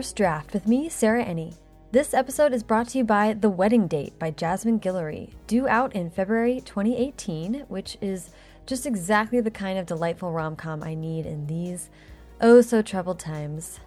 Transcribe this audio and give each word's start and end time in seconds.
First 0.00 0.16
Draft 0.16 0.54
with 0.54 0.66
me, 0.66 0.88
Sarah 0.88 1.22
Enni. 1.22 1.56
This 1.92 2.14
episode 2.14 2.54
is 2.54 2.62
brought 2.62 2.88
to 2.88 2.96
you 2.96 3.04
by 3.04 3.34
The 3.34 3.50
Wedding 3.50 3.86
Date 3.86 4.18
by 4.18 4.30
Jasmine 4.30 4.80
Guillory, 4.80 5.34
due 5.46 5.68
out 5.68 5.94
in 5.94 6.08
February 6.08 6.62
2018, 6.62 7.66
which 7.68 7.98
is 8.00 8.30
just 8.64 8.86
exactly 8.86 9.42
the 9.42 9.50
kind 9.50 9.78
of 9.78 9.84
delightful 9.84 10.32
rom 10.32 10.56
com 10.56 10.82
I 10.82 10.94
need 10.94 11.26
in 11.26 11.46
these 11.46 11.90
oh 12.40 12.62
so 12.62 12.80
troubled 12.80 13.18
times. 13.18 13.78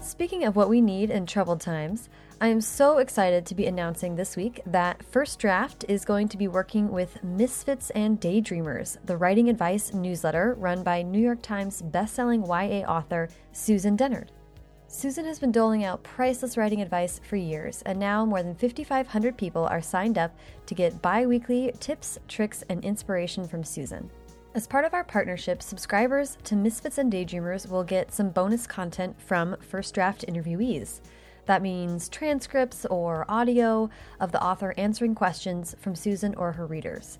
Speaking 0.00 0.42
of 0.42 0.56
what 0.56 0.68
we 0.68 0.80
need 0.80 1.08
in 1.08 1.24
troubled 1.24 1.60
times, 1.60 2.08
I 2.40 2.48
am 2.48 2.60
so 2.60 2.98
excited 2.98 3.46
to 3.46 3.54
be 3.54 3.66
announcing 3.66 4.16
this 4.16 4.34
week 4.34 4.60
that 4.66 5.04
First 5.04 5.38
Draft 5.38 5.84
is 5.86 6.04
going 6.04 6.26
to 6.30 6.36
be 6.36 6.48
working 6.48 6.90
with 6.90 7.22
Misfits 7.22 7.90
and 7.90 8.20
Daydreamers, 8.20 8.96
the 9.04 9.16
writing 9.16 9.48
advice 9.48 9.94
newsletter 9.94 10.56
run 10.58 10.82
by 10.82 11.02
New 11.02 11.20
York 11.20 11.42
Times 11.42 11.80
bestselling 11.80 12.48
YA 12.48 12.84
author 12.88 13.28
Susan 13.52 13.96
Dennard. 13.96 14.30
Susan 14.96 15.24
has 15.24 15.40
been 15.40 15.50
doling 15.50 15.82
out 15.82 16.04
priceless 16.04 16.56
writing 16.56 16.80
advice 16.80 17.20
for 17.28 17.34
years, 17.34 17.82
and 17.84 17.98
now 17.98 18.24
more 18.24 18.44
than 18.44 18.54
5,500 18.54 19.36
people 19.36 19.66
are 19.66 19.82
signed 19.82 20.16
up 20.16 20.32
to 20.66 20.74
get 20.74 21.02
bi 21.02 21.26
weekly 21.26 21.74
tips, 21.80 22.16
tricks, 22.28 22.62
and 22.68 22.82
inspiration 22.84 23.48
from 23.48 23.64
Susan. 23.64 24.08
As 24.54 24.68
part 24.68 24.84
of 24.84 24.94
our 24.94 25.02
partnership, 25.02 25.64
subscribers 25.64 26.38
to 26.44 26.54
Misfits 26.54 26.98
and 26.98 27.12
Daydreamers 27.12 27.68
will 27.68 27.82
get 27.82 28.14
some 28.14 28.30
bonus 28.30 28.68
content 28.68 29.20
from 29.20 29.56
First 29.58 29.94
Draft 29.94 30.24
interviewees. 30.28 31.00
That 31.46 31.60
means 31.60 32.08
transcripts 32.08 32.86
or 32.86 33.26
audio 33.28 33.90
of 34.20 34.30
the 34.30 34.42
author 34.42 34.74
answering 34.78 35.16
questions 35.16 35.74
from 35.80 35.96
Susan 35.96 36.36
or 36.36 36.52
her 36.52 36.66
readers. 36.66 37.18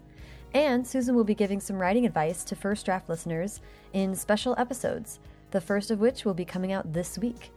And 0.55 0.86
Susan 0.86 1.16
will 1.16 1.25
be 1.25 1.34
giving 1.34 1.59
some 1.59 1.81
writing 1.81 2.06
advice 2.06 2.44
to 2.44 2.55
First 2.55 2.86
Draft 2.86 3.09
listeners 3.09 3.61
in 3.92 4.14
special 4.14 4.55
episodes, 4.59 5.19
the 5.50 5.61
first 5.61 5.91
of 5.91 5.98
which 5.98 6.25
will 6.25 6.34
be 6.34 6.44
coming 6.44 6.72
out 6.72 6.92
this 6.92 7.19
week. 7.19 7.50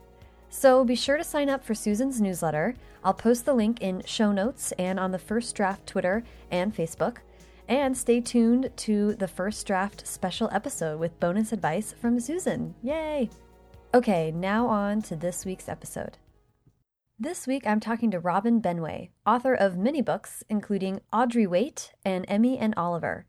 So 0.59 0.83
be 0.83 0.95
sure 0.95 1.17
to 1.17 1.23
sign 1.23 1.49
up 1.49 1.63
for 1.63 1.75
Susan's 1.75 2.19
newsletter. 2.19 2.73
I'll 3.03 3.13
post 3.13 3.45
the 3.45 3.53
link 3.53 3.79
in 3.79 4.01
show 4.07 4.31
notes 4.31 4.71
and 4.79 4.99
on 4.99 5.11
the 5.11 5.19
First 5.19 5.55
Draft 5.55 5.85
Twitter 5.85 6.23
and 6.49 6.75
Facebook. 6.75 7.17
And 7.67 7.95
stay 7.95 8.21
tuned 8.21 8.71
to 8.77 9.13
the 9.13 9.27
First 9.27 9.67
Draft 9.67 10.07
special 10.07 10.49
episode 10.51 10.99
with 10.99 11.19
bonus 11.19 11.53
advice 11.53 11.93
from 12.01 12.19
Susan. 12.19 12.73
Yay! 12.81 13.29
Okay, 13.93 14.31
now 14.31 14.65
on 14.65 15.03
to 15.03 15.15
this 15.15 15.45
week's 15.45 15.69
episode. 15.69 16.17
This 17.19 17.45
week 17.45 17.67
I'm 17.67 17.79
talking 17.79 18.09
to 18.09 18.19
Robin 18.19 18.59
Benway, 18.59 19.09
author 19.27 19.53
of 19.53 19.77
many 19.77 20.01
books, 20.01 20.43
including 20.49 21.01
Audrey 21.13 21.45
Wait 21.45 21.91
and 22.03 22.25
Emmy 22.27 22.57
and 22.57 22.73
Oliver. 22.75 23.27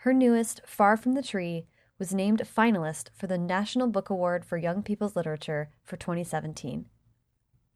Her 0.00 0.12
newest, 0.12 0.60
Far 0.66 0.98
from 0.98 1.12
the 1.12 1.22
Tree, 1.22 1.64
was 1.98 2.12
named 2.12 2.42
finalist 2.44 3.08
for 3.14 3.26
the 3.26 3.38
National 3.38 3.88
Book 3.88 4.10
Award 4.10 4.44
for 4.44 4.58
Young 4.58 4.82
People's 4.82 5.16
Literature 5.16 5.70
for 5.82 5.96
2017. 5.96 6.86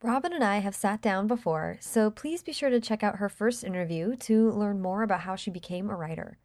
Robin 0.03 0.33
and 0.33 0.43
I 0.43 0.59
have 0.59 0.75
sat 0.75 1.01
down 1.01 1.27
before, 1.27 1.77
so 1.79 2.11
please 2.11 2.43
be 2.43 2.51
sure 2.51 2.69
to 2.69 2.79
check 2.79 3.03
out 3.03 3.17
her 3.17 3.29
first 3.29 3.63
interview 3.63 4.15
to 4.17 4.51
learn 4.51 4.81
more 4.81 5.01
about 5.01 5.21
how 5.21 5.35
she 5.35 5.49
became 5.49 5.89
a 5.89 5.95
writer. 5.95 6.37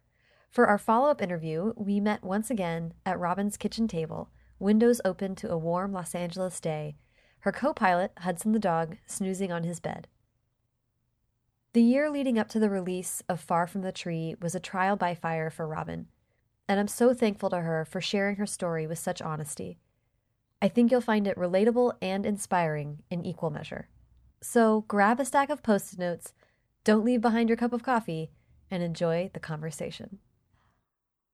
For 0.49 0.67
our 0.67 0.77
follow 0.77 1.09
up 1.09 1.21
interview, 1.21 1.73
we 1.75 1.99
met 1.99 2.23
once 2.23 2.49
again 2.49 2.93
at 3.05 3.19
Robin's 3.19 3.57
kitchen 3.57 3.87
table, 3.87 4.29
windows 4.59 5.01
open 5.05 5.35
to 5.35 5.51
a 5.51 5.57
warm 5.57 5.91
Los 5.91 6.15
Angeles 6.15 6.59
day, 6.59 6.95
her 7.39 7.51
co 7.51 7.73
pilot, 7.73 8.11
Hudson 8.19 8.53
the 8.53 8.59
dog, 8.59 8.97
snoozing 9.05 9.51
on 9.51 9.63
his 9.63 9.79
bed. 9.79 10.07
The 11.73 11.81
year 11.81 12.09
leading 12.09 12.39
up 12.39 12.49
to 12.49 12.59
the 12.59 12.69
release 12.69 13.21
of 13.29 13.39
Far 13.39 13.67
from 13.67 13.81
the 13.81 13.91
Tree 13.91 14.35
was 14.41 14.55
a 14.55 14.59
trial 14.59 14.95
by 14.95 15.13
fire 15.13 15.51
for 15.51 15.67
Robin 15.67 16.07
and 16.67 16.79
I'm 16.79 16.87
so 16.87 17.13
thankful 17.13 17.49
to 17.49 17.59
her 17.59 17.85
for 17.85 18.01
sharing 18.01 18.35
her 18.37 18.45
story 18.45 18.87
with 18.87 18.99
such 18.99 19.21
honesty. 19.21 19.79
I 20.61 20.67
think 20.67 20.91
you'll 20.91 21.01
find 21.01 21.27
it 21.27 21.37
relatable 21.37 21.93
and 22.01 22.25
inspiring 22.25 23.03
in 23.09 23.25
equal 23.25 23.49
measure. 23.49 23.89
So 24.41 24.85
grab 24.87 25.19
a 25.19 25.25
stack 25.25 25.49
of 25.49 25.63
post 25.63 25.93
it 25.93 25.99
notes, 25.99 26.33
don't 26.83 27.05
leave 27.05 27.21
behind 27.21 27.49
your 27.49 27.57
cup 27.57 27.73
of 27.73 27.83
coffee, 27.83 28.31
and 28.69 28.83
enjoy 28.83 29.29
the 29.33 29.39
conversation. 29.39 30.19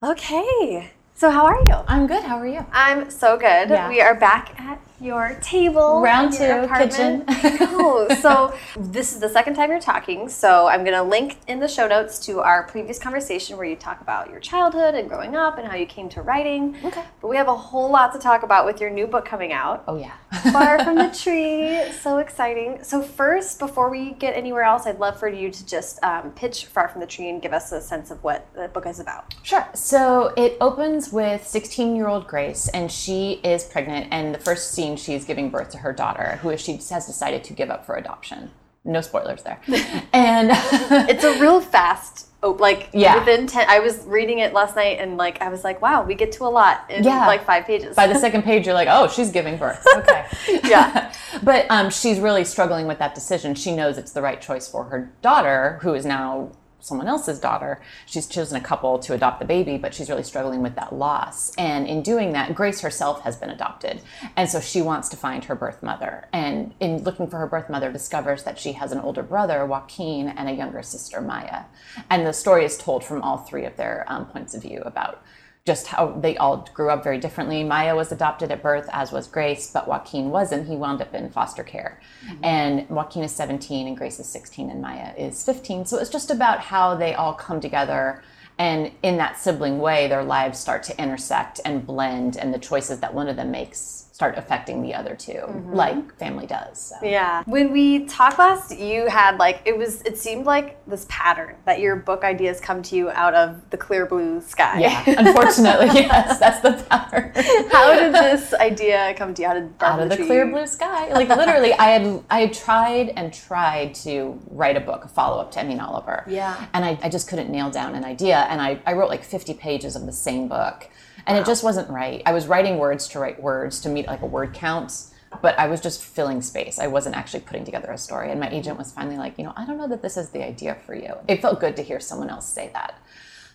Okay, 0.04 0.92
so 1.14 1.30
how 1.30 1.46
are 1.46 1.62
you? 1.66 1.76
I'm 1.88 2.08
good. 2.08 2.24
How 2.24 2.38
are 2.38 2.48
you? 2.48 2.66
I'm 2.72 3.10
so 3.10 3.38
good. 3.38 3.70
Yeah. 3.70 3.88
We 3.88 4.02
are 4.02 4.16
back 4.16 4.60
at 4.60 4.82
your 5.04 5.38
table. 5.42 6.02
Round 6.02 6.32
two, 6.32 6.68
kitchen. 6.78 7.26
so 8.22 8.54
this 8.78 9.14
is 9.14 9.20
the 9.20 9.30
second 9.30 9.56
time 9.56 9.70
you're 9.70 9.80
talking. 9.80 10.30
So 10.30 10.68
I'm 10.68 10.84
going 10.84 10.96
to 10.96 11.04
link 11.04 11.38
in 11.48 11.60
the 11.60 11.68
show 11.68 11.88
notes 11.88 12.18
to 12.26 12.40
our 12.40 12.64
previous 12.64 12.98
conversation 12.98 13.58
where 13.58 13.66
you 13.66 13.76
talk 13.76 14.00
about 14.02 14.30
your 14.30 14.40
childhood 14.40 14.96
and 14.96 15.10
growing 15.10 15.36
up 15.36 15.58
and 15.58 15.68
how 15.68 15.76
you 15.76 15.86
came 15.86 16.08
to 16.10 16.22
writing. 16.22 16.78
Okay. 16.84 17.04
But 17.22 17.28
we 17.28 17.36
have 17.36 17.50
a 17.50 17.56
whole 17.56 17.92
lot 17.92 18.14
to 18.14 18.20
talk 18.20 18.44
about 18.44 18.66
with 18.66 18.80
your 18.80 18.90
new 18.90 19.06
book 19.06 19.26
coming 19.26 19.52
out. 19.52 19.84
Oh, 19.88 19.98
yeah. 19.98 20.14
Far 20.52 20.84
from 20.84 20.96
the 20.96 21.10
Tree. 21.10 21.92
So 22.02 22.20
exciting. 22.20 22.80
So, 22.84 23.02
first, 23.02 23.60
before 23.60 23.90
we 23.90 24.14
get 24.14 24.36
anywhere 24.36 24.64
else, 24.64 24.88
I'd 24.88 25.00
love 25.00 25.20
for 25.20 25.28
you 25.28 25.52
to 25.52 25.66
just 25.66 26.02
um, 26.04 26.32
pitch 26.32 26.68
Far 26.68 26.88
from 26.88 27.02
the 27.02 27.08
Tree 27.08 27.30
and 27.30 27.42
give 27.42 27.54
us 27.54 27.72
a 27.72 27.82
sense 27.82 28.10
of 28.10 28.24
what 28.24 28.48
the 28.56 28.70
book 28.70 28.88
is 28.88 29.00
about. 29.00 29.36
Sure. 29.44 29.68
So, 29.74 30.34
it 30.38 30.58
opens 30.62 31.12
with 31.12 31.46
16 31.46 31.96
year 31.96 32.08
old 32.08 32.28
Grace, 32.28 32.70
and 32.70 32.92
she 32.92 33.34
is 33.44 33.66
pregnant, 33.66 34.08
and 34.12 34.34
the 34.34 34.40
first 34.40 34.72
scene 34.72 34.93
she's 35.00 35.26
giving 35.26 35.50
birth 35.50 35.70
to 35.72 35.80
her 35.80 35.94
daughter, 35.94 36.40
who 36.42 36.56
she 36.58 36.74
has 36.74 37.06
decided 37.06 37.44
to 37.46 37.54
give 37.54 37.70
up 37.70 37.86
for 37.86 37.96
adoption. 37.96 38.52
No 38.86 39.02
spoilers 39.02 39.44
there. 39.44 39.60
and 40.14 40.50
it's 41.10 41.24
a 41.24 41.40
real 41.40 41.62
fast 41.62 42.28
Oh, 42.44 42.58
like 42.60 42.90
yeah. 42.92 43.18
within 43.20 43.48
10 43.48 43.68
i 43.70 43.80
was 43.80 44.04
reading 44.06 44.40
it 44.40 44.52
last 44.52 44.76
night 44.76 45.00
and 45.00 45.16
like 45.16 45.42
i 45.42 45.48
was 45.48 45.64
like 45.64 45.82
wow 45.82 46.04
we 46.04 46.14
get 46.14 46.34
to 46.34 46.44
a 46.44 46.52
lot 46.52 46.84
in 46.90 47.02
yeah. 47.02 47.26
like 47.26 47.46
five 47.46 47.66
pages 47.66 47.96
by 47.96 48.06
the 48.06 48.16
second 48.16 48.44
page 48.44 48.66
you're 48.66 48.76
like 48.76 48.90
oh 48.92 49.08
she's 49.08 49.32
giving 49.32 49.56
birth 49.56 49.82
okay 49.96 50.26
yeah 50.66 51.14
but 51.42 51.66
um, 51.70 51.90
she's 51.90 52.20
really 52.20 52.44
struggling 52.44 52.86
with 52.86 53.00
that 53.00 53.16
decision 53.16 53.56
she 53.56 53.74
knows 53.74 53.98
it's 53.98 54.12
the 54.12 54.22
right 54.22 54.42
choice 54.42 54.68
for 54.68 54.84
her 54.84 55.10
daughter 55.22 55.80
who 55.84 55.94
is 55.94 56.06
now 56.06 56.52
someone 56.84 57.08
else's 57.08 57.40
daughter. 57.40 57.82
She's 58.06 58.28
chosen 58.28 58.58
a 58.58 58.62
couple 58.62 59.00
to 59.00 59.14
adopt 59.14 59.40
the 59.40 59.46
baby, 59.46 59.78
but 59.78 59.94
she's 59.94 60.10
really 60.10 60.24
struggling 60.24 60.62
with 60.62 60.76
that 60.76 60.94
loss. 60.94 61.54
And 61.58 61.88
in 61.88 62.02
doing 62.02 62.34
that, 62.34 62.54
Grace 62.54 62.82
herself 62.82 63.22
has 63.22 63.38
been 63.38 63.50
adopted. 63.50 64.02
And 64.36 64.50
so 64.50 64.60
she 64.60 64.82
wants 64.82 65.08
to 65.10 65.18
find 65.18 65.46
her 65.46 65.56
birth 65.56 65.82
mother. 65.82 66.28
And 66.34 66.74
in 66.80 67.04
looking 67.04 67.28
for 67.28 67.38
her 67.38 67.48
birth 67.48 67.70
mother, 67.70 67.92
discovers 67.92 68.44
that 68.44 68.60
she 68.60 68.74
has 68.74 68.92
an 68.92 69.00
older 69.00 69.24
brother, 69.24 69.66
Joaquin, 69.66 70.28
and 70.28 70.50
a 70.50 70.54
younger 70.54 70.84
sister, 70.84 71.22
Maya. 71.22 71.64
And 72.10 72.28
the 72.28 72.34
story 72.34 72.66
is 72.66 72.78
told 72.78 73.04
from 73.04 73.22
all 73.22 73.38
three 73.38 73.66
of 73.66 73.78
their 73.78 74.06
um, 74.08 74.26
points 74.26 74.54
of 74.54 74.62
view 74.62 74.82
about 74.86 75.22
just 75.66 75.88
how 75.88 76.08
they 76.20 76.36
all 76.38 76.68
grew 76.74 76.90
up 76.90 77.04
very 77.04 77.18
differently. 77.18 77.64
Maya 77.64 77.96
was 77.96 78.12
adopted 78.12 78.52
at 78.52 78.62
birth, 78.62 78.90
as 78.92 79.14
was 79.14 79.28
Grace, 79.28 79.72
but 79.72 79.88
Joaquin 79.88 80.30
wasn't. 80.30 80.68
He 80.68 80.76
wound 80.76 81.02
up 81.02 81.14
in 81.14 81.30
foster 81.30 81.64
care. 81.64 82.02
Mm-hmm. 82.28 82.44
And 82.46 82.90
Joaquin 82.90 83.24
is 83.24 83.32
17, 83.32 83.88
and 83.88 83.96
Grace 83.96 84.20
is 84.20 84.28
16, 84.28 84.70
and 84.70 84.82
Maya 84.82 85.14
is 85.18 85.44
15. 85.46 85.86
So 85.86 86.00
it's 86.00 86.10
just 86.10 86.32
about 86.32 86.60
how 86.60 86.96
they 86.96 87.14
all 87.14 87.34
come 87.34 87.62
together. 87.62 88.22
And 88.58 88.92
in 89.04 89.18
that 89.18 89.40
sibling 89.40 89.80
way, 89.80 90.08
their 90.08 90.24
lives 90.24 90.60
start 90.60 90.84
to 90.84 91.02
intersect 91.02 91.62
and 91.64 91.88
blend, 91.88 92.36
and 92.36 92.54
the 92.54 92.60
choices 92.60 93.00
that 93.00 93.14
one 93.14 93.30
of 93.30 93.38
them 93.38 93.50
makes 93.50 94.10
start 94.14 94.38
affecting 94.38 94.84
the 94.84 94.94
other 94.94 95.16
2 95.16 95.32
mm-hmm. 95.32 95.74
like 95.74 96.18
family 96.20 96.46
does. 96.46 96.80
So. 96.80 96.96
Yeah. 97.02 97.42
When 97.48 97.72
we 97.72 98.06
talked 98.06 98.38
last, 98.38 98.78
you 98.78 99.08
had 99.08 99.40
like 99.40 99.64
it 99.66 99.76
was 99.76 100.04
it 100.04 100.20
seemed 100.20 100.46
like 100.46 100.86
this 100.86 101.08
pattern 101.10 101.56
that 101.66 101.80
your 101.80 101.96
book 101.96 102.24
ideas 102.24 102.62
come 102.62 102.84
to 102.84 102.96
you 102.96 103.10
out 103.10 103.34
of 103.34 103.68
the 103.72 103.78
clear 103.78 104.06
blue 104.06 104.40
sky. 104.40 104.82
Yeah. 104.82 105.04
Unfortunately, 105.08 105.88
yes, 105.94 106.40
that's 106.40 106.62
the 106.62 106.74
pattern. 106.90 107.32
How 107.72 108.00
did 108.00 108.14
this 108.14 108.54
idea 108.54 109.16
come 109.18 109.34
to 109.34 109.42
you? 109.42 109.48
How 109.48 109.56
did 109.56 109.74
out 109.82 110.00
of 110.00 110.10
the 110.10 110.18
clear 110.18 110.46
blue 110.46 110.68
sky? 110.68 111.12
Like 111.12 111.30
literally, 111.30 111.74
I 111.74 111.90
had 111.90 112.24
I 112.30 112.42
had 112.42 112.54
tried 112.54 113.14
and 113.18 113.34
tried 113.34 113.96
to 113.96 114.40
write 114.52 114.78
a 114.78 114.82
book, 114.82 115.06
a 115.06 115.08
follow 115.08 115.42
up 115.42 115.50
to 115.54 115.60
Emmy 115.60 115.72
and 115.72 115.82
Oliver. 115.82 116.24
Yeah. 116.28 116.68
And 116.76 116.86
I, 116.86 117.00
I 117.02 117.10
just 117.10 117.28
couldn't 117.28 117.50
nail 117.50 117.72
down 117.72 117.96
an 117.96 118.06
idea, 118.06 118.46
and 118.48 118.62
I 118.62 118.80
I 118.86 118.94
wrote 118.94 119.10
like 119.10 119.24
50 119.24 119.56
pages 119.56 119.96
of 119.96 120.06
the 120.06 120.14
same 120.14 120.48
book 120.48 120.88
and 121.26 121.36
wow. 121.36 121.42
it 121.42 121.46
just 121.46 121.64
wasn't 121.64 121.90
right. 121.90 122.22
I 122.26 122.34
was 122.34 122.48
writing 122.48 122.78
words 122.78 123.08
to 123.10 123.20
write 123.20 123.42
words 123.42 123.80
to 123.82 123.90
meet 123.90 124.08
like 124.08 124.22
a 124.22 124.26
word 124.26 124.54
count, 124.54 125.08
but 125.42 125.58
I 125.58 125.68
was 125.68 125.82
just 125.82 126.04
filling 126.04 126.42
space. 126.42 126.80
I 126.80 126.88
wasn't 126.88 127.16
actually 127.16 127.42
putting 127.42 127.66
together 127.66 127.92
a 127.92 127.98
story. 127.98 128.32
And 128.32 128.40
my 128.40 128.50
agent 128.50 128.78
was 128.78 128.92
finally 128.92 129.18
like, 129.18 129.38
you 129.38 129.44
know, 129.44 129.54
I 129.56 129.66
don't 129.66 129.78
know 129.78 129.88
that 129.88 130.02
this 130.02 130.18
is 130.18 130.30
the 130.30 130.46
idea 130.46 130.76
for 130.86 130.96
you. 130.96 131.16
It 131.28 131.42
felt 131.42 131.60
good 131.60 131.76
to 131.78 131.82
hear 131.82 132.00
someone 132.00 132.30
else 132.30 132.48
say 132.48 132.70
that. 132.74 133.00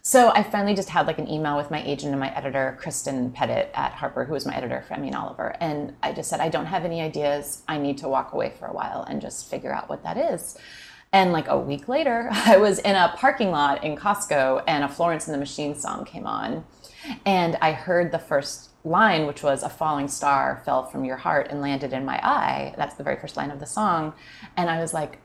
So 0.03 0.31
I 0.31 0.43
finally 0.43 0.75
just 0.75 0.89
had 0.89 1.07
like 1.07 1.19
an 1.19 1.29
email 1.29 1.57
with 1.57 1.71
my 1.71 1.83
agent 1.83 2.13
and 2.13 2.21
my 2.21 2.35
editor, 2.35 2.79
Kristen 2.81 3.31
Pettit 3.31 3.71
at 3.75 3.93
Harper, 3.93 4.25
who 4.25 4.33
was 4.33 4.47
my 4.47 4.57
editor 4.57 4.83
for 4.87 4.95
Emmy 4.95 5.09
and 5.09 5.17
Oliver. 5.17 5.55
And 5.61 5.95
I 6.03 6.13
just 6.13 6.31
said, 6.31 6.41
I 6.41 6.49
don't 6.49 6.67
have 6.67 6.85
any 6.87 7.03
ideas. 7.03 7.63
I 7.69 7.77
need 7.77 7.99
to 7.99 8.09
walk 8.09 8.33
away 8.33 8.55
for 8.59 8.67
a 8.67 8.73
while 8.73 9.03
and 9.03 9.21
just 9.21 9.51
figure 9.51 9.73
out 9.73 9.91
what 9.91 10.03
that 10.05 10.17
is. 10.17 10.57
And 11.13 11.33
like 11.33 11.49
a 11.49 11.59
week 11.59 11.89
later, 11.89 12.29
I 12.33 12.57
was 12.57 12.79
in 12.79 12.97
a 12.97 13.13
parking 13.17 13.51
lot 13.51 13.85
in 13.85 13.97
Costco 13.97 14.65
and 14.67 14.85
a 14.85 14.89
Florence 14.89 15.27
and 15.27 15.35
the 15.35 15.39
Machine 15.39 15.75
song 15.75 16.05
came 16.05 16.27
on. 16.27 16.65
And 17.25 17.57
I 17.61 17.73
heard 17.73 18.13
the 18.13 18.19
first 18.19 18.71
line, 18.85 19.27
which 19.27 19.43
was 19.43 19.63
a 19.63 19.69
falling 19.69 20.09
star 20.09 20.63
fell 20.65 20.85
from 20.85 21.05
your 21.05 21.17
heart 21.17 21.49
and 21.51 21.61
landed 21.61 21.93
in 21.93 22.05
my 22.05 22.19
eye. 22.23 22.75
That's 22.77 22.95
the 22.95 23.05
very 23.05 23.17
first 23.17 23.37
line 23.37 23.51
of 23.51 23.61
the 23.61 23.67
song. 23.67 24.15
And 24.57 24.71
I 24.71 24.81
was 24.81 24.95
like, 24.95 25.19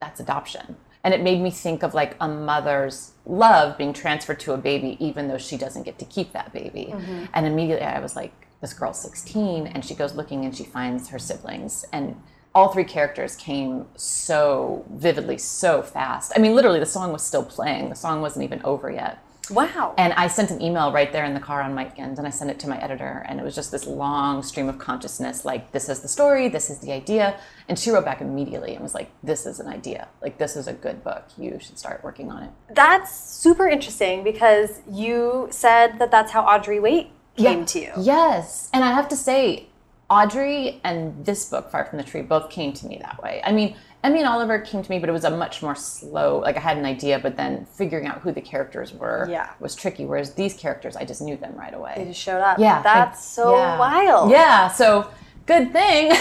that's 0.00 0.20
adoption. 0.20 0.76
And 1.04 1.14
it 1.14 1.22
made 1.22 1.40
me 1.40 1.50
think 1.50 1.82
of 1.82 1.94
like 1.94 2.16
a 2.20 2.28
mother's 2.28 3.12
love 3.24 3.78
being 3.78 3.92
transferred 3.92 4.40
to 4.40 4.52
a 4.52 4.58
baby, 4.58 4.96
even 4.98 5.28
though 5.28 5.38
she 5.38 5.56
doesn't 5.56 5.84
get 5.84 5.98
to 6.00 6.04
keep 6.04 6.32
that 6.32 6.52
baby. 6.52 6.88
Mm-hmm. 6.90 7.26
And 7.32 7.46
immediately 7.46 7.86
I 7.86 8.00
was 8.00 8.16
like, 8.16 8.32
this 8.60 8.72
girl's 8.72 9.00
16 9.00 9.66
and 9.66 9.84
she 9.84 9.94
goes 9.94 10.14
looking 10.14 10.44
and 10.44 10.56
she 10.56 10.64
finds 10.64 11.08
her 11.08 11.18
siblings 11.18 11.84
and 11.92 12.20
all 12.54 12.72
three 12.72 12.84
characters 12.84 13.36
came 13.36 13.86
so 13.96 14.84
vividly 14.90 15.36
so 15.36 15.82
fast 15.82 16.32
i 16.34 16.38
mean 16.38 16.54
literally 16.54 16.80
the 16.80 16.86
song 16.86 17.12
was 17.12 17.22
still 17.22 17.44
playing 17.44 17.90
the 17.90 17.94
song 17.94 18.22
wasn't 18.22 18.42
even 18.42 18.60
over 18.64 18.90
yet 18.90 19.22
Wow. 19.50 19.94
and 19.96 20.12
I 20.14 20.28
sent 20.28 20.50
an 20.50 20.60
email 20.60 20.92
right 20.92 21.12
there 21.12 21.24
in 21.24 21.34
the 21.34 21.40
car 21.40 21.62
on 21.62 21.74
my 21.74 21.90
end, 21.96 22.18
and 22.18 22.26
I 22.26 22.30
sent 22.30 22.50
it 22.50 22.58
to 22.60 22.68
my 22.68 22.78
editor, 22.78 23.24
and 23.28 23.40
it 23.40 23.42
was 23.42 23.54
just 23.54 23.70
this 23.70 23.86
long 23.86 24.42
stream 24.42 24.68
of 24.68 24.78
consciousness 24.78 25.44
like, 25.44 25.72
this 25.72 25.88
is 25.88 26.00
the 26.00 26.08
story, 26.08 26.48
this 26.48 26.70
is 26.70 26.78
the 26.78 26.92
idea. 26.92 27.38
And 27.68 27.78
she 27.78 27.90
wrote 27.90 28.04
back 28.04 28.20
immediately 28.20 28.74
and 28.74 28.82
was 28.82 28.94
like, 28.94 29.10
this 29.22 29.46
is 29.46 29.60
an 29.60 29.68
idea. 29.68 30.08
Like, 30.22 30.38
this 30.38 30.56
is 30.56 30.68
a 30.68 30.72
good 30.72 31.02
book. 31.02 31.24
You 31.36 31.58
should 31.60 31.78
start 31.78 32.02
working 32.04 32.30
on 32.30 32.44
it. 32.44 32.50
That's 32.70 33.18
super 33.18 33.68
interesting 33.68 34.24
because 34.24 34.82
you 34.90 35.48
said 35.50 35.98
that 35.98 36.10
that's 36.10 36.32
how 36.32 36.42
Audrey 36.42 36.80
Wait 36.80 37.10
came 37.36 37.66
to 37.66 37.80
you. 37.80 37.92
Yes. 37.98 38.70
And 38.72 38.84
I 38.84 38.92
have 38.92 39.08
to 39.08 39.16
say, 39.16 39.66
Audrey 40.08 40.80
and 40.84 41.24
this 41.24 41.48
book, 41.48 41.70
Far 41.70 41.84
from 41.84 41.98
the 41.98 42.04
Tree, 42.04 42.22
both 42.22 42.48
came 42.50 42.72
to 42.74 42.86
me 42.86 42.98
that 43.02 43.20
way. 43.22 43.42
I 43.44 43.50
mean, 43.52 43.76
Emmy 44.04 44.20
and 44.20 44.28
Oliver 44.28 44.58
came 44.60 44.82
to 44.82 44.90
me, 44.90 44.98
but 44.98 45.08
it 45.08 45.12
was 45.12 45.24
a 45.24 45.30
much 45.30 45.62
more 45.62 45.74
slow. 45.74 46.38
Like 46.38 46.56
I 46.56 46.60
had 46.60 46.76
an 46.78 46.84
idea, 46.84 47.18
but 47.18 47.36
then 47.36 47.64
figuring 47.66 48.06
out 48.06 48.20
who 48.20 48.30
the 48.30 48.40
characters 48.40 48.92
were 48.92 49.26
Yeah. 49.28 49.50
was 49.58 49.74
tricky. 49.74 50.06
Whereas 50.06 50.34
these 50.34 50.54
characters, 50.54 50.96
I 50.96 51.04
just 51.04 51.20
knew 51.22 51.36
them 51.36 51.54
right 51.56 51.74
away. 51.74 51.94
They 51.96 52.04
just 52.04 52.20
showed 52.20 52.40
up. 52.40 52.58
Yeah, 52.58 52.82
That's 52.82 53.24
so 53.24 53.56
yeah. 53.56 53.78
wild. 53.78 54.30
Yeah, 54.30 54.68
so 54.68 55.08
good 55.46 55.72
thing. 55.72 56.08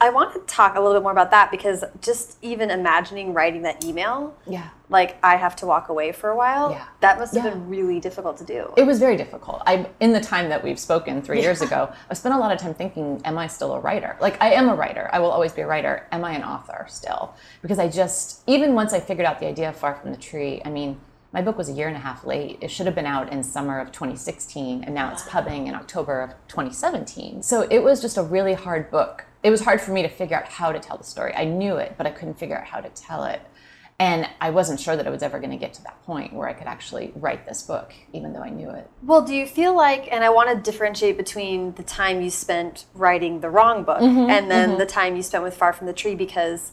I 0.00 0.10
want 0.12 0.32
to 0.34 0.40
talk 0.52 0.74
a 0.76 0.80
little 0.80 0.94
bit 0.94 1.02
more 1.02 1.12
about 1.12 1.30
that 1.30 1.50
because 1.50 1.84
just 2.00 2.38
even 2.42 2.70
imagining 2.70 3.34
writing 3.34 3.62
that 3.62 3.84
email, 3.84 4.34
yeah. 4.46 4.70
like 4.88 5.16
I 5.22 5.36
have 5.36 5.54
to 5.56 5.66
walk 5.66 5.88
away 5.90 6.12
for 6.12 6.30
a 6.30 6.36
while, 6.36 6.70
Yeah. 6.72 6.84
that 7.00 7.18
must 7.18 7.34
have 7.34 7.44
Yeah. 7.44 7.50
been 7.50 7.68
really 7.68 8.00
difficult 8.00 8.38
to 8.38 8.44
do. 8.44 8.72
It 8.76 8.84
was 8.84 8.98
very 8.98 9.16
difficult. 9.16 9.62
I 9.66 9.86
in 10.00 10.12
the 10.12 10.20
time 10.20 10.48
that 10.48 10.64
we've 10.64 10.78
spoken 10.78 11.20
3 11.22 11.40
years 11.40 11.60
ago, 11.62 11.92
I 12.10 12.14
spent 12.14 12.34
a 12.34 12.38
lot 12.38 12.52
of 12.52 12.58
time 12.58 12.74
thinking, 12.74 13.20
am 13.24 13.36
I 13.38 13.46
still 13.46 13.74
a 13.74 13.80
writer? 13.80 14.16
Like 14.20 14.42
I 14.42 14.52
am 14.52 14.68
a 14.68 14.74
writer. 14.74 15.10
I 15.12 15.18
will 15.18 15.30
always 15.30 15.52
be 15.52 15.62
a 15.62 15.66
writer. 15.66 16.06
Am 16.10 16.24
I 16.24 16.32
an 16.32 16.42
author 16.42 16.86
still? 16.88 17.34
Because 17.60 17.78
I 17.78 17.88
just 17.88 18.40
even 18.46 18.74
once 18.74 18.92
I 18.92 19.00
figured 19.00 19.26
out 19.26 19.40
the 19.40 19.46
idea 19.46 19.68
of 19.68 19.76
Far 19.76 19.94
from 19.94 20.10
the 20.10 20.16
Tree, 20.16 20.62
I 20.64 20.70
mean, 20.70 20.98
my 21.32 21.40
book 21.40 21.56
was 21.56 21.68
a 21.68 21.72
year 21.72 21.88
and 21.88 21.96
a 21.96 22.00
half 22.00 22.24
late. 22.24 22.58
It 22.60 22.70
should 22.70 22.86
have 22.86 22.94
been 22.94 23.06
out 23.06 23.32
in 23.32 23.42
summer 23.42 23.80
of 23.80 23.90
2016, 23.90 24.84
and 24.84 24.94
now 24.94 25.10
it's 25.12 25.26
pubbing 25.26 25.66
in 25.66 25.74
October 25.74 26.20
of 26.20 26.30
2017. 26.48 27.42
So 27.42 27.66
it 27.70 27.82
was 27.82 28.00
just 28.02 28.18
a 28.18 28.22
really 28.22 28.54
hard 28.54 28.90
book. 28.90 29.24
It 29.42 29.50
was 29.50 29.62
hard 29.62 29.80
for 29.80 29.92
me 29.92 30.02
to 30.02 30.08
figure 30.08 30.36
out 30.36 30.46
how 30.46 30.72
to 30.72 30.78
tell 30.78 30.98
the 30.98 31.04
story. 31.04 31.34
I 31.34 31.44
knew 31.44 31.76
it, 31.76 31.94
but 31.96 32.06
I 32.06 32.10
couldn't 32.10 32.38
figure 32.38 32.56
out 32.56 32.66
how 32.66 32.80
to 32.80 32.90
tell 32.90 33.24
it. 33.24 33.40
And 33.98 34.28
I 34.40 34.50
wasn't 34.50 34.80
sure 34.80 34.96
that 34.96 35.06
I 35.06 35.10
was 35.10 35.22
ever 35.22 35.38
going 35.38 35.52
to 35.52 35.56
get 35.56 35.74
to 35.74 35.82
that 35.84 36.02
point 36.02 36.32
where 36.32 36.48
I 36.48 36.54
could 36.54 36.66
actually 36.66 37.12
write 37.14 37.46
this 37.46 37.62
book, 37.62 37.92
even 38.12 38.32
though 38.32 38.42
I 38.42 38.50
knew 38.50 38.68
it. 38.68 38.90
Well, 39.02 39.22
do 39.22 39.34
you 39.34 39.46
feel 39.46 39.76
like, 39.76 40.08
and 40.10 40.24
I 40.24 40.28
want 40.30 40.50
to 40.50 40.70
differentiate 40.70 41.16
between 41.16 41.74
the 41.74 41.84
time 41.84 42.20
you 42.20 42.30
spent 42.30 42.86
writing 42.94 43.40
the 43.40 43.48
wrong 43.48 43.84
book 43.84 44.00
Mm-hmm, 44.00 44.28
and 44.28 44.50
then 44.50 44.78
the 44.78 44.86
time 44.86 45.14
you 45.14 45.22
spent 45.22 45.44
with 45.44 45.54
Far 45.54 45.72
from 45.72 45.86
the 45.86 45.92
Tree 45.92 46.16
because 46.16 46.72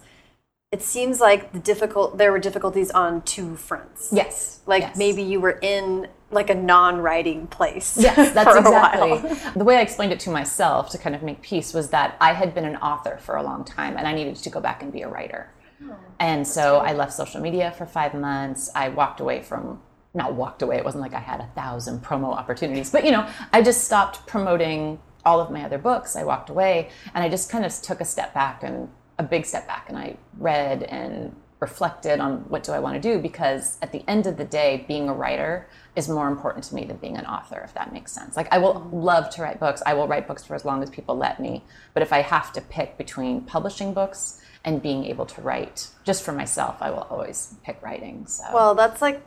it 0.72 0.84
seems 0.84 1.20
like 1.20 1.52
the 1.52 1.60
difficult 1.60 2.18
there 2.18 2.32
were 2.32 2.40
difficulties 2.40 2.92
on 2.92 3.24
two 3.24 3.56
fronts. 3.56 4.10
Yes. 4.12 4.60
Like 4.68 4.84
yes. 4.84 4.98
maybe 4.98 5.24
you 5.24 5.40
were 5.40 5.58
in 5.62 6.08
like 6.30 6.52
a 6.52 6.56
non-writing 6.56 7.48
place. 7.48 7.98
Yes, 8.00 8.16
that's 8.34 8.52
for 8.52 8.58
a 8.58 8.60
exactly. 8.60 9.10
while. 9.10 9.54
The 9.56 9.64
way 9.64 9.78
I 9.78 9.82
explained 9.82 10.14
it 10.14 10.20
to 10.22 10.30
myself 10.30 10.92
to 10.92 11.00
kind 11.00 11.16
of 11.16 11.24
make 11.24 11.42
peace 11.42 11.74
was 11.74 11.90
that 11.90 12.18
I 12.22 12.34
had 12.34 12.54
been 12.54 12.66
an 12.66 12.76
author 12.78 13.18
for 13.18 13.36
a 13.36 13.42
long 13.42 13.66
time 13.66 13.98
and 13.98 14.08
I 14.08 14.14
needed 14.14 14.36
to 14.36 14.50
go 14.52 14.60
back 14.60 14.84
and 14.84 14.94
be 14.94 15.02
a 15.02 15.10
writer. 15.10 15.52
Oh, 15.84 15.96
and 16.20 16.48
so 16.48 16.78
I 16.78 16.94
left 16.94 17.14
social 17.14 17.42
media 17.42 17.74
for 17.76 17.88
five 17.88 18.14
months. 18.14 18.70
I 18.76 18.90
walked 18.90 19.22
away 19.22 19.42
from, 19.42 19.82
not 20.14 20.36
walked 20.36 20.62
away, 20.62 20.78
it 20.78 20.86
wasn't 20.86 21.02
like 21.02 21.14
I 21.16 21.20
had 21.20 21.40
a 21.40 21.48
thousand 21.56 22.04
promo 22.04 22.36
opportunities, 22.36 22.92
but 22.92 23.06
you 23.06 23.12
know, 23.12 23.28
I 23.52 23.64
just 23.64 23.86
stopped 23.86 24.28
promoting 24.28 25.00
all 25.26 25.40
of 25.40 25.50
my 25.50 25.64
other 25.64 25.80
books. 25.80 26.16
I 26.16 26.24
walked 26.24 26.52
away 26.52 26.90
and 27.16 27.24
I 27.24 27.30
just 27.30 27.50
kind 27.50 27.66
of 27.66 27.74
took 27.82 28.02
a 28.02 28.06
step 28.06 28.36
back 28.36 28.62
and 28.62 28.90
a 29.20 29.24
big 29.24 29.46
step 29.46 29.68
back 29.68 29.86
and 29.90 29.98
I 29.98 30.16
read 30.38 30.84
and 30.84 31.36
reflected 31.60 32.22
on 32.22 32.38
what 32.48 32.64
do 32.64 32.72
I 32.72 32.80
want 32.80 33.02
to 33.02 33.02
do 33.02 33.22
because 33.22 33.78
at 33.82 33.92
the 33.92 34.02
end 34.10 34.26
of 34.26 34.38
the 34.38 34.46
day 34.46 34.86
being 34.88 35.10
a 35.10 35.14
writer 35.14 35.68
is 35.96 36.08
more 36.08 36.30
important 36.30 36.64
to 36.66 36.76
me 36.76 36.86
than 36.86 36.96
being 36.98 37.18
an 37.18 37.26
author 37.26 37.60
if 37.66 37.74
that 37.74 37.92
makes 37.92 38.14
sense. 38.14 38.38
Like 38.38 38.48
I 38.52 38.58
will 38.58 38.76
mm-hmm. 38.76 38.96
love 38.96 39.30
to 39.32 39.42
write 39.42 39.60
books. 39.60 39.84
I 39.86 39.94
will 39.94 40.08
write 40.08 40.26
books 40.26 40.46
for 40.46 40.56
as 40.56 40.64
long 40.64 40.82
as 40.82 40.90
people 40.90 41.18
let 41.18 41.40
me, 41.40 41.64
but 41.94 42.02
if 42.02 42.14
I 42.14 42.22
have 42.22 42.54
to 42.54 42.62
pick 42.62 42.98
between 42.98 43.42
publishing 43.42 43.94
books 43.94 44.42
and 44.64 44.82
being 44.82 45.04
able 45.06 45.26
to 45.26 45.42
write 45.42 45.90
just 46.06 46.24
for 46.24 46.32
myself, 46.32 46.78
I 46.80 46.92
will 46.92 47.08
always 47.10 47.56
pick 47.64 47.82
writing. 47.82 48.26
So 48.26 48.46
Well, 48.54 48.74
that's 48.74 49.02
like 49.02 49.22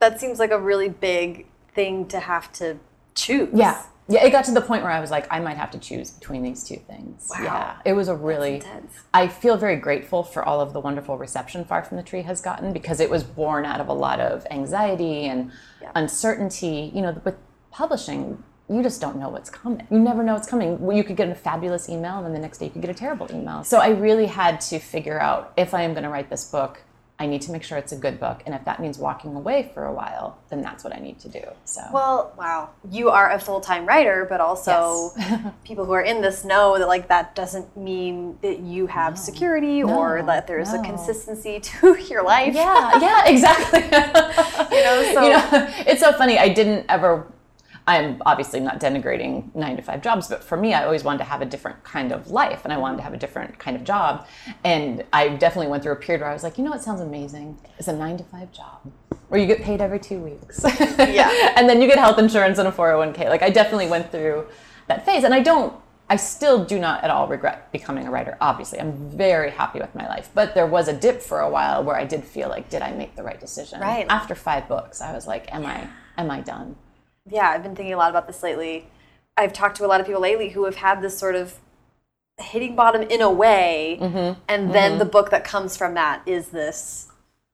that 0.00 0.20
seems 0.20 0.40
like 0.40 0.50
a 0.50 0.58
really 0.58 0.88
big 0.88 1.46
thing 1.72 2.06
to 2.08 2.18
have 2.18 2.52
to 2.54 2.78
choose. 3.14 3.50
yeah. 3.54 3.82
Yeah, 4.08 4.24
it 4.24 4.30
got 4.30 4.44
to 4.44 4.52
the 4.52 4.60
point 4.60 4.84
where 4.84 4.92
I 4.92 5.00
was 5.00 5.10
like, 5.10 5.26
I 5.30 5.40
might 5.40 5.56
have 5.56 5.72
to 5.72 5.78
choose 5.78 6.10
between 6.12 6.42
these 6.42 6.62
two 6.62 6.76
things. 6.76 7.28
Wow. 7.30 7.42
Yeah, 7.42 7.76
it 7.84 7.92
was 7.94 8.08
a 8.08 8.14
really. 8.14 8.56
intense. 8.56 8.92
I 9.12 9.26
feel 9.26 9.56
very 9.56 9.76
grateful 9.76 10.22
for 10.22 10.44
all 10.44 10.60
of 10.60 10.72
the 10.72 10.80
wonderful 10.80 11.18
reception 11.18 11.64
Far 11.64 11.82
From 11.82 11.96
the 11.96 12.02
Tree 12.02 12.22
has 12.22 12.40
gotten 12.40 12.72
because 12.72 13.00
it 13.00 13.10
was 13.10 13.24
born 13.24 13.64
out 13.64 13.80
of 13.80 13.88
a 13.88 13.92
lot 13.92 14.20
of 14.20 14.46
anxiety 14.50 15.24
and 15.24 15.50
uncertainty. 15.96 16.92
You 16.94 17.02
know, 17.02 17.20
with 17.24 17.34
publishing, 17.72 18.42
you 18.68 18.82
just 18.82 19.00
don't 19.00 19.18
know 19.18 19.28
what's 19.28 19.50
coming. 19.50 19.86
You 19.90 19.98
never 19.98 20.22
know 20.22 20.34
what's 20.34 20.48
coming. 20.48 20.78
You 20.92 21.04
could 21.04 21.16
get 21.16 21.28
a 21.28 21.34
fabulous 21.34 21.88
email, 21.88 22.16
and 22.18 22.26
then 22.26 22.32
the 22.32 22.38
next 22.38 22.58
day 22.58 22.66
you 22.66 22.70
could 22.72 22.82
get 22.82 22.90
a 22.90 22.94
terrible 22.94 23.28
email. 23.32 23.64
So 23.64 23.78
I 23.78 23.88
really 23.88 24.26
had 24.26 24.60
to 24.62 24.78
figure 24.78 25.20
out 25.20 25.52
if 25.56 25.74
I 25.74 25.82
am 25.82 25.92
going 25.92 26.04
to 26.04 26.10
write 26.10 26.30
this 26.30 26.44
book, 26.44 26.82
I 27.18 27.26
need 27.26 27.40
to 27.42 27.50
make 27.52 27.62
sure 27.62 27.78
it's 27.78 27.92
a 27.92 27.96
good 27.96 28.20
book, 28.20 28.42
and 28.44 28.54
if 28.54 28.64
that 28.66 28.78
means 28.78 28.98
walking 28.98 29.34
away 29.36 29.70
for 29.72 29.86
a 29.86 29.92
while, 29.92 30.36
then 30.50 30.60
that's 30.60 30.84
what 30.84 30.94
I 30.94 30.98
need 31.00 31.18
to 31.20 31.28
do. 31.30 31.40
So 31.64 31.80
Well, 31.90 32.34
wow. 32.36 32.70
You 32.90 33.08
are 33.08 33.30
a 33.32 33.38
full-time 33.38 33.86
writer, 33.86 34.26
but 34.28 34.42
also 34.42 35.12
people 35.64 35.86
who 35.86 35.92
are 35.92 36.02
in 36.02 36.20
this 36.20 36.44
know 36.44 36.78
that 36.78 36.86
like 36.88 37.08
that 37.08 37.34
doesn't 37.34 37.74
mean 37.74 38.36
that 38.42 38.58
you 38.60 38.86
have 38.88 39.18
security 39.18 39.82
or 39.82 40.22
that 40.24 40.46
there's 40.46 40.74
a 40.74 40.82
consistency 40.82 41.58
to 41.70 41.96
your 42.04 42.22
life. 42.22 42.54
yeah, 42.54 42.98
yeah, 43.00 43.24
exactly. 43.32 43.80
you 44.76 44.84
know, 44.84 45.12
so- 45.14 45.66
it's 45.86 46.00
so 46.00 46.12
funny. 46.12 46.38
I 46.38 46.50
didn't 46.50 46.84
ever. 46.90 47.26
I'm 47.88 48.20
obviously 48.26 48.58
not 48.58 48.80
denigrating 48.80 49.54
nine 49.54 49.76
to 49.76 49.82
five 49.82 50.02
jobs, 50.02 50.26
but 50.26 50.42
for 50.42 50.56
me, 50.56 50.74
I 50.74 50.84
always 50.84 51.04
wanted 51.04 51.18
to 51.18 51.24
have 51.24 51.40
a 51.40 51.44
different 51.44 51.84
kind 51.84 52.10
of 52.10 52.30
life, 52.30 52.62
and 52.64 52.72
I 52.72 52.78
wanted 52.78 52.96
to 52.96 53.02
have 53.04 53.14
a 53.14 53.16
different 53.16 53.58
kind 53.60 53.76
of 53.76 53.84
job. 53.84 54.26
And 54.64 55.04
I 55.12 55.28
definitely 55.28 55.68
went 55.68 55.84
through 55.84 55.92
a 55.92 55.96
period 55.96 56.22
where 56.22 56.30
I 56.30 56.32
was 56.32 56.42
like, 56.42 56.58
you 56.58 56.64
know, 56.64 56.70
what 56.70 56.82
sounds 56.82 57.00
amazing 57.00 57.58
It's 57.78 57.86
a 57.86 57.92
nine 57.92 58.16
to 58.16 58.24
five 58.24 58.50
job 58.52 58.80
where 59.28 59.40
you 59.40 59.46
get 59.46 59.62
paid 59.62 59.80
every 59.80 60.00
two 60.00 60.18
weeks. 60.18 60.64
Yeah. 60.98 61.52
and 61.56 61.68
then 61.68 61.80
you 61.80 61.88
get 61.88 61.98
health 61.98 62.18
insurance 62.18 62.58
and 62.58 62.68
a 62.68 62.72
401k. 62.72 63.28
Like 63.28 63.42
I 63.42 63.50
definitely 63.50 63.88
went 63.88 64.10
through 64.10 64.46
that 64.88 65.04
phase, 65.04 65.22
and 65.24 65.32
I 65.32 65.40
don't. 65.40 65.72
I 66.08 66.14
still 66.16 66.64
do 66.64 66.78
not 66.78 67.02
at 67.02 67.10
all 67.10 67.26
regret 67.26 67.72
becoming 67.72 68.06
a 68.06 68.10
writer. 68.10 68.36
Obviously, 68.40 68.78
I'm 68.78 69.10
very 69.10 69.50
happy 69.50 69.80
with 69.80 69.92
my 69.94 70.08
life. 70.08 70.30
But 70.34 70.54
there 70.54 70.66
was 70.66 70.86
a 70.86 70.92
dip 70.92 71.20
for 71.20 71.40
a 71.40 71.50
while 71.50 71.82
where 71.82 71.96
I 71.96 72.04
did 72.04 72.22
feel 72.22 72.48
like, 72.48 72.68
did 72.68 72.80
I 72.80 72.92
make 72.92 73.16
the 73.16 73.24
right 73.24 73.40
decision? 73.40 73.80
Right. 73.80 74.06
After 74.08 74.36
five 74.36 74.68
books, 74.68 75.00
I 75.00 75.12
was 75.12 75.26
like, 75.26 75.52
am 75.52 75.66
I 75.66 75.88
am 76.16 76.30
I 76.30 76.40
done? 76.40 76.76
Yeah, 77.28 77.48
I've 77.50 77.62
been 77.62 77.74
thinking 77.74 77.94
a 77.94 77.96
lot 77.96 78.10
about 78.10 78.26
this 78.26 78.42
lately. 78.42 78.88
I've 79.36 79.52
talked 79.52 79.76
to 79.78 79.84
a 79.84 79.88
lot 79.88 80.00
of 80.00 80.06
people 80.06 80.20
lately 80.22 80.50
who 80.50 80.64
have 80.64 80.76
had 80.76 81.02
this 81.02 81.18
sort 81.18 81.34
of 81.34 81.54
hitting 82.38 82.76
bottom 82.76 83.02
in 83.02 83.20
a 83.22 83.30
way, 83.30 83.98
Mm-hmm. 84.00 84.40
and 84.48 84.74
then 84.74 84.98
the 84.98 85.04
book 85.04 85.30
that 85.30 85.44
comes 85.44 85.76
from 85.76 85.94
that 85.94 86.22
is 86.26 86.48
this 86.48 87.08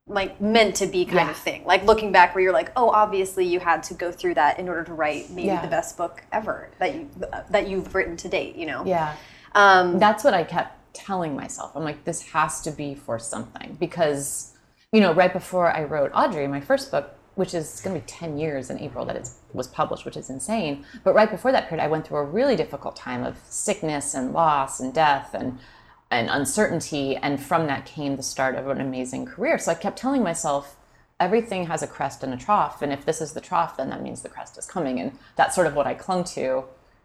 like 0.09 0.41
meant 0.41 0.75
to 0.77 0.87
be 0.87 1.05
kind 1.05 1.17
Yeah. 1.27 1.31
of 1.31 1.37
thing. 1.37 1.65
Like 1.65 1.85
looking 1.85 2.11
back, 2.11 2.35
where 2.35 2.43
you're 2.43 2.53
like, 2.53 2.73
oh, 2.77 2.91
obviously 2.91 3.47
you 3.47 3.61
had 3.61 3.85
to 3.85 3.95
go 3.95 4.11
through 4.11 4.35
that 4.35 4.59
in 4.59 4.69
order 4.69 4.83
to 4.85 4.93
write 4.93 5.31
maybe 5.31 5.47
Yeah. 5.47 5.63
the 5.63 5.69
best 5.69 5.97
book 5.97 6.23
ever 6.33 6.69
that 6.81 6.95
you 6.95 7.09
that 7.51 7.69
you've 7.69 7.95
written 7.95 8.17
to 8.19 8.29
date. 8.29 8.57
You 8.57 8.67
know? 8.67 8.85
Yeah. 8.85 9.15
Um, 9.55 9.99
That's 10.01 10.25
what 10.25 10.35
I 10.35 10.43
kept 10.45 10.77
telling 10.95 11.37
myself. 11.37 11.73
I'm 11.77 11.85
like, 11.85 12.05
this 12.05 12.23
has 12.33 12.61
to 12.63 12.71
be 12.73 12.95
for 12.97 13.19
something 13.21 13.77
because, 13.79 14.53
you 14.93 15.01
know, 15.01 15.13
right 15.15 15.33
before 15.33 15.71
I 15.75 15.85
wrote 15.85 16.11
Audrey, 16.15 16.47
my 16.49 16.61
first 16.61 16.91
book, 16.91 17.15
which 17.35 17.55
is 17.55 17.81
going 17.81 17.95
to 17.95 18.01
be 18.01 18.07
10 18.07 18.39
years 18.39 18.69
in 18.69 18.79
April 18.79 19.05
that 19.07 19.17
it 19.17 19.29
was 19.53 19.67
published, 19.67 20.05
which 20.05 20.17
is 20.17 20.29
insane. 20.29 20.85
But 21.03 21.15
right 21.15 21.31
before 21.31 21.53
that 21.53 21.69
period, 21.69 21.83
I 21.83 21.89
went 21.89 22.07
through 22.07 22.19
a 22.19 22.25
really 22.25 22.57
difficult 22.57 22.95
time 22.95 23.25
of 23.25 23.39
sickness 23.49 24.15
and 24.15 24.33
loss 24.33 24.81
and 24.81 24.93
death 24.93 25.35
and 25.35 25.59
and 26.13 26.29
uncertainty. 26.29 27.17
And 27.17 27.43
from 27.43 27.67
that 27.67 27.87
came 27.87 28.17
the 28.17 28.23
start 28.23 28.55
of 28.55 28.69
an 28.69 28.81
amazing 28.81 29.25
career. 29.25 29.59
So 29.59 29.73
I 29.73 29.75
kept 29.75 29.99
telling 29.99 30.23
myself, 30.23 30.77
everything 31.19 31.67
has 31.67 31.83
a 31.83 31.87
crest 31.87 32.23
and 32.23 32.35
a 32.35 32.37
trough. 32.37 32.83
And 32.83 32.93
if 32.93 33.05
this 33.05 33.21
is 33.21 33.33
the 33.33 33.41
trough, 33.41 33.77
then 33.77 33.89
that 33.89 34.03
means 34.03 34.23
the 34.23 34.29
crest 34.29 34.59
is 34.59 34.67
coming. 34.67 35.01
And 35.01 35.19
that's 35.37 35.55
sort 35.55 35.67
of 35.67 35.75
what 35.75 35.87
I 35.87 35.95
clung 35.95 36.25
to. 36.25 36.65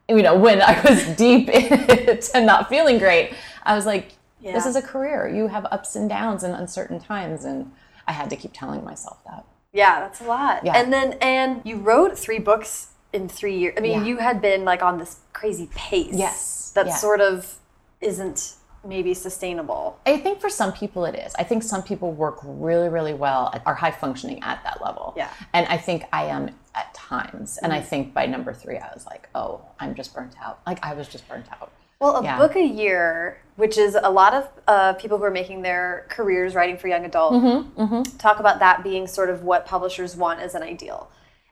You 0.09 0.21
know, 0.21 0.37
when 0.37 0.61
I 0.61 0.81
was 0.81 1.07
deep 1.17 1.49
in 1.49 1.89
it 1.89 2.29
and 2.33 2.45
not 2.45 2.69
feeling 2.69 2.97
great, 2.99 3.33
I 3.63 3.75
was 3.75 3.85
like, 3.85 4.13
this 4.53 4.65
is 4.65 4.75
a 4.75 4.81
career. 4.81 5.27
You 5.27 5.47
have 5.47 5.65
ups 5.71 5.95
and 5.95 6.09
downs 6.09 6.43
and 6.43 6.53
uncertain 6.53 6.99
times. 6.99 7.45
And 7.45 7.71
I 8.07 8.11
had 8.11 8.29
to 8.29 8.35
keep 8.35 8.51
telling 8.53 8.83
myself 8.83 9.23
that. 9.25 9.45
Yeah, 9.73 9.99
that's 9.99 10.21
a 10.21 10.25
lot. 10.25 10.65
Yeah. 10.65 10.73
And 10.75 10.91
then 10.91 11.13
and 11.21 11.61
you 11.63 11.77
wrote 11.77 12.17
three 12.17 12.39
books 12.39 12.89
in 13.13 13.29
three 13.29 13.57
years. 13.57 13.75
I 13.77 13.81
mean, 13.81 13.99
Yeah. 13.99 14.05
you 14.05 14.17
had 14.17 14.41
been 14.41 14.65
like 14.65 14.81
on 14.81 14.97
this 14.97 15.17
crazy 15.33 15.69
pace. 15.75 16.13
Yes. 16.13 16.71
That 16.75 16.87
Yeah. 16.87 16.95
sort 16.95 17.21
of 17.21 17.55
isn't 18.01 18.55
maybe 18.83 19.13
sustainable. 19.13 19.99
I 20.05 20.17
think 20.17 20.39
for 20.39 20.49
some 20.49 20.71
people 20.71 21.05
it 21.05 21.15
is. 21.15 21.33
I 21.35 21.43
think 21.43 21.63
some 21.63 21.83
people 21.83 22.11
work 22.11 22.39
really, 22.43 22.89
really 22.89 23.13
well, 23.13 23.51
at, 23.53 23.61
are 23.65 23.75
high 23.75 23.91
functioning 23.91 24.41
at 24.43 24.63
that 24.63 24.81
level. 24.81 25.13
Yeah. 25.17 25.29
And 25.53 25.67
I 25.67 25.77
think 25.77 26.05
I 26.13 26.25
am 26.25 26.55
at 26.73 26.93
times. 26.93 27.57
And 27.61 27.73
I 27.73 27.79
mm. 27.81 27.85
think 27.85 28.13
by 28.13 28.25
number 28.25 28.53
three, 28.53 28.77
I 28.77 28.89
was 28.93 29.05
like, 29.05 29.29
oh, 29.35 29.61
I'm 29.79 29.95
just 29.95 30.13
burnt 30.13 30.35
out. 30.41 30.59
Like 30.65 30.83
I 30.85 30.93
was 30.93 31.07
just 31.07 31.27
burnt 31.27 31.47
out. 31.51 31.71
Well, 31.99 32.17
a 32.17 32.23
Yeah. 32.23 32.37
book 32.37 32.55
a 32.55 32.61
year, 32.63 33.39
which 33.55 33.77
is 33.77 33.97
a 34.01 34.09
lot 34.09 34.33
of 34.33 34.47
uh, 34.67 34.93
people 34.93 35.17
who 35.17 35.23
are 35.23 35.31
making 35.31 35.61
their 35.63 36.05
careers 36.09 36.53
writing 36.53 36.77
for 36.77 36.87
young 36.87 37.05
adult, 37.05 37.33
Mm-hmm, 37.33 38.03
talk 38.17 38.39
about 38.39 38.59
that 38.59 38.83
being 38.83 39.07
sort 39.07 39.29
of 39.29 39.43
what 39.43 39.65
publishers 39.65 40.15
want 40.15 40.39
as 40.39 40.53
an 40.55 40.61
ideal. 40.63 41.09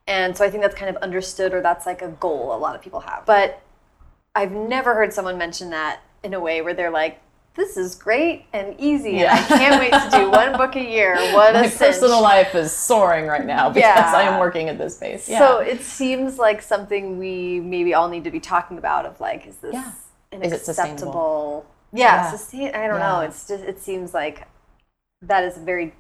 And 0.08 0.38
so 0.38 0.46
I 0.46 0.52
think 0.52 0.62
that's 0.62 0.76
kind 0.76 0.96
of 0.96 1.02
understood, 1.02 1.54
or 1.54 1.62
that's 1.62 1.86
like 1.88 2.02
a 2.04 2.10
goal 2.10 2.56
a 2.56 2.60
lot 2.60 2.76
of 2.76 2.82
people 2.82 3.00
have. 3.00 3.26
But 3.26 3.60
I've 4.36 4.52
never 4.52 4.94
heard 4.94 5.14
someone 5.14 5.38
mention 5.38 5.72
that 5.72 6.02
in 6.24 6.34
a 6.36 6.40
way 6.40 6.62
where 6.62 6.76
they're 6.76 6.92
like, 6.92 7.22
this 7.56 7.78
is 7.78 7.96
great 7.96 8.46
and 8.52 8.76
easy, 8.80 9.20
and 9.22 9.30
I 9.30 9.42
can't 9.42 9.80
wait 9.80 9.94
to 9.94 10.10
do 10.20 10.30
one 10.44 10.58
book 10.58 10.76
a 10.76 10.82
year. 10.84 11.16
What 11.34 11.56
a 11.56 11.62
My 11.62 11.68
cinch. 11.70 11.94
personal 11.94 12.22
life 12.22 12.54
is 12.54 12.72
soaring 12.74 13.28
right 13.28 13.46
now 13.46 13.70
because 13.70 13.96
Yeah. 13.96 14.12
I 14.14 14.24
am 14.24 14.40
working 14.42 14.68
at 14.68 14.78
this 14.78 14.98
pace. 14.98 15.28
Yeah. 15.30 15.40
So 15.40 15.60
it 15.60 15.82
seems 15.82 16.38
like 16.38 16.62
something 16.62 17.18
we 17.18 17.62
maybe 17.62 17.94
all 17.94 18.10
need 18.10 18.26
to 18.26 18.32
be 18.32 18.42
talking 18.42 18.78
about 18.78 19.06
of 19.06 19.20
like, 19.22 19.48
is 19.48 19.56
this 19.58 19.74
Yeah. 19.74 19.90
An 20.32 20.44
Is 20.44 20.54
acceptable? 20.54 21.66
Yeah, 21.94 22.16
Yeah. 22.16 22.32
sustain- 22.32 22.76
I 22.76 22.88
don't 22.88 23.00
know. 23.00 23.22
It's 23.22 23.48
just 23.48 23.64
it 23.64 23.80
seems 23.80 24.14
like 24.14 24.48
that 25.22 25.44
is 25.44 25.58
a 25.58 25.62
very, 25.62 25.96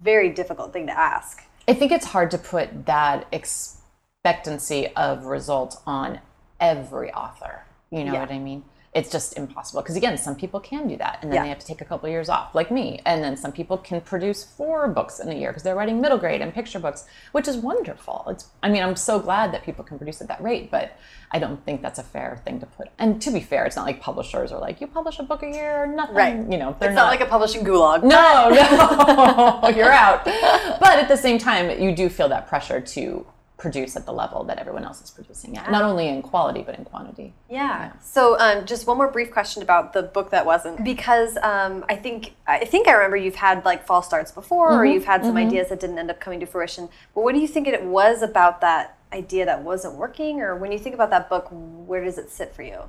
very 0.00 0.30
difficult 0.30 0.72
thing 0.72 0.86
to 0.86 0.98
ask. 0.98 1.42
I 1.68 1.74
think 1.74 1.92
it's 1.92 2.06
hard 2.06 2.30
to 2.32 2.38
put 2.38 2.86
that 2.86 3.26
expectancy 3.32 4.88
of 4.96 5.24
result 5.26 5.80
on 5.86 6.20
every 6.60 7.12
author. 7.12 7.64
You 7.90 8.04
know 8.04 8.12
Yeah. 8.14 8.20
what 8.20 8.30
I 8.30 8.38
mean? 8.38 8.64
It's 8.94 9.10
just 9.10 9.38
impossible 9.38 9.80
because 9.80 9.96
again, 9.96 10.18
some 10.18 10.36
people 10.36 10.60
can 10.60 10.86
do 10.86 10.98
that, 10.98 11.20
and 11.22 11.32
then 11.32 11.36
Yeah. 11.36 11.42
they 11.44 11.48
have 11.48 11.58
to 11.60 11.66
take 11.66 11.80
a 11.80 11.84
couple 11.86 12.10
years 12.10 12.28
off, 12.28 12.54
like 12.54 12.70
me. 12.70 13.00
And 13.06 13.24
then 13.24 13.38
some 13.38 13.50
people 13.50 13.78
can 13.78 14.02
produce 14.02 14.44
four 14.44 14.86
books 14.86 15.18
in 15.18 15.30
a 15.30 15.34
year 15.34 15.48
because 15.48 15.62
they're 15.62 15.74
writing 15.74 15.98
middle 15.98 16.18
grade 16.18 16.42
and 16.42 16.52
picture 16.52 16.78
books, 16.78 17.06
which 17.32 17.48
is 17.48 17.56
wonderful. 17.56 18.26
It's, 18.28 18.48
I 18.62 18.68
mean, 18.68 18.82
I'm 18.82 18.94
so 18.96 19.18
glad 19.18 19.50
that 19.54 19.62
people 19.64 19.82
can 19.82 19.96
produce 19.96 20.20
at 20.20 20.28
that 20.28 20.42
rate, 20.42 20.70
but 20.70 20.92
I 21.30 21.38
don't 21.38 21.64
think 21.64 21.80
that's 21.80 21.98
a 21.98 22.02
fair 22.02 22.42
thing 22.44 22.60
to 22.60 22.66
put. 22.66 22.88
And 22.98 23.22
to 23.22 23.30
be 23.30 23.40
fair, 23.40 23.64
it's 23.64 23.76
not 23.76 23.86
like 23.86 24.02
publishers 24.02 24.52
are 24.52 24.60
like, 24.60 24.82
you 24.82 24.86
publish 24.86 25.18
a 25.18 25.22
book 25.22 25.42
a 25.42 25.48
year 25.50 25.84
or 25.84 25.86
nothing. 25.86 26.14
Right. 26.14 26.36
You 26.36 26.58
know, 26.58 26.76
they're 26.78 26.90
It's 26.90 26.96
not, 26.96 27.06
like 27.06 27.22
a 27.22 27.26
publishing 27.26 27.64
gulag. 27.64 28.02
no, 28.02 28.50
no, 28.50 29.68
you're 29.74 29.90
out. 29.90 30.26
But 30.26 30.98
at 30.98 31.08
the 31.08 31.16
same 31.16 31.38
time, 31.38 31.80
you 31.80 31.94
do 31.96 32.10
feel 32.10 32.28
that 32.28 32.46
pressure 32.46 32.82
to 32.82 33.24
produce 33.62 33.94
at 33.94 34.04
the 34.04 34.12
level 34.12 34.42
that 34.42 34.58
everyone 34.58 34.84
else 34.84 35.00
is 35.00 35.10
producing 35.10 35.56
at, 35.56 35.70
not 35.70 35.84
only 35.84 36.08
in 36.08 36.20
quality 36.20 36.62
but 36.62 36.76
in 36.76 36.84
quantity. 36.84 37.32
Yeah. 37.48 37.92
So, 38.00 38.36
um, 38.40 38.66
just 38.66 38.88
one 38.88 38.96
more 38.96 39.08
brief 39.08 39.30
question 39.30 39.62
about 39.62 39.92
the 39.92 40.02
book 40.02 40.30
that 40.30 40.44
wasn't, 40.44 40.82
because 40.82 41.36
um, 41.42 41.84
I 41.88 41.94
think 41.94 42.34
I 42.46 42.64
think 42.64 42.88
I 42.88 42.92
remember 42.92 43.16
you've 43.16 43.36
had 43.36 43.64
like 43.64 43.86
false 43.86 44.04
starts 44.04 44.32
before, 44.32 44.72
or 44.72 44.84
you've 44.84 45.04
had 45.04 45.24
some 45.24 45.36
ideas 45.36 45.68
that 45.68 45.78
didn't 45.78 45.98
end 45.98 46.10
up 46.10 46.20
coming 46.20 46.40
to 46.40 46.46
fruition. 46.46 46.88
But 47.14 47.22
what 47.22 47.34
do 47.34 47.40
you 47.40 47.46
think 47.46 47.68
it 47.68 47.84
was 47.84 48.20
about 48.20 48.60
that 48.62 48.98
idea 49.12 49.46
that 49.46 49.62
wasn't 49.62 49.94
working, 49.94 50.40
or 50.40 50.56
when 50.56 50.72
you 50.72 50.78
think 50.78 50.94
about 50.96 51.10
that 51.10 51.28
book, 51.28 51.46
where 51.50 52.02
does 52.02 52.18
it 52.18 52.30
sit 52.30 52.52
for 52.52 52.62
you? 52.62 52.80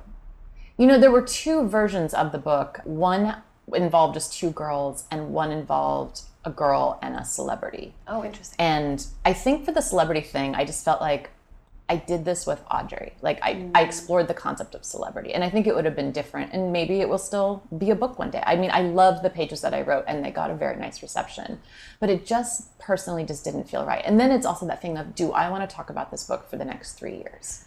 You 0.76 0.88
know, 0.88 0.98
there 0.98 1.12
were 1.12 1.22
two 1.22 1.68
versions 1.68 2.12
of 2.12 2.32
the 2.32 2.38
book. 2.38 2.80
One 2.82 3.36
involved 3.72 4.14
just 4.14 4.36
two 4.36 4.50
girls, 4.50 5.04
and 5.08 5.32
one 5.32 5.52
involved 5.52 6.22
a 6.44 6.50
girl 6.50 6.98
and 7.02 7.16
a 7.16 7.24
celebrity. 7.24 7.94
Oh, 8.06 8.24
interesting. 8.24 8.56
And 8.58 9.06
I 9.24 9.32
think 9.32 9.64
for 9.64 9.72
the 9.72 9.80
celebrity 9.80 10.20
thing, 10.20 10.54
I 10.54 10.64
just 10.64 10.84
felt 10.84 11.00
like 11.00 11.30
I 11.88 11.96
did 11.96 12.24
this 12.24 12.46
with 12.46 12.62
Audrey. 12.70 13.12
Like 13.20 13.38
I, 13.42 13.50
I 13.74 13.82
mm. 13.82 13.86
explored 13.86 14.28
the 14.28 14.34
concept 14.34 14.74
of 14.74 14.84
celebrity. 14.84 15.34
And 15.34 15.44
I 15.44 15.50
think 15.50 15.66
it 15.66 15.74
would 15.74 15.84
have 15.84 15.94
been 15.94 16.12
different. 16.12 16.52
And 16.52 16.72
maybe 16.72 17.00
it 17.00 17.08
will 17.08 17.18
still 17.18 17.62
be 17.76 17.90
a 17.90 17.94
book 17.94 18.18
one 18.18 18.30
day. 18.30 18.42
I 18.46 18.56
mean, 18.56 18.70
I 18.72 18.82
love 18.82 19.22
the 19.22 19.28
pages 19.28 19.60
that 19.60 19.74
I 19.74 19.82
wrote 19.82 20.04
and 20.08 20.24
they 20.24 20.30
got 20.30 20.50
a 20.50 20.54
very 20.54 20.76
nice 20.76 21.02
reception. 21.02 21.60
But 22.00 22.08
it 22.08 22.24
just 22.24 22.78
personally 22.78 23.24
just 23.24 23.44
didn't 23.44 23.68
feel 23.68 23.84
right. 23.84 24.02
And 24.04 24.18
then 24.18 24.30
it's 24.30 24.46
also 24.46 24.66
that 24.66 24.80
thing 24.80 24.96
of 24.96 25.14
do 25.14 25.32
I 25.32 25.50
want 25.50 25.68
to 25.68 25.74
talk 25.74 25.90
about 25.90 26.10
this 26.10 26.24
book 26.24 26.48
for 26.48 26.56
the 26.56 26.64
next 26.64 26.94
three 26.94 27.16
years? 27.16 27.64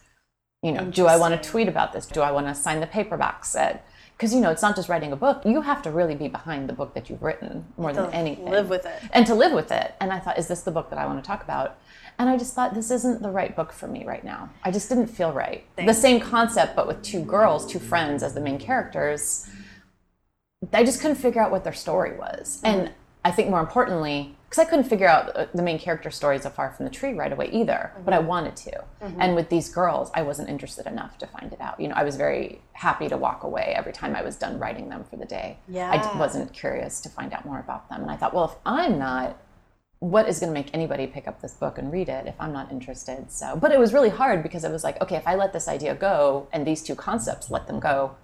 You 0.64 0.72
know, 0.72 0.86
do 0.86 1.06
I 1.06 1.18
want 1.18 1.42
to 1.42 1.50
tweet 1.50 1.68
about 1.68 1.94
this? 1.94 2.08
Do 2.08 2.22
I 2.22 2.32
want 2.32 2.48
to 2.48 2.56
sign 2.56 2.80
the 2.80 2.88
paperbacks 2.88 3.56
at 3.56 3.86
because 4.18 4.34
you 4.34 4.42
know 4.42 4.50
it's 4.50 4.64
not 4.64 4.76
just 4.76 4.90
writing 4.90 5.12
a 5.12 5.16
book 5.16 5.44
you 5.46 5.62
have 5.62 5.82
to 5.84 5.92
really 5.92 6.16
be 6.16 6.28
behind 6.28 6.68
the 6.68 6.74
book 6.74 6.94
that 6.96 7.10
you've 7.10 7.22
written 7.22 7.66
more 7.78 7.94
than 7.94 8.12
anything 8.14 8.46
live 8.46 8.70
with 8.70 8.86
it. 8.86 9.00
and 9.12 9.26
to 9.26 9.36
live 9.36 9.54
with 9.54 9.72
it. 9.72 9.94
And 10.00 10.12
I 10.12 10.20
thought, 10.20 10.38
is 10.38 10.48
this 10.48 10.62
the 10.62 10.72
book 10.72 10.90
that 10.90 11.00
I 11.00 11.06
want 11.06 11.24
to 11.24 11.28
talk 11.28 11.44
about? 11.44 11.78
And 12.20 12.30
I 12.30 12.38
just 12.38 12.56
thought, 12.56 12.74
this 12.74 12.90
isn't 12.90 13.22
the 13.22 13.30
right 13.30 13.56
book 13.56 13.72
for 13.72 13.88
me 13.88 14.06
right 14.06 14.24
now. 14.24 14.50
I 14.64 14.72
just 14.72 14.90
didn't 14.90 15.08
feel 15.08 15.32
right. 15.32 15.64
The 15.76 15.94
same 15.94 16.20
concept, 16.20 16.76
but 16.76 16.88
with 16.88 17.04
two 17.04 17.24
girls, 17.24 17.66
two 17.66 17.80
friends 17.80 18.24
as 18.24 18.34
the 18.34 18.42
main 18.42 18.58
characters. 18.58 19.48
I 20.74 20.84
just 20.84 21.00
couldn't 21.00 21.18
figure 21.18 21.42
out 21.42 21.52
what 21.52 21.64
their 21.64 21.74
story 21.74 22.18
was. 22.18 22.60
Mm-hmm. 22.64 22.80
And 22.80 22.92
I 23.24 23.32
think 23.32 23.50
more 23.50 23.60
importantly, 23.60 24.36
because 24.50 24.66
I 24.66 24.70
couldn't 24.70 24.86
figure 24.86 25.08
out 25.08 25.36
uh, 25.36 25.48
the 25.54 25.62
main 25.62 25.78
character 25.78 26.10
stories 26.10 26.46
of 26.46 26.54
Far 26.56 26.72
from 26.72 26.86
the 26.86 26.92
Tree 26.92 27.14
right 27.14 27.34
away 27.34 27.50
either, 27.52 27.92
but 28.06 28.14
I 28.14 28.20
wanted 28.20 28.56
to. 28.58 28.84
And 29.20 29.36
with 29.36 29.50
these 29.50 29.70
girls, 29.70 30.10
I 30.14 30.22
wasn't 30.22 30.48
interested 30.48 30.86
enough 30.86 31.18
to 31.18 31.28
find 31.28 31.52
it 31.52 31.60
out. 31.60 31.80
You 31.80 31.90
know, 31.90 31.96
I 31.96 32.04
was 32.04 32.16
very 32.16 32.62
happy 32.72 33.10
to 33.10 33.18
walk 33.18 33.44
away 33.44 33.74
every 33.76 33.92
time 33.92 34.16
I 34.16 34.22
was 34.22 34.38
done 34.38 34.58
writing 34.58 34.88
them 34.88 35.04
for 35.04 35.18
the 35.18 35.26
day. 35.26 35.58
Yeah. 35.68 35.92
I 35.92 36.18
wasn't 36.18 36.54
curious 36.54 37.02
to 37.02 37.10
find 37.10 37.34
out 37.34 37.46
more 37.46 37.60
about 37.60 37.90
them. 37.90 38.02
And 38.04 38.10
I 38.10 38.16
thought, 38.16 38.34
well, 38.34 38.46
if 38.46 38.56
I'm 38.66 38.98
not, 38.98 39.38
what 40.00 40.30
is 40.30 40.40
going 40.40 40.50
to 40.50 40.54
make 40.54 40.74
anybody 40.74 41.08
pick 41.08 41.28
up 41.28 41.42
this 41.42 41.54
book 41.54 41.78
and 41.78 41.92
read 41.92 42.08
it 42.08 42.28
if 42.28 42.36
I'm 42.40 42.54
not 42.54 42.72
interested? 42.72 43.30
So, 43.32 43.58
but 43.58 43.72
it 43.74 43.80
was 43.80 43.94
really 43.94 44.10
hard 44.10 44.44
because 44.44 44.64
it 44.64 44.72
was 44.72 44.84
like, 44.84 45.02
okay, 45.02 45.18
if 45.18 45.28
I 45.28 45.36
let 45.36 45.52
this 45.52 45.68
idea 45.68 45.94
go 45.94 46.48
and 46.54 46.66
these 46.66 46.84
two 46.84 46.96
concepts 46.96 47.52
let 47.52 47.68
them 47.68 47.80
go, 47.80 48.16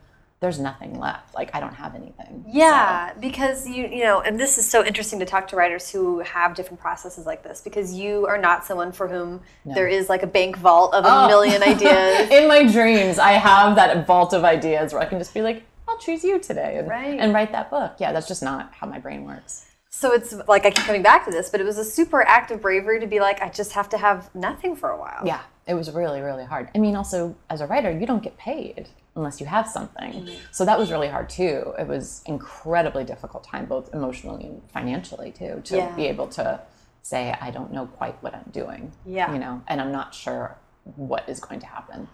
there's 0.43 0.59
nothing 0.59 1.00
left. 1.00 1.33
Like 1.33 1.55
I 1.55 1.59
don't 1.62 1.73
have 1.73 1.95
anything. 1.95 2.43
Yeah, 2.47 3.13
because 3.19 3.67
you 3.67 3.88
you 3.88 4.03
know, 4.03 4.19
and 4.21 4.39
this 4.39 4.57
is 4.57 4.69
so 4.69 4.85
interesting 4.85 5.19
to 5.19 5.25
talk 5.25 5.47
to 5.47 5.55
writers 5.55 5.89
who 5.89 6.19
have 6.19 6.53
different 6.53 6.79
processes 6.81 7.25
like 7.25 7.43
this 7.43 7.62
because 7.62 7.93
you 7.93 8.27
are 8.27 8.38
not 8.38 8.65
someone 8.65 8.91
for 8.91 9.07
whom 9.07 9.41
there 9.65 9.88
is 9.88 10.09
like 10.09 10.21
a 10.21 10.27
bank 10.27 10.57
vault 10.57 10.93
of 10.93 11.05
a 11.05 11.07
Oh. 11.09 11.27
million 11.27 11.63
ideas. 11.73 12.29
In 12.29 12.47
my 12.47 12.69
dreams, 12.69 13.17
I 13.19 13.31
have 13.33 13.75
that 13.77 14.05
vault 14.05 14.33
of 14.33 14.43
ideas 14.43 14.91
where 14.93 15.01
I 15.01 15.05
can 15.05 15.17
just 15.17 15.33
be 15.33 15.41
like, 15.41 15.63
I'll 15.88 15.97
choose 15.97 16.23
you 16.23 16.39
today 16.39 16.77
and, 16.77 16.89
Right. 16.89 17.17
and 17.19 17.33
write 17.33 17.51
that 17.53 17.69
book. 17.69 17.93
Yeah, 18.00 18.12
that's 18.12 18.27
just 18.27 18.43
not 18.43 18.73
how 18.73 18.85
my 18.88 19.00
brain 19.00 19.23
works. 19.23 19.65
So 19.89 20.12
it's 20.12 20.33
like 20.47 20.65
I 20.65 20.71
keep 20.71 20.85
coming 20.85 21.03
back 21.03 21.23
to 21.25 21.31
this, 21.31 21.50
but 21.50 21.62
it 21.62 21.65
was 21.65 21.77
a 21.77 21.85
super 21.85 22.21
act 22.23 22.51
of 22.51 22.62
bravery 22.62 23.00
to 23.00 23.07
be 23.07 23.19
like, 23.21 23.41
I 23.41 23.50
just 23.50 23.71
have 23.73 23.88
to 23.89 23.97
have 23.97 24.33
nothing 24.35 24.75
for 24.75 24.89
a 24.89 24.97
while. 25.00 25.21
Yeah, 25.25 25.41
it 25.67 25.74
was 25.75 25.91
really, 25.91 26.22
really 26.22 26.46
hard. 26.46 26.70
I 26.75 26.77
mean, 26.77 26.96
also 26.96 27.36
as 27.50 27.62
a 27.62 27.67
writer, 27.67 27.91
you 27.91 28.05
don't 28.05 28.24
get 28.24 28.38
paid 28.38 28.89
unless 29.15 29.39
you 29.39 29.46
have 29.46 29.67
something. 29.67 30.12
Mm-hmm. 30.12 30.36
So 30.51 30.65
that 30.65 30.77
was 30.77 30.91
really 30.91 31.08
hard 31.08 31.29
too. 31.29 31.74
It 31.79 31.88
was 31.88 32.22
incredibly 32.25 33.03
difficult 33.03 33.43
time, 33.43 33.65
both 33.65 33.93
emotionally 33.93 34.46
and 34.46 34.62
financially 34.74 35.32
too, 35.32 35.62
to 35.65 35.77
Yeah. 35.77 35.96
be 35.96 36.08
able 36.08 36.27
to 36.29 36.62
say, 37.01 37.36
I 37.39 37.51
don't 37.51 37.72
know 37.72 37.86
quite 37.86 38.22
what 38.24 38.34
I'm 38.34 38.50
doing. 38.51 38.91
Yeah. 39.05 39.32
You 39.32 39.39
know, 39.39 39.62
and 39.67 39.79
I'm 39.79 39.91
not 39.91 40.15
sure 40.15 40.58
what 40.96 41.27
is 41.29 41.39
going 41.39 41.60
to 41.62 41.67
happen. 41.67 42.08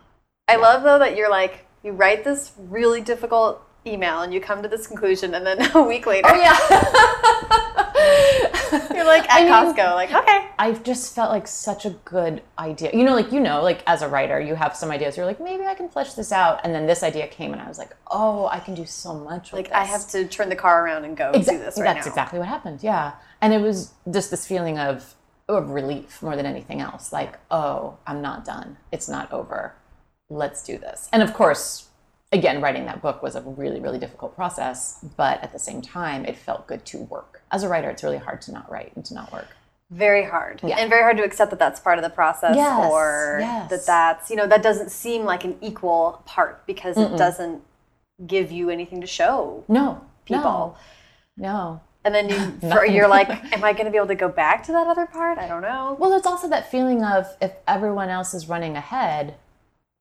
I 0.47 0.57
love 0.57 0.83
though 0.83 0.99
that 0.99 1.15
you're 1.15 1.29
like, 1.29 1.65
you 1.83 1.91
write 1.93 2.23
this 2.23 2.51
really 2.57 3.01
difficult 3.01 3.63
email 3.87 4.21
and 4.21 4.33
you 4.33 4.41
come 4.41 4.61
to 4.63 4.67
this 4.69 4.87
conclusion, 4.87 5.33
and 5.35 5.45
then 5.45 5.71
a 5.75 5.81
week 5.83 6.05
later, 6.05 6.27
Oh 6.31 6.35
yeah 6.35 6.57
you're 8.93 9.05
like 9.05 9.29
at 9.29 9.41
I 9.41 9.43
mean- 9.43 9.51
Costco, 9.75 9.95
like, 9.95 10.13
okay. 10.13 10.45
I've 10.59 10.83
just 10.83 11.15
felt 11.15 11.31
like 11.31 11.47
such 11.47 11.85
a 11.85 11.91
good 12.03 12.41
idea. 12.57 12.91
You 12.93 13.03
know, 13.05 13.13
like 13.15 13.31
you 13.31 13.39
know, 13.39 13.61
like 13.63 13.81
as 13.87 14.01
a 14.01 14.07
writer, 14.09 14.39
you 14.41 14.55
have 14.55 14.75
some 14.75 14.91
ideas. 14.91 15.15
You're 15.15 15.25
like, 15.25 15.39
maybe 15.39 15.63
I 15.65 15.73
can 15.73 15.87
flesh 15.89 16.13
this 16.13 16.31
out, 16.33 16.59
and 16.63 16.75
then 16.75 16.85
this 16.85 17.01
idea 17.01 17.27
came, 17.27 17.53
and 17.53 17.61
I 17.61 17.67
was 17.67 17.77
like, 17.77 17.95
oh, 18.11 18.47
I 18.47 18.59
can 18.59 18.75
do 18.75 18.85
so 18.85 19.13
much. 19.13 19.51
With 19.53 19.65
Like 19.67 19.71
I 19.73 19.85
have 19.85 20.07
to 20.09 20.25
turn 20.27 20.49
the 20.49 20.55
car 20.57 20.83
around 20.85 21.05
and 21.05 21.15
go 21.15 21.31
do 21.31 21.39
this 21.39 21.77
right 21.79 21.85
That's 21.85 22.05
now. 22.05 22.11
exactly 22.11 22.39
what 22.39 22.47
happened. 22.49 22.83
Yeah, 22.83 23.13
and 23.41 23.53
it 23.53 23.61
was 23.61 23.93
just 24.11 24.31
this 24.31 24.45
feeling 24.45 24.77
of 24.77 25.15
of 25.47 25.69
relief 25.71 26.21
more 26.21 26.35
than 26.35 26.45
anything 26.45 26.81
else. 26.81 27.11
Like, 27.13 27.39
oh, 27.49 27.97
I'm 28.05 28.21
not 28.21 28.43
done. 28.45 28.77
It's 28.91 29.07
not 29.09 29.31
over. 29.31 29.75
Let's 30.29 30.61
do 30.63 30.77
this. 30.77 31.09
And 31.11 31.23
of 31.23 31.33
course, 31.33 31.87
again, 32.31 32.61
writing 32.61 32.85
that 32.85 33.01
book 33.01 33.23
was 33.23 33.35
a 33.35 33.41
really, 33.41 33.79
really 33.79 33.99
difficult 33.99 34.35
process. 34.35 35.03
But 35.17 35.41
at 35.43 35.51
the 35.51 35.59
same 35.59 35.81
time, 35.81 36.25
it 36.25 36.37
felt 36.37 36.67
good 36.67 36.85
to 36.87 36.99
work. 36.99 37.41
As 37.51 37.63
a 37.63 37.69
writer, 37.69 37.89
it's 37.89 38.03
really 38.03 38.17
hard 38.17 38.41
to 38.43 38.51
not 38.51 38.71
write 38.71 38.91
and 38.95 39.03
to 39.05 39.13
not 39.13 39.31
work. 39.31 39.47
Very 39.91 40.23
hard. 40.23 40.61
Yeah. 40.63 40.75
And 40.77 40.89
very 40.89 41.01
hard 41.01 41.17
to 41.17 41.23
accept 41.23 41.49
that 41.49 41.57
that's 41.57 41.79
part 41.79 41.97
of 41.97 42.03
the 42.03 42.11
process 42.11 42.55
Yes, 42.55 42.91
or 42.91 43.37
yes. 43.41 43.69
that 43.71 43.85
that's, 43.87 44.29
you 44.29 44.35
know, 44.35 44.45
that 44.45 44.61
doesn't 44.61 44.91
seem 44.91 45.23
like 45.23 45.43
an 45.43 45.57
equal 45.61 46.21
part 46.25 46.65
because 46.67 46.95
it 46.95 47.17
doesn't 47.17 47.63
give 48.27 48.51
you 48.51 48.69
anything 48.69 49.01
to 49.01 49.07
show 49.07 49.63
No, 49.67 50.05
people. 50.25 50.77
No, 51.37 51.47
no. 51.47 51.81
And 52.05 52.13
then 52.13 52.29
you, 52.29 52.69
for, 52.69 52.85
you're 52.85 53.07
like, 53.07 53.29
am 53.53 53.63
I 53.63 53.73
going 53.73 53.85
to 53.85 53.91
be 53.91 53.97
able 53.97 54.07
to 54.07 54.15
go 54.15 54.29
back 54.29 54.63
to 54.65 54.71
that 54.73 54.85
other 54.85 55.07
part? 55.07 55.39
I 55.39 55.47
don't 55.47 55.63
know. 55.63 55.97
Well, 55.99 56.13
it's 56.13 56.27
also 56.27 56.47
that 56.49 56.69
feeling 56.69 57.03
of 57.03 57.25
if 57.41 57.53
everyone 57.67 58.09
else 58.09 58.35
is 58.35 58.47
running 58.47 58.75
ahead, 58.75 59.35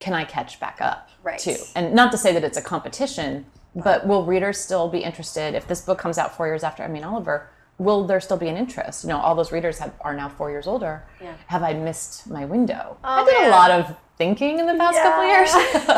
can 0.00 0.12
I 0.12 0.24
catch 0.24 0.60
back 0.60 0.82
up? 0.82 1.07
Right. 1.22 1.38
Too. 1.38 1.56
And 1.74 1.94
not 1.94 2.12
to 2.12 2.18
say 2.18 2.32
that 2.32 2.44
it's 2.44 2.56
a 2.58 2.62
competition, 2.62 3.46
but 3.74 4.06
will 4.06 4.24
readers 4.24 4.58
still 4.58 4.88
be 4.88 4.98
interested 5.00 5.54
if 5.54 5.66
this 5.66 5.80
book 5.80 5.98
comes 5.98 6.18
out 6.18 6.36
four 6.36 6.46
years 6.46 6.62
after 6.64 6.82
Emmy 6.82 6.98
and 6.98 7.04
Oliver? 7.06 7.48
Will 7.78 8.04
there 8.06 8.20
still 8.20 8.36
be 8.36 8.48
an 8.48 8.56
interest? 8.56 9.04
You 9.04 9.10
know, 9.10 9.18
all 9.18 9.34
those 9.36 9.52
readers 9.52 9.78
have, 9.78 9.92
are 10.00 10.14
now 10.14 10.28
four 10.28 10.50
years 10.50 10.66
older. 10.66 11.04
Yeah. 11.22 11.34
Have 11.46 11.62
I 11.62 11.74
missed 11.74 12.28
my 12.28 12.44
window? 12.44 12.96
Oh, 13.04 13.22
I 13.22 13.24
did 13.24 13.34
man. 13.38 13.48
a 13.48 13.50
lot 13.50 13.70
of 13.70 13.96
thinking 14.16 14.58
in 14.58 14.66
the 14.66 14.74
past 14.74 14.98
couple 14.98 15.24
Yeah. 15.24 15.38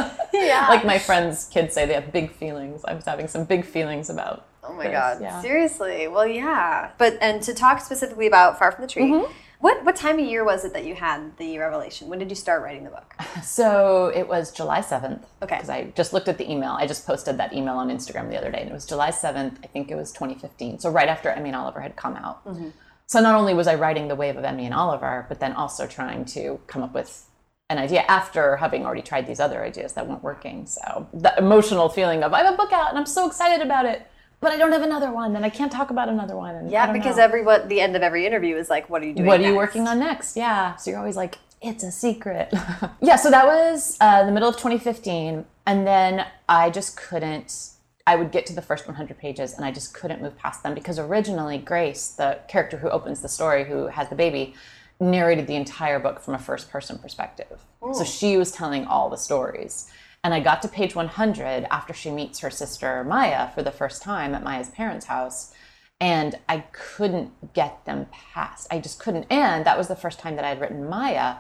years. 0.02 0.10
Yeah. 0.32 0.66
like 0.68 0.84
my 0.84 0.98
friends' 0.98 1.46
kids 1.46 1.74
say, 1.74 1.86
they 1.86 1.94
have 1.94 2.12
big 2.12 2.32
feelings. 2.32 2.84
I 2.84 2.94
was 2.94 3.04
having 3.04 3.28
some 3.28 3.44
big 3.44 3.64
feelings 3.64 4.10
about. 4.10 4.46
Oh 4.62 4.74
my 4.74 4.84
this, 4.84 4.92
god. 4.92 5.18
Yeah. 5.22 5.40
Seriously. 5.40 6.06
Well, 6.06 6.26
yeah. 6.26 6.90
But 6.98 7.16
and 7.22 7.42
to 7.44 7.54
talk 7.54 7.80
specifically 7.80 8.26
about 8.26 8.58
Far 8.58 8.72
from 8.72 8.82
the 8.82 8.88
Tree, 8.88 9.04
Mm-hmm. 9.10 9.32
What 9.60 9.84
what 9.84 9.94
time 9.94 10.18
of 10.18 10.24
year 10.24 10.42
was 10.42 10.64
it 10.64 10.72
that 10.72 10.86
you 10.86 10.94
had 10.94 11.36
the 11.36 11.58
revelation? 11.58 12.08
When 12.08 12.18
did 12.18 12.30
you 12.30 12.34
start 12.34 12.62
writing 12.62 12.84
the 12.84 12.90
book? 12.90 13.14
So 13.42 14.10
it 14.14 14.26
was 14.26 14.50
July 14.50 14.80
7th. 14.80 15.24
Okay. 15.42 15.56
Because 15.56 15.68
I 15.68 15.84
just 15.96 16.12
looked 16.12 16.28
at 16.28 16.38
the 16.38 16.50
email. 16.50 16.72
I 16.72 16.86
just 16.86 17.06
posted 17.06 17.38
that 17.38 17.52
email 17.52 17.74
on 17.74 17.88
Instagram 17.88 18.30
the 18.30 18.36
other 18.36 18.50
day, 18.50 18.60
and 18.60 18.70
it 18.70 18.72
was 18.72 18.86
July 18.86 19.10
7th. 19.10 19.56
I 19.62 19.66
think 19.66 19.90
it 19.90 19.96
was 19.96 20.12
2015. 20.12 20.78
So 20.78 20.90
right 20.90 21.08
after 21.08 21.30
Emmy 21.30 21.50
and 21.50 21.56
Oliver 21.56 21.80
had 21.80 21.96
come 21.96 22.16
out. 22.16 22.44
Mm-hmm. 22.44 22.70
So 23.06 23.20
not 23.20 23.34
only 23.34 23.54
was 23.54 23.66
I 23.66 23.74
writing 23.74 24.08
The 24.08 24.14
Wave 24.14 24.36
of 24.36 24.44
Emmy 24.44 24.64
and 24.66 24.74
Oliver, 24.74 25.26
but 25.28 25.40
then 25.40 25.52
also 25.52 25.86
trying 25.86 26.24
to 26.26 26.60
come 26.66 26.82
up 26.82 26.94
with 26.94 27.26
an 27.70 27.78
idea 27.78 28.02
after 28.02 28.56
having 28.56 28.84
already 28.84 29.02
tried 29.02 29.26
these 29.26 29.40
other 29.40 29.64
ideas 29.64 29.92
that 29.94 30.06
weren't 30.06 30.22
working. 30.22 30.66
So 30.66 31.08
the 31.12 31.36
emotional 31.38 31.88
feeling 31.88 32.22
of 32.22 32.32
I 32.32 32.42
have 32.42 32.54
a 32.54 32.56
book 32.56 32.72
out 32.72 32.90
and 32.90 32.98
I'm 32.98 33.06
so 33.06 33.26
excited 33.26 33.64
about 33.64 33.86
it, 33.86 34.06
but 34.40 34.52
I 34.52 34.56
don't 34.56 34.72
have 34.72 34.82
another 34.82 35.12
one 35.12 35.36
and 35.36 35.44
I 35.44 35.50
can't 35.50 35.70
talk 35.70 35.90
about 35.90 36.08
another 36.08 36.36
one. 36.36 36.54
And 36.54 36.70
Yeah, 36.70 36.92
because 36.92 37.16
know. 37.18 37.22
everyone 37.24 37.68
the 37.68 37.80
end 37.80 37.94
of 37.94 38.02
every 38.02 38.26
interview 38.26 38.56
is 38.56 38.70
like, 38.70 38.88
"What 38.88 39.02
are 39.02 39.06
you 39.06 39.14
doing? 39.14 39.26
what 39.26 39.40
are 39.40 39.42
you 39.42 39.48
next? 39.50 39.56
working 39.56 39.86
on 39.86 39.98
next? 39.98 40.36
Yeah. 40.36 40.76
So 40.76 40.90
you're 40.90 40.98
always 40.98 41.16
like, 41.16 41.38
it's 41.60 41.84
a 41.84 41.92
secret. 41.92 42.48
yeah. 43.02 43.16
So 43.16 43.30
that 43.30 43.46
was 43.46 43.98
uh, 44.00 44.24
the 44.24 44.32
middle 44.32 44.48
of 44.48 44.56
2015. 44.56 45.44
And 45.66 45.86
then 45.86 46.26
I 46.48 46.70
just 46.70 46.96
couldn't, 46.96 47.70
I 48.06 48.16
would 48.16 48.32
get 48.32 48.46
to 48.46 48.54
the 48.54 48.62
first 48.62 48.86
100 48.86 49.18
pages 49.18 49.52
and 49.52 49.64
I 49.64 49.70
just 49.70 49.92
couldn't 49.92 50.22
move 50.22 50.36
past 50.38 50.62
them 50.62 50.74
because 50.74 50.98
originally 50.98 51.58
Grace, 51.58 52.08
the 52.08 52.38
character 52.48 52.78
who 52.78 52.88
opens 52.88 53.20
the 53.20 53.28
story, 53.28 53.64
who 53.64 53.88
has 53.88 54.08
the 54.08 54.14
baby, 54.14 54.54
narrated 54.98 55.46
the 55.46 55.54
entire 55.54 55.98
book 55.98 56.20
from 56.20 56.34
a 56.34 56.38
first 56.38 56.70
person 56.70 56.98
perspective. 56.98 57.60
So 57.92 58.04
she 58.04 58.36
was 58.36 58.52
telling 58.52 58.84
all 58.86 59.08
the 59.10 59.16
stories. 59.16 59.90
And 60.22 60.34
I 60.34 60.40
got 60.40 60.60
to 60.62 60.68
page 60.68 60.94
100 60.94 61.66
after 61.70 61.94
she 61.94 62.10
meets 62.10 62.40
her 62.40 62.50
sister 62.50 63.04
Maya 63.04 63.50
for 63.54 63.62
the 63.62 63.70
first 63.70 64.02
time 64.02 64.34
at 64.34 64.42
Maya's 64.42 64.68
parents' 64.68 65.06
house 65.06 65.54
and 66.00 66.38
I 66.48 66.64
couldn't 66.72 67.52
get 67.52 67.84
them 67.84 68.06
past. 68.10 68.66
I 68.70 68.80
just 68.80 68.98
couldn't. 68.98 69.26
And 69.30 69.66
that 69.66 69.76
was 69.76 69.88
the 69.88 69.96
first 69.96 70.18
time 70.18 70.36
that 70.36 70.44
I 70.44 70.48
had 70.48 70.60
written 70.60 70.88
Maya. 70.88 71.36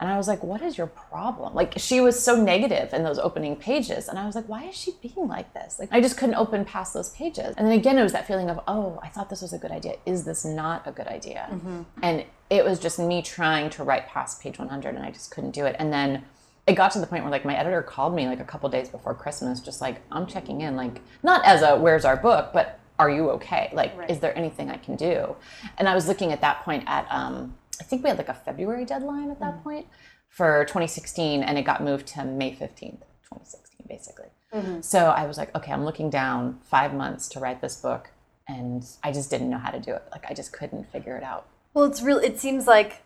And 0.00 0.10
I 0.10 0.16
was 0.16 0.28
like, 0.28 0.42
what 0.42 0.60
is 0.60 0.76
your 0.76 0.88
problem? 0.88 1.54
Like, 1.54 1.74
she 1.76 2.00
was 2.00 2.20
so 2.20 2.40
negative 2.40 2.92
in 2.92 3.04
those 3.04 3.18
opening 3.18 3.56
pages. 3.56 4.08
And 4.08 4.18
I 4.18 4.26
was 4.26 4.34
like, 4.34 4.48
why 4.48 4.64
is 4.64 4.74
she 4.74 4.92
being 5.00 5.28
like 5.28 5.52
this? 5.54 5.78
Like, 5.78 5.88
I 5.92 6.00
just 6.00 6.16
couldn't 6.16 6.34
open 6.34 6.64
past 6.64 6.94
those 6.94 7.10
pages. 7.10 7.54
And 7.56 7.66
then 7.66 7.78
again, 7.78 7.98
it 7.98 8.02
was 8.02 8.12
that 8.12 8.26
feeling 8.26 8.50
of, 8.50 8.60
oh, 8.68 9.00
I 9.02 9.08
thought 9.08 9.30
this 9.30 9.42
was 9.42 9.52
a 9.52 9.58
good 9.58 9.70
idea. 9.70 9.96
Is 10.04 10.24
this 10.24 10.44
not 10.44 10.86
a 10.86 10.92
good 10.92 11.06
idea? 11.06 11.48
Mm-hmm. 11.50 11.82
And 12.02 12.24
it 12.50 12.64
was 12.64 12.78
just 12.78 12.98
me 12.98 13.22
trying 13.22 13.70
to 13.70 13.84
write 13.84 14.08
past 14.08 14.40
page 14.40 14.58
100, 14.58 14.94
and 14.94 15.04
I 15.04 15.10
just 15.10 15.30
couldn't 15.30 15.52
do 15.52 15.64
it. 15.64 15.76
And 15.78 15.92
then 15.92 16.24
it 16.66 16.74
got 16.74 16.92
to 16.92 16.98
the 16.98 17.06
point 17.06 17.24
where 17.24 17.30
like 17.30 17.44
my 17.44 17.56
editor 17.56 17.82
called 17.82 18.14
me 18.14 18.26
like 18.26 18.40
a 18.40 18.44
couple 18.44 18.68
days 18.68 18.88
before 18.88 19.14
Christmas, 19.14 19.60
just 19.60 19.80
like 19.80 20.00
I'm 20.10 20.26
checking 20.26 20.62
in, 20.62 20.76
like 20.76 21.00
not 21.22 21.44
as 21.44 21.62
a 21.62 21.76
where's 21.76 22.04
our 22.04 22.16
book, 22.16 22.50
but 22.52 22.80
are 22.98 23.10
you 23.10 23.30
okay? 23.30 23.70
Like, 23.72 23.92
is 24.08 24.20
there 24.20 24.36
anything 24.38 24.70
I 24.70 24.76
can 24.76 24.96
do? 24.96 25.34
And 25.78 25.88
I 25.88 25.94
was 25.94 26.06
looking 26.06 26.32
at 26.32 26.40
that 26.42 26.64
point 26.64 26.84
at 26.86 27.06
um, 27.10 27.54
I 27.80 27.84
think 27.84 28.02
we 28.02 28.08
had 28.08 28.18
like 28.18 28.28
a 28.28 28.34
February 28.34 28.84
deadline 28.84 29.30
at 29.30 29.40
that 29.40 29.62
point 29.64 29.86
for 30.28 30.64
2016, 30.64 31.42
and 31.42 31.58
it 31.58 31.62
got 31.62 31.82
moved 31.82 32.06
to 32.08 32.24
May 32.24 32.50
15th, 32.52 33.02
2016, 33.24 33.86
basically. 33.88 34.28
So 34.82 35.06
I 35.06 35.26
was 35.26 35.36
like, 35.36 35.54
okay, 35.56 35.72
I'm 35.72 35.84
looking 35.84 36.10
down 36.10 36.60
five 36.62 36.94
months 36.94 37.28
to 37.30 37.40
write 37.40 37.60
this 37.60 37.76
book, 37.76 38.10
and 38.48 38.84
I 39.02 39.10
just 39.10 39.28
didn't 39.30 39.50
know 39.50 39.58
how 39.58 39.70
to 39.70 39.80
do 39.80 39.92
it. 39.92 40.04
Like, 40.12 40.24
I 40.28 40.34
just 40.34 40.52
couldn't 40.52 40.90
figure 40.92 41.16
it 41.16 41.24
out. 41.24 41.46
Well, 41.72 41.84
it's 41.84 42.00
real. 42.02 42.18
It 42.18 42.38
seems 42.38 42.66
like 42.68 43.02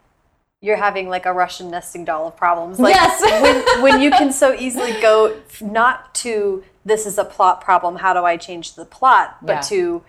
you're 0.60 0.76
having 0.76 1.08
like 1.08 1.26
a 1.26 1.32
Russian 1.32 1.70
nesting 1.70 2.04
doll 2.04 2.26
of 2.26 2.36
problems. 2.36 2.80
Like, 2.80 2.94
Yes. 2.94 3.20
when, 3.42 3.82
when 3.82 4.00
you 4.00 4.10
can 4.10 4.32
so 4.32 4.54
easily 4.54 4.92
go 5.00 5.40
not 5.60 6.14
to 6.16 6.64
this 6.84 7.06
is 7.06 7.18
a 7.18 7.24
plot 7.24 7.60
problem. 7.60 7.96
How 7.96 8.12
do 8.12 8.24
I 8.24 8.36
change 8.36 8.74
the 8.74 8.84
plot? 8.84 9.38
But 9.42 9.52
Yeah. 9.52 9.60
to 9.62 10.02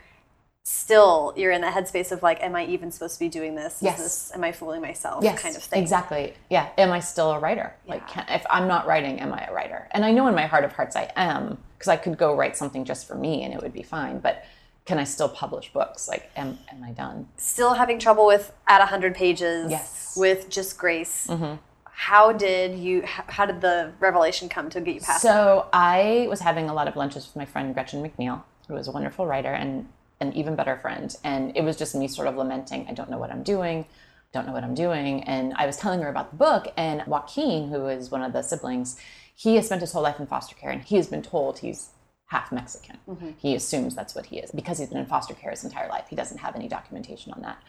still, 0.64 1.34
you're 1.36 1.52
in 1.52 1.62
the 1.62 1.68
headspace 1.68 2.12
of 2.12 2.24
like, 2.24 2.42
am 2.42 2.56
I 2.56 2.66
even 2.66 2.92
supposed 2.92 3.16
to 3.16 3.20
be 3.20 3.30
doing 3.30 3.56
this? 3.56 3.76
Is 3.78 3.82
Yes. 3.84 3.98
this 3.98 4.32
am 4.34 4.44
I 4.44 4.52
fooling 4.52 4.82
myself? 4.82 5.24
yes, 5.24 5.40
kind 5.42 5.56
of 5.56 5.64
thing. 5.64 5.82
Exactly. 5.82 6.34
Yeah. 6.50 6.70
Am 6.78 6.92
I 6.92 7.00
still 7.00 7.32
a 7.32 7.40
writer? 7.40 7.76
Like, 7.88 8.08
can, 8.08 8.26
if 8.30 8.46
I'm 8.50 8.68
not 8.68 8.88
writing, 8.88 9.20
am 9.20 9.34
I 9.34 9.46
a 9.46 9.54
writer? 9.54 9.88
And 9.92 10.04
I 10.06 10.12
know 10.12 10.28
in 10.28 10.36
my 10.36 10.46
heart 10.48 10.64
of 10.64 10.72
hearts 10.74 10.96
I 10.96 11.12
am, 11.16 11.58
because 11.78 11.90
I 11.90 11.98
could 11.98 12.18
go 12.18 12.36
write 12.36 12.58
something 12.58 12.86
just 12.86 13.08
for 13.08 13.16
me 13.16 13.44
and 13.44 13.54
it 13.54 13.62
would 13.62 13.74
be 13.74 13.84
fine. 13.84 14.20
But 14.20 14.44
can 14.86 14.98
I 14.98 15.04
still 15.04 15.30
publish 15.30 15.72
books? 15.72 16.08
Like, 16.08 16.32
am 16.36 16.58
am 16.72 16.84
I 16.84 16.92
done? 16.92 17.28
Still 17.38 17.74
having 17.76 18.00
trouble 18.00 18.26
with 18.26 18.52
at 18.68 18.82
hundred 18.88 19.14
pages. 19.16 19.70
Yes. 19.70 19.99
With 20.16 20.50
just 20.50 20.78
Grace. 20.78 21.28
Mm-hmm. 21.28 21.56
How 21.84 22.32
did 22.32 22.80
you? 22.80 23.04
How 23.06 23.46
did 23.46 23.62
the 23.62 23.92
revelation 24.00 24.48
come 24.48 24.70
to 24.70 24.80
get 24.80 24.96
you 24.96 25.02
past? 25.02 25.22
So 25.22 25.68
I 25.74 26.28
was 26.30 26.40
having 26.40 26.70
a 26.70 26.74
lot 26.74 26.88
of 26.88 26.96
lunches 26.96 27.26
with 27.28 27.36
my 27.36 27.46
friend 27.46 27.74
Gretchen 27.74 28.02
McNeil, 28.02 28.44
who 28.68 28.78
is 28.78 28.88
a 28.88 28.92
wonderful 28.92 29.26
writer 29.26 29.52
and 29.52 29.88
an 30.22 30.34
even 30.34 30.56
better 30.56 30.78
friend. 30.78 31.16
And 31.24 31.56
it 31.56 31.64
was 31.64 31.78
just 31.78 31.96
me 31.96 32.08
sort 32.08 32.28
of 32.28 32.36
lamenting, 32.36 32.86
I 32.90 32.94
don't 32.94 33.10
know 33.10 33.18
what 33.18 33.32
I'm 33.32 33.44
doing, 33.44 33.86
don't 34.34 34.46
know 34.46 34.54
what 34.54 34.64
I'm 34.64 34.76
doing. 34.76 35.24
And 35.24 35.54
I 35.56 35.66
was 35.66 35.78
telling 35.78 36.02
her 36.02 36.10
about 36.10 36.32
the 36.32 36.38
book, 36.38 36.72
and 36.78 37.04
Joaquin, 37.08 37.70
who 37.70 37.88
is 37.88 38.12
one 38.12 38.24
of 38.24 38.34
the 38.34 38.42
siblings, 38.42 39.00
he 39.36 39.56
has 39.56 39.66
spent 39.66 39.82
his 39.82 39.92
whole 39.92 40.04
life 40.04 40.20
in 40.20 40.28
foster 40.28 40.56
care, 40.56 40.72
and 40.72 40.82
he 40.82 40.96
has 40.98 41.08
been 41.08 41.22
told 41.22 41.60
he's 41.60 41.90
half 42.30 42.52
Mexican. 42.52 42.98
Mm-hmm. 43.08 43.32
He 43.38 43.56
assumes 43.56 43.96
that's 43.96 44.14
what 44.14 44.28
he 44.28 44.38
is 44.38 44.52
because 44.52 44.78
he's 44.78 44.90
been 44.90 45.00
in 45.00 45.08
foster 45.08 45.34
care 45.34 45.50
his 45.50 45.64
entire 45.64 45.90
life. 45.90 46.06
He 46.10 46.16
doesn't 46.16 46.38
have 46.38 46.56
any 46.56 46.68
documentation 46.68 47.34
on 47.34 47.42
that. 47.42 47.62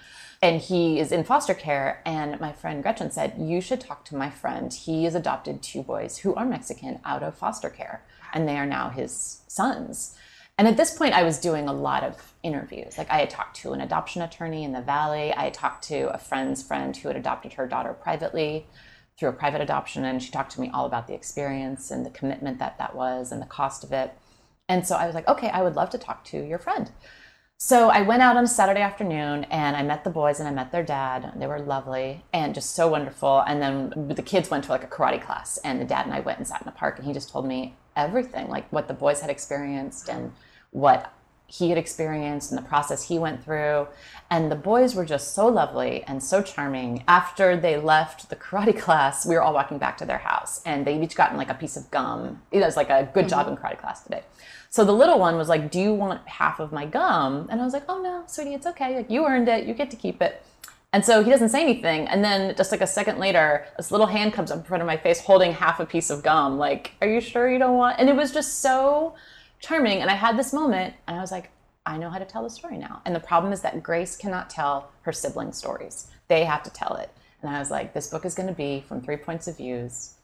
And 0.42 0.61
he 0.61 1.01
is 1.01 1.12
in 1.12 1.25
foster 1.25 1.55
care. 1.55 2.03
And 2.05 2.38
my 2.40 2.53
friend 2.53 2.83
Gretchen 2.83 3.11
said, 3.11 3.35
You 3.38 3.62
should 3.62 3.81
talk 3.81 4.05
to 4.07 4.16
my 4.16 4.29
friend. 4.29 4.73
He 4.73 5.05
has 5.05 5.14
adopted 5.14 5.62
two 5.62 5.83
boys 5.83 6.18
who 6.18 6.35
are 6.35 6.44
Mexican 6.44 7.01
out 7.07 7.23
of 7.23 7.35
foster 7.35 7.70
care, 7.70 8.05
and 8.35 8.46
they 8.46 8.59
are 8.59 8.66
now 8.66 8.90
his 8.90 9.40
sons. 9.49 10.14
And 10.59 10.68
at 10.68 10.77
this 10.77 10.94
point, 10.94 11.14
I 11.14 11.23
was 11.23 11.38
doing 11.38 11.66
a 11.66 11.73
lot 11.73 12.05
of 12.05 12.35
interviews. 12.42 12.99
Like, 12.99 13.11
I 13.11 13.20
had 13.20 13.31
talked 13.31 13.57
to 13.57 13.73
an 13.73 13.81
adoption 13.81 14.20
attorney 14.20 14.62
in 14.62 14.73
the 14.73 14.83
Valley, 14.83 15.33
I 15.33 15.44
had 15.44 15.55
talked 15.55 15.85
to 15.85 16.12
a 16.12 16.18
friend's 16.18 16.62
friend 16.62 16.94
who 16.94 17.09
had 17.09 17.16
adopted 17.16 17.55
her 17.55 17.66
daughter 17.66 17.94
privately 17.94 18.66
through 19.18 19.31
a 19.31 19.33
private 19.33 19.61
adoption 19.61 20.05
and 20.05 20.23
she 20.23 20.31
talked 20.31 20.53
to 20.53 20.61
me 20.61 20.70
all 20.73 20.87
about 20.87 21.07
the 21.07 21.12
experience 21.12 21.90
and 21.90 22.07
the 22.07 22.11
commitment 22.11 22.59
that 22.59 22.79
that 22.79 22.94
was 22.94 23.31
and 23.31 23.40
the 23.42 23.46
cost 23.46 23.85
of 23.85 23.92
it 23.92 24.14
and 24.71 24.87
so 24.87 24.97
i 24.97 25.05
was 25.05 25.15
like 25.15 25.29
okay 25.29 25.51
i 25.51 25.61
would 25.61 25.77
love 25.77 25.91
to 25.91 25.99
talk 25.99 26.25
to 26.25 26.39
your 26.47 26.59
friend 26.59 26.91
so 27.59 27.91
i 27.91 28.01
went 28.01 28.23
out 28.23 28.37
on 28.37 28.45
a 28.45 28.49
saturday 28.49 28.81
afternoon 28.81 29.45
and 29.51 29.77
i 29.77 29.83
met 29.83 30.05
the 30.05 30.11
boys 30.11 30.39
and 30.39 30.49
i 30.49 30.53
met 30.53 30.73
their 30.73 30.83
dad 30.83 31.33
they 31.37 31.47
were 31.47 31.59
lovely 31.59 32.25
and 32.33 32.55
just 32.55 32.75
so 32.75 32.89
wonderful 32.89 33.41
and 33.47 33.61
then 33.61 33.93
the 34.15 34.23
kids 34.23 34.49
went 34.49 34.65
to 34.65 34.71
like 34.71 34.85
a 34.85 34.87
karate 34.87 35.21
class 35.21 35.59
and 35.59 35.81
the 35.81 35.85
dad 35.85 36.07
and 36.07 36.15
i 36.15 36.21
went 36.21 36.39
and 36.39 36.47
sat 36.47 36.63
in 36.63 36.67
the 36.67 36.73
park 36.73 36.97
and 36.97 37.07
he 37.07 37.13
just 37.13 37.29
told 37.29 37.47
me 37.47 37.75
everything 37.97 38.49
like 38.49 38.73
what 38.73 38.89
the 38.89 38.95
boys 38.95 39.21
had 39.21 39.29
experienced 39.29 40.09
and 40.09 40.33
what 40.71 41.13
he 41.51 41.69
had 41.69 41.79
experienced 41.79 42.53
and 42.53 42.59
the 42.59 42.69
process 42.69 43.09
he 43.09 43.19
went 43.19 43.45
through. 43.45 43.89
And 44.31 44.53
the 44.53 44.57
boys 44.57 44.95
were 44.95 45.05
just 45.05 45.35
so 45.35 45.49
lovely 45.49 46.05
and 46.05 46.23
so 46.23 46.43
charming. 46.43 47.03
After 47.09 47.57
they 47.57 47.77
left 47.77 48.31
the 48.31 48.37
karate 48.37 48.79
class, 48.85 49.27
we 49.27 49.35
were 49.35 49.43
all 49.43 49.53
walking 49.53 49.79
back 49.79 49.99
to 49.99 50.05
their 50.05 50.19
house 50.19 50.63
and 50.65 50.87
they 50.87 51.01
each 51.01 51.17
gotten 51.17 51.37
like 51.37 51.51
a 51.51 51.55
piece 51.55 51.77
of 51.77 51.91
gum. 51.91 52.41
It 52.53 52.61
was 52.61 52.77
like 52.77 52.89
a 52.89 53.11
good 53.13 53.27
mm-hmm. 53.27 53.31
job 53.31 53.49
in 53.49 53.57
karate 53.57 53.81
class 53.81 54.03
today. 54.05 54.23
So 54.71 54.85
the 54.85 54.93
little 54.93 55.19
one 55.19 55.37
was 55.37 55.49
like, 55.49 55.71
Do 55.71 55.81
you 55.81 55.93
want 55.93 56.27
half 56.27 56.61
of 56.61 56.73
my 56.73 56.87
gum? 56.87 57.49
And 57.51 57.61
I 57.61 57.65
was 57.65 57.73
like, 57.73 57.85
Oh 57.89 58.01
no, 58.01 58.23
sweetie, 58.27 58.55
it's 58.55 58.67
okay. 58.67 58.97
Like 58.97 59.11
you 59.11 59.27
earned 59.27 59.49
it, 59.49 59.67
you 59.67 59.75
get 59.75 59.91
to 59.91 59.97
keep 59.97 60.23
it. 60.23 60.43
And 60.93 61.05
so 61.05 61.23
he 61.23 61.31
doesn't 61.31 61.51
say 61.51 61.63
anything. 61.63 62.09
And 62.09 62.25
then 62.25 62.57
just 62.57 62.73
like 62.73 62.81
a 62.81 62.87
second 62.87 63.19
later, 63.19 63.67
this 63.77 63.91
little 63.91 64.07
hand 64.07 64.33
comes 64.33 64.51
up 64.51 64.59
in 64.59 64.65
front 64.65 64.83
of 64.83 64.87
my 64.87 64.97
face 64.97 65.21
holding 65.21 65.53
half 65.53 65.79
a 65.79 65.87
piece 65.87 66.11
of 66.11 66.23
gum. 66.23 66.59
Like, 66.59 66.93
are 67.01 67.09
you 67.09 67.21
sure 67.21 67.51
you 67.51 67.59
don't 67.59 67.77
want? 67.77 68.01
And 68.01 68.09
it 68.09 68.17
was 68.17 68.33
just 68.33 68.61
so 68.61 69.15
charming. 69.61 70.01
And 70.01 70.11
I 70.11 70.15
had 70.15 70.37
this 70.39 70.53
moment 70.53 70.95
and 71.07 71.17
I 71.17 71.21
was 71.21 71.31
like, 71.31 71.51
I 71.87 71.97
know 71.97 72.11
how 72.11 72.19
to 72.19 72.25
tell 72.25 72.43
the 72.43 72.51
story 72.51 72.77
now. 72.77 73.03
And 73.05 73.15
the 73.15 73.21
problem 73.21 73.53
is 73.53 73.63
that 73.63 73.83
Grace 73.83 74.17
cannot 74.17 74.51
tell 74.51 74.91
her 75.03 75.13
sibling 75.13 75.53
stories. 75.53 76.09
They 76.29 76.45
have 76.45 76.63
to 76.65 76.71
tell 76.71 76.97
it. 76.97 77.11
And 77.43 77.55
I 77.55 77.59
was 77.59 77.71
like, 77.71 77.93
this 77.93 78.09
book 78.09 78.25
is 78.25 78.35
going 78.35 78.49
to 78.49 78.55
be 78.55 78.85
from 78.87 79.01
three 79.01 79.17
points 79.17 79.49
of 79.49 79.57
views. 79.57 80.15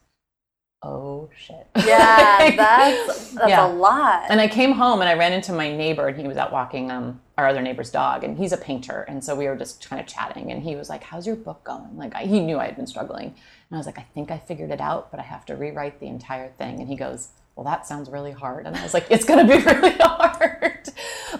Oh 0.88 1.29
shit. 1.37 1.66
Yeah, 1.85 2.55
that's 2.57 3.33
that's 3.33 3.49
yeah. 3.49 3.66
a 3.66 3.68
lot. 3.72 4.27
And 4.29 4.40
I 4.40 4.46
came 4.46 4.72
home 4.72 5.01
and 5.01 5.09
I 5.09 5.14
ran 5.14 5.33
into 5.33 5.53
my 5.53 5.75
neighbor 5.75 6.07
and 6.07 6.16
he 6.16 6.29
was 6.29 6.37
out 6.37 6.53
walking 6.53 6.92
um, 6.92 7.20
our 7.37 7.49
other 7.49 7.61
neighbor's 7.61 7.90
dog 7.90 8.22
and 8.22 8.38
he's 8.38 8.53
a 8.53 8.57
painter. 8.57 9.03
And 9.09 9.22
so 9.25 9.35
we 9.35 9.49
were 9.49 9.57
just 9.57 9.88
kind 9.88 10.01
of 10.01 10.07
chatting 10.07 10.53
and 10.53 10.62
he 10.62 10.77
was 10.77 10.88
like, 10.88 11.03
how's 11.03 11.27
your 11.27 11.35
book 11.35 11.64
going? 11.64 11.96
Like 11.96 12.14
I, 12.14 12.27
he 12.27 12.38
knew 12.38 12.59
I 12.59 12.66
had 12.66 12.77
been 12.77 12.87
struggling. 12.87 13.27
And 13.27 13.72
I 13.72 13.77
was 13.79 13.87
like, 13.87 13.99
I 13.99 14.07
think 14.14 14.31
I 14.31 14.38
figured 14.38 14.70
it 14.70 14.81
out, 14.81 15.11
but 15.11 15.18
I 15.18 15.25
have 15.25 15.44
to 15.46 15.57
rewrite 15.57 15.99
the 15.99 16.07
entire 16.07 16.51
thing. 16.51 16.79
And 16.79 16.88
he 16.88 16.94
goes, 16.94 17.31
well, 17.57 17.64
that 17.64 17.85
sounds 17.85 18.09
really 18.09 18.33
hard. 18.33 18.64
And 18.66 18.77
I 18.77 18.83
was 18.85 18.94
like, 18.94 19.07
it's 19.11 19.25
going 19.25 19.44
to 19.44 19.57
be 19.57 19.64
really 19.64 19.96
hard. 19.99 20.88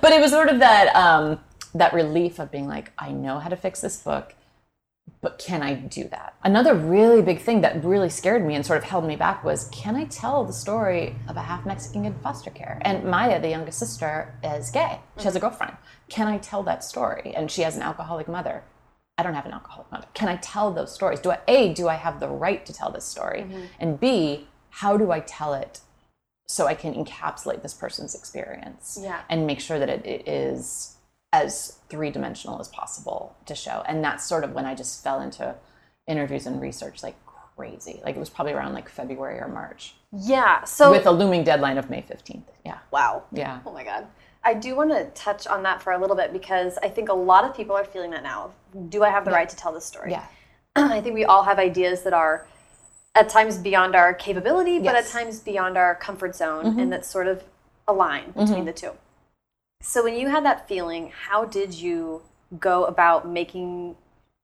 But 0.00 0.12
it 0.12 0.20
was 0.20 0.32
sort 0.32 0.48
of 0.48 0.59
that, 0.59 0.94
um, 0.96 1.38
that 1.72 1.92
relief 1.92 2.40
of 2.40 2.50
being 2.50 2.66
like, 2.66 2.90
I 2.98 3.12
know 3.12 3.38
how 3.38 3.48
to 3.48 3.56
fix 3.56 3.80
this 3.80 4.02
book 4.02 4.35
but 5.21 5.38
can 5.38 5.62
I 5.62 5.75
do 5.75 6.05
that? 6.09 6.35
Another 6.45 6.75
really 6.75 7.23
big 7.23 7.40
thing 7.40 7.61
that 7.62 7.85
really 7.85 8.09
scared 8.11 8.45
me 8.47 8.55
and 8.55 8.64
sort 8.64 8.79
of 8.79 8.85
held 8.85 9.05
me 9.05 9.16
back 9.16 9.42
was 9.45 9.69
can 9.73 9.97
I 9.97 10.05
tell 10.05 10.45
the 10.45 10.53
story 10.53 11.16
of 11.29 11.37
a 11.37 11.42
half 11.42 11.66
Mexican 11.66 12.05
in 12.05 12.14
foster 12.21 12.51
care? 12.51 12.79
And 12.83 13.05
Maya, 13.05 13.40
the 13.40 13.49
youngest 13.49 13.79
sister, 13.79 14.35
is 14.45 14.71
gay. 14.71 15.01
She 15.19 15.25
has 15.25 15.35
a 15.37 15.40
girlfriend. 15.40 15.77
Can 16.09 16.27
I 16.29 16.38
tell 16.38 16.62
that 16.64 16.85
story? 16.85 17.33
And 17.35 17.51
she 17.51 17.62
has 17.62 17.77
an 17.77 17.83
alcoholic 17.83 18.29
mother. 18.29 18.62
I 19.19 19.23
don't 19.23 19.35
have 19.35 19.47
an 19.47 19.53
alcoholic 19.53 19.90
mother. 19.90 20.07
Can 20.14 20.29
I 20.29 20.37
tell 20.37 20.73
those 20.73 20.92
stories? 20.92 21.21
Do 21.21 21.31
I 21.31 21.38
A, 21.49 21.73
do 21.73 21.88
I 21.88 21.95
have 21.95 22.21
the 22.21 22.29
right 22.29 22.64
to 22.66 22.73
tell 22.73 22.90
this 22.92 23.05
story? 23.05 23.40
Mm-hmm. 23.40 23.62
And 23.81 23.99
B, 23.99 24.47
how 24.71 24.97
do 24.97 25.11
I 25.11 25.21
tell 25.21 25.55
it 25.55 25.81
so 26.47 26.66
I 26.66 26.75
can 26.75 26.95
encapsulate 26.95 27.62
this 27.62 27.75
person's 27.75 28.14
experience 28.14 28.99
Yeah. 29.03 29.23
and 29.29 29.47
make 29.47 29.59
sure 29.59 29.79
that 29.79 29.88
it, 29.88 30.07
it 30.07 30.29
is 30.29 30.97
as 31.33 31.75
three 31.88 32.11
dimensional 32.11 32.61
as 32.61 32.68
possible 32.68 33.37
to 33.46 33.55
show. 33.55 33.83
And 33.87 34.03
that's 34.03 34.25
sort 34.25 34.44
of 34.44 34.53
when 34.53 34.64
I 34.64 34.75
just 34.75 35.03
fell 35.03 35.20
into 35.20 35.55
interviews 36.07 36.46
and 36.46 36.61
research 36.61 37.03
like 37.03 37.16
crazy. 37.57 38.01
Like 38.05 38.16
it 38.16 38.18
was 38.18 38.31
probably 38.31 38.53
around 38.53 38.75
like 38.75 38.88
February 38.88 39.38
or 39.40 39.49
March 39.49 39.94
Yeah. 40.12 40.64
So 40.64 40.90
with 40.90 41.07
a 41.07 41.11
looming 41.11 41.44
deadline 41.44 41.79
of 41.79 41.90
May 41.90 42.03
15th. 42.03 42.44
Yeah. 42.64 42.79
wow. 42.90 43.25
Yeah. 43.33 43.61
Oh 43.66 43.72
my 43.72 43.85
god. 43.85 44.07
I 44.44 44.55
do 44.55 44.77
want 44.77 44.90
to 44.90 45.07
touch 45.11 45.46
on 45.49 45.64
that 45.64 45.83
for 45.83 45.92
a 45.92 45.99
little 46.01 46.14
bit 46.14 46.33
because 46.33 46.79
I 46.81 46.88
think 46.88 47.09
a 47.09 47.14
lot 47.14 47.44
of 47.44 47.57
people 47.57 47.75
are 47.75 47.85
feeling 47.85 48.12
that 48.12 48.22
now. 48.22 48.53
Do 48.88 49.03
I 49.03 49.11
have 49.11 49.25
the 49.25 49.33
right 49.33 49.49
to 49.49 49.57
tell 49.57 49.72
this 49.72 49.85
story? 49.85 50.12
Yeah. 50.12 50.25
I 50.77 51.01
think 51.01 51.14
we 51.14 51.25
all 51.25 51.42
have 51.42 51.59
ideas 51.59 52.03
that 52.03 52.12
are 52.12 52.46
at 53.16 53.29
times 53.29 53.57
beyond 53.57 53.96
our 53.96 54.14
capability, 54.14 54.79
but 54.79 54.94
at 54.94 55.07
times 55.07 55.40
beyond 55.40 55.77
our 55.79 55.94
comfort 55.94 56.37
zone, 56.37 56.66
mm-hmm. 56.66 56.79
and 56.79 56.92
that 56.92 57.05
sort 57.05 57.27
of 57.27 57.42
align 57.88 58.27
between 58.27 58.49
mm-hmm. 58.49 58.64
the 58.66 58.72
two. 58.72 58.92
So 59.80 60.02
when 60.02 60.14
you 60.16 60.28
had 60.28 60.44
that 60.44 60.66
feeling, 60.68 61.12
how 61.28 61.44
did 61.44 61.74
you 61.74 62.22
go 62.58 62.84
about 62.84 63.28
making 63.28 63.96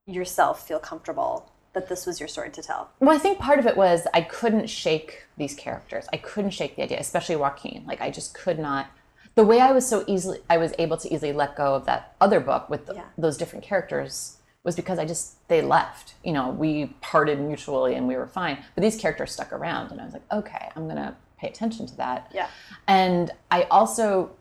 yourself 0.05 0.67
feel 0.67 0.79
comfortable 0.79 1.51
that 1.73 1.89
this 1.89 2.05
was 2.05 2.19
your 2.19 2.27
story 2.29 2.49
to 2.51 2.61
tell? 2.61 2.91
Well, 2.99 3.15
I 3.15 3.19
think 3.19 3.39
part 3.39 3.59
of 3.59 3.65
it 3.65 3.75
was 3.75 4.07
I 4.13 4.21
couldn't 4.21 4.67
shake 4.67 5.25
these 5.37 5.55
characters. 5.55 6.07
I 6.13 6.17
couldn't 6.17 6.51
shake 6.51 6.75
the 6.75 6.83
idea, 6.83 6.99
especially 6.99 7.35
Joaquin. 7.35 7.83
Like 7.87 8.01
I 8.01 8.09
just 8.11 8.33
could 8.33 8.59
not. 8.59 8.87
The 9.35 9.43
way 9.43 9.59
I 9.59 9.71
was 9.71 9.87
so 9.87 10.03
easily, 10.07 10.39
I 10.49 10.57
was 10.57 10.73
able 10.77 10.97
to 10.97 11.11
easily 11.11 11.33
let 11.33 11.55
go 11.55 11.73
of 11.73 11.85
that 11.85 12.15
other 12.21 12.39
book 12.39 12.69
with 12.69 12.85
the, 12.85 12.93
Yeah. 12.95 13.03
those 13.17 13.35
different 13.37 13.65
characters 13.65 14.37
was 14.63 14.75
because 14.75 14.99
I 14.99 15.05
just 15.05 15.45
they 15.49 15.61
left. 15.61 16.13
You 16.23 16.33
know, 16.33 16.49
we 16.49 16.87
parted 17.01 17.39
mutually 17.39 17.95
and 17.95 18.07
we 18.07 18.15
were 18.15 18.27
fine. 18.27 18.63
But 18.75 18.81
these 18.83 18.95
characters 18.95 19.31
stuck 19.31 19.51
around, 19.51 19.91
and 19.91 19.99
I 19.99 20.05
was 20.05 20.13
like, 20.13 20.31
okay, 20.31 20.69
I'm 20.75 20.87
gonna 20.87 21.17
pay 21.39 21.47
attention 21.47 21.87
to 21.87 21.97
that. 21.97 22.31
Yeah. 22.33 22.47
And 22.87 23.31
I 23.49 23.63
also 23.63 24.31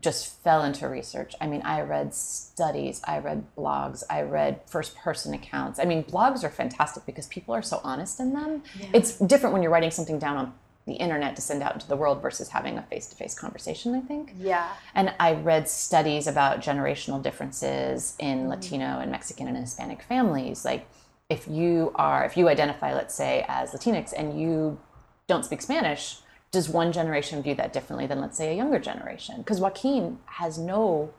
just 0.00 0.42
fell 0.42 0.62
into 0.62 0.88
research. 0.88 1.34
I 1.40 1.46
mean, 1.46 1.62
I 1.62 1.80
read 1.80 2.14
studies, 2.14 3.00
I 3.04 3.18
read 3.18 3.44
blogs, 3.56 4.02
I 4.08 4.22
read 4.22 4.60
first 4.66 4.96
person 4.96 5.34
accounts. 5.34 5.78
I 5.78 5.84
mean, 5.84 6.04
blogs 6.04 6.44
are 6.44 6.50
fantastic 6.50 7.06
because 7.06 7.26
people 7.26 7.54
are 7.54 7.62
so 7.62 7.80
honest 7.82 8.20
in 8.20 8.32
them. 8.34 8.62
It's 8.92 9.18
different 9.18 9.52
when 9.52 9.62
you're 9.62 9.72
writing 9.72 9.90
something 9.90 10.18
down 10.18 10.36
on 10.36 10.54
the 10.86 10.94
internet 10.94 11.36
to 11.36 11.42
send 11.42 11.62
out 11.62 11.74
into 11.74 11.86
the 11.86 11.96
world 11.96 12.22
versus 12.22 12.48
having 12.48 12.78
a 12.78 12.82
face 12.82 13.06
to 13.08 13.16
face 13.16 13.34
conversation, 13.34 13.94
I 13.94 14.00
think. 14.00 14.34
Yeah. 14.38 14.68
And 14.94 15.14
I 15.20 15.34
read 15.34 15.68
studies 15.68 16.26
about 16.26 16.60
generational 16.60 17.22
differences 17.22 18.16
in 18.18 18.40
mm-hmm. 18.40 18.48
Latino 18.48 18.98
and 18.98 19.10
Mexican 19.10 19.48
and 19.48 19.56
Hispanic 19.56 20.02
families. 20.02 20.64
Like, 20.64 20.88
if 21.28 21.46
you 21.46 21.92
are, 21.96 22.24
if 22.24 22.36
you 22.36 22.48
identify, 22.48 22.94
let's 22.94 23.14
say, 23.14 23.44
as 23.48 23.72
Latinx 23.72 24.14
and 24.16 24.40
you 24.40 24.80
don't 25.26 25.44
speak 25.44 25.60
Spanish, 25.60 26.20
does 26.50 26.68
one 26.68 26.92
generation 26.92 27.42
view 27.42 27.54
that 27.56 27.72
differently 27.72 28.06
than, 28.06 28.20
let's 28.20 28.36
say, 28.36 28.50
a 28.50 28.56
younger 28.56 28.78
generation? 28.78 29.38
Because 29.38 29.60
Joaquin 29.60 30.18
has 30.26 30.58
no 30.58 31.12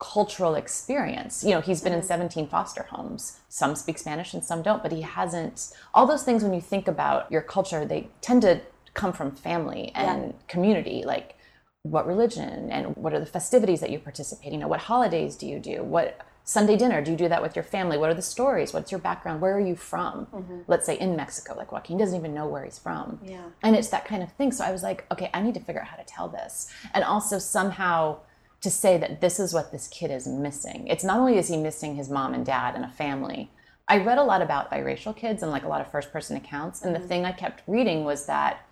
cultural 0.00 0.54
experience. 0.54 1.44
You 1.44 1.52
know, 1.52 1.60
he's 1.60 1.80
been 1.80 1.92
in 1.92 2.00
mm-hmm. 2.00 2.08
17 2.08 2.48
foster 2.48 2.84
homes. 2.84 3.40
Some 3.48 3.74
speak 3.74 3.98
Spanish 3.98 4.34
and 4.34 4.44
some 4.44 4.62
don't, 4.62 4.82
but 4.82 4.92
he 4.92 5.02
hasn't. 5.02 5.72
All 5.92 6.06
those 6.06 6.22
things, 6.22 6.42
when 6.42 6.54
you 6.54 6.60
think 6.60 6.88
about 6.88 7.30
your 7.30 7.42
culture, 7.42 7.84
they 7.84 8.08
tend 8.20 8.42
to 8.42 8.60
come 8.92 9.12
from 9.12 9.32
family 9.32 9.92
and 9.94 10.34
community. 10.46 11.02
Like, 11.04 11.36
what 11.82 12.06
religion 12.06 12.70
and 12.70 12.96
what 12.96 13.12
are 13.12 13.20
the 13.20 13.26
festivities 13.26 13.80
that 13.80 13.90
you 13.90 13.98
participate 13.98 14.48
in? 14.48 14.54
You 14.54 14.60
know, 14.60 14.68
what 14.68 14.80
holidays 14.80 15.36
do 15.36 15.46
you 15.46 15.58
do? 15.58 15.82
What 15.82 16.18
Sunday 16.46 16.76
dinner 16.76 17.02
do 17.02 17.10
you 17.10 17.16
do 17.16 17.28
that 17.28 17.40
with 17.40 17.56
your 17.56 17.62
family? 17.62 17.96
What 17.96 18.10
are 18.10 18.14
the 18.14 18.22
stories? 18.22 18.74
What's 18.74 18.92
your 18.92 19.00
background? 19.00 19.40
Where 19.40 19.56
are 19.56 19.60
you 19.60 19.74
from? 19.74 20.26
Mm-hmm. 20.26 20.58
Let's 20.66 20.84
say 20.84 20.98
in 20.98 21.16
Mexico, 21.16 21.54
like 21.56 21.72
Joaquin 21.72 21.96
doesn't 21.96 22.18
even 22.18 22.34
know 22.34 22.46
where 22.46 22.64
he's 22.64 22.78
from. 22.78 23.18
Yeah. 23.24 23.44
And 23.62 23.74
it's 23.74 23.88
that 23.88 24.04
kind 24.04 24.22
of 24.22 24.30
thing. 24.32 24.52
So 24.52 24.62
I 24.62 24.70
was 24.70 24.82
like, 24.82 25.06
okay, 25.10 25.30
I 25.32 25.40
need 25.40 25.54
to 25.54 25.60
figure 25.60 25.80
out 25.80 25.88
how 25.88 25.96
to 25.96 26.04
tell 26.04 26.28
this. 26.28 26.70
And 26.92 27.02
also 27.02 27.38
somehow 27.38 28.18
to 28.60 28.70
say 28.70 28.98
that 28.98 29.22
this 29.22 29.40
is 29.40 29.54
what 29.54 29.72
this 29.72 29.88
kid 29.88 30.10
is 30.10 30.26
missing. 30.26 30.86
It's 30.88 31.02
not 31.02 31.18
only 31.18 31.38
is 31.38 31.48
he 31.48 31.56
missing 31.56 31.96
his 31.96 32.10
mom 32.10 32.34
and 32.34 32.44
dad 32.44 32.74
and 32.74 32.84
a 32.84 32.88
family. 32.88 33.50
I 33.88 33.98
read 33.98 34.18
a 34.18 34.22
lot 34.22 34.42
about 34.42 34.70
biracial 34.70 35.16
kids 35.16 35.42
and 35.42 35.50
like 35.50 35.64
a 35.64 35.68
lot 35.68 35.80
of 35.80 35.90
first 35.90 36.12
person 36.12 36.36
accounts. 36.36 36.82
And 36.82 36.94
the 36.94 36.98
mm-hmm. 36.98 37.08
thing 37.08 37.24
I 37.24 37.32
kept 37.32 37.62
reading 37.66 38.04
was 38.04 38.26
that 38.26 38.66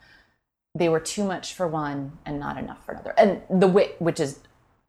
they 0.75 0.89
were 0.91 1.01
too 1.01 1.25
much 1.25 1.55
for 1.55 1.69
one 1.69 2.19
and 2.25 2.39
not 2.39 2.59
enough 2.59 2.85
for 2.85 2.93
another. 2.93 3.15
And 3.19 3.43
the 3.51 3.69
way, 3.69 3.93
which 3.99 4.21
is, 4.21 4.41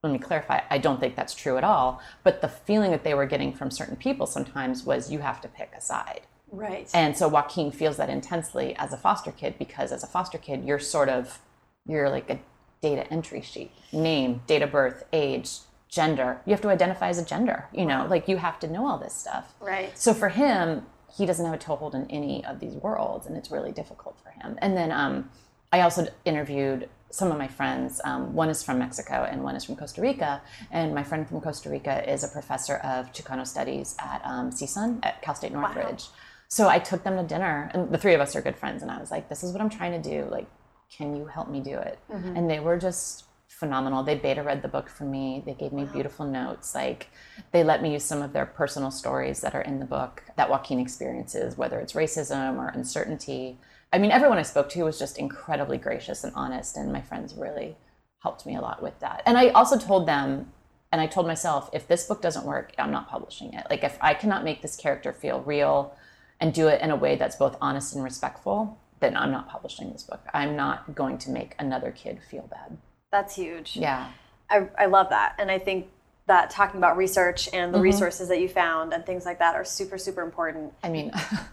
let 0.04 0.12
me 0.12 0.20
clarify, 0.20 0.62
I 0.70 0.78
don't 0.78 1.00
think 1.00 1.16
that's 1.16 1.34
true 1.34 1.58
at 1.58 1.64
all. 1.64 2.02
But 2.24 2.42
the 2.42 2.50
feeling 2.50 2.92
that 2.92 3.06
they 3.06 3.14
were 3.14 3.26
getting 3.26 3.54
from 3.54 3.72
certain 3.72 3.96
people 3.96 4.28
sometimes 4.28 4.84
was 4.84 5.12
you 5.12 5.20
have 5.20 5.40
to 5.42 5.48
pick 5.48 5.72
a 5.76 5.82
side. 5.82 6.22
Right. 6.52 6.90
And 6.94 7.18
so 7.18 7.28
Joaquin 7.30 7.72
feels 7.72 7.98
that 7.98 8.10
intensely 8.10 8.76
as 8.76 8.92
a 8.94 8.98
foster 8.98 9.32
kid 9.32 9.56
because 9.58 9.92
as 9.92 10.04
a 10.04 10.08
foster 10.08 10.38
kid, 10.38 10.66
you're 10.66 10.78
sort 10.78 11.10
of, 11.10 11.40
you're 11.88 12.10
like 12.10 12.30
a 12.30 12.40
data 12.82 13.12
entry 13.12 13.42
sheet 13.42 13.72
name, 13.94 14.42
date 14.46 14.62
of 14.62 14.72
birth, 14.72 15.06
age, 15.14 15.60
gender. 15.88 16.42
You 16.46 16.52
have 16.52 16.62
to 16.62 16.70
identify 16.70 17.08
as 17.08 17.18
a 17.18 17.26
gender, 17.26 17.70
you 17.74 17.86
know, 17.86 18.06
like 18.10 18.28
you 18.28 18.38
have 18.38 18.60
to 18.60 18.68
know 18.68 18.86
all 18.86 18.98
this 18.98 19.14
stuff. 19.14 19.54
Right. 19.62 19.98
So 19.98 20.14
for 20.14 20.30
him, 20.30 20.86
he 21.16 21.26
doesn't 21.26 21.46
have 21.46 21.56
a 21.56 21.58
toehold 21.58 21.96
in 21.96 22.10
any 22.10 22.44
of 22.46 22.60
these 22.60 22.74
worlds, 22.74 23.28
and 23.28 23.38
it's 23.38 23.52
really 23.52 23.72
difficult 23.72 24.20
for 24.22 24.32
him. 24.32 24.58
And 24.62 24.76
then 24.76 24.92
um, 24.92 25.30
I 25.72 25.82
also 25.82 26.08
interviewed 26.26 26.90
some 27.14 27.32
of 27.32 27.38
my 27.38 27.48
friends. 27.48 28.02
Um, 28.04 28.34
one 28.34 28.50
is 28.50 28.64
from 28.64 28.80
Mexico, 28.80 29.28
and 29.30 29.44
one 29.44 29.56
is 29.56 29.64
from 29.64 29.76
Costa 29.76 30.02
Rica. 30.02 30.42
And 30.72 30.96
my 30.96 31.04
friend 31.04 31.28
from 31.28 31.42
Costa 31.42 31.70
Rica 31.70 32.12
is 32.12 32.24
a 32.24 32.28
professor 32.28 32.78
of 32.78 33.12
Chicano 33.14 33.46
studies 33.46 33.96
at 34.00 34.22
um, 34.26 34.50
CSUN 34.50 35.00
at 35.04 35.22
Cal 35.22 35.36
State 35.36 35.52
Northridge. 35.54 36.08
So 36.48 36.68
I 36.68 36.80
took 36.80 37.04
them 37.04 37.16
to 37.18 37.24
dinner, 37.24 37.70
and 37.74 37.92
the 37.92 37.98
three 37.98 38.16
of 38.16 38.22
us 38.22 38.36
are 38.36 38.42
good 38.42 38.58
friends. 38.58 38.82
And 38.82 38.90
I 38.92 39.00
was 39.00 39.12
like, 39.12 39.30
"This 39.30 39.44
is 39.44 39.52
what 39.52 39.62
I'm 39.62 39.70
trying 39.70 40.02
to 40.02 40.10
do. 40.10 40.28
Like, 40.30 40.48
can 40.90 41.16
you 41.16 41.26
help 41.28 41.50
me 41.50 41.60
do 41.62 41.78
it?" 41.78 42.00
And 42.36 42.50
they 42.50 42.60
were 42.60 42.78
just 42.80 43.26
phenomenal. 43.48 44.04
They 44.04 44.16
beta 44.16 44.42
read 44.42 44.62
the 44.64 44.68
book 44.68 44.90
for 44.90 45.04
me. 45.06 45.44
They 45.46 45.54
gave 45.54 45.72
me 45.72 45.86
beautiful 45.86 46.26
notes. 46.26 46.74
Like 46.74 47.10
they 47.52 47.64
let 47.64 47.82
me 47.84 47.94
use 47.94 48.04
some 48.04 48.22
of 48.24 48.34
their 48.34 48.46
personal 48.48 48.90
stories 48.92 49.42
that 49.42 49.54
are 49.54 49.62
in 49.62 49.80
the 49.80 49.86
book 49.86 50.24
that 50.36 50.50
Joaquin 50.50 50.80
experiences, 50.80 51.58
whether 51.58 51.80
it's 51.80 51.94
racism 51.94 52.58
or 52.58 52.70
uncertainty. 52.70 53.58
I 53.94 54.00
mean, 54.00 54.12
everyone 54.12 54.40
I 54.40 54.44
spoke 54.44 54.70
to 54.70 54.84
was 54.84 54.98
just 54.98 55.20
incredibly 55.20 55.78
gracious 55.78 56.24
and 56.24 56.34
honest, 56.36 56.76
and 56.76 56.92
my 56.92 57.02
friends 57.02 57.36
really 57.36 57.78
helped 58.24 58.46
me 58.46 58.56
a 58.56 58.62
lot 58.62 58.82
with 58.82 59.00
that. 59.00 59.22
And 59.26 59.38
I 59.38 59.50
also 59.50 59.78
told 59.78 60.08
them, 60.08 60.52
and 60.92 61.00
I 61.00 61.06
told 61.06 61.28
myself, 61.28 61.70
if 61.74 61.88
this 61.88 62.06
book 62.06 62.22
doesn't 62.22 62.46
work, 62.46 62.74
I'm 62.80 62.92
not 62.92 63.08
publishing 63.08 63.54
it. 63.54 63.68
Like 63.70 63.84
if 63.84 63.98
I 64.02 64.16
cannot 64.16 64.44
make 64.44 64.64
this 64.64 64.76
character 64.76 65.14
feel 65.14 65.42
real 65.42 65.96
and 66.40 66.54
do 66.54 66.68
it 66.68 66.82
in 66.82 66.90
a 66.90 66.96
way 66.96 67.16
that's 67.16 67.36
both 67.36 67.56
honest 67.62 67.94
and 67.94 68.04
respectful, 68.04 68.80
then 69.00 69.16
I'm 69.16 69.32
not 69.32 69.48
publishing 69.48 69.92
this 69.92 70.04
book. 70.04 70.22
I'm 70.34 70.56
not 70.56 70.96
going 70.96 71.18
to 71.20 71.30
make 71.30 71.56
another 71.60 71.92
kid 71.92 72.20
feel 72.30 72.48
bad. 72.50 72.78
That's 73.12 73.36
huge. 73.36 73.76
Yeah. 73.76 74.10
I, 74.50 74.70
I 74.78 74.86
love 74.88 75.10
that. 75.10 75.36
And 75.38 75.52
I 75.52 75.60
think 75.60 75.88
that 76.26 76.50
talking 76.50 76.78
about 76.78 76.96
research 76.98 77.48
and 77.52 77.72
Mm-hmm. 77.72 77.72
the 77.74 77.82
resources 77.82 78.30
that 78.30 78.40
you 78.40 78.48
found 78.48 78.94
and 78.94 79.06
things 79.06 79.26
like 79.26 79.40
that 79.40 79.56
are 79.56 79.66
super, 79.66 79.98
super 79.98 80.22
important. 80.22 80.74
I 80.84 80.90
mean, 80.90 81.12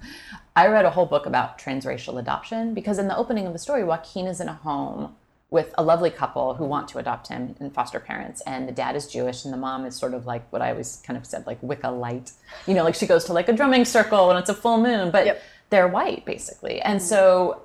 I 0.56 0.68
read 0.68 0.85
a 0.85 0.90
whole 0.90 1.06
book 1.06 1.26
about 1.26 1.59
transracial 1.59 2.18
adoption 2.18 2.74
because 2.74 2.98
in 2.98 3.09
the 3.09 3.16
opening 3.16 3.46
of 3.46 3.52
the 3.52 3.59
story, 3.59 3.83
Joaquin 3.85 4.26
is 4.26 4.40
in 4.40 4.48
a 4.48 4.54
home 4.54 5.16
with 5.50 5.74
a 5.76 5.83
lovely 5.83 6.11
couple 6.11 6.54
who 6.54 6.64
want 6.64 6.87
to 6.88 6.98
adopt 6.98 7.26
him 7.26 7.56
and 7.59 7.74
foster 7.74 7.98
parents. 7.98 8.40
And 8.46 8.68
the 8.68 8.72
dad 8.72 8.94
is 8.94 9.09
Jewish 9.09 9.44
and 9.44 9.52
the 9.52 9.59
mom 9.59 9.85
is 9.85 9.96
sort 9.96 10.14
of 10.14 10.24
like 10.24 10.50
what 10.52 10.62
I 10.62 10.70
always 10.70 11.02
kind 11.04 11.16
of 11.16 11.26
said, 11.26 11.44
like 11.46 11.59
Wicca 11.61 11.90
light. 11.90 12.30
You 12.68 12.74
know, 12.74 12.85
like 12.85 12.94
she 12.94 13.06
goes 13.06 13.24
to 13.24 13.33
like 13.33 13.48
a 13.48 13.52
drumming 13.52 13.85
circle 13.85 14.28
when 14.28 14.37
it's 14.37 14.48
a 14.48 14.54
full 14.54 14.78
moon, 14.80 15.11
but 15.11 15.26
Yep. 15.26 15.42
they're 15.70 15.88
white 15.88 16.24
basically. 16.24 16.80
And 16.80 17.02
so 17.02 17.62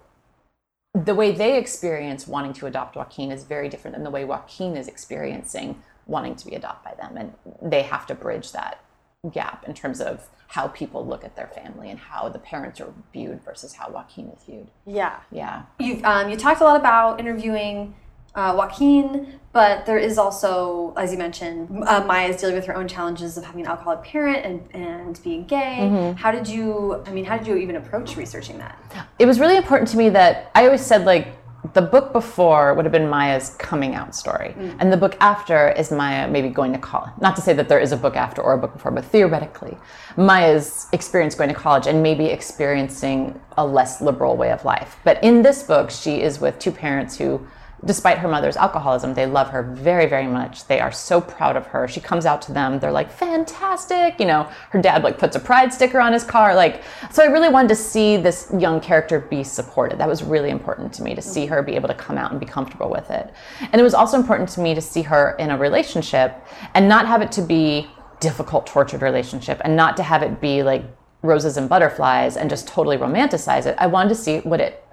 the 0.95 1.13
way 1.13 1.31
they 1.31 1.59
experience 1.59 2.25
wanting 2.27 2.53
to 2.53 2.65
adopt 2.65 2.95
Joaquin 2.95 3.31
is 3.31 3.43
very 3.43 3.69
different 3.69 3.95
than 3.95 4.03
the 4.03 4.09
way 4.09 4.25
Joaquin 4.25 4.75
is 4.75 4.87
experiencing 4.87 5.79
wanting 6.07 6.35
to 6.35 6.47
be 6.47 6.55
adopted 6.55 6.91
by 6.91 7.01
them. 7.01 7.17
And 7.17 7.71
they 7.71 7.83
have 7.83 8.05
to 8.07 8.15
bridge 8.15 8.51
that 8.51 8.83
gap 9.31 9.67
in 9.67 9.73
terms 9.73 10.01
of 10.01 10.29
how 10.47 10.67
people 10.67 11.05
look 11.05 11.23
at 11.23 11.35
their 11.35 11.47
family 11.47 11.89
and 11.89 11.99
how 11.99 12.29
the 12.29 12.39
parents 12.39 12.79
are 12.79 12.93
viewed 13.11 13.43
versus 13.43 13.73
how 13.73 13.89
Joaquin 13.89 14.29
is 14.29 14.43
viewed. 14.43 14.67
Yeah. 14.85 15.19
Yeah. 15.31 15.63
You've 15.79 16.03
um, 16.03 16.29
you 16.29 16.37
talked 16.37 16.61
a 16.61 16.63
lot 16.63 16.79
about 16.79 17.19
interviewing 17.19 17.95
uh, 18.35 18.53
Joaquin, 18.55 19.39
but 19.53 19.85
there 19.85 19.97
is 19.97 20.17
also, 20.17 20.93
as 20.97 21.11
you 21.11 21.17
mentioned, 21.17 21.83
uh, 21.87 22.03
Maya 22.05 22.27
is 22.27 22.41
dealing 22.41 22.55
with 22.55 22.65
her 22.65 22.75
own 22.75 22.87
challenges 22.87 23.37
of 23.37 23.45
having 23.45 23.61
an 23.61 23.67
alcoholic 23.67 24.03
parent 24.03 24.45
and, 24.45 24.75
and 24.75 25.23
being 25.23 25.45
gay. 25.45 25.79
Mm-hmm. 25.81 26.17
How 26.17 26.31
did 26.31 26.47
you? 26.47 27.01
I 27.05 27.11
mean, 27.11 27.23
how 27.25 27.37
did 27.37 27.47
you 27.47 27.55
even 27.55 27.77
approach 27.77 28.17
researching 28.17 28.57
that? 28.57 28.77
It 29.19 29.25
was 29.25 29.39
really 29.39 29.55
important 29.55 29.89
to 29.91 29.97
me 29.97 30.09
that 30.09 30.51
I 30.53 30.65
always 30.65 30.85
said, 30.85 31.05
like, 31.05 31.29
the 31.73 31.81
book 31.81 32.11
before 32.13 32.73
would 32.73 32.85
have 32.85 32.91
been 32.91 33.09
Maya's 33.09 33.51
coming 33.57 33.95
out 33.95 34.15
story. 34.15 34.55
Mm. 34.57 34.75
And 34.79 34.93
the 34.93 34.97
book 34.97 35.15
after 35.19 35.71
is 35.71 35.91
Maya 35.91 36.27
maybe 36.27 36.49
going 36.49 36.73
to 36.73 36.79
college. 36.79 37.11
Not 37.21 37.35
to 37.37 37.41
say 37.41 37.53
that 37.53 37.69
there 37.69 37.79
is 37.79 37.91
a 37.91 37.97
book 37.97 38.15
after 38.15 38.41
or 38.41 38.53
a 38.53 38.57
book 38.57 38.73
before, 38.73 38.91
but 38.91 39.05
theoretically, 39.05 39.77
Maya's 40.17 40.87
experience 40.91 41.35
going 41.35 41.49
to 41.49 41.55
college 41.55 41.87
and 41.87 42.03
maybe 42.03 42.25
experiencing 42.25 43.39
a 43.57 43.65
less 43.65 44.01
liberal 44.01 44.35
way 44.35 44.51
of 44.51 44.65
life. 44.65 44.97
But 45.03 45.23
in 45.23 45.41
this 45.41 45.63
book, 45.63 45.89
she 45.89 46.21
is 46.21 46.39
with 46.39 46.59
two 46.59 46.71
parents 46.71 47.17
who 47.17 47.45
despite 47.85 48.17
her 48.17 48.27
mother's 48.27 48.57
alcoholism, 48.57 49.13
they 49.13 49.25
love 49.25 49.49
her 49.49 49.61
very, 49.63 50.07
very 50.07 50.27
much. 50.27 50.65
They 50.67 50.79
are 50.79 50.91
so 50.91 51.21
proud 51.21 51.55
of 51.55 51.67
her. 51.67 51.87
She 51.87 51.99
comes 51.99 52.25
out 52.25 52.41
to 52.43 52.51
them. 52.51 52.79
They're 52.79 52.91
like, 52.91 53.11
fantastic. 53.11 54.19
You 54.19 54.25
know, 54.25 54.49
her 54.71 54.81
dad 54.81 55.03
like 55.03 55.17
puts 55.17 55.35
a 55.35 55.39
pride 55.39 55.73
sticker 55.73 55.99
on 55.99 56.13
his 56.13 56.23
car. 56.23 56.55
Like, 56.55 56.83
so 57.11 57.23
I 57.23 57.27
really 57.27 57.49
wanted 57.49 57.69
to 57.69 57.75
see 57.75 58.17
this 58.17 58.51
young 58.57 58.81
character 58.81 59.19
be 59.19 59.43
supported. 59.43 59.99
That 59.99 60.07
was 60.07 60.23
really 60.23 60.49
important 60.49 60.93
to 60.93 61.03
me 61.03 61.15
to 61.15 61.21
see 61.21 61.45
her 61.45 61.61
be 61.61 61.75
able 61.75 61.89
to 61.89 61.95
come 61.95 62.17
out 62.17 62.31
and 62.31 62.39
be 62.39 62.45
comfortable 62.45 62.89
with 62.89 63.09
it. 63.11 63.31
And 63.71 63.79
it 63.79 63.83
was 63.83 63.93
also 63.93 64.17
important 64.17 64.49
to 64.49 64.61
me 64.61 64.73
to 64.73 64.81
see 64.81 65.03
her 65.03 65.35
in 65.37 65.51
a 65.51 65.57
relationship 65.57 66.43
and 66.73 66.89
not 66.89 67.07
have 67.07 67.21
it 67.21 67.31
to 67.33 67.41
be 67.41 67.87
difficult, 68.19 68.65
tortured 68.65 69.01
relationship 69.01 69.61
and 69.63 69.75
not 69.75 69.97
to 69.97 70.03
have 70.03 70.23
it 70.23 70.41
be 70.41 70.63
like 70.63 70.83
roses 71.21 71.57
and 71.57 71.67
butterflies 71.67 72.37
and 72.37 72.49
just 72.49 72.67
totally 72.67 72.97
romanticize 72.97 73.65
it. 73.65 73.75
I 73.77 73.87
wanted 73.87 74.09
to 74.09 74.15
see 74.15 74.39
what 74.39 74.61
it 74.61 74.84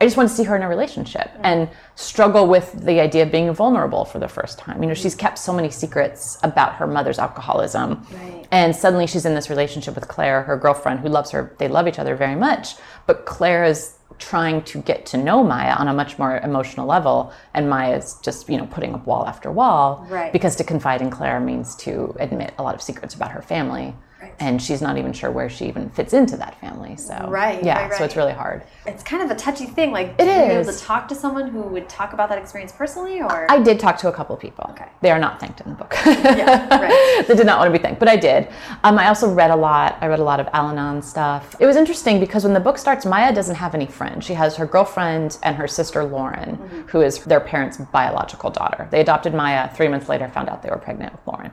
I 0.00 0.06
just 0.06 0.16
want 0.16 0.30
to 0.30 0.34
see 0.34 0.44
her 0.44 0.56
in 0.56 0.62
a 0.62 0.68
relationship 0.68 1.30
and 1.42 1.68
struggle 1.94 2.46
with 2.46 2.72
the 2.86 3.00
idea 3.00 3.22
of 3.24 3.30
being 3.30 3.52
vulnerable 3.52 4.06
for 4.06 4.18
the 4.18 4.28
first 4.28 4.58
time. 4.58 4.82
You 4.82 4.88
know, 4.88 4.94
she's 4.94 5.14
kept 5.14 5.38
so 5.38 5.52
many 5.52 5.68
secrets 5.68 6.38
about 6.42 6.74
her 6.76 6.86
mother's 6.86 7.18
alcoholism. 7.18 8.06
Right. 8.10 8.48
And 8.50 8.74
suddenly 8.74 9.06
she's 9.06 9.26
in 9.26 9.34
this 9.34 9.50
relationship 9.50 9.94
with 9.94 10.08
Claire, 10.08 10.42
her 10.44 10.56
girlfriend, 10.56 11.00
who 11.00 11.08
loves 11.08 11.30
her. 11.32 11.54
They 11.58 11.68
love 11.68 11.86
each 11.86 11.98
other 11.98 12.16
very 12.16 12.34
much. 12.34 12.76
But 13.06 13.26
Claire 13.26 13.64
is 13.64 13.98
trying 14.18 14.62
to 14.62 14.80
get 14.80 15.04
to 15.06 15.18
know 15.18 15.44
Maya 15.44 15.74
on 15.74 15.86
a 15.86 15.92
much 15.92 16.18
more 16.18 16.38
emotional 16.38 16.86
level. 16.86 17.30
And 17.52 17.68
Maya 17.68 17.98
is 17.98 18.14
just, 18.22 18.48
you 18.48 18.56
know, 18.56 18.66
putting 18.66 18.94
up 18.94 19.06
wall 19.06 19.26
after 19.26 19.52
wall. 19.52 20.06
Right. 20.08 20.32
Because 20.32 20.56
to 20.56 20.64
confide 20.64 21.02
in 21.02 21.10
Claire 21.10 21.40
means 21.40 21.76
to 21.76 22.16
admit 22.18 22.54
a 22.58 22.62
lot 22.62 22.74
of 22.74 22.80
secrets 22.80 23.14
about 23.14 23.32
her 23.32 23.42
family. 23.42 23.94
Right. 24.20 24.34
And 24.38 24.60
she's 24.60 24.82
not 24.82 24.98
even 24.98 25.12
sure 25.12 25.30
where 25.30 25.48
she 25.48 25.66
even 25.66 25.88
fits 25.90 26.12
into 26.12 26.36
that 26.36 26.60
family. 26.60 26.96
So 26.96 27.14
right, 27.28 27.62
yeah, 27.64 27.78
right, 27.78 27.90
right. 27.90 27.98
so 27.98 28.04
it's 28.04 28.16
really 28.16 28.32
hard. 28.32 28.62
It's 28.86 29.02
kind 29.02 29.22
of 29.22 29.30
a 29.30 29.34
touchy 29.34 29.64
thing. 29.64 29.92
Like 29.92 30.14
it 30.18 30.28
is. 30.28 30.66
able 30.66 30.72
to 30.72 30.78
talk 30.78 31.08
to 31.08 31.14
someone 31.14 31.48
who 31.48 31.62
would 31.62 31.88
talk 31.88 32.12
about 32.12 32.28
that 32.28 32.38
experience 32.38 32.70
personally, 32.72 33.20
or 33.22 33.50
I 33.50 33.60
did 33.60 33.80
talk 33.80 33.96
to 33.98 34.08
a 34.08 34.12
couple 34.12 34.34
of 34.34 34.42
people. 34.42 34.66
Okay. 34.70 34.86
They 35.00 35.10
are 35.10 35.18
not 35.18 35.40
thanked 35.40 35.62
in 35.62 35.70
the 35.70 35.76
book. 35.76 35.94
yeah, 36.04 36.68
right. 36.68 37.24
they 37.28 37.34
did 37.34 37.46
not 37.46 37.58
want 37.58 37.72
to 37.72 37.78
be 37.78 37.82
thanked, 37.82 37.98
but 37.98 38.08
I 38.08 38.16
did. 38.16 38.48
Um, 38.84 38.98
I 38.98 39.08
also 39.08 39.32
read 39.32 39.50
a 39.50 39.56
lot. 39.56 39.96
I 40.02 40.06
read 40.06 40.20
a 40.20 40.24
lot 40.24 40.38
of 40.38 40.48
Al-Anon 40.52 41.00
stuff. 41.02 41.56
It 41.58 41.66
was 41.66 41.76
interesting 41.76 42.20
because 42.20 42.44
when 42.44 42.52
the 42.52 42.60
book 42.60 42.76
starts, 42.76 43.06
Maya 43.06 43.34
doesn't 43.34 43.56
have 43.56 43.74
any 43.74 43.86
friends. 43.86 44.26
She 44.26 44.34
has 44.34 44.56
her 44.56 44.66
girlfriend 44.66 45.38
and 45.42 45.56
her 45.56 45.66
sister 45.66 46.04
Lauren, 46.04 46.56
mm-hmm. 46.56 46.80
who 46.88 47.00
is 47.00 47.24
their 47.24 47.40
parents' 47.40 47.78
biological 47.78 48.50
daughter. 48.50 48.86
They 48.90 49.00
adopted 49.00 49.34
Maya. 49.34 49.70
Three 49.74 49.88
months 49.88 50.08
later, 50.08 50.28
found 50.28 50.48
out 50.48 50.62
they 50.62 50.70
were 50.70 50.78
pregnant 50.78 51.12
with 51.12 51.26
Lauren. 51.26 51.52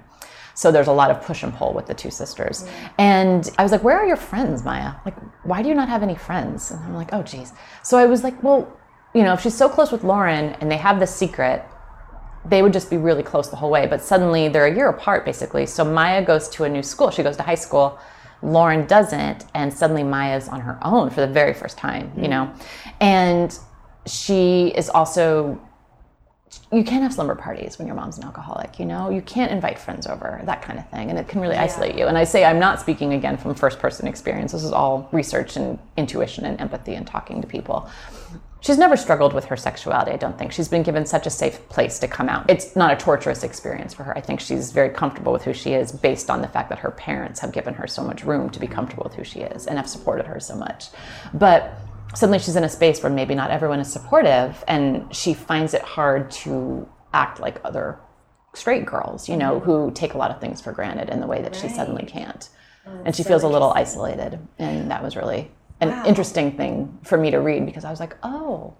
So 0.57 0.71
there's 0.71 0.87
a 0.87 0.91
lot 0.91 1.11
of 1.11 1.21
push 1.21 1.43
and 1.43 1.53
pull 1.53 1.71
with 1.71 1.85
the 1.85 1.93
two 1.93 2.09
sisters. 2.09 2.63
Mm. 2.63 2.89
And 2.97 3.49
I 3.59 3.61
was 3.61 3.71
like, 3.71 3.83
where 3.83 3.95
are 3.95 4.07
your 4.07 4.17
friends, 4.17 4.65
Maya? 4.65 4.93
Like, 5.05 5.15
why 5.45 5.61
do 5.61 5.69
you 5.69 5.75
not 5.75 5.87
have 5.87 6.01
any 6.01 6.15
friends? 6.15 6.71
And 6.71 6.83
I'm 6.83 6.95
like, 6.95 7.09
oh, 7.13 7.21
geez. 7.21 7.53
So 7.83 7.95
I 7.95 8.07
was 8.07 8.23
like, 8.23 8.41
well, 8.41 8.67
you 9.13 9.21
know, 9.21 9.33
if 9.33 9.41
she's 9.41 9.53
so 9.55 9.69
close 9.69 9.91
with 9.91 10.03
Lauren 10.03 10.55
and 10.59 10.71
they 10.71 10.77
have 10.77 10.99
this 10.99 11.13
secret, 11.13 11.63
they 12.43 12.63
would 12.63 12.73
just 12.73 12.89
be 12.89 12.97
really 12.97 13.21
close 13.21 13.51
the 13.51 13.55
whole 13.55 13.69
way. 13.69 13.85
But 13.85 14.01
suddenly 14.01 14.47
they're 14.47 14.65
a 14.65 14.75
year 14.75 14.89
apart, 14.89 15.25
basically. 15.25 15.67
So 15.67 15.85
Maya 15.85 16.25
goes 16.25 16.49
to 16.49 16.63
a 16.63 16.69
new 16.69 16.81
school. 16.81 17.11
She 17.11 17.21
goes 17.21 17.37
to 17.37 17.43
high 17.43 17.53
school. 17.53 17.99
Lauren 18.41 18.87
doesn't. 18.87 19.45
And 19.53 19.71
suddenly 19.71 20.03
Maya's 20.03 20.49
on 20.49 20.61
her 20.61 20.79
own 20.81 21.11
for 21.11 21.21
the 21.21 21.31
very 21.31 21.53
first 21.53 21.77
time, 21.77 22.11
you 22.17 22.23
mm. 22.23 22.29
know? 22.29 22.53
And 22.99 23.55
she 24.07 24.69
is 24.69 24.89
also 24.89 25.61
you 26.71 26.83
can't 26.83 27.03
have 27.03 27.13
slumber 27.13 27.35
parties 27.35 27.77
when 27.77 27.87
your 27.87 27.95
mom's 27.95 28.17
an 28.17 28.23
alcoholic 28.23 28.79
you 28.79 28.85
know? 28.85 29.09
You 29.09 29.21
can't 29.21 29.51
invite 29.51 29.79
friends 29.79 30.07
over 30.07 30.41
that 30.45 30.61
kind 30.61 30.79
of 30.79 30.89
thing 30.89 31.09
and 31.09 31.17
it 31.17 31.27
can 31.27 31.41
really 31.41 31.55
yeah. 31.55 31.63
isolate 31.63 31.97
you. 31.97 32.07
And 32.07 32.17
i 32.17 32.23
say 32.23 32.45
i'm 32.45 32.59
not 32.59 32.79
speaking 32.79 33.13
again 33.13 33.37
from 33.37 33.55
first 33.55 33.79
person 33.79 34.07
experience. 34.07 34.51
This 34.51 34.63
is 34.63 34.71
all 34.71 35.07
research 35.11 35.55
and 35.55 35.79
intuition 35.95 36.45
and 36.45 36.59
empathy 36.59 36.95
and 36.95 37.05
talking 37.05 37.41
to 37.41 37.47
people. 37.47 37.89
She's 38.59 38.77
never 38.77 38.97
struggled 38.97 39.33
with 39.33 39.45
her 39.45 39.55
sexuality 39.55 40.11
i 40.11 40.17
don't 40.17 40.37
think. 40.37 40.51
She's 40.51 40.67
been 40.67 40.83
given 40.83 41.05
such 41.05 41.25
a 41.25 41.29
safe 41.29 41.67
place 41.69 41.99
to 41.99 42.07
come 42.07 42.27
out. 42.27 42.49
It's 42.49 42.75
not 42.75 42.91
a 42.91 42.97
torturous 42.97 43.43
experience 43.43 43.93
for 43.93 44.03
her. 44.03 44.17
I 44.17 44.21
think 44.21 44.39
she's 44.39 44.71
very 44.71 44.89
comfortable 44.89 45.31
with 45.31 45.43
who 45.43 45.53
she 45.53 45.73
is 45.73 45.91
based 45.91 46.29
on 46.29 46.41
the 46.41 46.47
fact 46.47 46.69
that 46.69 46.79
her 46.79 46.91
parents 46.91 47.39
have 47.39 47.51
given 47.51 47.75
her 47.75 47.87
so 47.87 48.03
much 48.03 48.23
room 48.23 48.49
to 48.49 48.59
be 48.59 48.67
comfortable 48.67 49.03
with 49.03 49.13
who 49.13 49.23
she 49.23 49.39
is 49.39 49.67
and 49.67 49.77
have 49.77 49.87
supported 49.87 50.25
her 50.25 50.39
so 50.39 50.55
much. 50.55 50.87
But 51.33 51.79
suddenly 52.17 52.39
she's 52.39 52.55
in 52.55 52.63
a 52.63 52.69
space 52.69 53.03
where 53.03 53.11
maybe 53.11 53.35
not 53.35 53.51
everyone 53.51 53.79
is 53.79 53.91
supportive 53.93 54.63
and 54.67 55.15
she 55.15 55.35
finds 55.35 55.75
it 55.75 55.83
hard 55.83 56.31
to 56.31 56.89
act 57.13 57.39
like 57.39 57.61
other 57.63 57.99
straight 58.55 58.87
girls, 58.87 59.29
you 59.29 59.37
know, 59.37 59.59
mm-hmm. 59.59 59.65
who 59.65 59.91
take 59.91 60.15
a 60.15 60.17
lot 60.17 60.31
of 60.31 60.41
things 60.41 60.59
for 60.59 60.71
granted 60.71 61.09
in 61.09 61.21
the 61.21 61.27
way 61.27 61.43
that 61.43 61.51
right. 61.51 61.61
she 61.61 61.69
suddenly 61.69 62.03
can't. 62.03 62.49
Oh, 62.87 63.03
and 63.05 63.15
she 63.15 63.21
so 63.21 63.29
feels 63.29 63.43
a 63.43 63.47
little 63.47 63.71
isolated. 63.71 64.39
And 64.57 64.89
that 64.89 65.03
was 65.03 65.15
really 65.15 65.51
an 65.79 65.89
wow. 65.89 66.05
interesting 66.07 66.57
thing 66.57 66.97
for 67.03 67.19
me 67.19 67.29
to 67.29 67.37
read 67.37 67.67
because 67.67 67.85
I 67.85 67.91
was 67.91 67.99
like, 67.99 68.17
oh, 68.23 68.75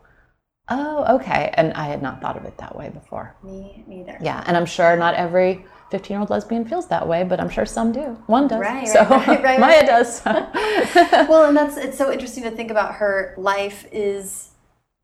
oh, 0.69 1.17
okay. 1.17 1.51
And 1.53 1.73
I 1.73 1.89
had 1.89 2.01
not 2.01 2.19
thought 2.19 2.37
of 2.37 2.45
it 2.45 2.57
that 2.57 2.75
way 2.75 2.89
before. 2.89 3.35
Me 3.43 3.83
neither. 3.85 4.17
Yeah. 4.19 4.43
And 4.47 4.57
I'm 4.57 4.65
sure 4.65 4.97
not 4.97 5.13
every 5.13 5.63
15 5.89 6.13
year 6.13 6.19
old 6.19 6.29
lesbian 6.29 6.65
feels 6.65 6.87
that 6.87 7.07
way, 7.07 7.23
but 7.23 7.39
I'm 7.39 7.49
sure 7.49 7.65
some 7.65 7.91
do. 7.91 8.17
One 8.27 8.47
does. 8.47 8.59
Right, 8.59 8.87
so 8.87 9.03
right, 9.03 9.43
right, 9.43 9.59
Maya 9.59 9.85
does. 9.85 10.21
well, 10.25 11.45
and 11.45 11.55
that's 11.55 11.77
it's 11.77 11.97
so 11.97 12.11
interesting 12.11 12.43
to 12.43 12.51
think 12.51 12.71
about 12.71 12.95
her 12.95 13.33
life 13.37 13.87
is 13.91 14.51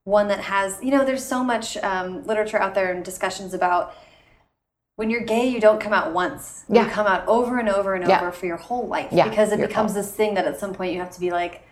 one 0.03 0.27
that 0.27 0.41
has, 0.41 0.79
you 0.83 0.91
know, 0.91 1.05
there's 1.05 1.23
so 1.23 1.43
much 1.43 1.77
um, 1.77 2.25
literature 2.25 2.61
out 2.61 2.75
there 2.75 2.91
and 2.91 3.05
discussions 3.05 3.53
about 3.53 3.95
when 4.95 5.09
you're 5.09 5.23
gay, 5.23 5.47
you 5.47 5.59
don't 5.59 5.79
come 5.79 5.93
out 5.93 6.13
once. 6.13 6.65
Yeah. 6.69 6.85
You 6.85 6.91
come 6.91 7.07
out 7.07 7.25
over 7.27 7.57
and 7.57 7.69
over 7.69 7.95
and 7.95 8.07
yeah. 8.07 8.19
over 8.19 8.31
for 8.31 8.45
your 8.45 8.57
whole 8.57 8.87
life 8.87 9.09
yeah, 9.11 9.27
because 9.29 9.51
it 9.51 9.59
becomes 9.59 9.93
fault. 9.93 10.05
this 10.05 10.13
thing 10.13 10.33
that 10.35 10.45
at 10.45 10.59
some 10.59 10.73
point 10.73 10.93
you 10.93 10.99
have 10.99 11.11
to 11.11 11.19
be 11.19 11.31
like, 11.31 11.65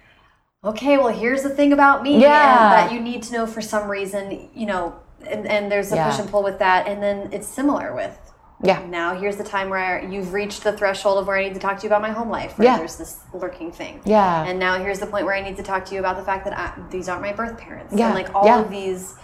okay, 0.63 0.97
well, 0.97 1.10
here's 1.10 1.43
the 1.43 1.50
thing 1.50 1.74
about 1.74 2.02
me 2.02 2.21
yeah. 2.21 2.88
that 2.88 2.91
you 2.91 3.00
need 3.00 3.24
to 3.24 3.34
know 3.34 3.45
for 3.45 3.62
some 3.62 3.89
reason, 3.89 4.50
you 4.56 4.65
know, 4.65 4.95
and, 5.28 5.45
and 5.47 5.71
there's 5.71 5.91
a 5.91 5.95
push 5.95 6.19
and 6.19 6.30
pull 6.30 6.43
with 6.43 6.60
that. 6.60 6.88
And 6.88 7.02
then 7.04 7.32
it's 7.32 7.47
similar 7.47 7.93
with 7.93 8.31
yeah. 8.63 8.86
Now 8.86 9.15
here's 9.15 9.38
the 9.38 9.43
time 9.43 9.69
where 9.69 10.04
you've 10.04 10.34
reached 10.34 10.63
the 10.63 10.74
threshold 10.74 11.19
of 11.19 11.28
where 11.28 11.38
I 11.38 11.43
need 11.43 11.54
to 11.54 11.60
talk 11.60 11.78
to 11.78 11.84
you 11.84 11.89
about 11.89 12.02
my 12.02 12.12
home 12.12 12.30
life. 12.30 12.56
yeah. 12.60 12.78
There's 12.78 12.97
this 12.97 13.19
lurking 13.34 13.71
thing. 13.71 14.02
Yeah. 14.06 14.45
And 14.45 14.60
now 14.60 14.78
here's 14.80 15.00
the 15.00 15.08
point 15.08 15.26
where 15.26 15.36
I 15.36 15.41
need 15.41 15.58
to 15.58 15.63
talk 15.63 15.86
to 15.86 15.93
you 15.93 16.00
about 16.00 16.17
the 16.17 16.24
fact 16.24 16.45
that 16.45 16.58
I, 16.58 16.74
these 16.89 17.10
aren't 17.10 17.21
my 17.21 17.34
birth 17.34 17.58
parents. 17.58 17.93
Yeah. 17.95 18.08
And 18.08 18.15
like 18.15 18.34
all 18.36 18.45
yeah. 18.45 18.62
of 18.62 18.69
these, 18.69 19.15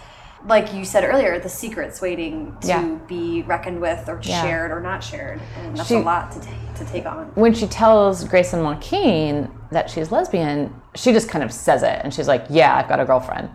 like 0.45 0.73
you 0.73 0.85
said 0.85 1.03
earlier, 1.03 1.39
the 1.39 1.49
secrets 1.49 2.01
waiting 2.01 2.55
to 2.61 2.67
yeah. 2.67 2.97
be 3.07 3.43
reckoned 3.43 3.81
with 3.81 4.07
or 4.09 4.19
yeah. 4.23 4.41
shared 4.41 4.71
or 4.71 4.79
not 4.79 5.03
shared. 5.03 5.41
And 5.57 5.77
that's 5.77 5.89
she, 5.89 5.95
a 5.95 5.99
lot 5.99 6.31
to 6.31 6.39
take 6.41 6.55
to 6.75 6.85
take 6.85 7.05
on. 7.05 7.25
When 7.35 7.53
she 7.53 7.67
tells 7.67 8.23
Grace 8.23 8.53
and 8.53 8.63
Joaquin 8.63 9.51
that 9.71 9.89
she's 9.89 10.11
lesbian, 10.11 10.79
she 10.95 11.11
just 11.11 11.27
kind 11.27 11.43
of 11.43 11.51
says 11.51 11.83
it 11.83 12.01
and 12.03 12.13
she's 12.13 12.27
like, 12.27 12.45
Yeah, 12.49 12.75
I've 12.75 12.87
got 12.87 12.99
a 12.99 13.05
girlfriend 13.05 13.49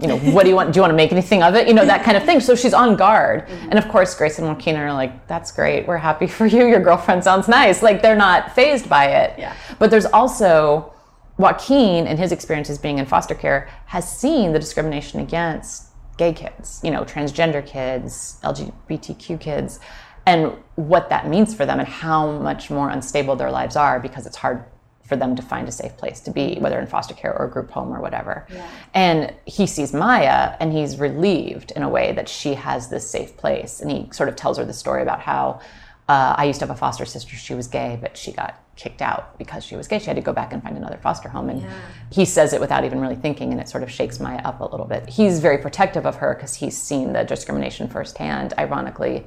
you 0.00 0.08
know, 0.08 0.18
what 0.18 0.42
do 0.42 0.48
you 0.48 0.56
want? 0.56 0.72
Do 0.72 0.78
you 0.78 0.80
want 0.82 0.90
to 0.90 0.96
make 0.96 1.12
anything 1.12 1.42
of 1.42 1.54
it? 1.54 1.68
You 1.68 1.74
know, 1.74 1.86
that 1.86 2.04
kind 2.04 2.16
of 2.16 2.24
thing. 2.24 2.40
So 2.40 2.56
she's 2.56 2.74
on 2.74 2.96
guard. 2.96 3.46
Mm-hmm. 3.46 3.70
And 3.70 3.78
of 3.78 3.88
course, 3.88 4.14
Grace 4.14 4.38
and 4.38 4.48
Joaquin 4.48 4.76
are 4.76 4.92
like, 4.92 5.28
that's 5.28 5.52
great. 5.52 5.86
We're 5.86 5.98
happy 5.98 6.26
for 6.26 6.46
you. 6.46 6.66
Your 6.66 6.80
girlfriend 6.80 7.22
sounds 7.22 7.46
nice. 7.46 7.82
Like 7.82 8.02
they're 8.02 8.16
not 8.16 8.54
phased 8.54 8.88
by 8.88 9.06
it. 9.06 9.38
Yeah. 9.38 9.54
But 9.78 9.90
there's 9.90 10.06
also 10.06 10.92
Joaquin, 11.38 12.06
in 12.06 12.16
his 12.16 12.32
experiences 12.32 12.78
being 12.78 12.98
in 12.98 13.06
foster 13.06 13.34
care, 13.34 13.68
has 13.86 14.10
seen 14.10 14.52
the 14.52 14.58
discrimination 14.58 15.20
against 15.20 15.88
gay 16.16 16.32
kids, 16.32 16.80
you 16.82 16.90
know, 16.90 17.04
transgender 17.04 17.64
kids, 17.64 18.38
LGBTQ 18.42 19.40
kids, 19.40 19.80
and 20.26 20.52
what 20.76 21.08
that 21.10 21.28
means 21.28 21.54
for 21.54 21.66
them 21.66 21.78
and 21.78 21.88
how 21.88 22.38
much 22.38 22.70
more 22.70 22.88
unstable 22.90 23.36
their 23.36 23.50
lives 23.50 23.76
are 23.76 24.00
because 24.00 24.26
it's 24.26 24.36
hard 24.36 24.64
for 25.04 25.16
them 25.16 25.36
to 25.36 25.42
find 25.42 25.68
a 25.68 25.72
safe 25.72 25.96
place 25.96 26.20
to 26.20 26.30
be, 26.30 26.56
whether 26.60 26.78
in 26.78 26.86
foster 26.86 27.14
care 27.14 27.36
or 27.38 27.46
a 27.46 27.50
group 27.50 27.70
home 27.70 27.92
or 27.92 28.00
whatever. 28.00 28.46
Yeah. 28.50 28.68
And 28.94 29.34
he 29.44 29.66
sees 29.66 29.92
Maya 29.92 30.56
and 30.60 30.72
he's 30.72 30.98
relieved 30.98 31.72
in 31.72 31.82
a 31.82 31.88
way 31.88 32.12
that 32.12 32.28
she 32.28 32.54
has 32.54 32.88
this 32.88 33.08
safe 33.08 33.36
place. 33.36 33.80
And 33.80 33.90
he 33.90 34.08
sort 34.12 34.28
of 34.28 34.36
tells 34.36 34.56
her 34.56 34.64
the 34.64 34.72
story 34.72 35.02
about 35.02 35.20
how 35.20 35.60
uh, 36.08 36.34
I 36.36 36.44
used 36.44 36.58
to 36.60 36.66
have 36.66 36.74
a 36.74 36.78
foster 36.78 37.04
sister, 37.04 37.36
she 37.36 37.54
was 37.54 37.66
gay, 37.66 37.98
but 38.00 38.16
she 38.16 38.32
got 38.32 38.60
kicked 38.76 39.02
out 39.02 39.38
because 39.38 39.64
she 39.64 39.76
was 39.76 39.86
gay. 39.86 39.98
She 39.98 40.06
had 40.06 40.16
to 40.16 40.22
go 40.22 40.32
back 40.32 40.52
and 40.52 40.62
find 40.62 40.76
another 40.76 40.98
foster 40.98 41.28
home. 41.28 41.48
And 41.50 41.62
yeah. 41.62 41.72
he 42.10 42.24
says 42.24 42.52
it 42.52 42.60
without 42.60 42.84
even 42.84 43.00
really 43.00 43.14
thinking, 43.16 43.52
and 43.52 43.60
it 43.60 43.68
sort 43.68 43.82
of 43.82 43.90
shakes 43.90 44.18
Maya 44.20 44.40
up 44.44 44.60
a 44.60 44.64
little 44.64 44.86
bit. 44.86 45.08
He's 45.08 45.40
very 45.40 45.58
protective 45.58 46.06
of 46.06 46.16
her 46.16 46.34
because 46.34 46.54
he's 46.54 46.76
seen 46.76 47.12
the 47.12 47.24
discrimination 47.24 47.88
firsthand, 47.88 48.52
ironically, 48.58 49.26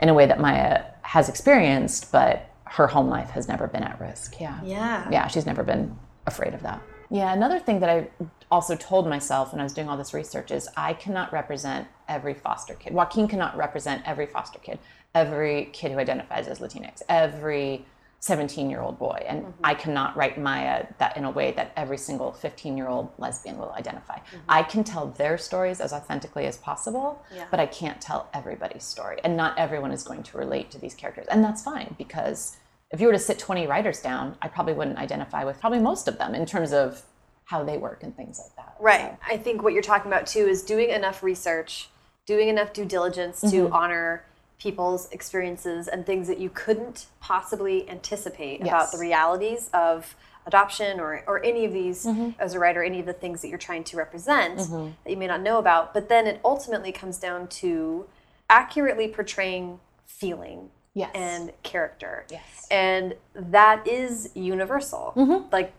in 0.00 0.08
a 0.08 0.14
way 0.14 0.26
that 0.26 0.40
Maya 0.40 0.84
has 1.02 1.28
experienced, 1.28 2.12
but 2.12 2.51
her 2.72 2.86
home 2.86 3.08
life 3.08 3.30
has 3.30 3.48
never 3.48 3.66
been 3.66 3.82
at 3.82 4.00
risk. 4.00 4.40
Yeah. 4.40 4.58
Yeah. 4.64 5.06
Yeah, 5.10 5.26
she's 5.28 5.44
never 5.44 5.62
been 5.62 5.94
afraid 6.26 6.54
of 6.54 6.62
that. 6.62 6.82
Yeah, 7.10 7.30
another 7.34 7.58
thing 7.58 7.80
that 7.80 7.90
I 7.90 8.08
also 8.50 8.74
told 8.76 9.06
myself 9.06 9.52
when 9.52 9.60
I 9.60 9.64
was 9.64 9.74
doing 9.74 9.90
all 9.90 9.98
this 9.98 10.14
research 10.14 10.50
is 10.50 10.66
I 10.74 10.94
cannot 10.94 11.30
represent 11.34 11.86
every 12.08 12.32
foster 12.32 12.72
kid. 12.74 12.94
Joaquin 12.94 13.28
cannot 13.28 13.58
represent 13.58 14.02
every 14.06 14.24
foster 14.24 14.58
kid, 14.58 14.78
every 15.14 15.66
kid 15.74 15.92
who 15.92 15.98
identifies 15.98 16.48
as 16.48 16.60
Latinx, 16.60 17.02
every 17.10 17.84
17 18.20 18.70
year 18.70 18.80
old 18.80 18.98
boy. 18.98 19.22
And 19.28 19.42
mm-hmm. 19.42 19.60
I 19.64 19.74
cannot 19.74 20.16
write 20.16 20.38
Maya 20.38 20.86
that 20.98 21.16
in 21.18 21.24
a 21.24 21.30
way 21.30 21.50
that 21.52 21.72
every 21.76 21.98
single 21.98 22.32
15 22.32 22.76
year 22.78 22.88
old 22.88 23.10
lesbian 23.18 23.58
will 23.58 23.72
identify. 23.72 24.14
Mm-hmm. 24.14 24.38
I 24.48 24.62
can 24.62 24.82
tell 24.82 25.08
their 25.08 25.36
stories 25.36 25.80
as 25.80 25.92
authentically 25.92 26.46
as 26.46 26.56
possible, 26.56 27.22
yeah. 27.34 27.44
but 27.50 27.60
I 27.60 27.66
can't 27.66 28.00
tell 28.00 28.30
everybody's 28.32 28.84
story. 28.84 29.18
And 29.24 29.36
not 29.36 29.58
everyone 29.58 29.90
is 29.90 30.04
going 30.04 30.22
to 30.22 30.38
relate 30.38 30.70
to 30.70 30.78
these 30.78 30.94
characters. 30.94 31.26
And 31.30 31.44
that's 31.44 31.62
fine 31.62 31.96
because 31.98 32.56
if 32.92 33.00
you 33.00 33.06
were 33.06 33.12
to 33.12 33.18
sit 33.18 33.38
20 33.38 33.66
writers 33.66 34.00
down, 34.00 34.36
I 34.42 34.48
probably 34.48 34.74
wouldn't 34.74 34.98
identify 34.98 35.44
with 35.44 35.58
probably 35.60 35.80
most 35.80 36.08
of 36.08 36.18
them 36.18 36.34
in 36.34 36.46
terms 36.46 36.72
of 36.72 37.02
how 37.44 37.64
they 37.64 37.78
work 37.78 38.02
and 38.02 38.16
things 38.16 38.38
like 38.38 38.54
that. 38.56 38.76
Right. 38.78 39.10
So. 39.10 39.34
I 39.34 39.36
think 39.38 39.62
what 39.62 39.72
you're 39.72 39.82
talking 39.82 40.10
about 40.10 40.26
too 40.26 40.46
is 40.46 40.62
doing 40.62 40.90
enough 40.90 41.22
research 41.22 41.88
doing 42.26 42.48
enough 42.48 42.72
due 42.72 42.84
diligence 42.84 43.40
to 43.40 43.46
mm-hmm. 43.46 43.72
honor 43.72 44.24
people's 44.58 45.10
experiences 45.10 45.88
and 45.88 46.06
things 46.06 46.28
that 46.28 46.38
you 46.38 46.48
couldn't 46.48 47.06
possibly 47.20 47.88
anticipate 47.88 48.62
about 48.62 48.92
the 48.92 48.98
realities 48.98 49.68
of 49.74 50.14
adoption 50.46 51.00
or, 51.00 51.24
or 51.26 51.44
any 51.44 51.64
of 51.64 51.72
these 51.72 52.06
mm-hmm. 52.06 52.30
as 52.38 52.54
a 52.54 52.58
writer 52.58 52.82
any 52.82 53.00
of 53.00 53.06
the 53.06 53.12
things 53.12 53.42
that 53.42 53.48
you're 53.48 53.58
trying 53.58 53.82
to 53.82 53.96
represent 53.96 54.58
mm-hmm. 54.58 54.90
that 55.04 55.10
you 55.10 55.16
may 55.16 55.26
not 55.26 55.40
know 55.40 55.58
about 55.58 55.92
but 55.92 56.08
then 56.08 56.26
it 56.26 56.40
ultimately 56.44 56.92
comes 56.92 57.18
down 57.18 57.46
to 57.48 58.06
accurately 58.48 59.08
portraying 59.08 59.80
feeling 60.06 60.70
Yes. 60.94 61.10
and 61.14 61.52
character 61.62 62.26
Yes. 62.30 62.66
and 62.70 63.14
that 63.34 63.86
is 63.88 64.30
universal 64.34 65.14
mm-hmm. 65.16 65.48
like 65.50 65.72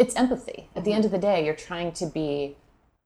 it's 0.00 0.16
empathy. 0.16 0.70
At 0.74 0.86
the 0.86 0.94
end 0.94 1.04
of 1.04 1.10
the 1.10 1.18
day, 1.18 1.44
you're 1.44 1.54
trying 1.54 1.92
to 1.92 2.06
be 2.06 2.56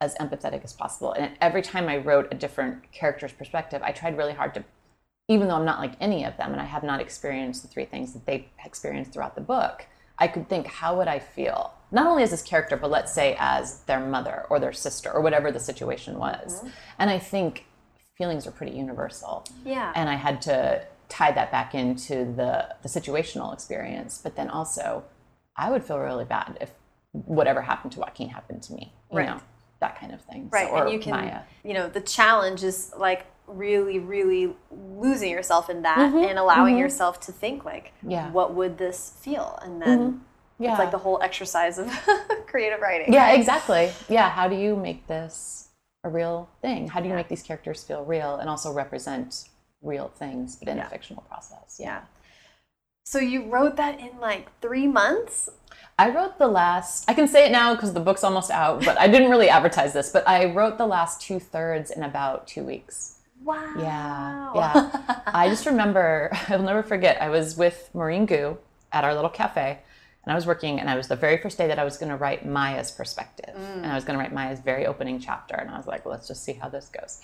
as 0.01 0.15
empathetic 0.15 0.63
as 0.63 0.73
possible. 0.73 1.13
And 1.13 1.33
every 1.41 1.61
time 1.61 1.89
I 1.89 1.97
wrote 1.97 2.29
a 2.31 2.37
different 2.37 2.93
character's 2.93 3.33
perspective, 3.33 3.83
I 3.83 3.91
tried 3.91 4.17
really 4.17 4.33
hard 4.33 4.55
to, 4.55 4.65
even 5.27 5.49
though 5.49 5.57
I'm 5.57 5.65
not 5.65 5.81
like 5.81 5.95
any 6.01 6.25
of 6.25 6.37
them 6.37 6.53
and 6.53 6.61
I 6.61 6.67
have 6.67 6.85
not 6.85 7.01
experienced 7.01 7.63
the 7.63 7.69
three 7.69 7.85
things 7.85 8.13
that 8.13 8.27
they 8.27 8.49
experienced 8.65 9.13
throughout 9.13 9.35
the 9.35 9.41
book, 9.41 9.87
I 10.21 10.29
could 10.29 10.49
think, 10.49 10.69
how 10.69 10.97
would 10.97 11.09
I 11.09 11.19
feel? 11.19 11.75
Not 11.91 12.07
only 12.07 12.23
as 12.23 12.31
this 12.31 12.43
character, 12.43 12.77
but 12.77 12.93
let's 12.93 13.13
say 13.13 13.35
as 13.41 13.81
their 13.81 13.99
mother 13.99 14.47
or 14.49 14.61
their 14.61 14.73
sister 14.73 15.11
or 15.11 15.21
whatever 15.21 15.51
the 15.51 15.59
situation 15.59 16.17
was. 16.17 16.59
Mm-hmm. 16.59 16.69
And 17.01 17.11
I 17.11 17.19
think 17.19 17.67
feelings 18.17 18.47
are 18.47 18.53
pretty 18.53 18.77
universal. 18.77 19.45
Yeah. 19.65 19.93
And 19.97 20.09
I 20.09 20.15
had 20.15 20.41
to 20.43 20.87
tie 21.15 21.33
that 21.33 21.51
back 21.53 21.75
into 21.75 22.15
the, 22.41 22.53
the 22.83 22.89
situational 22.89 23.53
experience. 23.55 24.21
But 24.23 24.35
then 24.37 24.49
also, 24.49 25.05
I 25.57 25.71
would 25.71 25.85
feel 25.85 25.99
really 25.99 26.25
bad 26.25 26.59
if 26.61 26.71
whatever 27.13 27.63
happened 27.63 27.93
to 27.93 28.01
Joaquin 28.01 28.29
happened 28.31 28.63
to 28.65 28.73
me. 28.75 28.93
You 29.13 29.19
Right. 29.19 29.29
know, 29.29 29.41
that 29.81 29.99
kind 30.01 30.13
of 30.13 30.21
thing. 30.23 30.49
right 30.51 30.67
So- 30.69 30.75
or 30.75 30.85
and 30.85 30.93
you 30.93 30.99
can 30.99 31.13
Maya. 31.13 31.41
you 31.63 31.75
know 31.75 31.89
the 31.89 32.01
challenge 32.01 32.63
is 32.65 32.93
like 32.97 33.27
really 33.47 33.99
really 33.99 34.57
losing 34.71 35.31
yourself 35.31 35.69
in 35.69 35.83
that 35.83 35.99
and 35.99 36.39
allowing 36.39 36.79
yourself 36.79 37.21
to 37.27 37.33
think 37.33 37.65
like 37.67 37.87
Mm-hmm. 37.99 38.11
Yeah. 38.11 38.23
Mm-hmm. 38.25 38.33
what 38.33 38.55
would 38.55 38.79
this 38.79 39.13
feel 39.21 39.59
and 39.63 39.83
then 39.83 40.23
Yeah. 40.59 40.71
it's 40.71 40.79
like 40.79 40.91
the 40.91 41.03
whole 41.07 41.21
exercise 41.23 41.77
of 41.79 41.87
creative 42.47 42.81
writing 42.81 43.13
Yeah, 43.13 43.33
exactly. 43.33 43.91
Yeah, 44.09 44.31
how 44.31 44.49
do 44.49 44.57
you 44.57 44.75
make 44.75 45.07
this 45.07 45.69
a 46.03 46.09
real 46.09 46.49
thing? 46.63 46.89
How 46.89 47.01
do 47.01 47.09
you 47.09 47.15
make 47.15 47.29
these 47.29 47.43
characters 47.43 47.85
feel 47.85 48.03
real 48.05 48.37
and 48.37 48.49
also 48.49 48.73
represent 48.73 49.49
real 49.85 50.09
things, 50.09 50.57
but 50.57 50.69
in 50.69 50.79
a 50.79 50.89
fictional 50.89 51.23
process? 51.25 51.79
Yeah. 51.79 52.03
so 53.05 53.19
you 53.19 53.45
wrote 53.45 53.77
that 53.77 54.01
in 54.01 54.19
like 54.21 54.49
three 54.61 54.87
months 54.87 55.51
I 55.99 56.11
wrote 56.11 56.39
the 56.39 56.49
last, 56.49 57.09
I 57.09 57.15
can 57.15 57.29
say 57.29 57.47
it 57.47 57.53
now 57.53 57.75
because 57.75 57.93
the 57.93 58.01
book's 58.01 58.25
almost 58.25 58.51
out, 58.51 58.85
but 58.85 58.99
I 58.99 59.07
didn't 59.07 59.31
really 59.31 59.49
advertise 59.49 59.93
this, 59.93 60.11
but 60.11 60.27
I 60.27 60.47
wrote 60.47 60.77
the 60.77 60.87
last 60.87 61.21
two 61.21 61.39
thirds 61.39 61.91
in 61.91 62.03
about 62.03 62.49
two 62.49 62.65
weeks. 62.65 63.21
wow 63.43 63.75
Yeah, 63.79 64.53
yeah. 64.55 65.21
I 65.27 65.49
just 65.49 65.67
remember, 65.67 66.31
I'll 66.49 66.63
never 66.63 66.83
forget, 66.83 67.23
I 67.23 67.29
was 67.29 67.57
with 67.57 67.91
Maurene 67.95 68.27
Goo 68.27 68.59
at 68.93 69.05
our 69.05 69.15
little 69.15 69.31
cafe, 69.31 69.79
and 70.25 70.33
I 70.33 70.35
was 70.35 70.47
working, 70.47 70.81
and 70.81 70.91
I 70.91 70.97
was 70.97 71.07
the 71.07 71.17
very 71.17 71.37
first 71.37 71.59
day 71.59 71.69
that 71.69 71.79
I 71.79 71.85
was 71.85 71.97
going 71.97 72.09
to 72.09 72.17
write 72.17 72.45
Maya's 72.45 72.91
perspective. 72.91 73.55
Mm. 73.55 73.83
And 73.83 73.87
I 73.87 73.95
was 73.95 74.05
going 74.05 74.19
to 74.19 74.23
write 74.23 74.33
Maya's 74.33 74.59
very 74.59 74.87
opening 74.87 75.21
chapter. 75.21 75.55
And 75.55 75.71
I 75.71 75.77
was 75.77 75.87
like, 75.87 76.07
well, 76.07 76.15
let's 76.15 76.27
just 76.27 76.43
see 76.43 76.55
how 76.55 76.71
this 76.71 76.89
goes. 76.89 77.21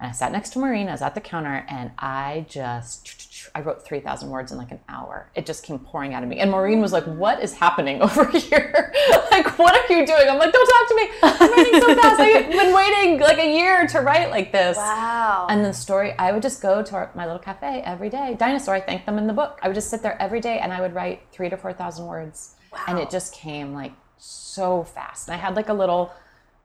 And 0.00 0.08
I 0.08 0.12
sat 0.12 0.32
next 0.32 0.50
to 0.50 0.58
Maurene, 0.58 0.88
I 0.88 0.92
was 0.92 1.02
at 1.02 1.14
the 1.14 1.20
counter, 1.20 1.64
and 1.68 1.92
I 1.98 2.46
just, 2.48 3.48
I 3.54 3.60
wrote 3.60 3.86
3,000 3.86 4.28
words 4.28 4.50
in 4.50 4.58
like 4.58 4.72
an 4.72 4.80
hour. 4.88 5.30
It 5.36 5.46
just 5.46 5.62
came 5.62 5.78
pouring 5.78 6.14
out 6.14 6.24
of 6.24 6.28
me. 6.28 6.40
And 6.40 6.50
Maurene 6.50 6.80
was 6.80 6.92
like, 6.92 7.04
what 7.04 7.40
is 7.40 7.54
happening 7.54 8.02
over 8.02 8.28
here? 8.30 8.92
like, 9.30 9.56
what 9.56 9.72
are 9.72 9.94
you 9.94 10.04
doing? 10.04 10.28
I'm 10.28 10.38
like, 10.38 10.52
don't 10.52 10.66
talk 10.66 10.88
to 10.88 10.96
me. 10.96 11.08
I'm 11.22 11.52
writing 11.52 11.80
so 11.80 11.94
fast. 11.94 12.20
I've 12.20 12.50
been 12.50 12.74
waiting 12.74 13.20
like 13.20 13.38
a 13.38 13.56
year 13.56 13.86
to 13.86 14.00
write 14.00 14.30
like 14.30 14.50
this. 14.50 14.76
wow 14.76 15.46
And 15.48 15.64
the 15.64 15.72
story, 15.72 16.12
I 16.18 16.32
would 16.32 16.42
just 16.42 16.60
go 16.60 16.82
to 16.82 16.94
our, 16.96 17.12
my 17.14 17.24
little 17.24 17.38
cafe 17.40 17.80
every 17.82 18.10
day. 18.10 18.34
Dinosaur, 18.36 18.74
I 18.74 18.80
thank 18.80 19.06
them 19.06 19.16
in 19.16 19.28
the 19.28 19.32
book. 19.32 19.60
I 19.62 19.68
would 19.68 19.74
just 19.74 19.90
sit 19.90 20.02
there 20.02 20.20
every 20.20 20.40
day 20.40 20.58
and 20.58 20.72
I 20.72 20.80
would 20.80 20.92
write 20.92 21.22
three 21.30 21.48
to 21.50 21.56
4,000 21.56 22.04
words. 22.04 22.56
Wow. 22.72 22.80
And 22.88 22.98
it 22.98 23.10
just 23.10 23.32
came 23.32 23.72
like 23.72 23.92
so 24.18 24.82
fast. 24.82 25.28
And 25.28 25.36
I 25.36 25.38
had 25.38 25.54
like 25.54 25.68
a 25.68 25.74
little 25.74 26.12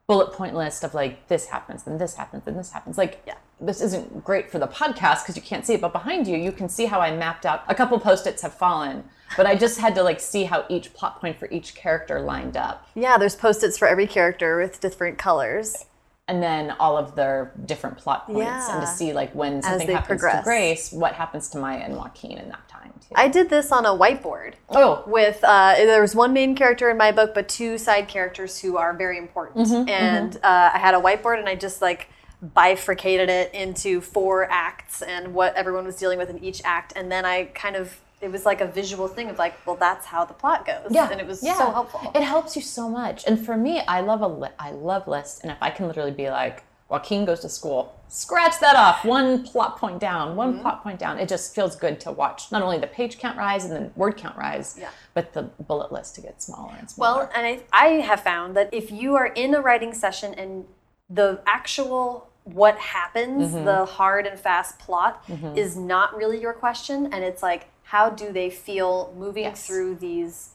bullet 0.09 0.33
point 0.33 0.55
list 0.55 0.83
of 0.83 0.93
like, 0.95 1.27
this 1.27 1.45
happens, 1.45 1.85
and 1.85 2.01
this 2.01 2.15
happens, 2.15 2.43
and 2.47 2.57
this 2.57 2.71
happens. 2.71 2.97
Like, 2.97 3.21
Yeah. 3.27 3.35
this 3.61 3.79
isn't 3.79 4.23
great 4.23 4.49
for 4.51 4.57
the 4.57 4.67
podcast 4.67 5.21
because 5.21 5.35
you 5.35 5.41
can't 5.43 5.63
see 5.67 5.75
it, 5.75 5.81
but 5.81 5.93
behind 5.93 6.27
you, 6.27 6.35
you 6.35 6.51
can 6.51 6.67
see 6.67 6.85
how 6.87 6.99
I 6.99 7.15
mapped 7.15 7.45
out. 7.45 7.61
A 7.67 7.75
couple 7.75 7.99
post 7.99 8.25
its 8.25 8.41
have 8.41 8.53
fallen, 8.55 9.03
but 9.37 9.45
I 9.45 9.55
just 9.55 9.79
had 9.79 9.93
to 9.95 10.01
like 10.03 10.19
see 10.19 10.45
how 10.45 10.65
each 10.67 10.93
plot 10.95 11.21
point 11.21 11.37
for 11.37 11.47
each 11.51 11.75
character 11.75 12.19
lined 12.21 12.57
up. 12.57 12.87
yeah 12.95 13.17
there's 13.19 13.35
post-its 13.35 13.77
for 13.77 13.87
every 13.87 14.07
character 14.07 14.57
with 14.57 14.79
different 14.81 15.19
colors 15.19 15.85
and 16.27 16.41
then 16.41 16.71
all 16.79 16.97
of 16.97 17.15
their 17.15 17.51
different 17.65 17.95
plot 17.97 18.25
points 18.25 18.67
and 18.69 18.81
to 18.81 18.87
see 18.87 19.13
like 19.13 19.31
when 19.35 19.61
something 19.61 19.87
happens 19.89 20.19
progress. 20.21 20.39
to 20.39 20.43
Grace, 20.43 20.91
what 20.91 21.13
happens 21.13 21.49
to 21.49 21.59
Maya 21.59 21.77
and 21.79 21.95
Joaquin 21.95 22.37
in 22.39 22.49
that 22.49 22.67
time 22.79 22.93
too. 23.01 23.13
i 23.15 23.27
did 23.27 23.49
this 23.49 23.71
on 23.71 23.85
a 23.85 23.89
whiteboard 23.89 24.53
oh, 24.69 25.03
with 25.07 25.39
uh, 25.43 25.73
there 25.75 26.01
was 26.01 26.15
one 26.15 26.31
main 26.33 26.55
character 26.55 26.89
in 26.89 26.97
my 26.97 27.11
book 27.11 27.33
but 27.33 27.47
two 27.49 27.77
side 27.77 28.07
characters 28.07 28.59
who 28.59 28.77
are 28.77 28.93
very 28.93 29.17
important. 29.17 29.67
Mm-hmm, 29.67 29.89
and 29.89 30.35
Uh, 30.37 30.71
i 30.73 30.77
had 30.77 30.93
a 30.93 30.99
whiteboard 30.99 31.39
and 31.39 31.47
i 31.49 31.55
just 31.55 31.81
like 31.81 32.07
bifurcated 32.41 33.29
it 33.29 33.53
into 33.53 34.01
four 34.01 34.49
acts 34.49 35.01
and 35.01 35.33
what 35.33 35.53
everyone 35.55 35.85
was 35.85 35.95
dealing 35.95 36.17
with 36.17 36.29
in 36.29 36.41
each 36.43 36.61
act. 36.63 36.93
And 36.95 37.11
then 37.11 37.25
i 37.25 37.45
kind 37.45 37.75
of 37.75 37.99
it 38.21 38.31
was 38.31 38.45
like 38.45 38.59
a 38.61 38.67
visual 38.67 39.07
thing 39.07 39.29
of 39.29 39.37
like 39.37 39.55
well 39.65 39.75
that's 39.75 40.05
how 40.05 40.25
the 40.25 40.33
plot 40.33 40.65
goes. 40.65 40.87
Yeah, 40.89 41.09
and 41.11 41.19
it 41.21 41.27
was 41.27 41.41
yeah. 41.43 41.57
so 41.57 41.71
helpful. 41.71 42.11
It 42.15 42.23
helps 42.23 42.55
you 42.55 42.61
so 42.61 42.89
much. 42.89 43.25
And 43.27 43.43
for 43.45 43.55
me, 43.55 43.81
I 43.81 44.01
love 44.01 44.21
a 44.21 44.27
li- 44.27 44.57
I 44.59 44.71
love 44.71 45.07
lists, 45.07 45.39
and 45.41 45.51
if 45.51 45.57
I 45.61 45.69
can 45.69 45.87
literally 45.87 46.11
be 46.11 46.29
like, 46.29 46.63
Joaquin 46.89 47.23
goes 47.23 47.41
to 47.41 47.49
school, 47.49 47.95
scratch 48.07 48.59
that 48.61 48.75
off, 48.75 49.05
one 49.05 49.43
plot 49.43 49.77
point 49.77 49.99
down, 49.99 50.35
one 50.35 50.53
Mm-hmm. 50.53 50.61
plot 50.61 50.81
point 50.83 50.97
down. 50.99 51.19
It 51.19 51.29
just 51.29 51.53
feels 51.53 51.75
good 51.75 51.99
to 52.01 52.11
watch 52.11 52.51
not 52.51 52.63
only 52.63 52.79
the 52.79 52.87
page 52.87 53.19
count 53.19 53.37
rise 53.37 53.63
and 53.65 53.73
the 53.85 53.91
word 53.95 54.17
count 54.17 54.35
rise, 54.35 54.75
Yeah. 54.79 54.89
but 55.13 55.33
the 55.33 55.43
bullet 55.43 55.91
list 55.91 56.15
to 56.15 56.21
get 56.21 56.41
smaller 56.41 56.73
and 56.79 56.89
smaller. 56.89 57.19
Well, 57.25 57.31
and 57.35 57.45
I, 57.45 57.59
I 57.71 57.87
have 58.01 58.21
found 58.21 58.55
that 58.55 58.73
if 58.73 58.91
you 58.91 59.15
are 59.15 59.27
in 59.27 59.53
a 59.53 59.61
writing 59.61 59.93
session 59.93 60.33
and 60.33 60.65
the 61.09 61.41
actual 61.45 62.27
what 62.45 62.77
happens, 62.79 63.53
Mm-hmm. 63.53 63.65
the 63.65 63.85
hard 63.85 64.25
and 64.25 64.39
fast 64.39 64.79
plot, 64.79 65.23
is 65.55 65.77
not 65.77 66.15
really 66.17 66.41
your 66.41 66.53
question, 66.53 67.13
and 67.13 67.23
it's 67.23 67.43
like, 67.43 67.67
how 67.83 68.09
do 68.09 68.31
they 68.31 68.49
feel 68.49 69.13
moving 69.15 69.43
Yes. 69.43 69.67
through 69.67 69.95
these, 69.95 70.49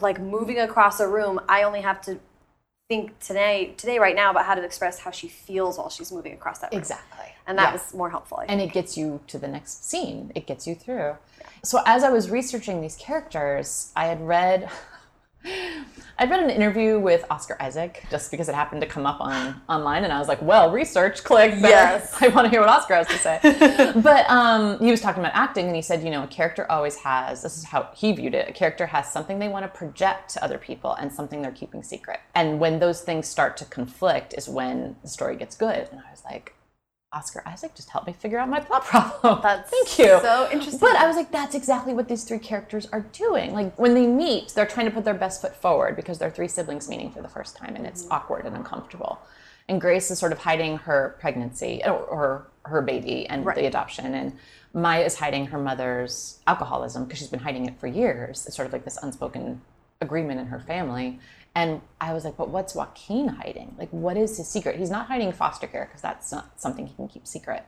like 0.00 0.20
moving 0.20 0.58
across 0.58 1.00
a 1.00 1.08
room? 1.08 1.40
I 1.48 1.62
only 1.62 1.80
have 1.80 2.02
to 2.02 2.18
think 2.88 3.18
today, 3.18 3.74
today, 3.76 3.98
right 3.98 4.14
now, 4.14 4.30
about 4.30 4.44
how 4.46 4.54
to 4.54 4.62
express 4.62 4.98
how 5.00 5.10
she 5.10 5.28
feels 5.28 5.78
while 5.78 5.90
she's 5.90 6.12
moving 6.12 6.32
across 6.32 6.60
that 6.60 6.72
room. 6.72 6.80
exactly. 6.80 7.26
And 7.46 7.58
that 7.58 7.68
Yeah. 7.68 7.72
was 7.72 7.94
more 7.94 8.10
helpful. 8.10 8.42
And 8.48 8.60
it 8.60 8.72
gets 8.72 8.96
you 8.96 9.20
to 9.28 9.38
the 9.38 9.48
next 9.48 9.84
scene 9.88 10.32
it 10.34 10.46
gets 10.46 10.66
you 10.66 10.74
through 10.74 11.16
so 11.62 11.80
as 11.86 12.02
i 12.04 12.10
was 12.10 12.28
researching 12.30 12.80
these 12.80 12.96
characters 12.96 13.90
i 13.96 14.06
had 14.06 14.20
read 14.20 14.68
i'd 16.18 16.30
read 16.30 16.40
an 16.40 16.50
interview 16.50 16.98
with 16.98 17.24
oscar 17.30 17.56
isaac 17.60 18.04
just 18.10 18.30
because 18.30 18.48
it 18.48 18.54
happened 18.54 18.80
to 18.80 18.86
come 18.86 19.06
up 19.06 19.20
on 19.20 19.60
online 19.68 20.04
and 20.04 20.12
i 20.12 20.18
was 20.18 20.28
like 20.28 20.40
well 20.42 20.70
research 20.70 21.22
click 21.24 21.50
better. 21.52 21.68
Yes. 21.68 22.16
i 22.20 22.28
want 22.28 22.46
to 22.46 22.50
hear 22.50 22.60
what 22.60 22.68
oscar 22.68 22.94
has 22.94 23.06
to 23.08 23.18
say 23.18 23.40
but 24.02 24.28
um, 24.30 24.78
he 24.78 24.90
was 24.90 25.00
talking 25.00 25.22
about 25.22 25.34
acting 25.34 25.66
and 25.66 25.76
he 25.76 25.82
said 25.82 26.02
you 26.02 26.10
know 26.10 26.24
a 26.24 26.28
character 26.28 26.70
always 26.70 26.96
has 26.96 27.42
this 27.42 27.56
is 27.56 27.64
how 27.64 27.88
he 27.94 28.12
viewed 28.12 28.34
it 28.34 28.48
a 28.48 28.52
character 28.52 28.86
has 28.86 29.10
something 29.10 29.38
they 29.38 29.48
want 29.48 29.64
to 29.64 29.68
project 29.68 30.30
to 30.30 30.42
other 30.42 30.58
people 30.58 30.94
and 30.94 31.12
something 31.12 31.42
they're 31.42 31.52
keeping 31.52 31.82
secret 31.82 32.20
and 32.34 32.58
when 32.58 32.78
those 32.78 33.02
things 33.02 33.26
start 33.26 33.56
to 33.56 33.64
conflict 33.66 34.34
is 34.36 34.48
when 34.48 34.96
the 35.02 35.08
story 35.08 35.36
gets 35.36 35.56
good 35.56 35.88
and 35.90 36.00
i 36.00 36.10
was 36.10 36.22
like 36.24 36.55
Oscar 37.12 37.42
Isaac 37.46 37.74
just 37.74 37.88
helped 37.90 38.06
me 38.06 38.12
figure 38.12 38.38
out 38.38 38.48
my 38.48 38.60
plot 38.60 38.84
problem. 38.84 39.40
That's 39.42 39.70
Thank 39.70 39.98
you. 39.98 40.18
so 40.20 40.48
interesting. 40.50 40.80
But 40.80 40.96
I 40.96 41.06
was 41.06 41.16
like, 41.16 41.30
that's 41.30 41.54
exactly 41.54 41.94
what 41.94 42.08
these 42.08 42.24
three 42.24 42.38
characters 42.38 42.86
are 42.92 43.00
doing. 43.12 43.52
Like 43.52 43.78
when 43.78 43.94
they 43.94 44.06
meet, 44.06 44.50
they're 44.50 44.66
trying 44.66 44.86
to 44.86 44.92
put 44.92 45.04
their 45.04 45.14
best 45.14 45.40
foot 45.40 45.54
forward 45.54 45.96
because 45.96 46.18
they're 46.18 46.30
three 46.30 46.48
siblings 46.48 46.88
meeting 46.88 47.12
for 47.12 47.22
the 47.22 47.28
first 47.28 47.56
time, 47.56 47.76
and 47.76 47.86
it's 47.86 48.02
mm-hmm. 48.02 48.12
awkward 48.12 48.44
and 48.44 48.56
uncomfortable. 48.56 49.20
And 49.68 49.80
Grace 49.80 50.10
is 50.10 50.18
sort 50.18 50.32
of 50.32 50.38
hiding 50.38 50.78
her 50.78 51.16
pregnancy 51.20 51.82
uh, 51.82 51.92
or, 51.92 52.04
or 52.04 52.46
her 52.64 52.82
baby 52.82 53.26
and 53.28 53.46
the 53.46 53.66
adoption, 53.66 54.14
and 54.14 54.36
Maya 54.74 55.04
is 55.04 55.16
hiding 55.16 55.46
her 55.46 55.58
mother's 55.58 56.40
alcoholism 56.46 57.04
because 57.04 57.18
she's 57.18 57.28
been 57.28 57.40
hiding 57.40 57.66
it 57.66 57.80
for 57.80 57.86
years. 57.86 58.46
It's 58.46 58.56
sort 58.56 58.66
of 58.66 58.72
like 58.72 58.84
this 58.84 58.98
unspoken 59.02 59.62
agreement 60.00 60.40
in 60.40 60.46
her 60.46 60.60
family. 60.60 61.18
And 61.56 61.80
I 62.02 62.12
was 62.12 62.26
like, 62.26 62.36
but 62.36 62.50
what's 62.50 62.74
Joaquin 62.74 63.28
hiding? 63.28 63.74
Like, 63.78 63.88
what 63.88 64.18
is 64.18 64.36
his 64.36 64.46
secret? 64.46 64.76
He's 64.76 64.90
not 64.90 65.06
hiding 65.06 65.32
foster 65.32 65.66
care 65.66 65.86
because 65.86 66.02
that's 66.02 66.30
not 66.30 66.60
something 66.60 66.86
he 66.86 66.92
can 66.92 67.08
keep 67.08 67.26
secret. 67.26 67.64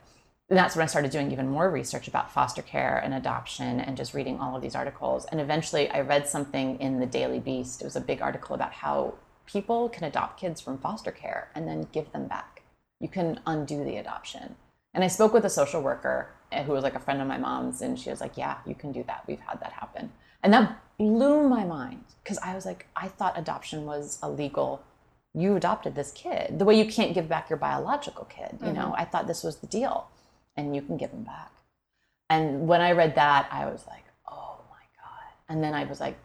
And 0.51 0.59
that's 0.59 0.77
when 0.77 0.83
I 0.83 0.87
started 0.87 1.11
doing 1.11 1.33
even 1.33 1.49
more 1.49 1.71
research 1.71 2.07
about 2.07 2.31
foster 2.31 2.61
care 2.61 3.01
and 3.03 3.15
adoption 3.15 3.81
and 3.81 3.97
just 3.97 4.13
reading 4.13 4.41
all 4.41 4.55
of 4.55 4.61
these 4.61 4.75
articles. 4.75 5.25
And 5.25 5.41
eventually 5.41 5.89
I 5.89 6.03
read 6.03 6.29
something 6.29 6.79
in 6.79 7.01
the 7.01 7.07
Daily 7.07 7.41
Beast. 7.41 7.81
It 7.81 7.87
was 7.87 7.97
a 7.97 8.03
big 8.03 8.21
article 8.21 8.55
about 8.55 8.75
how 8.75 9.15
people 9.47 9.89
can 9.89 10.05
adopt 10.05 10.39
kids 10.39 10.61
from 10.61 10.77
foster 10.77 11.11
care 11.11 11.49
and 11.55 11.67
then 11.67 11.89
give 11.91 12.13
them 12.13 12.27
back. 12.27 12.65
You 13.01 13.09
can 13.09 13.41
undo 13.47 13.85
the 13.85 13.97
adoption. 13.97 14.57
And 14.93 15.03
I 15.03 15.09
spoke 15.09 15.33
with 15.33 15.47
a 15.47 15.51
social 15.51 15.81
worker 15.81 16.35
eh, 16.53 16.63
who 16.63 16.73
was 16.73 16.83
like 16.83 16.95
a 16.95 17.01
friend 17.01 17.23
of 17.23 17.27
my 17.27 17.39
mom's, 17.39 17.81
and 17.81 17.99
she 17.99 18.11
was 18.11 18.21
like, 18.21 18.37
Yeah, 18.37 18.59
you 18.67 18.75
can 18.75 18.93
do 18.93 19.03
that. 19.07 19.25
We've 19.27 19.41
had 19.41 19.61
that 19.61 19.73
happen. 19.73 20.13
And 20.43 20.53
that 20.53 20.79
blew 20.99 21.49
my 21.49 21.65
mind 21.65 22.05
because 22.23 22.39
I 22.39 22.55
was 22.55 22.67
like, 22.67 22.87
I 22.97 23.09
thought 23.09 23.39
adoption 23.39 23.87
was 23.87 24.19
a 24.23 24.29
legal 24.29 24.83
you 25.35 25.57
adopted 25.57 25.95
this 25.95 26.11
kid 26.13 26.59
the 26.59 26.65
way 26.65 26.79
you 26.79 26.91
can't 26.91 27.15
give 27.15 27.29
back 27.29 27.51
your 27.51 27.59
biological 27.59 28.25
kid 28.25 28.59
you 28.65 28.73
know? 28.73 28.87
Mm-hmm. 28.87 29.01
I 29.01 29.05
thought 29.05 29.27
this 29.27 29.45
was 29.45 29.57
the 29.57 29.67
deal 29.67 30.09
and 30.57 30.75
you 30.75 30.83
can 30.83 30.97
give 30.97 31.11
him 31.11 31.23
back. 31.23 31.53
And 32.31 32.67
when 32.67 32.81
i 32.81 32.93
read 32.93 33.15
that 33.15 33.49
i 33.53 33.67
was 33.67 33.85
like 33.87 34.05
oh 34.31 34.59
my 34.71 34.85
god. 34.97 35.33
And 35.49 35.63
then 35.63 35.75
i 35.75 35.85
was 35.85 36.01
like 36.01 36.17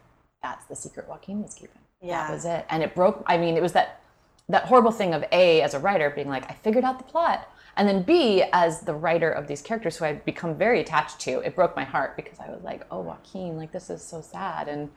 that's 0.42 0.64
the 0.66 0.76
secret 0.76 1.08
joaquin 1.08 1.42
was 1.42 1.54
keeping. 1.54 1.80
Yeah. 2.00 2.26
that 2.26 2.32
was 2.32 2.44
it. 2.44 2.66
And 2.70 2.82
it 2.82 2.94
broke 2.94 3.22
i 3.26 3.36
mean 3.36 3.56
it 3.56 3.62
was 3.62 3.72
that 3.72 4.00
that 4.48 4.64
horrible 4.64 4.90
thing 4.90 5.14
of 5.14 5.24
a 5.32 5.62
as 5.62 5.74
a 5.74 5.78
writer 5.78 6.10
being 6.10 6.28
like 6.28 6.50
i 6.50 6.54
figured 6.54 6.84
out 6.84 6.98
the 6.98 7.04
plot 7.04 7.48
and 7.76 7.88
then 7.88 8.02
b 8.02 8.42
as 8.52 8.80
the 8.82 8.94
writer 8.94 9.30
of 9.30 9.46
these 9.46 9.62
characters 9.62 9.96
who 9.96 10.04
i'd 10.04 10.24
become 10.24 10.54
very 10.54 10.80
attached 10.80 11.18
to 11.20 11.40
it 11.40 11.54
broke 11.54 11.74
my 11.76 11.84
heart 11.84 12.16
because 12.16 12.38
i 12.40 12.48
was 12.50 12.62
like 12.62 12.82
oh 12.90 13.00
joaquin 13.00 13.56
like 13.56 13.72
this 13.72 13.90
is 13.90 14.02
so 14.02 14.20
sad 14.20 14.68
and 14.68 14.90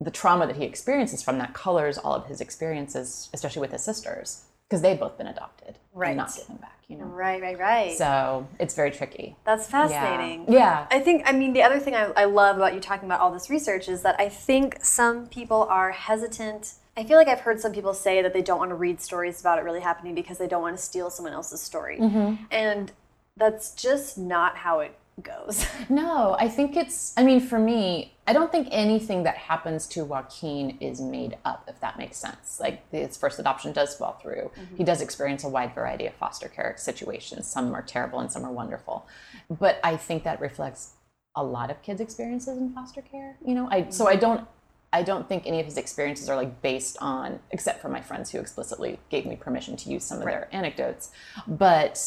the 0.00 0.10
trauma 0.10 0.46
that 0.46 0.56
he 0.56 0.64
experiences 0.64 1.22
from 1.22 1.38
that 1.38 1.52
colors 1.54 1.98
all 1.98 2.14
of 2.14 2.26
his 2.26 2.40
experiences 2.40 3.28
especially 3.32 3.60
with 3.60 3.72
his 3.72 3.82
sisters 3.82 4.44
because 4.68 4.82
they've 4.82 5.00
both 5.00 5.16
been 5.18 5.26
adopted 5.26 5.78
Right. 5.94 6.10
and 6.10 6.18
not 6.18 6.34
given 6.36 6.56
back 6.56 6.78
you 6.88 6.96
know 6.96 7.04
Right, 7.06 7.40
right, 7.42 7.58
right. 7.58 7.96
so 7.98 8.46
it's 8.60 8.74
very 8.74 8.90
tricky 8.90 9.34
That's 9.44 9.66
fascinating. 9.66 10.44
yeah 10.52 10.86
I 10.90 11.00
think, 11.00 11.22
I 11.26 11.32
mean, 11.32 11.52
the 11.52 11.62
other 11.62 11.78
thing 11.80 11.94
I, 11.96 12.04
I 12.16 12.24
love 12.24 12.56
about 12.56 12.74
you 12.74 12.80
talking 12.80 13.06
about 13.08 13.20
all 13.20 13.32
this 13.32 13.50
research 13.50 13.88
is 13.88 14.02
that 14.02 14.16
I 14.20 14.28
think 14.28 14.78
some 14.84 15.26
people 15.26 15.64
are 15.64 15.90
hesitant. 15.90 16.74
I 16.98 17.04
feel 17.04 17.16
like 17.16 17.28
I've 17.28 17.40
heard 17.40 17.60
some 17.60 17.72
people 17.72 17.94
say 17.94 18.22
that 18.22 18.32
they 18.32 18.42
don't 18.42 18.58
want 18.58 18.72
to 18.72 18.74
read 18.74 19.00
stories 19.00 19.40
about 19.40 19.58
it 19.58 19.62
really 19.62 19.80
happening 19.80 20.16
because 20.16 20.38
they 20.38 20.48
don't 20.48 20.62
want 20.62 20.76
to 20.76 20.82
steal 20.82 21.10
someone 21.10 21.32
else's 21.32 21.62
story. 21.62 21.96
Mm-hmm. 22.00 22.44
And 22.50 22.90
that's 23.36 23.72
just 23.72 24.18
not 24.18 24.56
how 24.56 24.80
it 24.80 24.98
goes. 25.22 25.64
No, 25.88 26.36
I 26.38 26.48
think 26.48 26.76
it's, 26.76 27.14
I 27.16 27.22
mean, 27.22 27.40
for 27.40 27.58
me, 27.58 28.14
I 28.26 28.32
don't 28.32 28.50
think 28.50 28.68
anything 28.72 29.22
that 29.22 29.36
happens 29.36 29.86
to 29.88 30.04
Joaquin 30.04 30.76
is 30.80 31.00
made 31.00 31.38
up, 31.44 31.64
if 31.68 31.80
that 31.80 31.96
makes 31.96 32.16
sense. 32.16 32.58
Like, 32.60 32.82
his 32.90 33.16
first 33.16 33.38
adoption 33.38 33.72
does 33.72 33.94
fall 33.94 34.18
through. 34.20 34.50
Mm-hmm. 34.54 34.76
He 34.76 34.84
does 34.84 35.00
experience 35.00 35.44
a 35.44 35.48
wide 35.48 35.74
variety 35.74 36.06
of 36.06 36.14
foster 36.14 36.48
care 36.48 36.74
situations. 36.76 37.46
Some 37.46 37.74
are 37.74 37.82
terrible 37.82 38.18
and 38.18 38.30
some 38.30 38.44
are 38.44 38.52
wonderful. 38.52 39.06
But 39.48 39.78
I 39.84 39.96
think 39.96 40.24
that 40.24 40.40
reflects 40.40 40.94
a 41.34 41.44
lot 41.44 41.70
of 41.70 41.80
kids' 41.80 42.00
experiences 42.00 42.58
in 42.58 42.74
foster 42.74 43.02
care. 43.02 43.36
You 43.44 43.54
know, 43.54 43.68
I, 43.70 43.88
so 43.90 44.08
I 44.08 44.12
mm-hmm. 44.12 44.20
don't, 44.20 44.48
I 44.92 45.02
don't 45.02 45.28
think 45.28 45.46
any 45.46 45.60
of 45.60 45.66
his 45.66 45.76
experiences 45.76 46.28
are 46.28 46.36
like 46.36 46.62
based 46.62 46.96
on, 47.00 47.40
except 47.50 47.82
for 47.82 47.88
my 47.88 48.00
friends 48.00 48.30
who 48.30 48.38
explicitly 48.38 48.98
gave 49.10 49.26
me 49.26 49.36
permission 49.36 49.76
to 49.76 49.90
use 49.90 50.04
some 50.04 50.18
of 50.18 50.24
their 50.24 50.48
anecdotes. 50.50 51.10
But 51.46 52.00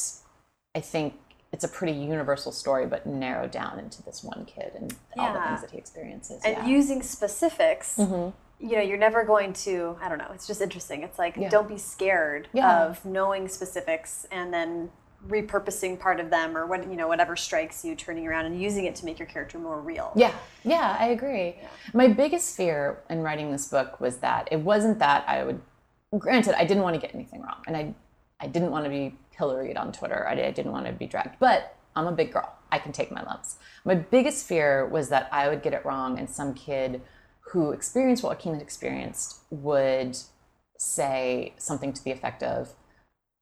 I 0.74 0.80
think 0.80 1.14
it's 1.52 1.64
a 1.64 1.68
pretty 1.68 1.94
universal 1.94 2.52
story, 2.52 2.88
but 2.88 3.06
narrowed 3.06 3.52
down 3.52 3.78
into 3.78 4.02
this 4.04 4.24
one 4.24 4.46
kid 4.46 4.72
and 4.76 4.96
all 5.18 5.34
the 5.34 5.42
things 5.42 5.62
that 5.62 5.72
he 5.72 5.78
experiences. 5.78 6.42
and 6.44 6.56
yeah. 6.58 6.66
using 6.66 7.04
specifics, 7.04 7.98
mm-hmm. 7.98 8.36
you 8.66 8.76
know, 8.78 8.82
you're 8.82 8.98
never 8.98 9.26
going 9.26 9.54
to, 9.54 9.98
I 10.02 10.10
don't 10.10 10.18
know, 10.18 10.32
it's 10.34 10.48
just 10.48 10.62
interesting. 10.62 11.04
It's 11.04 11.20
like, 11.20 11.50
don't 11.50 11.68
be 11.68 11.78
scared 11.78 12.48
Yeah. 12.54 12.86
of 12.86 13.04
knowing 13.06 13.48
specifics 13.48 14.26
and 14.32 14.54
then 14.54 14.92
repurposing 15.28 16.00
part 16.00 16.20
of 16.20 16.30
them 16.30 16.58
or 16.58 16.66
what, 16.66 16.90
you 16.90 16.96
know, 16.96 17.08
whatever 17.08 17.36
strikes 17.36 17.86
you, 17.86 17.96
turning 17.96 18.28
around 18.28 18.46
and 18.46 18.62
using 18.62 18.86
it 18.86 18.96
to 18.96 19.06
make 19.06 19.20
your 19.20 19.28
character 19.28 19.60
more 19.60 19.80
real. 19.80 20.12
Yeah, 20.16 20.34
yeah, 20.64 20.98
I 21.00 21.08
agree. 21.08 21.56
My 21.94 22.08
biggest 22.08 22.56
fear 22.56 23.02
in 23.10 23.22
writing 23.22 23.52
this 23.52 23.68
book 23.68 24.00
was 24.00 24.18
that 24.18 24.48
it 24.52 24.60
wasn't 24.62 25.00
that 25.00 25.28
I 25.28 25.44
would. 25.44 25.62
Granted, 26.18 26.56
I 26.58 26.66
didn't 26.66 26.84
want 26.84 26.96
to 26.96 27.02
get 27.02 27.16
anything 27.16 27.42
wrong, 27.42 27.64
and 27.68 27.78
I, 27.78 27.94
I 28.40 28.48
didn't 28.48 28.72
want 28.72 28.84
to 28.86 28.90
be 28.90 29.16
pilloried 29.38 29.78
on 29.78 29.92
Twitter. 29.92 30.28
I, 30.28 30.34
I 30.34 30.52
didn't 30.52 30.72
want 30.72 30.86
to 30.88 30.92
be 30.92 31.08
dragged, 31.08 31.38
but 31.40 31.78
I'm 31.96 32.08
a 32.08 32.12
big 32.12 32.34
girl. 32.34 32.54
I 32.72 32.80
can 32.80 32.92
take 32.92 33.12
my 33.12 33.24
lumps. 33.24 33.58
My 33.86 33.96
biggest 33.96 34.46
fear 34.46 34.86
was 34.86 35.10
that 35.10 35.30
I 35.32 35.50
would 35.50 35.62
get 35.62 35.74
it 35.74 35.86
wrong, 35.86 36.18
and 36.18 36.30
some 36.30 36.54
kid 36.54 37.02
who 37.52 37.72
experienced 37.72 38.24
what 38.24 38.38
Joaquin 38.38 38.54
had 38.54 38.62
experienced 38.62 39.42
would 39.50 40.18
say 40.78 41.54
something 41.58 41.94
to 41.94 42.04
the 42.04 42.12
effect 42.12 42.44
of, 42.44 42.74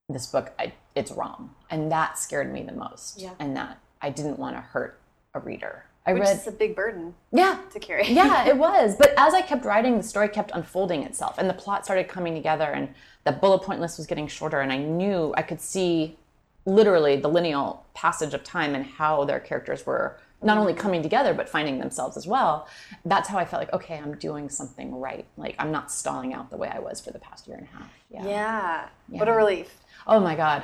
"This 0.10 0.28
book, 0.28 0.52
I, 0.60 0.74
it's 1.00 1.12
wrong," 1.12 1.56
and 1.72 1.92
that 1.92 2.20
scared 2.20 2.54
me 2.54 2.62
the 2.62 2.74
most. 2.74 3.20
Yeah. 3.20 3.32
And 3.40 3.56
that 3.58 3.80
I 4.02 4.10
didn't 4.10 4.38
want 4.38 4.56
to 4.56 4.62
hurt 4.62 5.00
a 5.34 5.40
reader. 5.40 5.86
I 6.06 6.14
Which 6.14 6.24
read 6.24 6.38
is 6.38 6.48
a 6.48 6.52
big 6.52 6.76
burden 6.76 7.14
yeah. 7.32 7.60
to 7.72 7.80
carry. 7.80 8.12
yeah, 8.12 8.48
it 8.48 8.58
was. 8.58 8.96
But 8.96 9.14
as 9.18 9.34
I 9.34 9.42
kept 9.42 9.66
writing, 9.66 9.98
the 9.98 10.04
story 10.04 10.28
kept 10.28 10.52
unfolding 10.54 11.04
itself 11.04 11.38
and 11.38 11.50
the 11.50 11.54
plot 11.54 11.86
started 11.86 12.08
coming 12.08 12.34
together 12.34 12.66
and 12.66 12.90
the 13.26 13.32
bullet 13.32 13.60
point 13.60 13.80
list 13.80 13.98
was 13.98 14.08
getting 14.08 14.28
shorter 14.28 14.62
and 14.62 14.72
I 14.72 14.78
knew 14.78 15.34
I 15.38 15.44
could 15.44 15.62
see 15.62 16.18
literally 16.66 17.16
the 17.18 17.28
lineal 17.28 17.86
passage 17.94 18.34
of 18.34 18.44
time 18.44 18.76
and 18.76 18.86
how 18.86 19.24
their 19.26 19.40
characters 19.40 19.86
were 19.86 20.18
not 20.42 20.58
only 20.58 20.74
coming 20.74 21.02
together 21.02 21.34
but 21.34 21.50
finding 21.50 21.80
themselves 21.80 22.18
as 22.18 22.28
well. 22.28 22.68
That's 23.06 23.28
how 23.28 23.38
I 23.38 23.46
felt 23.46 23.62
like, 23.62 23.74
okay, 23.74 23.98
I'm 23.98 24.16
doing 24.16 24.50
something 24.50 24.96
right. 24.96 25.26
Like 25.38 25.56
I'm 25.60 25.72
not 25.72 25.92
stalling 25.92 26.34
out 26.34 26.50
the 26.50 26.58
way 26.58 26.70
I 26.70 26.80
was 26.80 27.00
for 27.02 27.12
the 27.12 27.20
past 27.20 27.48
year 27.48 27.58
and 27.58 27.68
a 27.68 27.78
half. 27.78 27.92
Yeah. 28.10 28.28
Yeah. 28.28 28.88
What 29.08 29.28
a 29.28 29.34
relief. 29.34 29.78
Oh 30.08 30.20
my 30.20 30.36
God. 30.36 30.64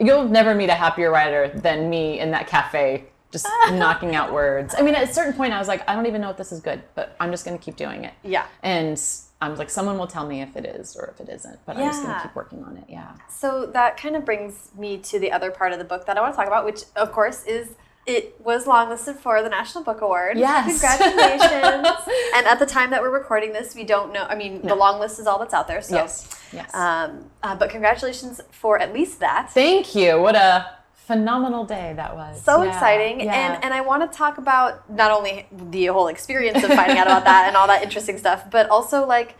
You'll 0.00 0.28
never 0.28 0.54
meet 0.54 0.70
a 0.70 0.74
happier 0.74 1.10
writer 1.10 1.48
than 1.48 1.88
me 1.88 2.18
in 2.18 2.32
that 2.32 2.48
cafe, 2.48 3.04
just 3.30 3.46
knocking 3.70 4.14
out 4.16 4.32
words. 4.32 4.74
I 4.76 4.82
mean, 4.82 4.94
at 4.94 5.08
a 5.08 5.12
certain 5.12 5.32
point, 5.32 5.52
I 5.52 5.58
was 5.58 5.68
like, 5.68 5.88
I 5.88 5.94
don't 5.94 6.06
even 6.06 6.20
know 6.20 6.30
if 6.30 6.36
this 6.36 6.50
is 6.50 6.60
good, 6.60 6.82
but 6.96 7.16
I'm 7.20 7.30
just 7.30 7.44
going 7.44 7.56
to 7.56 7.64
keep 7.64 7.76
doing 7.76 8.04
it. 8.04 8.12
Yeah. 8.24 8.46
And 8.62 9.00
I'm 9.40 9.56
like, 9.56 9.70
someone 9.70 9.98
will 9.98 10.06
tell 10.08 10.26
me 10.26 10.42
if 10.42 10.56
it 10.56 10.64
is 10.66 10.96
or 10.96 11.14
if 11.14 11.20
it 11.20 11.32
isn't, 11.32 11.60
but 11.64 11.76
I'm 11.76 11.86
just 11.86 12.02
gonna 12.02 12.20
keep 12.20 12.34
working 12.34 12.64
on 12.64 12.76
it. 12.76 12.84
Yeah. 12.88 13.12
So 13.28 13.66
that 13.66 13.96
kind 13.96 14.16
of 14.16 14.24
brings 14.24 14.70
me 14.76 14.98
to 14.98 15.18
the 15.18 15.30
other 15.30 15.50
part 15.50 15.72
of 15.72 15.78
the 15.78 15.84
book 15.84 16.06
that 16.06 16.16
I 16.16 16.20
want 16.20 16.32
to 16.34 16.36
talk 16.36 16.48
about, 16.48 16.64
which 16.64 16.82
of 16.96 17.12
course 17.12 17.44
is 17.44 17.74
it 18.08 18.34
was 18.42 18.64
longlisted 18.64 19.16
for 19.16 19.42
the 19.42 19.48
National 19.50 19.84
Book 19.84 20.00
Award. 20.00 20.38
Yes. 20.38 20.80
Congratulations. 20.80 21.86
and 22.34 22.46
at 22.46 22.58
the 22.58 22.66
time 22.66 22.90
that 22.90 23.02
we're 23.02 23.10
recording 23.10 23.52
this, 23.52 23.74
we 23.74 23.84
don't 23.84 24.12
know. 24.12 24.24
I 24.24 24.34
mean, 24.34 24.62
the 24.66 24.74
long 24.74 24.98
list 24.98 25.18
is 25.20 25.26
all 25.26 25.38
that's 25.38 25.54
out 25.54 25.68
there. 25.68 25.82
So, 25.82 25.96
Yes. 25.96 26.34
Yes. 26.52 26.74
um, 26.74 27.30
uh, 27.42 27.54
but 27.54 27.68
congratulations 27.70 28.40
for 28.50 28.78
at 28.80 28.92
least 28.94 29.20
that. 29.20 29.50
Thank 29.52 29.94
you. 29.94 30.18
What 30.20 30.34
a 30.36 30.66
phenomenal 30.94 31.64
day 31.64 31.92
that 31.96 32.14
was. 32.16 32.42
so 32.42 32.62
Yeah. 32.62 32.70
exciting 32.70 33.20
Yeah. 33.20 33.32
and 33.34 33.64
and 33.64 33.72
i 33.72 33.80
want 33.80 34.00
to 34.10 34.18
talk 34.18 34.36
about 34.36 34.90
not 34.90 35.10
only 35.10 35.46
the 35.50 35.86
whole 35.86 36.08
experience 36.08 36.62
of 36.62 36.70
finding 36.70 36.98
out 36.98 37.06
about 37.06 37.24
that 37.24 37.46
and 37.48 37.56
all 37.56 37.66
that 37.66 37.82
interesting 37.82 38.18
stuff 38.18 38.44
but 38.50 38.68
also 38.68 39.06
like 39.06 39.34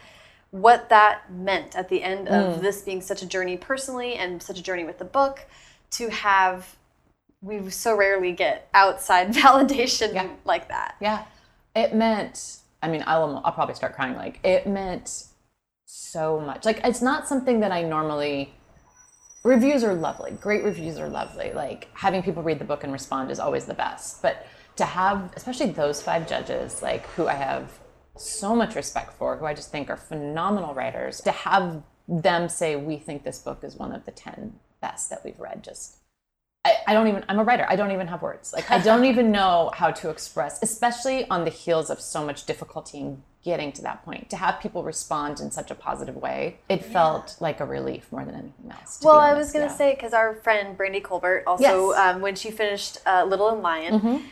what 0.51 0.89
that 0.89 1.31
meant 1.31 1.77
at 1.77 1.91
the 1.91 2.03
end 2.03 2.27
Mm. 2.27 2.33
of 2.57 2.62
this 2.62 2.81
being 2.81 3.03
such 3.03 3.21
a 3.21 3.27
journey 3.27 3.59
personally 3.59 4.14
and 4.14 4.43
such 4.43 4.59
a 4.59 4.62
journey 4.62 4.85
with 4.85 4.97
the 4.99 5.05
book 5.05 5.41
to 5.91 6.09
have 6.09 6.78
we 7.41 7.70
so 7.70 7.97
rarely 7.97 8.32
get 8.32 8.68
outside 8.74 9.28
validation 9.32 10.14
Yeah. 10.14 10.28
like 10.45 10.68
that 10.68 10.97
Yeah, 11.01 11.24
it 11.74 11.95
meant. 11.95 12.59
I 12.82 12.89
mean, 12.89 13.03
I'll 13.07 13.43
I'll 13.45 13.53
probably 13.53 13.74
start 13.74 13.95
crying. 13.95 14.14
Like 14.16 14.41
it 14.45 14.66
meant 14.66 15.24
so 15.86 16.39
much. 16.41 16.64
Like 16.64 16.80
it's 16.84 17.03
not 17.03 17.26
something 17.28 17.61
that 17.61 17.72
I 17.72 17.82
normally. 17.82 18.55
Reviews 19.45 19.82
are 19.84 19.95
lovely. 19.95 20.32
Great 20.32 20.64
reviews 20.64 20.99
are 20.99 21.09
lovely. 21.09 21.53
Like 21.53 21.89
having 21.95 22.22
people 22.22 22.43
read 22.43 22.59
the 22.59 22.64
book 22.64 22.84
and 22.84 22.93
respond 22.93 23.30
is 23.30 23.39
always 23.39 23.64
the 23.66 23.74
best. 23.74 24.20
But 24.22 24.47
to 24.76 24.84
have, 24.84 25.32
especially 25.36 25.70
those 25.70 26.03
five 26.03 26.28
judges, 26.28 26.82
like 26.82 27.07
who 27.11 27.26
I 27.28 27.34
have 27.34 27.78
so 28.16 28.55
much 28.55 28.74
respect 28.74 29.12
for, 29.14 29.36
who 29.36 29.45
I 29.47 29.55
just 29.55 29.70
think 29.70 29.91
are 29.91 29.97
phenomenal 29.97 30.74
writers, 30.74 31.20
to 31.22 31.30
have 31.30 31.82
them 32.09 32.49
say 32.49 32.74
we 32.76 32.97
think 32.97 33.22
this 33.24 33.39
book 33.39 33.62
is 33.62 33.76
one 33.76 33.93
of 33.93 34.05
the 34.07 34.12
ten 34.12 34.55
best 34.80 35.11
that 35.11 35.24
we've 35.24 35.39
read, 35.39 35.62
just 35.62 35.98
I, 36.69 36.91
I 36.91 36.93
don't 36.95 37.09
even 37.09 37.25
i'm 37.29 37.39
a 37.39 37.45
writer. 37.49 37.66
I 37.69 37.77
don't 37.77 37.93
even 37.97 38.07
have 38.12 38.23
words. 38.23 38.53
Like 38.53 38.71
i 38.71 38.79
don't 38.89 39.05
even 39.12 39.27
know 39.39 39.71
how 39.81 39.91
to 40.01 40.11
express 40.11 40.59
especially 40.62 41.19
on 41.35 41.41
the 41.45 41.51
heels 41.51 41.91
of 41.91 41.99
so 42.01 42.21
much 42.29 42.47
difficulty 42.47 42.99
in 42.99 43.23
getting 43.45 43.71
to 43.79 43.83
that 43.83 44.05
point. 44.05 44.29
To 44.31 44.37
have 44.37 44.61
people 44.61 44.83
respond 44.83 45.41
in 45.41 45.51
such 45.51 45.71
a 45.71 45.75
positive 45.89 46.16
way 46.16 46.59
it 46.69 46.85
felt 46.85 47.37
like 47.41 47.61
a 47.61 47.64
relief 47.64 48.05
more 48.12 48.25
than 48.25 48.35
anything 48.43 48.71
else 48.71 49.01
well 49.03 49.19
i 49.19 49.33
was 49.41 49.53
going 49.53 49.64
to 49.66 49.73
yeah. 49.73 49.79
say 49.83 49.95
because 49.95 50.12
our 50.12 50.35
friend 50.45 50.77
brandy 50.77 51.01
colbert 51.01 51.45
also 51.47 51.62
Yes. 51.62 51.73
Mm-hmm. 51.75 52.16
um, 52.16 52.23
when 52.23 52.35
she 52.35 52.51
finished 52.51 52.99
uh, 53.07 53.25
little 53.33 53.49
and 53.55 53.62
lion 53.62 54.23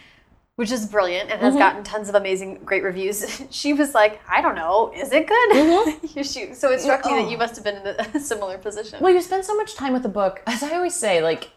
which 0.56 0.72
is 0.72 0.86
brilliant 0.86 1.30
and 1.30 1.40
has 1.42 1.54
gotten 1.54 1.84
tons 1.84 2.08
of 2.08 2.14
amazing 2.14 2.50
great 2.64 2.82
reviews 2.82 3.42
she 3.50 3.72
was 3.72 3.94
like 3.94 4.20
i 4.28 4.40
don't 4.42 4.54
know. 4.62 4.92
Is 4.94 5.12
it 5.12 5.26
good? 5.26 5.50
Mm-hmm. 5.50 6.52
So 6.62 6.70
it 6.72 6.80
struck 6.80 7.04
me 7.06 7.12
that 7.12 7.30
you 7.30 7.38
must 7.38 7.54
have 7.56 7.64
been 7.64 7.76
in 7.76 7.86
a 7.86 8.20
similar 8.32 8.56
position. 8.58 9.00
Well 9.02 9.12
you 9.12 9.20
spend 9.20 9.44
so 9.44 9.54
much 9.54 9.74
time 9.74 9.92
with 9.92 10.02
the 10.02 10.08
book. 10.20 10.42
As 10.46 10.62
i 10.62 10.74
always 10.74 10.94
say 10.94 11.22
like 11.22 11.50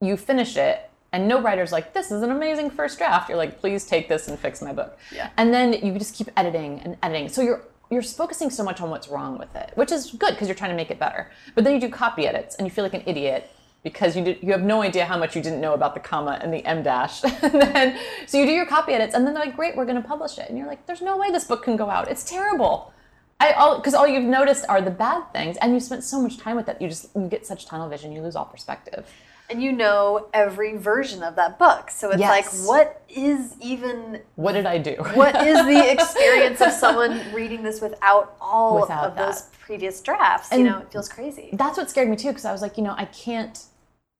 you 0.00 0.16
finish 0.16 0.56
it 0.56 0.90
and 1.12 1.26
no 1.28 1.40
writer's 1.40 1.72
like 1.72 1.94
this 1.94 2.10
is 2.10 2.22
an 2.22 2.30
amazing 2.30 2.70
first 2.70 2.98
draft. 2.98 3.28
You're 3.28 3.38
like 3.38 3.58
please 3.60 3.84
take 3.84 4.08
this 4.08 4.28
and 4.28 4.38
fix 4.38 4.60
my 4.60 4.72
book. 4.72 4.98
Yeah. 5.14 5.30
and 5.36 5.52
then 5.52 5.72
you 5.72 5.98
just 5.98 6.14
keep 6.14 6.28
editing 6.36 6.80
and 6.80 6.96
editing. 7.02 7.28
So 7.28 7.42
you're 7.42 7.62
you're 7.90 8.02
focusing 8.02 8.50
so 8.50 8.64
much 8.64 8.80
on 8.80 8.90
what's 8.90 9.08
wrong 9.08 9.38
with 9.38 9.54
it 9.54 9.70
which 9.76 9.92
is 9.92 10.10
good 10.10 10.30
because 10.30 10.48
you're 10.48 10.56
trying 10.56 10.70
to 10.70 10.76
make 10.76 10.90
it 10.90 10.98
better. 10.98 11.30
But 11.54 11.64
then 11.64 11.74
you 11.74 11.80
do 11.80 11.88
copy 11.88 12.26
edits 12.26 12.56
and 12.56 12.66
you 12.66 12.70
feel 12.70 12.84
like 12.84 12.94
an 12.94 13.02
idiot 13.06 13.50
because 13.84 14.16
you 14.16 14.24
did, 14.24 14.42
you 14.42 14.50
have 14.50 14.62
no 14.64 14.82
idea 14.82 15.04
how 15.06 15.16
much 15.16 15.36
you 15.36 15.42
didn't 15.42 15.60
know 15.60 15.72
about 15.72 15.94
the 15.94 16.00
comma 16.00 16.40
and 16.42 16.52
the 16.52 16.64
em 16.66 16.82
dash. 16.82 17.22
And 17.42 17.62
then 17.62 17.98
so 18.26 18.38
you 18.38 18.44
do 18.44 18.52
your 18.52 18.66
copy 18.66 18.92
edits 18.92 19.14
and 19.14 19.26
then 19.26 19.32
they're 19.32 19.44
like 19.44 19.56
great 19.56 19.76
we're 19.76 19.84
going 19.86 20.02
to 20.02 20.06
publish 20.06 20.36
it. 20.38 20.48
And 20.48 20.58
you're 20.58 20.66
like 20.66 20.86
there's 20.86 21.00
no 21.02 21.16
way 21.16 21.30
this 21.30 21.44
book 21.44 21.62
can 21.62 21.76
go 21.76 21.88
out. 21.88 22.10
It's 22.10 22.24
terrible. 22.24 22.92
I 23.38 23.52
all 23.52 23.76
because 23.76 23.94
all 23.94 24.06
you've 24.08 24.24
noticed 24.24 24.64
are 24.68 24.80
the 24.80 24.90
bad 24.90 25.30
things, 25.32 25.58
and 25.58 25.74
you 25.74 25.80
spent 25.80 26.02
so 26.04 26.20
much 26.20 26.38
time 26.38 26.56
with 26.56 26.70
it. 26.70 26.80
You 26.80 26.88
just 26.88 27.14
you 27.14 27.28
get 27.28 27.46
such 27.46 27.66
tunnel 27.66 27.86
vision, 27.86 28.12
you 28.12 28.22
lose 28.22 28.34
all 28.34 28.46
perspective. 28.46 29.06
And 29.48 29.62
you 29.62 29.72
know 29.72 30.28
every 30.34 30.76
version 30.76 31.22
of 31.22 31.36
that 31.36 31.58
book. 31.58 31.90
So 31.90 32.10
it's 32.10 32.18
Yes. 32.20 32.28
like, 32.28 32.68
what 32.68 33.02
is 33.08 33.54
even 33.60 34.20
What 34.34 34.52
did 34.52 34.66
I 34.66 34.78
do? 34.78 34.94
what 35.14 35.36
is 35.46 35.64
the 35.66 35.90
experience 35.92 36.60
of 36.60 36.72
someone 36.72 37.20
reading 37.32 37.62
this 37.62 37.80
without 37.80 38.36
all 38.40 38.80
Without 38.80 39.04
of 39.10 39.14
that. 39.16 39.26
those 39.26 39.42
previous 39.60 40.00
drafts? 40.00 40.50
you 40.52 40.64
know, 40.64 40.78
it 40.80 40.90
feels 40.90 41.08
crazy. 41.08 41.50
That's 41.52 41.78
what 41.78 41.88
scared 41.90 42.08
me 42.08 42.16
too, 42.16 42.28
because 42.28 42.44
I 42.44 42.52
was 42.52 42.62
like, 42.62 42.76
you 42.76 42.82
know, 42.84 42.94
I 42.96 43.04
can't. 43.06 43.62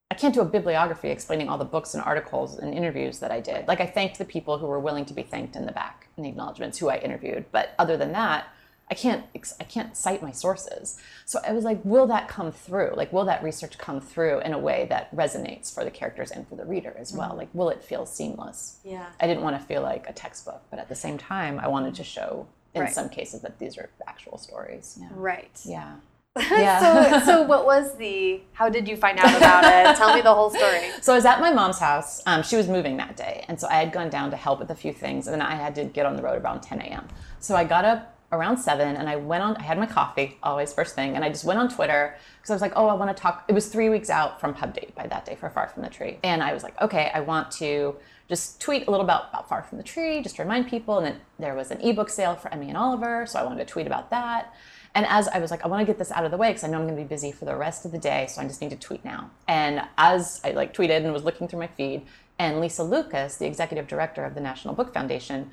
I 0.08 0.14
can't 0.14 0.32
do 0.32 0.40
a 0.40 0.44
bibliography 0.44 1.10
explaining 1.10 1.48
all 1.48 1.58
the 1.58 1.64
books 1.64 1.92
and 1.94 2.02
articles 2.04 2.56
and 2.58 2.72
interviews 2.72 3.18
that 3.18 3.32
I 3.32 3.40
did. 3.40 3.66
Like 3.66 3.80
I 3.80 3.86
thanked 3.86 4.18
the 4.18 4.24
people 4.24 4.56
who 4.56 4.66
were 4.66 4.78
willing 4.78 5.04
to 5.06 5.12
be 5.12 5.22
thanked 5.22 5.56
in 5.56 5.66
the 5.66 5.72
back 5.72 6.06
in 6.16 6.22
the 6.22 6.28
acknowledgments 6.28 6.78
who 6.78 6.88
I 6.88 6.98
interviewed, 6.98 7.44
but 7.50 7.74
other 7.80 7.96
than 7.96 8.12
that, 8.12 8.46
I 8.90 8.94
can't 8.94 9.24
I 9.60 9.64
can't 9.64 9.96
cite 9.96 10.22
my 10.22 10.30
sources. 10.30 10.96
So 11.24 11.40
I 11.46 11.52
was 11.52 11.64
like, 11.64 11.84
will 11.84 12.06
that 12.06 12.28
come 12.28 12.52
through? 12.52 12.92
Like 12.96 13.12
will 13.12 13.24
that 13.24 13.42
research 13.42 13.78
come 13.78 14.00
through 14.00 14.40
in 14.40 14.52
a 14.52 14.58
way 14.58 14.86
that 14.90 15.14
resonates 15.14 15.74
for 15.74 15.84
the 15.84 15.90
characters 15.90 16.30
and 16.30 16.46
for 16.48 16.54
the 16.54 16.64
reader 16.64 16.94
as 16.98 17.12
well? 17.12 17.34
Like 17.36 17.48
will 17.52 17.68
it 17.70 17.82
feel 17.82 18.06
seamless? 18.06 18.78
Yeah. 18.84 19.06
I 19.20 19.26
didn't 19.26 19.42
want 19.42 19.58
to 19.60 19.66
feel 19.66 19.82
like 19.82 20.08
a 20.08 20.12
textbook, 20.12 20.62
but 20.70 20.78
at 20.78 20.88
the 20.88 20.94
same 20.94 21.18
time, 21.18 21.58
I 21.58 21.68
wanted 21.68 21.94
to 21.96 22.04
show 22.04 22.46
in 22.74 22.82
Right. 22.82 22.92
some 22.92 23.08
cases 23.08 23.40
that 23.40 23.58
these 23.58 23.76
are 23.78 23.88
actual 24.06 24.38
stories. 24.38 24.98
Yeah. 25.00 25.08
Right. 25.14 25.58
Yeah. 25.64 25.96
so, 26.38 27.20
so 27.24 27.42
what 27.44 27.64
was 27.64 27.96
the? 27.96 28.42
How 28.52 28.68
did 28.68 28.86
you 28.86 28.94
find 28.96 29.18
out 29.18 29.34
about 29.34 29.64
it? 29.64 29.96
Tell 30.02 30.14
me 30.14 30.20
the 30.20 30.34
whole 30.34 30.50
story. 30.50 30.90
So 31.00 31.14
I 31.14 31.16
was 31.16 31.24
at 31.24 31.40
my 31.40 31.50
mom's 31.50 31.78
house. 31.78 32.20
Um, 32.26 32.42
she 32.42 32.56
was 32.56 32.68
moving 32.68 32.98
that 32.98 33.16
day, 33.16 33.46
and 33.48 33.58
so 33.58 33.66
I 33.68 33.76
had 33.76 33.90
gone 33.90 34.10
down 34.10 34.30
to 34.32 34.36
help 34.36 34.58
with 34.58 34.70
a 34.70 34.74
few 34.74 34.92
things, 34.92 35.26
and 35.26 35.32
then 35.32 35.40
I 35.40 35.54
had 35.54 35.74
to 35.76 35.84
get 35.86 36.04
on 36.04 36.14
the 36.14 36.22
road 36.22 36.42
around 36.42 36.60
10 36.60 36.80
a.m. 36.82 37.08
So 37.40 37.56
I 37.56 37.64
got 37.64 37.86
up 37.86 38.15
around 38.32 38.58
seven, 38.58 38.96
and 38.96 39.08
I 39.08 39.16
went 39.16 39.42
on. 39.42 39.56
I 39.56 39.62
had 39.62 39.78
my 39.78 39.86
coffee 39.86 40.38
always 40.42 40.72
first 40.72 40.94
thing, 40.94 41.14
and 41.14 41.24
I 41.24 41.28
just 41.28 41.44
went 41.44 41.58
on 41.58 41.68
Twitter 41.68 42.16
because 42.36 42.50
I 42.50 42.54
was 42.54 42.62
like, 42.62 42.72
oh, 42.76 42.88
I 42.88 42.94
want 42.94 43.16
to 43.16 43.20
talk. 43.20 43.44
It 43.48 43.52
was 43.52 43.68
three 43.68 43.88
weeks 43.88 44.10
out 44.10 44.40
from 44.40 44.54
pub 44.54 44.74
date 44.74 44.94
by 44.94 45.06
that 45.06 45.24
day 45.24 45.36
for 45.36 45.48
Far 45.50 45.68
from 45.68 45.82
the 45.82 45.90
Tree, 45.90 46.18
and 46.22 46.42
I 46.42 46.52
was 46.52 46.62
like, 46.62 46.80
okay, 46.80 47.10
I 47.14 47.20
want 47.20 47.50
to 47.52 47.96
just 48.28 48.60
tweet 48.60 48.88
a 48.88 48.90
little 48.90 49.04
about, 49.04 49.28
about 49.28 49.48
Far 49.48 49.62
from 49.62 49.78
the 49.78 49.84
Tree, 49.84 50.20
just 50.20 50.36
to 50.36 50.42
remind 50.42 50.68
people. 50.68 50.98
And 50.98 51.06
then 51.06 51.20
there 51.38 51.54
was 51.54 51.70
an 51.70 51.80
ebook 51.80 52.08
sale 52.10 52.34
for 52.34 52.52
Emmy 52.52 52.68
and 52.68 52.76
Oliver, 52.76 53.24
so 53.26 53.38
I 53.38 53.44
wanted 53.44 53.66
to 53.66 53.72
tweet 53.72 53.86
about 53.86 54.10
that. 54.10 54.52
And 54.96 55.06
as 55.06 55.28
I 55.28 55.38
was 55.38 55.50
like, 55.50 55.64
I 55.64 55.68
want 55.68 55.82
to 55.82 55.86
get 55.86 55.98
this 55.98 56.10
out 56.10 56.24
of 56.24 56.30
the 56.30 56.38
way 56.38 56.48
because 56.48 56.64
I 56.64 56.68
know 56.68 56.78
I'm 56.78 56.86
going 56.86 56.96
to 56.96 57.02
be 57.02 57.06
busy 57.06 57.30
for 57.30 57.44
the 57.44 57.54
rest 57.54 57.84
of 57.84 57.92
the 57.92 57.98
day, 57.98 58.26
so 58.28 58.40
I 58.40 58.44
just 58.44 58.60
need 58.60 58.70
to 58.70 58.76
tweet 58.76 59.04
now. 59.04 59.30
And 59.46 59.82
as 59.98 60.40
I 60.42 60.52
like 60.52 60.74
tweeted 60.74 61.04
and 61.04 61.12
was 61.12 61.22
looking 61.22 61.46
through 61.46 61.60
my 61.60 61.66
feed, 61.66 62.06
and 62.38 62.60
Lisa 62.60 62.82
Lucas, 62.82 63.36
the 63.36 63.46
executive 63.46 63.86
director 63.86 64.24
of 64.24 64.34
the 64.34 64.40
National 64.40 64.74
Book 64.74 64.92
Foundation, 64.92 65.50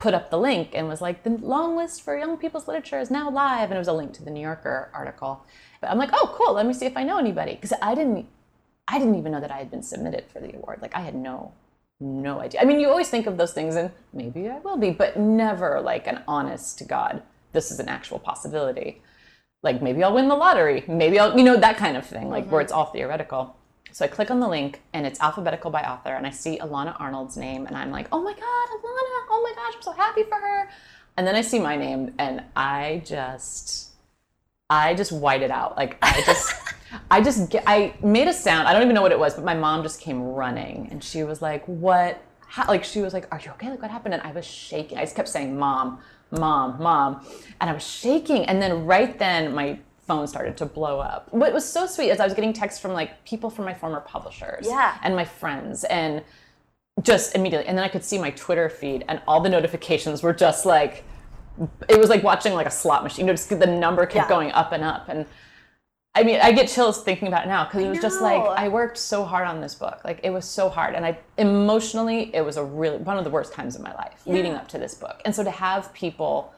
put 0.00 0.14
up 0.14 0.30
the 0.30 0.38
link 0.38 0.70
and 0.72 0.88
was 0.88 1.00
like, 1.00 1.22
the 1.22 1.30
long 1.30 1.76
list 1.76 2.02
for 2.02 2.18
young 2.18 2.36
people's 2.38 2.66
literature 2.66 2.98
is 2.98 3.10
now 3.10 3.30
live, 3.30 3.70
and 3.70 3.74
it 3.74 3.78
was 3.78 3.86
a 3.86 3.92
link 3.92 4.12
to 4.14 4.24
the 4.24 4.30
New 4.30 4.40
Yorker 4.40 4.90
article. 4.92 5.44
But 5.80 5.90
I'm 5.90 5.98
like, 5.98 6.10
oh, 6.12 6.34
cool. 6.36 6.54
Let 6.54 6.66
me 6.66 6.72
see 6.72 6.86
if 6.86 6.96
I 6.96 7.04
know 7.04 7.18
anybody 7.18 7.54
because 7.54 7.74
I 7.80 7.94
didn't, 7.94 8.26
I 8.88 8.98
didn't 8.98 9.14
even 9.14 9.30
know 9.30 9.40
that 9.40 9.52
I 9.52 9.58
had 9.58 9.70
been 9.70 9.82
submitted 9.82 10.24
for 10.32 10.40
the 10.40 10.56
award. 10.56 10.80
Like 10.82 10.96
I 10.96 11.00
had 11.00 11.14
no, 11.14 11.52
no 12.00 12.40
idea. 12.40 12.60
I 12.60 12.64
mean, 12.64 12.80
you 12.80 12.88
always 12.88 13.10
think 13.10 13.26
of 13.26 13.36
those 13.36 13.52
things 13.52 13.76
and 13.76 13.90
maybe 14.12 14.48
I 14.48 14.58
will 14.58 14.78
be, 14.78 14.90
but 14.90 15.18
never 15.18 15.80
like 15.80 16.06
an 16.06 16.22
honest 16.26 16.78
to 16.78 16.84
God, 16.84 17.22
this 17.52 17.70
is 17.70 17.78
an 17.78 17.88
actual 17.88 18.18
possibility. 18.18 19.02
Like 19.62 19.82
maybe 19.82 20.02
I'll 20.02 20.14
win 20.14 20.28
the 20.28 20.34
lottery. 20.34 20.82
Maybe 20.88 21.18
I'll, 21.18 21.36
you 21.36 21.44
know, 21.44 21.58
that 21.58 21.76
kind 21.76 21.98
of 21.98 22.06
thing, 22.06 22.30
like 22.30 22.46
where 22.46 22.60
mm-hmm. 22.60 22.64
it's 22.64 22.72
all 22.72 22.86
theoretical. 22.86 23.54
So 23.92 24.04
I 24.04 24.08
click 24.08 24.30
on 24.30 24.40
the 24.40 24.48
link 24.48 24.80
and 24.92 25.06
it's 25.06 25.20
alphabetical 25.20 25.70
by 25.70 25.82
author, 25.82 26.14
and 26.14 26.26
I 26.26 26.30
see 26.30 26.58
Elana 26.58 26.98
Arnold's 27.00 27.36
name, 27.36 27.66
and 27.66 27.76
I'm 27.76 27.90
like, 27.90 28.08
oh 28.12 28.22
my 28.22 28.32
God, 28.32 28.40
Elana, 28.40 29.26
oh 29.30 29.40
my 29.42 29.52
gosh, 29.54 29.74
I'm 29.76 29.82
so 29.82 29.92
happy 29.92 30.22
for 30.24 30.36
her. 30.36 30.68
And 31.16 31.26
then 31.26 31.34
I 31.34 31.40
see 31.42 31.58
my 31.58 31.76
name, 31.76 32.14
and 32.18 32.42
I 32.56 33.02
just, 33.04 33.90
I 34.68 34.94
just 34.94 35.12
white 35.12 35.42
it 35.42 35.50
out. 35.50 35.76
Like 35.76 35.98
I 36.02 36.22
just, 36.24 36.54
I 37.10 37.20
just, 37.20 37.50
get, 37.50 37.64
I 37.66 37.94
made 38.02 38.28
a 38.28 38.32
sound. 38.32 38.68
I 38.68 38.72
don't 38.72 38.82
even 38.82 38.94
know 38.94 39.02
what 39.02 39.12
it 39.12 39.18
was, 39.18 39.34
but 39.34 39.44
my 39.44 39.54
mom 39.54 39.82
just 39.82 40.00
came 40.00 40.22
running, 40.22 40.88
and 40.90 41.02
she 41.02 41.24
was 41.24 41.42
like, 41.42 41.64
what? 41.66 42.22
How? 42.46 42.66
Like 42.66 42.84
she 42.84 43.00
was 43.00 43.12
like, 43.12 43.28
are 43.32 43.40
you 43.44 43.50
okay? 43.52 43.70
Like 43.70 43.82
what 43.82 43.90
happened? 43.90 44.14
And 44.14 44.22
I 44.22 44.32
was 44.32 44.44
shaking. 44.44 44.98
I 44.98 45.02
just 45.02 45.14
kept 45.14 45.28
saying, 45.28 45.56
mom, 45.56 46.00
mom, 46.32 46.82
mom, 46.82 47.24
and 47.60 47.70
I 47.70 47.72
was 47.72 47.86
shaking. 47.86 48.44
And 48.46 48.60
then 48.60 48.86
right 48.86 49.18
then, 49.18 49.54
my 49.54 49.78
phone 50.10 50.26
started 50.26 50.56
to 50.56 50.66
blow 50.66 50.98
up. 50.98 51.32
What 51.32 51.52
was 51.52 51.64
so 51.64 51.86
sweet 51.86 52.10
is 52.10 52.18
I 52.18 52.24
was 52.24 52.34
getting 52.34 52.52
texts 52.52 52.80
from 52.80 52.92
like 52.92 53.24
people 53.24 53.48
from 53.48 53.64
my 53.64 53.74
former 53.74 54.00
publishers 54.00 54.66
Yeah. 54.68 54.96
and 55.04 55.14
my 55.14 55.24
friends 55.24 55.84
and 55.84 56.22
just 57.00 57.36
immediately 57.36 57.66
and 57.68 57.78
then 57.78 57.84
I 57.84 57.88
could 57.88 58.04
see 58.04 58.18
my 58.18 58.30
Twitter 58.30 58.68
feed 58.68 59.04
and 59.08 59.22
all 59.28 59.40
the 59.40 59.48
notifications 59.48 60.22
were 60.24 60.32
just 60.34 60.66
like 60.66 61.04
it 61.88 61.98
was 61.98 62.08
like 62.10 62.22
watching 62.24 62.54
like 62.54 62.66
a 62.66 62.70
slot 62.82 63.04
machine. 63.04 63.24
You 63.24 63.26
know, 63.32 63.34
just 63.34 63.50
the 63.50 63.66
number 63.66 64.04
kept 64.04 64.24
Yeah. 64.28 64.28
going 64.36 64.50
up 64.52 64.72
and 64.72 64.82
up 64.82 65.08
and 65.08 65.26
I 66.12 66.24
mean, 66.24 66.40
I 66.42 66.50
get 66.50 66.66
chills 66.68 67.04
thinking 67.04 67.28
about 67.28 67.44
it 67.44 67.48
now 67.48 67.64
because 67.66 67.82
it 67.84 67.88
was 67.88 68.00
just 68.00 68.20
like. 68.20 68.42
I 68.42 68.66
worked 68.66 68.98
so 68.98 69.24
hard 69.24 69.46
on 69.46 69.60
this 69.60 69.76
book. 69.76 70.00
Like 70.04 70.18
it 70.24 70.30
was 70.30 70.44
so 70.44 70.68
hard, 70.68 70.96
and 70.96 71.06
I 71.06 71.16
emotionally, 71.38 72.34
it 72.34 72.40
was 72.44 72.56
a 72.56 72.64
really 72.64 72.96
one 73.10 73.16
of 73.16 73.22
the 73.22 73.30
worst 73.30 73.52
times 73.52 73.76
of 73.76 73.82
my 73.82 73.94
life 73.94 74.20
leading 74.26 74.54
up 74.54 74.66
to 74.72 74.78
this 74.78 74.92
book. 74.92 75.22
And 75.24 75.32
so 75.32 75.44
to 75.44 75.52
have 75.52 75.92
people 75.94 76.52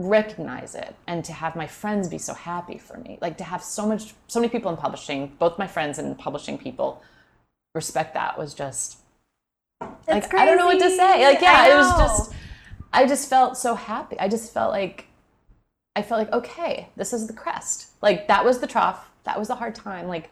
recognize 0.00 0.74
it 0.74 0.96
and 1.06 1.24
to 1.24 1.32
have 1.32 1.54
my 1.54 1.66
friends 1.66 2.08
be 2.08 2.16
so 2.18 2.32
happy 2.32 2.78
for 2.78 2.96
me. 2.98 3.18
Like 3.20 3.36
to 3.38 3.44
have 3.44 3.62
so 3.62 3.86
much 3.86 4.14
so 4.28 4.40
many 4.40 4.50
people 4.50 4.70
in 4.70 4.76
publishing 4.76 5.32
both 5.38 5.58
my 5.58 5.66
friends 5.66 5.98
and 5.98 6.18
publishing 6.18 6.56
people 6.56 7.02
respect 7.74 8.14
that 8.14 8.38
was 8.38 8.54
just 8.54 8.98
like 9.80 10.24
It's 10.24 10.34
i 10.34 10.44
don't 10.44 10.56
know 10.56 10.66
what 10.66 10.78
to 10.80 10.90
say. 10.90 11.24
like 11.24 11.40
yeah 11.40 11.72
it 11.72 11.76
was 11.76 11.88
just 11.98 12.32
i 12.92 13.06
just 13.06 13.28
felt 13.28 13.56
so 13.56 13.74
happy. 13.74 14.18
I 14.18 14.28
just 14.28 14.52
felt 14.52 14.72
like 14.72 15.06
i 15.96 16.02
felt 16.02 16.18
like 16.18 16.32
okay 16.32 16.88
this 16.96 17.12
is 17.12 17.26
the 17.26 17.34
crest. 17.34 17.88
Like 18.00 18.26
that 18.28 18.44
was 18.44 18.58
the 18.58 18.66
trough. 18.66 19.10
That 19.24 19.38
was 19.38 19.48
the 19.48 19.54
hard 19.54 19.74
time. 19.74 20.08
Like 20.08 20.30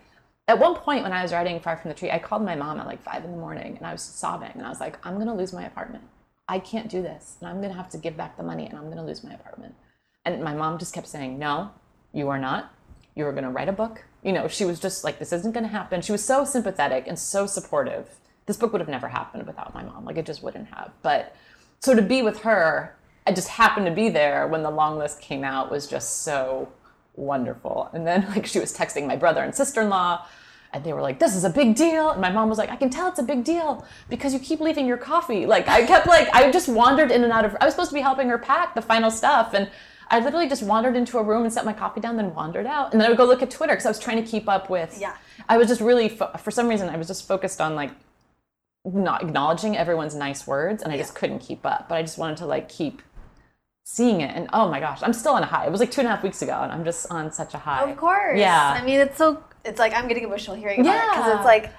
at 0.49 0.59
one 0.59 0.75
point 0.75 1.03
when 1.03 1.13
i 1.13 1.23
was 1.23 1.33
writing 1.33 1.61
far 1.61 1.77
from 1.77 1.91
the 1.91 1.95
tree 1.95 2.11
i 2.11 2.19
called 2.19 2.43
my 2.43 2.55
mom 2.55 2.81
at 2.81 2.87
like 2.87 3.03
five 3.03 3.23
in 3.23 3.31
the 3.31 3.37
morning 3.37 3.77
and 3.77 3.87
i 3.87 3.93
was 3.93 4.01
sobbing 4.03 4.51
and 4.55 4.65
i 4.65 4.69
was 4.71 4.81
like 4.81 4.99
i'm 5.07 5.19
gonna 5.19 5.35
lose 5.35 5.53
my 5.53 5.65
apartment 5.67 6.03
I 6.49 6.59
can't 6.59 6.89
do 6.89 7.03
this. 7.03 7.37
And 7.41 7.49
I'm 7.49 7.59
going 7.59 7.71
to 7.71 7.77
have 7.77 7.91
to 7.91 7.99
give 7.99 8.17
back 8.17 8.37
the 8.37 8.43
money 8.43 8.67
and 8.67 8.77
I'm 8.77 8.87
going 8.87 8.97
to 8.97 9.05
lose 9.05 9.23
my 9.23 9.33
apartment. 9.33 9.75
And 10.25 10.43
my 10.43 10.55
mom 10.55 10.79
just 10.79 10.95
kept 10.95 11.07
saying, 11.07 11.39
No, 11.39 11.71
you 12.13 12.29
are 12.29 12.39
not. 12.39 12.75
You 13.15 13.27
are 13.27 13.33
going 13.33 13.45
to 13.45 13.51
write 13.51 13.69
a 13.69 13.73
book. 13.73 14.05
You 14.23 14.33
know, 14.33 14.49
she 14.49 14.65
was 14.65 14.81
just 14.81 15.05
like, 15.05 15.19
This 15.19 15.33
isn't 15.33 15.53
going 15.53 15.65
to 15.65 15.71
happen. 15.71 16.01
She 16.01 16.13
was 16.13 16.25
so 16.25 16.45
sympathetic 16.45 17.05
and 17.07 17.19
so 17.19 17.47
supportive. 17.47 18.17
This 18.47 18.57
book 18.57 18.73
would 18.73 18.81
have 18.81 18.89
never 18.89 19.09
happened 19.09 19.47
without 19.47 19.75
my 19.75 19.83
mom. 19.83 20.07
Like, 20.07 20.17
it 20.17 20.25
just 20.25 20.43
wouldn't 20.43 20.69
have. 20.69 20.91
But 21.03 21.37
so 21.81 21.95
to 21.95 22.01
be 22.01 22.23
with 22.23 22.41
her, 22.41 22.97
I 23.27 23.33
just 23.33 23.49
happened 23.49 23.85
to 23.87 23.93
be 23.93 24.09
there 24.09 24.47
when 24.47 24.63
the 24.63 24.71
long 24.71 24.97
list 24.97 25.21
came 25.21 25.45
out 25.45 25.71
was 25.71 25.87
just 25.87 26.23
so 26.23 26.73
wonderful. 27.15 27.91
And 27.93 28.07
then, 28.07 28.27
like, 28.35 28.47
she 28.47 28.59
was 28.59 28.75
texting 28.75 29.07
my 29.07 29.17
brother 29.17 29.43
and 29.43 29.55
sister 29.55 29.83
in 29.83 29.91
law 29.91 30.25
and 30.73 30.85
they 30.85 30.93
were 30.93 31.03
like, 31.03 31.19
"This 31.19 31.35
is 31.35 31.45
a 31.45 31.51
big 31.51 31.75
deal." 31.75 32.11
And 32.11 32.21
my 32.21 32.31
mom 32.31 32.49
was 32.49 32.59
like, 32.59 32.71
"I 32.71 32.77
can 32.77 32.91
tell 32.91 33.09
it's 33.09 33.19
a 33.19 33.23
big 33.23 33.45
deal 33.45 33.87
because 34.09 34.33
you 34.33 34.39
keep 34.39 34.61
leaving 34.61 34.87
your 34.87 34.99
coffee." 34.99 35.47
Like 35.47 35.69
I 35.69 35.85
kept 35.87 36.07
like 36.07 36.29
I 36.35 36.51
just 36.51 36.69
wandered 36.69 37.11
in 37.11 37.25
and 37.25 37.33
out 37.33 37.45
of. 37.45 37.57
I 37.61 37.65
was 37.65 37.75
supposed 37.75 37.91
to 37.91 37.95
be 37.95 38.01
helping 38.01 38.29
her 38.29 38.39
pack 38.39 38.75
the 38.75 38.83
final 38.83 39.11
stuff, 39.11 39.55
and 39.55 39.71
I 40.11 40.21
literally 40.21 40.49
just 40.49 40.63
wandered 40.63 40.97
into 40.97 41.19
a 41.19 41.23
room 41.23 41.45
and 41.45 41.53
set 41.53 41.65
my 41.65 41.73
coffee 41.73 42.01
down, 42.01 42.17
then 42.17 42.35
wandered 42.35 42.67
out, 42.67 42.93
and 42.93 43.01
then 43.01 43.07
I 43.07 43.09
would 43.11 43.19
go 43.19 43.25
look 43.25 43.43
at 43.43 43.51
Twitter 43.51 43.73
because 43.75 43.87
I 43.87 43.91
was 43.91 43.99
trying 43.99 44.23
to 44.23 44.31
keep 44.31 44.49
up 44.49 44.71
with. 44.71 44.97
Yeah. 45.01 45.15
I 45.49 45.59
was 45.59 45.69
just 45.69 45.81
really 45.81 46.09
fo- 46.09 46.37
for 46.39 46.51
some 46.51 46.69
reason 46.69 46.89
I 46.89 46.97
was 46.97 47.07
just 47.07 47.27
focused 47.29 47.61
on 47.61 47.75
like 47.75 47.91
not 48.85 49.23
acknowledging 49.23 49.77
everyone's 49.77 50.15
nice 50.15 50.47
words, 50.47 50.83
and 50.83 50.93
I 50.93 50.97
just 50.97 51.15
couldn't 51.15 51.41
keep 51.41 51.65
up. 51.67 51.89
But 51.89 51.97
I 51.97 52.03
just 52.03 52.19
wanted 52.19 52.39
to 52.39 52.47
like 52.47 52.69
keep 52.69 53.03
seeing 53.85 54.21
it, 54.21 54.35
and 54.35 54.49
oh 54.53 54.69
my 54.69 54.81
gosh, 54.81 55.01
I'm 55.03 55.13
still 55.13 55.33
on 55.33 55.43
a 55.43 55.47
high. 55.47 55.67
It 55.67 55.73
was 55.73 55.81
like 55.81 55.91
two 55.91 56.01
and 56.01 56.09
a 56.09 56.11
half 56.11 56.23
weeks 56.23 56.43
ago, 56.43 56.59
and 56.63 56.73
I'm 56.73 56.85
just 56.85 57.11
on 57.11 57.33
such 57.33 57.55
a 57.55 57.59
high. 57.59 57.91
Of 57.91 57.97
course. 57.97 58.39
Yeah. 58.39 58.79
I 58.81 58.85
mean, 58.85 59.01
it's 59.01 59.19
so. 59.19 59.43
It's 59.65 59.79
like 59.79 59.93
I'm 59.95 60.09
getting 60.09 60.25
emotional 60.25 60.57
hearing 60.57 60.81
about 60.81 60.95
it 60.95 61.11
because 61.11 61.37
it's 61.37 61.45
like 61.45 61.73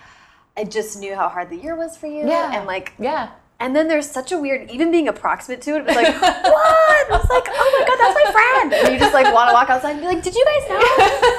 I 0.57 0.63
just 0.65 0.99
knew 0.99 1.15
how 1.15 1.29
hard 1.29 1.49
the 1.49 1.55
year 1.57 1.75
was 1.75 1.95
for 1.97 2.07
you. 2.07 2.27
Yeah. 2.27 2.51
And 2.57 2.67
like, 2.67 2.93
Yeah. 2.99 3.29
and 3.61 3.73
then 3.75 3.87
there's 3.87 4.09
such 4.09 4.31
a 4.33 4.37
weird, 4.37 4.69
even 4.69 4.91
being 4.91 5.07
approximate 5.07 5.61
to 5.63 5.75
it, 5.75 5.79
it 5.81 5.85
was 5.87 5.95
like, 5.95 6.21
what? 6.21 7.07
It 7.07 7.11
was 7.11 7.29
like, 7.29 7.47
oh 7.47 7.79
my 7.79 7.87
god, 7.87 7.97
that's 7.97 8.25
my 8.25 8.31
friend. 8.31 8.73
And 8.73 8.93
you 8.93 8.99
just 8.99 9.13
like 9.13 9.33
want 9.33 9.49
to 9.49 9.53
walk 9.53 9.69
outside 9.69 9.91
and 9.91 10.01
be 10.01 10.07
like, 10.07 10.21
did 10.21 10.35
you 10.35 10.43
guys 10.45 10.69
know? 10.69 10.79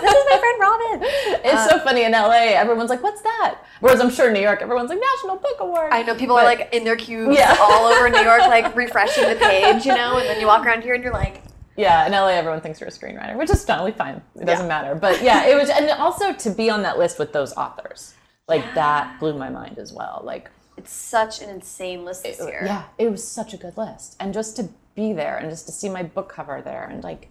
This 0.00 0.14
is 0.14 0.24
my 0.30 0.38
friend 0.38 0.60
Robin. 0.60 1.08
It's 1.44 1.70
so 1.70 1.76
uh, 1.76 1.84
funny 1.84 2.04
in 2.04 2.12
LA. 2.12 2.56
Everyone's 2.56 2.90
like, 2.90 3.02
"What's 3.02 3.20
that?" 3.22 3.58
Whereas 3.80 4.00
I'm 4.00 4.10
sure 4.10 4.28
in 4.28 4.32
New 4.34 4.40
York, 4.40 4.60
everyone's 4.62 4.88
like, 4.90 5.00
"National 5.00 5.36
Book 5.36 5.56
Award." 5.60 5.92
I 5.92 6.02
know 6.02 6.14
people 6.14 6.36
are 6.36 6.44
like 6.44 6.68
in 6.72 6.84
their 6.84 6.96
cubes 6.96 7.36
Yeah. 7.36 7.56
all 7.60 7.86
over 7.86 8.08
New 8.08 8.20
York, 8.20 8.40
like 8.40 8.74
refreshing 8.76 9.28
the 9.28 9.36
page, 9.36 9.84
you 9.86 9.94
know, 9.94 10.18
and 10.18 10.26
then 10.28 10.40
you 10.40 10.46
walk 10.46 10.64
around 10.66 10.82
here 10.82 10.94
and 10.94 11.02
you're 11.04 11.12
like, 11.12 11.42
Yeah, 11.80 12.06
in 12.06 12.12
LA, 12.12 12.28
everyone 12.28 12.60
thinks 12.60 12.80
you're 12.80 12.88
a 12.88 12.92
screenwriter, 12.92 13.36
which 13.36 13.50
is 13.50 13.64
totally 13.64 13.92
fine. 13.92 14.20
It 14.36 14.44
doesn't 14.44 14.66
Yeah. 14.66 14.68
matter. 14.68 14.94
But 14.94 15.22
yeah, 15.22 15.46
it 15.46 15.54
was, 15.54 15.70
and 15.70 15.90
also 15.90 16.32
to 16.32 16.50
be 16.50 16.70
on 16.70 16.82
that 16.82 16.98
list 16.98 17.18
with 17.18 17.32
those 17.32 17.52
authors, 17.56 18.14
like 18.48 18.64
that 18.74 19.18
blew 19.20 19.34
my 19.36 19.48
mind 19.48 19.78
as 19.78 19.92
well. 19.92 20.20
Like, 20.24 20.50
it's 20.76 20.92
such 20.92 21.40
an 21.42 21.48
insane 21.50 22.04
list 22.04 22.22
this 22.22 22.38
year. 22.40 22.62
yeah, 22.64 22.84
it 22.98 23.10
was 23.10 23.26
such 23.26 23.52
a 23.54 23.56
good 23.56 23.76
list, 23.76 24.16
and 24.20 24.32
just 24.34 24.56
to 24.56 24.68
be 24.94 25.12
there 25.12 25.36
and 25.38 25.48
just 25.50 25.66
to 25.66 25.72
see 25.72 25.88
my 25.88 26.02
book 26.02 26.28
cover 26.28 26.60
there, 26.62 26.84
and 26.84 27.02
like, 27.04 27.28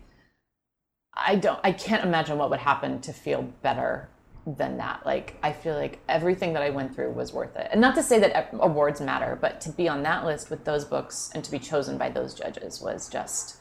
I 1.14 1.36
don't, 1.36 1.60
I 1.64 1.72
can't 1.72 2.04
imagine 2.04 2.38
what 2.38 2.50
would 2.50 2.60
happen 2.60 3.02
to 3.02 3.12
feel 3.14 3.42
better 3.62 4.10
than 4.48 4.78
that. 4.78 5.06
Like, 5.06 5.36
I 5.44 5.52
feel 5.52 5.76
like 5.76 6.00
everything 6.08 6.54
that 6.54 6.64
I 6.64 6.70
went 6.70 6.96
through 6.96 7.12
was 7.12 7.34
worth 7.34 7.56
it. 7.58 7.68
And 7.72 7.82
not 7.82 7.94
to 7.96 8.04
say 8.04 8.20
that 8.20 8.50
awards 8.54 9.02
matter, 9.02 9.38
but 9.40 9.60
to 9.62 9.70
be 9.70 9.88
on 9.90 10.02
that 10.04 10.26
list 10.26 10.50
with 10.50 10.64
those 10.66 10.86
books 10.86 11.30
and 11.36 11.44
to 11.44 11.52
be 11.52 11.60
chosen 11.60 11.98
by 11.98 12.10
those 12.10 12.34
judges 12.34 12.82
was 12.82 13.10
just, 13.10 13.58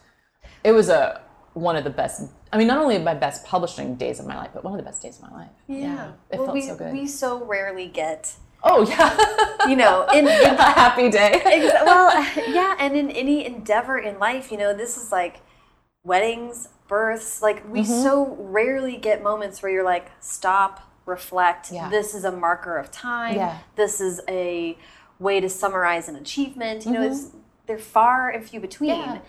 it 0.65 0.73
was 0.73 0.89
a 0.89 1.21
one 1.55 1.77
of 1.77 1.85
the 1.85 1.91
best 1.91 2.23
I 2.53 2.57
mean, 2.57 2.67
not 2.67 2.79
only 2.79 2.99
my 2.99 3.15
best 3.15 3.45
publishing 3.45 3.97
days 3.97 4.21
of 4.21 4.27
my 4.27 4.37
life, 4.37 4.51
but 4.55 4.65
one 4.65 4.73
of 4.73 4.79
the 4.79 4.85
best 4.85 5.03
days 5.03 5.17
of 5.17 5.31
my 5.31 5.37
life. 5.37 5.51
Yeah, 5.67 6.13
it 6.31 6.39
well, 6.39 6.47
felt 6.47 6.55
we, 6.55 6.63
so 6.63 6.77
good. 6.77 6.93
We 6.93 7.07
so 7.07 7.45
rarely 7.45 7.89
get, 7.89 8.35
oh 8.63 8.89
yeah, 8.89 9.69
you 9.69 9.77
know, 9.77 10.07
in, 10.15 10.21
in 10.27 10.55
a 10.55 10.63
happy 10.63 11.11
day. 11.11 11.43
Exa- 11.45 11.85
well, 11.85 12.11
yeah, 12.49 12.75
and 12.79 12.97
in 12.97 13.11
any 13.11 13.45
endeavor 13.45 13.99
in 13.99 14.19
life, 14.19 14.51
you 14.51 14.57
know, 14.57 14.73
this 14.73 14.97
is 14.97 15.13
like 15.13 15.41
weddings, 16.05 16.69
births. 16.87 17.43
Like 17.43 17.69
we 17.71 17.81
Mm-hmm. 17.81 18.03
so 18.03 18.37
rarely 18.41 18.97
get 18.97 19.23
moments 19.23 19.63
where 19.63 19.71
you're 19.71 19.85
like, 19.85 20.11
stop, 20.21 20.91
reflect. 21.05 21.71
Yeah. 21.71 21.91
This 21.91 22.15
is 22.15 22.25
a 22.25 22.33
marker 22.33 22.79
of 22.79 22.91
time. 22.91 23.37
Yeah. 23.37 23.59
This 23.77 24.01
is 24.01 24.23
a 24.27 24.79
way 25.19 25.41
to 25.41 25.51
summarize 25.51 26.09
an 26.09 26.17
achievement. 26.17 26.87
You 26.87 26.93
know, 26.93 27.03
it's 27.03 27.29
they're 27.67 27.79
far 27.79 28.31
and 28.31 28.43
few 28.43 28.59
between. 28.59 28.93
Mm-hmm. 28.93 29.15
Yeah. 29.17 29.21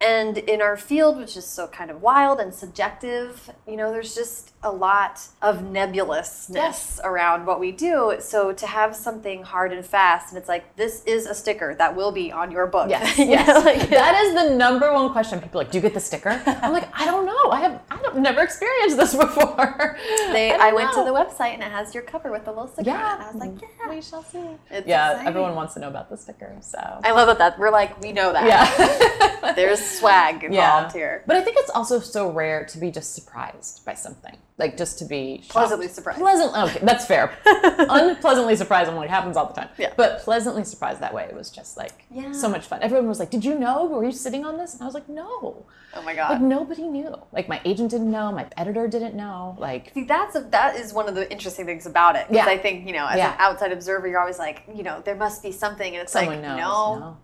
And 0.00 0.36
in 0.36 0.60
our 0.60 0.76
field, 0.76 1.16
which 1.16 1.38
is 1.38 1.46
so 1.46 1.66
kind 1.68 1.90
of 1.90 2.02
wild 2.02 2.38
and 2.38 2.52
subjective, 2.52 3.50
you 3.66 3.76
know, 3.76 3.90
there's 3.90 4.14
just 4.14 4.52
a 4.62 4.70
lot 4.70 5.22
of 5.40 5.62
nebulousness 5.62 6.54
Yes. 6.54 7.00
around 7.02 7.46
what 7.46 7.58
we 7.60 7.72
do. 7.72 8.16
So 8.18 8.52
to 8.52 8.66
have 8.66 8.94
something 8.94 9.42
hard 9.42 9.72
and 9.72 9.86
fast, 9.86 10.28
and 10.30 10.38
it's 10.38 10.50
like, 10.50 10.76
this 10.76 11.02
is 11.06 11.24
a 11.24 11.32
sticker 11.34 11.74
that 11.76 11.96
will 11.96 12.12
be 12.12 12.30
on 12.30 12.50
your 12.50 12.66
book. 12.66 12.90
Yes, 12.90 13.16
You 13.18 13.24
yes. 13.26 13.46
know, 13.48 13.60
like- 13.60 13.88
that 13.88 14.22
is 14.22 14.34
the 14.34 14.54
number 14.54 14.92
one 14.92 15.10
question. 15.12 15.40
People 15.40 15.62
are 15.62 15.64
like, 15.64 15.72
do 15.72 15.78
you 15.78 15.82
get 15.82 15.94
the 15.94 16.00
sticker? 16.00 16.42
I'm 16.44 16.74
like, 16.74 16.88
I 16.92 17.06
don't 17.06 17.24
know. 17.24 17.50
I 17.50 17.60
have, 17.60 17.80
I 17.90 17.96
don't 18.02 18.18
never 18.18 18.42
experienced 18.42 18.98
this 18.98 19.14
before. 19.16 19.96
They, 20.32 20.50
don't 20.50 20.60
I, 20.60 20.72
went 20.74 20.92
to 20.92 21.04
the 21.04 21.10
website 21.12 21.54
and 21.54 21.62
it 21.62 21.70
has 21.72 21.94
your 21.94 22.02
cover 22.02 22.30
with 22.30 22.44
the 22.44 22.50
little 22.50 22.68
sticker. 22.68 22.90
Yeah. 22.90 23.14
And 23.14 23.22
I 23.22 23.26
was 23.28 23.36
like, 23.36 23.62
yeah. 23.62 23.88
we 23.88 24.02
shall 24.02 24.22
see. 24.24 24.44
It's 24.70 24.86
yeah, 24.86 25.10
exciting. 25.12 25.28
everyone 25.28 25.54
wants 25.54 25.72
to 25.74 25.80
know 25.80 25.88
about 25.88 26.10
the 26.10 26.18
sticker. 26.18 26.54
So 26.60 26.78
I 27.02 27.12
love 27.12 27.28
that, 27.28 27.38
that 27.38 27.58
we're 27.58 27.70
like, 27.70 27.98
we 28.02 28.12
know 28.12 28.34
that. 28.34 28.46
yeah. 28.46 29.52
There's 29.54 29.85
swag 29.86 30.44
involved 30.44 30.94
here. 30.94 31.22
But 31.26 31.36
I 31.36 31.42
think 31.42 31.56
it's 31.58 31.70
also 31.70 32.00
so 32.00 32.30
rare 32.30 32.64
to 32.66 32.78
be 32.78 32.90
just 32.90 33.14
surprised 33.14 33.84
by 33.84 33.94
something. 33.94 34.36
Like 34.58 34.78
just 34.78 34.98
to 35.00 35.04
be 35.04 35.38
shocked. 35.42 35.50
Pleasantly 35.50 35.88
surprised. 35.88 36.18
Pleasant. 36.18 36.52
Oh, 36.54 36.64
okay, 36.66 36.78
that's 36.82 37.04
fair. 37.04 37.36
Unpleasantly 37.44 38.56
surprised. 38.56 38.88
I'm 38.88 38.96
like 38.96 39.10
happens 39.10 39.36
all 39.36 39.46
the 39.46 39.52
time. 39.52 39.68
Yeah. 39.76 39.92
But 39.96 40.20
pleasantly 40.20 40.64
surprised 40.64 41.00
that 41.00 41.12
way. 41.12 41.24
It 41.24 41.34
was 41.34 41.50
just 41.50 41.76
like 41.76 42.06
Yeah. 42.10 42.32
so 42.32 42.48
much 42.48 42.64
fun. 42.66 42.78
Everyone 42.82 43.06
was 43.06 43.18
like, 43.18 43.30
"Did 43.30 43.44
you 43.44 43.58
know? 43.58 43.84
Were 43.84 44.04
you 44.04 44.12
sitting 44.12 44.46
on 44.46 44.56
this?" 44.56 44.72
And 44.72 44.82
I 44.82 44.86
was 44.86 44.94
like, 44.94 45.08
"No." 45.10 45.66
Oh 45.94 46.02
my 46.02 46.14
god. 46.14 46.30
Like 46.32 46.40
nobody 46.40 46.84
knew. 46.88 47.14
Like 47.32 47.48
my 47.48 47.60
agent 47.66 47.90
didn't 47.90 48.10
know. 48.10 48.32
My 48.32 48.46
editor 48.56 48.88
didn't 48.88 49.14
know. 49.14 49.56
Like 49.58 49.92
See, 49.94 50.04
that's 50.04 50.34
a, 50.36 50.40
that 50.50 50.76
is 50.76 50.92
one 50.94 51.06
of 51.08 51.14
the 51.14 51.30
interesting 51.30 51.66
things 51.66 51.84
about 51.86 52.16
it. 52.16 52.26
Because 52.28 52.46
Yeah. 52.46 52.52
I 52.52 52.58
think, 52.58 52.86
you 52.86 52.92
know, 52.94 53.06
as 53.06 53.18
Yeah. 53.18 53.32
an 53.32 53.36
outside 53.38 53.72
observer, 53.72 54.06
you're 54.08 54.20
always 54.20 54.38
like, 54.38 54.62
you 54.74 54.82
know, 54.82 55.00
there 55.04 55.14
must 55.16 55.42
be 55.42 55.52
something. 55.52 55.94
And 55.94 56.02
it's 56.02 56.12
someone 56.12 56.42
like, 56.42 56.56
knows. 56.58 57.00
no. 57.00 57.16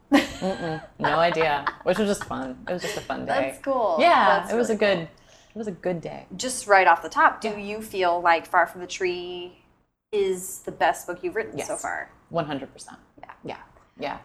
No. 0.43 0.81
No 0.99 1.17
idea. 1.19 1.65
Which 1.85 1.99
was 1.99 2.09
just 2.09 2.25
fun. 2.25 2.59
It 2.69 2.73
was 2.73 2.83
just 2.83 2.97
a 2.97 3.01
fun 3.01 3.21
day. 3.27 3.53
That's 3.53 3.59
cool. 3.65 3.97
Yeah. 4.01 4.41
That's 4.41 4.53
it 4.53 4.57
was 4.57 4.69
really 4.71 4.77
a 4.77 4.97
good. 4.97 5.09
It 5.55 5.59
was 5.59 5.69
a 5.69 5.73
good 5.73 6.01
day. 6.01 6.27
Just 6.37 6.67
right 6.67 6.87
off 6.87 7.03
the 7.03 7.09
top, 7.09 7.41
do 7.41 7.49
Yeah. 7.49 7.59
you 7.59 7.83
feel 7.83 8.21
like 8.21 8.47
Far 8.47 8.67
From 8.67 8.81
the 8.81 8.87
Tree 8.87 9.63
is 10.11 10.61
the 10.61 10.73
best 10.73 11.07
book 11.07 11.23
you've 11.23 11.37
written 11.37 11.59
Yes. 11.59 11.69
so 11.69 11.77
far? 11.77 12.11
One 12.31 12.47
hundred 12.47 12.73
percent. 12.73 12.99
Yeah, 13.19 13.33
yeah, 13.45 13.59
yeah. 13.99 14.19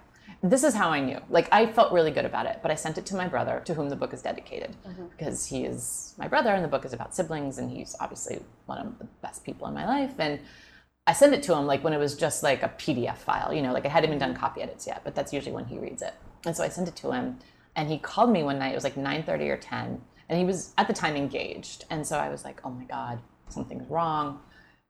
This 0.43 0.63
is 0.63 0.73
how 0.73 0.89
I 0.89 0.99
knew. 0.99 1.19
Like 1.29 1.47
I 1.51 1.65
felt 1.65 1.91
really 1.91 2.11
good 2.11 2.25
about 2.25 2.45
it, 2.45 2.59
but 2.61 2.71
I 2.71 2.75
sent 2.75 2.97
it 2.97 3.05
to 3.07 3.15
my 3.15 3.27
brother, 3.27 3.61
to 3.65 3.73
whom 3.73 3.89
the 3.89 3.95
book 3.95 4.13
is 4.13 4.21
dedicated, 4.21 4.75
mm-hmm. 4.87 5.07
because 5.07 5.45
he 5.47 5.65
is 5.65 6.13
my 6.17 6.27
brother, 6.27 6.53
and 6.53 6.63
the 6.63 6.67
book 6.69 6.85
is 6.85 6.93
about 6.93 7.15
siblings, 7.15 7.57
and 7.57 7.71
he's 7.71 7.95
obviously 7.99 8.41
one 8.65 8.77
of 8.77 8.99
the 8.99 9.05
best 9.21 9.43
people 9.43 9.67
in 9.67 9.73
my 9.73 9.85
life. 9.85 10.13
And 10.19 10.39
I 11.07 11.13
sent 11.13 11.33
it 11.33 11.43
to 11.43 11.55
him 11.55 11.65
like 11.65 11.83
when 11.83 11.93
it 11.93 11.97
was 11.97 12.15
just 12.15 12.43
like 12.43 12.63
a 12.63 12.69
PDF 12.69 13.17
file, 13.17 13.53
you 13.53 13.61
know, 13.61 13.73
like 13.73 13.85
I 13.85 13.89
hadn't 13.89 14.09
even 14.09 14.19
done 14.19 14.31
mm-hmm. 14.31 14.39
copy 14.39 14.61
edits 14.61 14.87
yet, 14.87 15.01
but 15.03 15.15
that's 15.15 15.33
usually 15.33 15.55
when 15.55 15.65
he 15.65 15.77
reads 15.79 16.01
it. 16.01 16.13
And 16.45 16.55
so 16.55 16.63
I 16.63 16.69
sent 16.69 16.87
it 16.87 16.95
to 16.97 17.11
him, 17.11 17.39
and 17.75 17.89
he 17.89 17.97
called 17.97 18.29
me 18.29 18.43
one 18.43 18.59
night. 18.59 18.71
It 18.71 18.75
was 18.75 18.83
like 18.83 18.97
nine 18.97 19.23
thirty 19.23 19.49
or 19.49 19.57
ten, 19.57 20.01
and 20.29 20.37
he 20.39 20.45
was 20.45 20.73
at 20.77 20.87
the 20.87 20.93
time 20.93 21.15
engaged, 21.15 21.85
and 21.89 22.05
so 22.05 22.17
I 22.17 22.29
was 22.29 22.43
like, 22.43 22.61
oh 22.63 22.69
my 22.69 22.85
god, 22.85 23.19
something's 23.49 23.89
wrong 23.89 24.39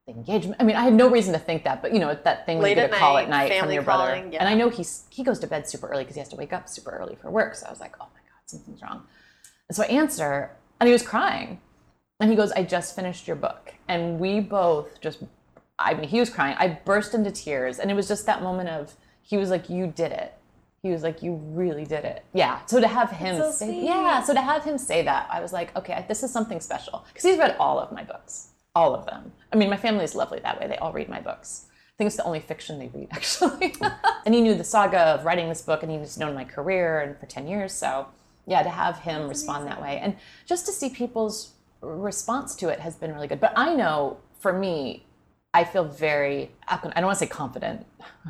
the 0.07 0.13
engagement. 0.13 0.55
I 0.59 0.63
mean, 0.63 0.75
I 0.75 0.83
had 0.83 0.93
no 0.93 1.09
reason 1.09 1.33
to 1.33 1.39
think 1.39 1.65
that, 1.65 1.81
but 1.81 1.93
you 1.93 1.99
know, 1.99 2.17
that 2.23 2.45
thing 2.45 2.59
when 2.59 2.69
you 2.69 2.75
get 2.75 2.91
a 2.91 2.95
call 2.95 3.17
at 3.17 3.29
night 3.29 3.59
from 3.59 3.71
your 3.71 3.83
brother. 3.83 4.15
calling, 4.15 4.33
yeah. 4.33 4.39
And 4.39 4.47
I 4.47 4.53
know 4.53 4.69
he's 4.69 5.05
he 5.09 5.23
goes 5.23 5.39
to 5.39 5.47
bed 5.47 5.69
super 5.69 5.87
early 5.87 6.03
because 6.03 6.15
he 6.15 6.19
has 6.19 6.29
to 6.29 6.35
wake 6.35 6.53
up 6.53 6.67
super 6.69 6.91
early 6.91 7.15
for 7.15 7.29
work. 7.29 7.55
So 7.55 7.67
I 7.67 7.69
was 7.69 7.79
like, 7.79 7.95
oh 7.99 8.07
my 8.13 8.21
god, 8.21 8.41
something's 8.45 8.81
wrong. 8.81 9.03
And 9.69 9.75
so 9.75 9.83
I 9.83 9.87
answer, 9.87 10.51
and 10.79 10.87
he 10.87 10.93
was 10.93 11.03
crying, 11.03 11.59
and 12.19 12.29
he 12.29 12.35
goes, 12.35 12.51
"I 12.53 12.63
just 12.63 12.95
finished 12.95 13.27
your 13.27 13.35
book," 13.35 13.73
and 13.87 14.19
we 14.19 14.39
both 14.39 15.01
just. 15.01 15.19
I 15.79 15.93
mean, 15.93 16.07
he 16.07 16.19
was 16.19 16.31
crying. 16.31 16.55
I 16.57 16.79
burst 16.85 17.13
into 17.13 17.29
tears, 17.29 17.77
and 17.77 17.91
it 17.91 17.93
was 17.93 18.07
just 18.07 18.25
that 18.25 18.41
moment 18.41 18.69
of 18.69 18.95
he 19.21 19.37
was 19.37 19.49
like, 19.49 19.69
"You 19.69 19.87
did 19.87 20.11
it." 20.11 20.33
He 20.81 20.89
was 20.89 21.03
like, 21.03 21.23
"You 21.23 21.33
really 21.33 21.85
did 21.85 22.05
it." 22.05 22.23
Yeah. 22.33 22.59
So 22.65 22.79
to 22.79 22.87
have 22.87 23.09
him 23.11 23.37
so 23.37 23.51
say, 23.51 23.83
yeah, 23.83 24.21
so 24.21 24.33
to 24.33 24.41
have 24.41 24.63
him 24.63 24.77
say 24.77 25.01
that, 25.03 25.27
I 25.31 25.41
was 25.41 25.51
like, 25.51 25.75
okay, 25.75 26.05
this 26.07 26.23
is 26.23 26.31
something 26.31 26.59
special 26.59 27.05
because 27.07 27.23
he's 27.23 27.37
read 27.37 27.55
all 27.59 27.79
of 27.79 27.91
my 27.91 28.03
books, 28.03 28.49
all 28.75 28.93
of 28.93 29.05
them. 29.05 29.31
I 29.51 29.55
mean, 29.55 29.69
my 29.69 29.77
family 29.77 30.03
is 30.03 30.15
lovely 30.15 30.39
that 30.39 30.59
way; 30.59 30.67
they 30.67 30.77
all 30.77 30.93
read 30.93 31.09
my 31.09 31.19
books. 31.19 31.65
I 31.67 31.97
think 31.97 32.07
it's 32.09 32.17
the 32.17 32.23
only 32.25 32.39
fiction 32.39 32.77
they 32.77 32.89
read, 32.93 33.07
actually. 33.11 33.73
and 34.25 34.35
he 34.35 34.41
knew 34.41 34.53
the 34.53 34.63
saga 34.63 34.99
of 34.99 35.25
writing 35.25 35.49
this 35.49 35.61
book, 35.61 35.81
and 35.81 35.91
he's 35.91 36.17
known 36.17 36.35
my 36.35 36.43
career 36.45 37.01
and 37.01 37.17
for 37.19 37.25
ten 37.25 37.47
years. 37.47 37.73
So, 37.73 38.07
yeah, 38.45 38.61
to 38.61 38.69
have 38.69 38.99
him 38.99 39.27
respond 39.27 39.65
that 39.67 39.81
way, 39.81 39.97
and 39.97 40.15
just 40.45 40.67
to 40.67 40.71
see 40.71 40.89
people's 40.89 41.53
response 41.81 42.55
to 42.55 42.69
it 42.69 42.79
has 42.79 42.95
been 42.95 43.13
really 43.13 43.27
good. 43.27 43.39
But 43.39 43.53
I 43.55 43.73
know, 43.73 44.17
for 44.39 44.53
me, 44.53 45.06
I 45.57 45.63
feel 45.63 45.85
very, 45.85 46.51
I 46.67 46.77
don't 46.77 47.03
want 47.03 47.17
to 47.17 47.25
say 47.25 47.27
confident. 47.27 47.83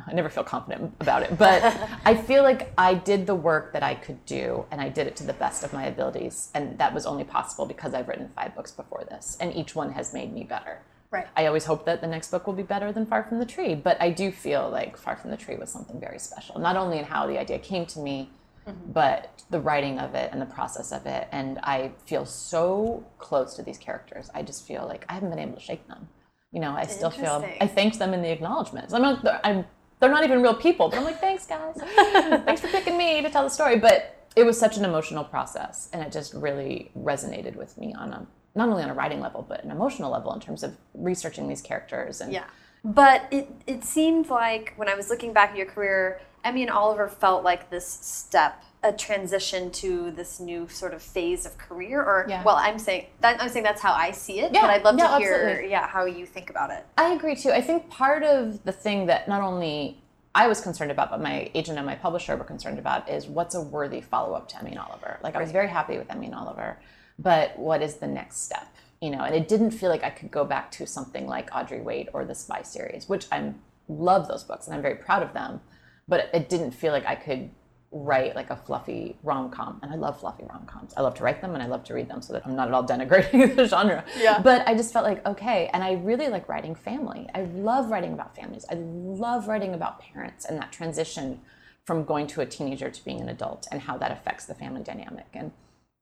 I 0.06 0.14
never 0.14 0.30
feel 0.30 0.44
confident 0.44 0.94
about 0.98 1.22
it, 1.22 1.36
but 1.36 1.62
I 2.06 2.14
feel 2.14 2.42
like 2.42 2.72
I 2.78 2.94
did 2.94 3.26
the 3.26 3.34
work 3.34 3.74
that 3.74 3.82
I 3.82 3.96
could 3.96 4.24
do 4.24 4.64
and 4.70 4.80
I 4.80 4.88
did 4.88 5.06
it 5.06 5.16
to 5.16 5.24
the 5.24 5.34
best 5.34 5.62
of 5.62 5.74
my 5.74 5.84
abilities. 5.84 6.50
And 6.54 6.78
that 6.78 6.94
was 6.94 7.04
only 7.04 7.24
possible 7.24 7.66
because 7.66 7.92
I've 7.92 8.08
written 8.08 8.30
five 8.34 8.54
books 8.54 8.70
before 8.70 9.04
this, 9.10 9.36
and 9.40 9.54
each 9.54 9.74
one 9.74 9.92
has 9.92 10.14
made 10.14 10.32
me 10.32 10.44
better. 10.44 10.80
Right. 11.10 11.26
I 11.36 11.46
always 11.46 11.66
hope 11.66 11.84
that 11.84 12.00
the 12.00 12.06
next 12.06 12.30
book 12.30 12.46
will 12.46 12.54
be 12.54 12.62
better 12.62 12.92
than 12.92 13.04
Far 13.04 13.24
From 13.24 13.38
the 13.38 13.46
Tree, 13.46 13.74
but 13.74 14.00
I 14.00 14.10
do 14.10 14.30
feel 14.30 14.70
like 14.70 14.96
Far 14.96 15.16
From 15.16 15.30
the 15.30 15.36
Tree 15.36 15.56
was 15.56 15.70
something 15.70 16.00
very 16.00 16.18
special, 16.18 16.58
not 16.58 16.76
only 16.76 16.98
in 16.98 17.04
how 17.04 17.26
the 17.26 17.38
idea 17.38 17.58
came 17.58 17.84
to 17.86 17.98
me, 17.98 18.30
mm-hmm. 18.66 18.92
but 18.92 19.42
the 19.50 19.60
writing 19.60 19.98
of 19.98 20.14
it 20.14 20.30
and 20.32 20.40
the 20.40 20.46
process 20.46 20.92
of 20.92 21.04
it. 21.04 21.28
And 21.32 21.58
I 21.62 21.92
feel 22.06 22.24
so 22.24 23.04
close 23.18 23.54
to 23.56 23.62
these 23.62 23.78
characters. 23.78 24.30
I 24.34 24.42
just 24.42 24.66
feel 24.66 24.86
like 24.86 25.04
I 25.10 25.14
haven't 25.14 25.30
been 25.30 25.38
able 25.38 25.54
to 25.54 25.60
shake 25.60 25.86
them. 25.88 26.08
You 26.52 26.60
know, 26.60 26.72
I 26.72 26.86
still 26.86 27.10
feel, 27.10 27.46
I 27.60 27.66
thanked 27.66 27.98
them 27.98 28.14
in 28.14 28.22
the 28.22 28.30
acknowledgments. 28.30 28.94
I'm 28.94 29.02
not, 29.02 29.40
I'm, 29.44 29.66
they're 30.00 30.10
not 30.10 30.24
even 30.24 30.40
real 30.42 30.54
people, 30.54 30.88
but 30.88 30.98
I'm 30.98 31.04
like, 31.04 31.20
thanks, 31.20 31.46
guys. 31.46 31.76
thanks 31.96 32.60
for 32.60 32.68
picking 32.68 32.96
me 32.96 33.20
to 33.20 33.30
tell 33.30 33.42
the 33.42 33.50
story. 33.50 33.78
But 33.78 34.26
it 34.36 34.44
was 34.44 34.58
such 34.58 34.76
an 34.76 34.84
emotional 34.84 35.24
process, 35.24 35.88
and 35.92 36.02
it 36.02 36.12
just 36.12 36.32
really 36.32 36.90
resonated 36.96 37.56
with 37.56 37.76
me 37.76 37.92
on 37.94 38.12
a 38.12 38.26
not 38.54 38.68
only 38.68 38.82
on 38.82 38.90
a 38.90 38.94
writing 38.94 39.20
level, 39.20 39.44
but 39.46 39.62
an 39.64 39.70
emotional 39.70 40.10
level 40.10 40.32
in 40.32 40.40
terms 40.40 40.62
of 40.62 40.76
researching 40.94 41.48
these 41.48 41.60
characters. 41.60 42.20
And 42.20 42.32
Yeah. 42.32 42.44
But 42.84 43.26
it, 43.30 43.50
it 43.66 43.84
seemed 43.84 44.30
like 44.30 44.72
when 44.76 44.88
I 44.88 44.94
was 44.94 45.10
looking 45.10 45.32
back 45.32 45.50
at 45.50 45.56
your 45.56 45.66
career, 45.66 46.20
Emmy 46.44 46.62
and 46.62 46.70
Oliver 46.70 47.08
felt 47.08 47.44
like 47.44 47.70
this 47.70 47.86
step, 47.86 48.64
a 48.82 48.92
transition 48.92 49.70
to 49.72 50.10
this 50.12 50.38
new 50.38 50.68
sort 50.68 50.94
of 50.94 51.02
phase 51.02 51.44
of 51.44 51.58
career. 51.58 52.00
Or 52.00 52.26
Yeah. 52.28 52.42
well, 52.44 52.56
I'm 52.56 52.78
saying 52.78 53.06
that 53.20 53.40
I'm 53.42 53.48
saying 53.48 53.64
that's 53.64 53.82
how 53.82 53.92
I 53.92 54.12
see 54.12 54.40
it. 54.40 54.52
Yeah, 54.54 54.62
but 54.62 54.70
I'd 54.70 54.84
love 54.84 54.96
to 54.98 55.18
hear 55.18 55.34
absolutely. 55.34 55.70
yeah 55.70 55.86
how 55.86 56.04
you 56.04 56.26
think 56.26 56.50
about 56.50 56.70
it. 56.70 56.86
I 56.96 57.12
agree 57.12 57.34
too. 57.34 57.50
I 57.50 57.60
think 57.60 57.90
part 57.90 58.22
of 58.22 58.62
the 58.64 58.72
thing 58.72 59.06
that 59.06 59.28
not 59.28 59.42
only 59.42 60.00
I 60.34 60.46
was 60.46 60.60
concerned 60.60 60.92
about, 60.92 61.10
but 61.10 61.20
my 61.20 61.50
agent 61.54 61.78
and 61.78 61.86
my 61.86 61.96
publisher 61.96 62.36
were 62.36 62.44
concerned 62.44 62.78
about 62.78 63.08
is 63.08 63.26
what's 63.26 63.54
a 63.56 63.60
worthy 63.60 64.00
follow 64.00 64.34
up 64.34 64.48
to 64.50 64.58
Emmy 64.58 64.70
and 64.70 64.78
Oliver. 64.78 65.18
Like 65.22 65.34
I 65.34 65.40
was 65.40 65.50
very 65.50 65.68
happy 65.68 65.98
with 65.98 66.08
Emmy 66.10 66.26
and 66.26 66.34
Oliver, 66.34 66.78
but 67.18 67.58
what 67.58 67.82
is 67.82 67.96
the 67.96 68.06
next 68.06 68.44
step? 68.44 68.68
You 69.00 69.10
know, 69.10 69.22
and 69.22 69.34
it 69.34 69.48
didn't 69.48 69.72
feel 69.72 69.90
like 69.90 70.04
I 70.04 70.10
could 70.10 70.30
go 70.30 70.44
back 70.44 70.70
to 70.72 70.86
something 70.86 71.26
like 71.26 71.50
Audrey 71.54 71.80
Wait 71.80 72.08
or 72.12 72.24
the 72.24 72.34
Spy 72.34 72.62
series, 72.62 73.08
which 73.08 73.26
I 73.32 73.52
love 73.88 74.28
those 74.28 74.44
books 74.44 74.66
and 74.66 74.76
I'm 74.76 74.82
very 74.82 74.96
proud 74.96 75.22
of 75.24 75.32
them, 75.32 75.60
but 76.06 76.30
it 76.32 76.48
didn't 76.48 76.72
feel 76.72 76.92
like 76.92 77.06
I 77.06 77.16
could 77.16 77.50
write 77.90 78.36
like 78.36 78.50
a 78.50 78.56
fluffy 78.56 79.16
rom 79.22 79.50
com, 79.50 79.80
and 79.82 79.90
I 79.92 79.96
love 79.96 80.20
fluffy 80.20 80.44
rom 80.44 80.66
coms. 80.66 80.92
I 80.96 81.00
love 81.00 81.14
to 81.14 81.22
write 81.24 81.40
them 81.40 81.54
and 81.54 81.62
I 81.62 81.66
love 81.66 81.84
to 81.84 81.94
read 81.94 82.08
them, 82.08 82.20
so 82.20 82.34
that 82.34 82.46
I'm 82.46 82.54
not 82.54 82.68
at 82.68 82.74
all 82.74 82.86
denigrating 82.86 83.56
the 83.60 83.66
genre. 83.66 84.04
Yeah. 84.18 84.40
But 84.42 84.66
I 84.68 84.74
just 84.74 84.92
felt 84.92 85.04
like 85.06 85.24
okay, 85.26 85.70
and 85.72 85.82
I 85.82 85.92
really 85.94 86.28
like 86.28 86.48
writing 86.48 86.74
family. 86.74 87.28
I 87.34 87.42
love 87.42 87.90
writing 87.90 88.12
about 88.12 88.36
families. 88.36 88.66
I 88.70 88.74
love 88.74 89.48
writing 89.48 89.74
about 89.74 90.00
parents 90.00 90.44
and 90.44 90.58
that 90.58 90.70
transition 90.72 91.40
from 91.86 92.04
going 92.04 92.26
to 92.26 92.42
a 92.42 92.46
teenager 92.46 92.90
to 92.90 93.04
being 93.04 93.20
an 93.22 93.30
adult 93.30 93.66
and 93.72 93.80
how 93.82 93.96
that 93.96 94.12
affects 94.12 94.44
the 94.44 94.54
family 94.54 94.82
dynamic. 94.82 95.26
And 95.32 95.52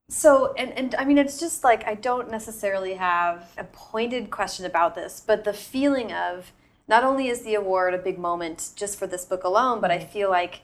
So, 0.09 0.53
and, 0.57 0.71
and 0.73 0.95
I 0.95 1.05
mean, 1.05 1.17
it's 1.17 1.39
just 1.39 1.63
like 1.63 1.85
I 1.87 1.95
don't 1.95 2.29
necessarily 2.29 2.95
have 2.95 3.53
a 3.57 3.63
pointed 3.63 4.29
question 4.29 4.65
about 4.65 4.95
this, 4.95 5.21
but 5.25 5.45
the 5.45 5.53
feeling 5.53 6.11
of 6.13 6.51
not 6.87 7.03
only 7.05 7.27
is 7.29 7.41
the 7.43 7.55
award 7.55 7.93
a 7.93 7.97
big 7.97 8.17
moment 8.17 8.69
just 8.75 8.97
for 8.99 9.07
this 9.07 9.25
book 9.25 9.43
alone, 9.45 9.79
but 9.81 9.91
I 9.91 9.99
Mm-hmm. 9.99 10.09
feel 10.11 10.29
like 10.29 10.61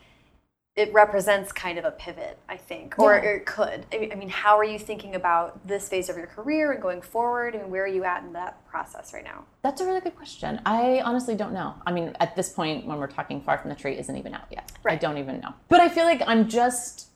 it 0.75 0.91
represents 0.91 1.51
kind 1.51 1.77
of 1.77 1.85
a 1.85 1.91
pivot, 1.91 2.39
I 2.49 2.57
think, 2.57 2.97
or, 2.97 3.13
Yeah. 3.15 3.29
or 3.29 3.33
it 3.35 3.45
could. 3.45 3.85
I 3.93 4.15
mean- 4.15 4.29
how 4.29 4.57
are 4.57 4.63
you 4.63 4.79
thinking 4.79 5.13
about 5.13 5.67
this 5.67 5.87
phase 5.87 6.09
of 6.09 6.17
your 6.17 6.25
career 6.25 6.71
and 6.71 6.81
going 6.81 7.01
forward, 7.01 7.53
and 7.53 7.69
where 7.69 7.83
are 7.83 7.87
you 7.87 8.03
at 8.03 8.23
in 8.23 8.33
that 8.33 8.65
process 8.67 9.13
right 9.13 9.23
now? 9.23 9.43
that's 9.61 9.79
a 9.81 9.85
really 9.85 10.01
good 10.01 10.15
question. 10.15 10.59
I 10.65 11.01
honestly 11.05 11.35
don't 11.35 11.53
know. 11.53 11.75
I 11.85 11.91
mean, 11.91 12.15
at 12.19 12.35
this 12.35 12.49
point, 12.49 12.85
when 12.85 12.97
we're 12.97 13.07
talking 13.07 13.39
Far 13.39 13.57
from 13.59 13.69
the 13.69 13.75
Tree, 13.75 13.97
isn't 13.97 14.17
even 14.17 14.33
out 14.33 14.47
yet. 14.51 14.71
Right. 14.83 14.93
I 14.93 14.95
don't 14.97 15.17
even 15.17 15.39
know. 15.39 15.53
But 15.69 15.79
I 15.79 15.87
feel 15.89 16.03
like 16.05 16.21
I'm 16.27 16.49
just 16.49 17.07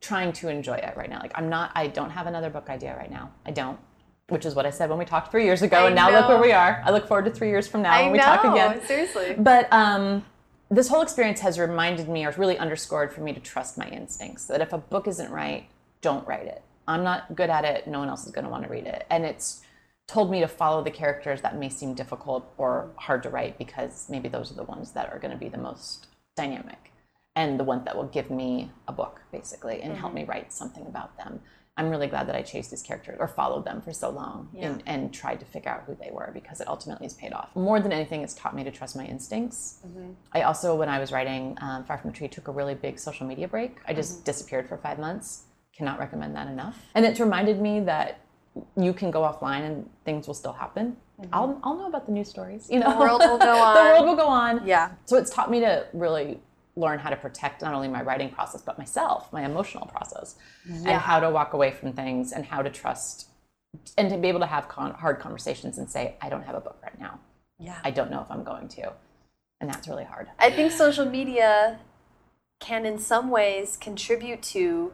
trying 0.00 0.32
to 0.34 0.48
enjoy 0.48 0.74
it 0.74 0.94
right 0.96 1.08
now. 1.10 1.18
Like 1.20 1.32
I'm 1.34 1.48
not 1.48 1.72
I 1.74 1.86
don't 1.88 2.10
have 2.10 2.26
another 2.26 2.50
book 2.50 2.68
idea 2.68 2.94
right 2.96 3.10
now. 3.10 3.32
I 3.46 3.50
don't. 3.50 3.78
Which 4.28 4.44
is 4.46 4.54
what 4.54 4.66
I 4.66 4.70
said 4.70 4.88
when 4.90 4.98
we 4.98 5.04
talked 5.04 5.30
three 5.30 5.44
years 5.44 5.62
ago, 5.62 5.78
I 5.78 5.86
and 5.86 5.94
now 5.96 6.10
look 6.10 6.28
where 6.28 6.40
we 6.40 6.52
are. 6.52 6.80
I 6.84 6.90
look 6.92 7.08
forward 7.08 7.24
to 7.24 7.30
three 7.30 7.48
years 7.48 7.66
from 7.66 7.82
now 7.82 7.92
I 7.92 8.02
when 8.02 8.12
we 8.12 8.18
know, 8.18 8.24
talk 8.24 8.44
again. 8.44 8.80
seriously. 8.86 9.34
But 9.36 9.66
um, 9.72 10.24
this 10.74 10.88
whole 10.88 11.02
experience 11.02 11.40
has 11.40 11.58
reminded 11.58 12.08
me, 12.08 12.24
or 12.24 12.30
really 12.32 12.58
underscored 12.58 13.12
for 13.12 13.20
me, 13.20 13.32
to 13.32 13.40
trust 13.40 13.78
my 13.78 13.88
instincts. 13.88 14.46
That 14.46 14.60
if 14.60 14.72
a 14.72 14.78
book 14.78 15.06
isn't 15.08 15.30
right, 15.30 15.66
don't 16.00 16.26
write 16.26 16.46
it. 16.46 16.62
I'm 16.86 17.04
not 17.04 17.34
good 17.34 17.50
at 17.50 17.64
it. 17.64 17.86
No 17.86 17.98
one 17.98 18.08
else 18.08 18.26
is 18.26 18.32
going 18.32 18.44
to 18.44 18.50
want 18.50 18.64
to 18.64 18.70
read 18.70 18.86
it. 18.86 19.06
And 19.10 19.24
it's 19.24 19.62
told 20.06 20.30
me 20.30 20.40
to 20.40 20.48
follow 20.48 20.84
the 20.84 20.90
characters 20.90 21.40
that 21.40 21.56
may 21.56 21.68
seem 21.68 21.94
difficult 21.94 22.52
or 22.58 22.90
hard 22.96 23.22
to 23.22 23.30
write 23.30 23.56
because 23.58 24.06
maybe 24.10 24.28
those 24.28 24.50
are 24.50 24.54
the 24.54 24.64
ones 24.64 24.92
that 24.92 25.10
are 25.10 25.18
going 25.18 25.30
to 25.30 25.38
be 25.38 25.48
the 25.48 25.58
most 25.58 26.08
dynamic 26.36 26.92
and 27.36 27.58
the 27.58 27.64
ones 27.64 27.84
that 27.84 27.96
will 27.96 28.06
give 28.08 28.30
me 28.30 28.70
a 28.86 28.92
book 28.92 29.20
basically 29.32 29.80
and 29.80 29.96
help 29.96 30.10
mm-hmm. 30.10 30.22
me 30.22 30.24
write 30.24 30.52
something 30.52 30.86
about 30.86 31.16
them. 31.16 31.40
I'm 31.76 31.90
really 31.90 32.06
glad 32.06 32.28
that 32.28 32.36
I 32.36 32.42
chased 32.42 32.70
these 32.70 32.82
characters 32.82 33.16
or 33.18 33.26
followed 33.26 33.64
them 33.64 33.82
for 33.82 33.92
so 33.92 34.08
long 34.08 34.48
and, 34.56 34.80
and 34.86 35.12
tried 35.12 35.40
to 35.40 35.46
figure 35.46 35.72
out 35.72 35.82
who 35.86 35.96
they 35.96 36.10
were 36.12 36.30
because 36.32 36.60
it 36.60 36.68
ultimately 36.68 37.04
has 37.04 37.14
paid 37.14 37.32
off. 37.32 37.54
More 37.56 37.80
than 37.80 37.92
anything, 37.92 38.22
it's 38.22 38.34
taught 38.34 38.54
me 38.54 38.62
to 38.62 38.70
trust 38.70 38.94
my 38.94 39.04
instincts. 39.04 39.80
Mm-hmm. 39.84 40.10
I 40.32 40.42
also, 40.42 40.76
when 40.76 40.88
I 40.88 41.00
was 41.00 41.10
writing 41.10 41.58
um, 41.60 41.84
Far 41.84 41.98
From 41.98 42.12
the 42.12 42.16
Tree, 42.16 42.28
took 42.28 42.46
a 42.46 42.52
really 42.52 42.76
big 42.76 43.00
social 43.00 43.26
media 43.26 43.48
break. 43.48 43.78
I 43.88 43.92
just 43.92 44.14
mm-hmm. 44.18 44.24
disappeared 44.24 44.68
for 44.68 44.78
five 44.78 45.00
months. 45.00 45.46
Cannot 45.76 45.98
recommend 45.98 46.36
that 46.36 46.46
enough. 46.46 46.78
And 46.94 47.04
it's 47.04 47.18
reminded 47.18 47.60
me 47.60 47.80
that 47.80 48.20
you 48.76 48.92
can 48.92 49.10
go 49.10 49.22
offline 49.22 49.62
and 49.62 49.90
things 50.04 50.28
will 50.28 50.34
still 50.34 50.52
happen. 50.52 50.96
Mm-hmm. 51.20 51.34
I'll, 51.34 51.60
I'll 51.64 51.76
know 51.76 51.88
about 51.88 52.06
the 52.06 52.12
news 52.12 52.28
stories. 52.28 52.68
You 52.70 52.78
know, 52.78 52.92
The 52.92 52.98
world 52.98 53.20
will 53.20 53.38
go 53.38 53.50
on. 53.50 53.74
the 53.84 53.90
world 53.90 54.06
will 54.06 54.16
go 54.16 54.28
on. 54.28 54.64
Yeah. 54.64 54.92
So 55.06 55.16
it's 55.16 55.30
taught 55.30 55.50
me 55.50 55.58
to 55.58 55.86
really 55.92 56.38
learn 56.76 56.98
how 56.98 57.10
to 57.10 57.16
protect 57.16 57.62
not 57.62 57.74
only 57.74 57.88
my 57.88 58.02
writing 58.02 58.30
process 58.30 58.62
but 58.62 58.78
myself, 58.78 59.32
my 59.32 59.44
emotional 59.44 59.86
process, 59.86 60.36
and 60.66 60.86
how 60.88 61.20
to 61.20 61.30
walk 61.30 61.52
away 61.52 61.70
from 61.70 61.92
things 61.92 62.32
and 62.32 62.44
how 62.44 62.62
to 62.62 62.70
trust 62.70 63.28
and 63.98 64.08
to 64.10 64.16
be 64.18 64.28
able 64.28 64.40
to 64.40 64.46
have 64.46 64.68
con- 64.68 64.94
hard 64.94 65.18
conversations 65.18 65.78
and 65.78 65.90
say, 65.90 66.14
I 66.20 66.28
don't 66.28 66.42
have 66.44 66.54
a 66.54 66.60
book 66.60 66.78
right 66.82 66.98
now. 66.98 67.18
Yeah. 67.58 67.78
I 67.84 67.90
don't 67.90 68.10
know 68.10 68.20
if 68.20 68.30
I'm 68.30 68.44
going 68.44 68.68
to. 68.68 68.92
And 69.60 69.70
that's 69.70 69.88
really 69.88 70.04
hard. 70.04 70.28
I 70.38 70.50
think 70.50 70.72
social 70.72 71.04
media 71.06 71.78
can, 72.60 72.86
in 72.86 72.98
some 72.98 73.30
ways, 73.30 73.76
contribute 73.76 74.42
to 74.42 74.92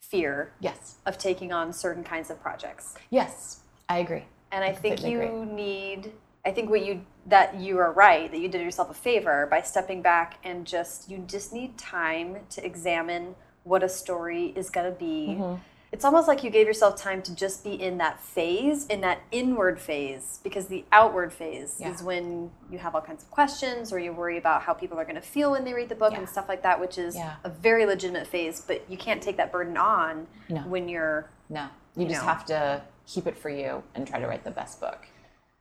fear 0.00 0.52
Yes. 0.60 0.96
of 1.06 1.18
taking 1.18 1.52
on 1.52 1.72
certain 1.72 2.04
kinds 2.04 2.30
of 2.30 2.40
projects. 2.40 2.94
Yes. 3.10 3.60
I 3.88 3.98
agree. 3.98 4.24
And 4.52 4.62
I 4.64 4.72
think 4.72 5.02
you 5.04 5.20
agree. 5.22 5.44
need, 5.54 6.12
I 6.46 6.50
think 6.50 6.68
what 6.70 6.84
you, 6.84 7.04
that 7.26 7.54
you 7.58 7.78
are 7.78 7.92
right, 7.92 8.30
that 8.30 8.38
you 8.38 8.48
did 8.48 8.60
yourself 8.60 8.90
a 8.90 8.94
favor 8.94 9.46
by 9.50 9.62
stepping 9.62 10.02
back 10.02 10.38
and 10.44 10.66
just, 10.66 11.08
you 11.10 11.18
just 11.26 11.52
need 11.52 11.78
time 11.78 12.38
to 12.50 12.64
examine 12.64 13.34
what 13.62 13.82
a 13.82 13.88
story 13.88 14.52
is 14.54 14.68
going 14.68 14.92
to 14.92 14.98
be. 14.98 15.36
Mm-hmm. 15.38 15.54
It's 15.90 16.04
almost 16.04 16.26
like 16.26 16.42
you 16.42 16.50
gave 16.50 16.66
yourself 16.66 16.96
time 17.00 17.22
to 17.22 17.34
just 17.36 17.62
be 17.62 17.80
in 17.80 17.98
that 17.98 18.20
phase, 18.20 18.84
in 18.88 19.00
that 19.02 19.20
inward 19.30 19.80
phase, 19.80 20.40
because 20.42 20.66
the 20.66 20.84
outward 20.90 21.32
phase 21.32 21.76
Yeah. 21.80 21.92
is 21.94 22.02
when 22.02 22.50
you 22.70 22.78
have 22.78 22.96
all 22.96 23.00
kinds 23.00 23.22
of 23.22 23.30
questions 23.30 23.92
or 23.92 24.00
you 24.00 24.12
worry 24.12 24.36
about 24.36 24.62
how 24.62 24.74
people 24.74 24.98
are 24.98 25.04
going 25.04 25.14
to 25.14 25.20
feel 25.22 25.52
when 25.52 25.64
they 25.64 25.72
read 25.72 25.88
the 25.88 25.94
book 25.94 26.12
Yeah. 26.12 26.18
and 26.18 26.28
stuff 26.28 26.48
like 26.48 26.62
that, 26.62 26.80
which 26.80 26.98
is 26.98 27.14
Yeah. 27.14 27.36
a 27.44 27.48
very 27.48 27.86
legitimate 27.86 28.26
phase, 28.26 28.60
but 28.60 28.82
you 28.90 28.98
can't 28.98 29.22
take 29.22 29.36
that 29.36 29.52
burden 29.52 29.76
on 29.76 30.26
No. 30.48 30.62
when 30.62 30.88
you're 30.88 31.30
No. 31.48 31.68
You 31.96 32.08
just 32.08 32.20
know. 32.22 32.26
have 32.26 32.44
to 32.46 32.82
keep 33.06 33.28
it 33.28 33.38
for 33.38 33.48
you 33.48 33.82
and 33.94 34.04
try 34.06 34.18
to 34.18 34.26
write 34.26 34.42
the 34.44 34.50
best 34.50 34.80
book. 34.80 35.06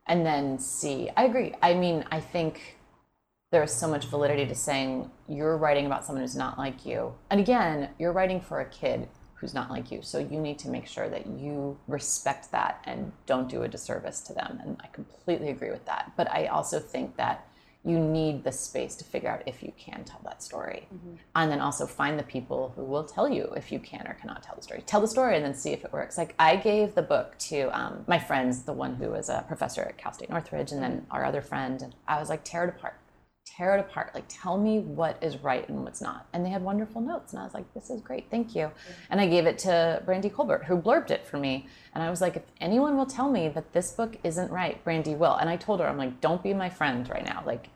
And 0.08 0.26
then 0.26 0.60
see. 0.60 1.10
I 1.16 1.26
agree. 1.26 1.54
I 1.62 1.74
mean, 1.74 2.04
I 2.12 2.20
think 2.20 2.78
there 3.52 3.64
is 3.64 3.72
so 3.72 3.88
much 3.88 4.06
validity 4.06 4.46
to 4.48 4.56
saying 4.56 5.10
you're 5.28 5.58
writing 5.58 5.86
about 5.86 6.06
someone 6.06 6.24
who's 6.24 6.36
not 6.36 6.58
like 6.58 6.86
you. 6.86 7.14
And 7.30 7.40
again, 7.40 7.90
you're 8.00 8.12
writing 8.12 8.42
for 8.42 8.60
a 8.60 8.66
kid 8.66 9.08
who's 9.36 9.54
not 9.54 9.70
like 9.70 9.92
you. 9.92 10.02
So 10.02 10.20
you 10.20 10.40
need 10.40 10.58
to 10.60 10.70
make 10.70 10.88
sure 10.88 11.10
that 11.10 11.28
you 11.28 11.78
respect 11.88 12.52
that 12.52 12.82
and 12.86 13.12
don't 13.26 13.50
do 13.50 13.64
a 13.64 13.68
disservice 13.68 14.22
to 14.22 14.34
them. 14.34 14.60
And 14.64 14.78
I 14.82 14.88
completely 14.88 15.50
agree 15.50 15.70
with 15.70 15.86
that. 15.86 16.14
But 16.18 16.32
I 16.32 16.48
also 16.48 16.80
think 16.80 17.18
that 17.18 17.48
you 17.86 18.00
need 18.00 18.44
the 18.46 18.52
space 18.52 18.96
to 18.96 19.04
figure 19.04 19.30
out 19.30 19.44
if 19.46 19.62
you 19.62 19.74
can 19.78 20.06
tell 20.06 20.22
that 20.24 20.42
story. 20.42 20.88
And 21.36 21.52
then 21.52 21.60
also 21.60 21.86
find 21.86 22.18
the 22.18 22.24
people 22.24 22.72
who 22.76 22.84
will 22.84 23.04
tell 23.04 23.28
you 23.28 23.52
if 23.58 23.72
you 23.72 23.80
can 23.80 24.08
or 24.08 24.14
cannot 24.14 24.42
tell 24.42 24.56
the 24.56 24.62
story. 24.62 24.84
Tell 24.86 25.02
the 25.02 25.08
story 25.08 25.36
and 25.36 25.44
then 25.44 25.54
see 25.54 25.72
if 25.72 25.84
it 25.84 25.92
works. 25.92 26.18
Like 26.18 26.34
I 26.40 26.56
gave 26.56 26.96
the 26.96 27.02
book 27.02 27.38
to 27.50 27.78
um, 27.78 28.06
my 28.08 28.20
friends, 28.20 28.64
the 28.64 28.74
one 28.74 28.96
who 28.96 29.10
was 29.10 29.28
a 29.30 29.44
professor 29.48 29.82
at 29.82 29.98
Cal 29.98 30.14
State 30.14 30.30
Northridge, 30.30 30.72
and 30.72 30.82
then 30.82 31.06
our 31.12 31.26
other 31.26 31.42
friend. 31.42 31.82
And 31.82 31.94
I 32.08 32.20
was 32.20 32.30
like, 32.30 32.46
tear 32.46 32.64
it 32.64 32.70
apart. 32.70 32.96
Tear 33.46 33.76
it 33.78 33.82
apart. 33.82 34.16
Like, 34.16 34.24
tell 34.30 34.58
me 34.58 34.80
what 34.80 35.22
is 35.22 35.38
right 35.44 35.68
and 35.68 35.84
what's 35.84 36.02
not. 36.02 36.28
And 36.32 36.46
they 36.46 36.50
had 36.50 36.64
wonderful 36.64 37.02
notes. 37.02 37.34
And 37.34 37.42
I 37.42 37.44
was 37.44 37.54
like, 37.54 37.72
this 37.74 37.90
is 37.90 38.02
great. 38.02 38.28
Thank 38.32 38.56
you. 38.56 38.72
And 39.10 39.20
I 39.20 39.28
gave 39.28 39.46
it 39.46 39.60
to 39.60 40.02
Brandy 40.06 40.30
Colbert, 40.30 40.64
who 40.64 40.78
blurbed 40.78 41.12
it 41.12 41.28
for 41.28 41.38
me. 41.38 41.68
And 41.94 42.02
I 42.02 42.10
was 42.10 42.22
like, 42.22 42.38
if 42.38 42.44
anyone 42.62 42.96
will 42.98 43.06
tell 43.06 43.30
me 43.30 43.50
that 43.50 43.74
this 43.74 43.92
book 43.92 44.18
isn't 44.24 44.50
right, 44.50 44.82
Brandy 44.86 45.14
will. 45.14 45.36
And 45.36 45.50
I 45.50 45.58
told 45.58 45.82
her, 45.82 45.88
I'm 45.88 45.98
like, 45.98 46.22
don't 46.22 46.42
be 46.42 46.54
my 46.54 46.70
friend 46.70 47.08
right 47.10 47.26
now. 47.26 47.44
Like, 47.46 47.68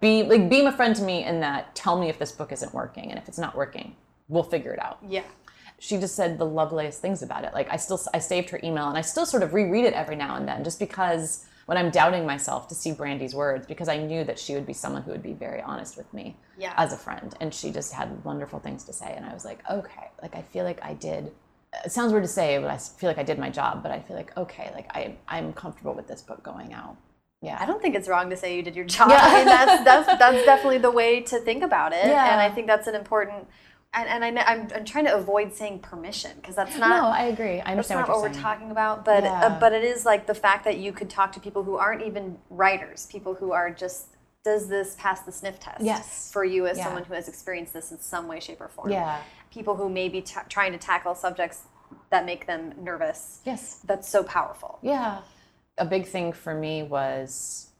be 0.00 0.22
like 0.22 0.48
be 0.50 0.60
a 0.60 0.72
friend 0.72 0.94
to 0.96 1.02
me 1.02 1.24
in 1.24 1.40
that 1.40 1.74
tell 1.74 1.98
me 1.98 2.08
if 2.08 2.18
this 2.18 2.32
book 2.32 2.52
isn't 2.52 2.72
working 2.74 3.10
and 3.10 3.18
if 3.18 3.28
it's 3.28 3.38
not 3.38 3.56
working 3.56 3.94
we'll 4.28 4.42
figure 4.42 4.72
it 4.72 4.80
out 4.80 4.98
yeah. 5.06 5.22
she 5.78 5.96
just 5.98 6.14
said 6.14 6.38
the 6.38 6.44
loveliest 6.46 7.00
things 7.00 7.22
about 7.22 7.44
it 7.44 7.52
like 7.54 7.70
i 7.70 7.76
still 7.76 8.00
i 8.14 8.18
saved 8.18 8.50
her 8.50 8.60
email 8.62 8.88
and 8.88 8.98
i 8.98 9.00
still 9.00 9.26
sort 9.26 9.42
of 9.42 9.54
reread 9.54 9.84
it 9.84 9.94
every 9.94 10.16
now 10.16 10.36
and 10.36 10.46
then 10.46 10.62
just 10.64 10.78
because 10.78 11.46
when 11.66 11.78
i'm 11.78 11.90
doubting 11.90 12.26
myself 12.26 12.68
to 12.68 12.74
see 12.74 12.92
brandy's 12.92 13.34
words 13.34 13.66
because 13.66 13.88
i 13.88 13.96
knew 13.96 14.22
that 14.24 14.38
she 14.38 14.54
would 14.54 14.66
be 14.66 14.72
someone 14.72 15.02
who 15.02 15.10
would 15.12 15.22
be 15.22 15.32
very 15.32 15.60
honest 15.62 15.96
with 15.96 16.12
me 16.12 16.36
Yeah. 16.58 16.74
as 16.76 16.92
a 16.92 16.96
friend 16.96 17.34
and 17.40 17.52
she 17.54 17.70
just 17.70 17.92
had 17.92 18.22
wonderful 18.24 18.58
things 18.58 18.84
to 18.84 18.92
say 18.92 19.14
and 19.16 19.24
i 19.24 19.32
was 19.32 19.44
like 19.44 19.60
okay 19.70 20.10
like 20.22 20.34
i 20.34 20.42
feel 20.42 20.64
like 20.64 20.82
i 20.84 20.94
did 20.94 21.32
it 21.84 21.92
sounds 21.92 22.12
weird 22.12 22.24
to 22.24 22.28
say 22.28 22.58
but 22.58 22.70
i 22.70 22.76
feel 22.76 23.08
like 23.08 23.18
i 23.18 23.22
did 23.22 23.38
my 23.38 23.50
job 23.50 23.82
but 23.82 23.92
i 23.92 24.00
feel 24.00 24.16
like 24.16 24.36
okay 24.36 24.70
like 24.74 24.88
i 24.94 25.14
i'm 25.28 25.52
comfortable 25.52 25.94
with 25.94 26.06
this 26.08 26.22
book 26.22 26.42
going 26.42 26.72
out 26.72 26.96
yeah 27.42 27.58
I 27.60 27.66
don't 27.66 27.80
think 27.82 27.94
it's 27.94 28.08
wrong 28.08 28.30
to 28.30 28.36
say 28.36 28.56
you 28.56 28.62
did 28.62 28.76
your 28.76 28.84
job. 28.96 29.10
I 29.12 29.36
mean, 29.38 29.46
that's, 29.46 29.84
that's, 29.84 30.18
that's 30.18 30.44
definitely 30.44 30.78
the 30.78 30.90
way 30.90 31.20
to 31.22 31.38
think 31.38 31.62
about 31.62 31.92
it. 31.92 32.06
Yeah. 32.06 32.32
And 32.32 32.40
I 32.40 32.50
think 32.54 32.66
that's 32.66 32.86
an 32.86 32.94
important, 32.94 33.46
and, 33.94 34.08
and 34.08 34.24
I, 34.24 34.30
know- 34.30 34.42
I'm, 34.46 34.68
I'm 34.74 34.84
trying 34.84 35.04
to 35.06 35.14
avoid 35.14 35.54
saying 35.54 35.80
permission 35.80 36.32
because 36.40 36.54
that's 36.56 36.76
not, 36.76 36.88
no 37.02 37.08
i 37.08 37.22
agree 37.24 37.54
i 37.60 37.74
that's 37.74 37.90
understand 37.90 38.00
not 38.00 38.08
what 38.08 38.20
what 38.22 38.30
we're 38.32 38.40
talking 38.40 38.70
about. 38.70 39.04
But, 39.04 39.24
Yeah. 39.24 39.32
uh, 39.46 39.60
but 39.60 39.72
it 39.72 39.84
is 39.84 40.04
like 40.04 40.26
the 40.26 40.34
fact 40.34 40.64
that 40.64 40.78
you 40.78 40.92
could 40.92 41.10
talk 41.10 41.32
to 41.32 41.40
people 41.40 41.62
who 41.62 41.76
aren't 41.76 42.02
even 42.02 42.38
writers, 42.50 43.06
people 43.06 43.34
who 43.34 43.52
are 43.52 43.70
just, 43.70 44.06
does 44.44 44.68
this 44.68 44.96
pass 44.98 45.20
the 45.22 45.32
sniff 45.32 45.58
test 45.60 45.82
Yes. 45.82 46.30
for 46.32 46.44
you 46.44 46.66
as 46.66 46.78
Yeah. 46.78 46.84
someone 46.84 47.04
who 47.04 47.14
has 47.14 47.28
experienced 47.28 47.72
this 47.72 47.90
in 47.92 47.98
some 48.00 48.28
way, 48.28 48.40
shape, 48.40 48.60
or 48.60 48.68
form? 48.68 48.90
Yeah. 48.90 49.20
People 49.50 49.76
who 49.76 49.88
may 49.88 50.08
be 50.08 50.20
ta 50.22 50.44
trying 50.48 50.72
to 50.72 50.78
tackle 50.78 51.14
subjects 51.14 51.62
that 52.10 52.24
make 52.26 52.46
them 52.46 52.72
nervous. 52.78 53.40
yes 53.44 53.80
That's 53.84 54.08
so 54.08 54.22
powerful. 54.22 54.78
Yeah. 54.82 55.20
A 55.78 55.84
big 55.84 56.06
thing 56.06 56.32
for 56.32 56.54
me 56.54 56.82
was 56.82 57.70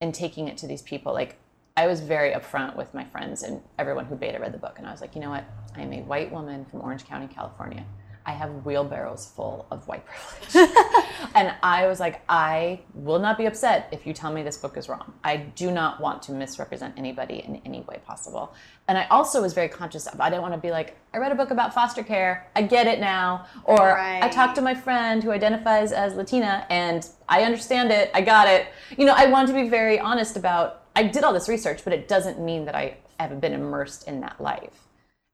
in 0.00 0.12
taking 0.12 0.48
it 0.48 0.56
to 0.58 0.66
these 0.66 0.82
people, 0.82 1.12
like 1.12 1.36
I 1.76 1.86
was 1.86 2.00
very 2.00 2.32
upfront 2.32 2.76
with 2.76 2.92
my 2.92 3.04
friends 3.04 3.42
and 3.42 3.62
everyone 3.78 4.06
who 4.06 4.16
beta 4.16 4.38
read 4.40 4.52
the 4.52 4.58
book. 4.58 4.74
And 4.78 4.86
I 4.86 4.90
was 4.90 5.00
like, 5.00 5.14
you 5.14 5.20
know 5.20 5.30
what? 5.30 5.44
I 5.76 5.82
am 5.82 5.92
a 5.92 6.02
white 6.02 6.32
woman 6.32 6.64
from 6.64 6.80
Orange 6.80 7.04
County, 7.04 7.32
California. 7.32 7.84
I 8.28 8.32
have 8.32 8.66
wheelbarrows 8.66 9.32
full 9.34 9.66
of 9.70 9.88
white 9.88 10.04
privilege. 10.04 10.70
and 11.34 11.54
I 11.62 11.86
was 11.86 11.98
like, 11.98 12.20
I 12.28 12.80
will 12.92 13.18
not 13.18 13.38
be 13.38 13.46
upset 13.46 13.88
if 13.90 14.06
you 14.06 14.12
tell 14.12 14.30
me 14.30 14.42
this 14.42 14.58
book 14.58 14.76
is 14.76 14.86
wrong. 14.86 15.14
I 15.24 15.38
do 15.38 15.70
not 15.70 15.98
want 15.98 16.22
to 16.24 16.32
misrepresent 16.32 16.92
anybody 16.98 17.36
in 17.36 17.62
any 17.64 17.80
way 17.88 18.02
possible. 18.06 18.52
And 18.86 18.98
I 18.98 19.06
also 19.06 19.40
was 19.40 19.54
very 19.54 19.70
conscious 19.70 20.06
of, 20.06 20.20
I 20.20 20.28
didn't 20.28 20.42
want 20.42 20.52
to 20.52 20.60
be 20.60 20.70
like, 20.70 20.98
I 21.14 21.16
read 21.16 21.32
a 21.32 21.34
book 21.34 21.50
about 21.52 21.72
foster 21.72 22.02
care. 22.02 22.50
I 22.54 22.60
get 22.60 22.86
it 22.86 23.00
now. 23.00 23.46
Or 23.64 23.98
I 23.98 24.28
talked 24.28 24.56
to 24.56 24.62
my 24.62 24.74
friend 24.74 25.24
who 25.24 25.30
identifies 25.30 25.92
as 25.92 26.14
Latina 26.14 26.66
and 26.68 27.08
I 27.30 27.44
understand 27.44 27.90
it. 27.90 28.10
I 28.12 28.20
got 28.20 28.46
it. 28.46 28.66
You 28.98 29.06
know, 29.06 29.14
I 29.16 29.24
wanted 29.24 29.54
to 29.54 29.54
be 29.54 29.70
very 29.70 29.98
honest 29.98 30.36
about, 30.36 30.82
I 30.94 31.04
did 31.04 31.24
all 31.24 31.32
this 31.32 31.48
research, 31.48 31.82
but 31.82 31.94
it 31.94 32.08
doesn't 32.08 32.38
mean 32.38 32.66
that 32.66 32.74
I 32.74 32.98
have 33.18 33.40
been 33.40 33.54
immersed 33.54 34.06
in 34.06 34.20
that 34.20 34.38
life. 34.38 34.87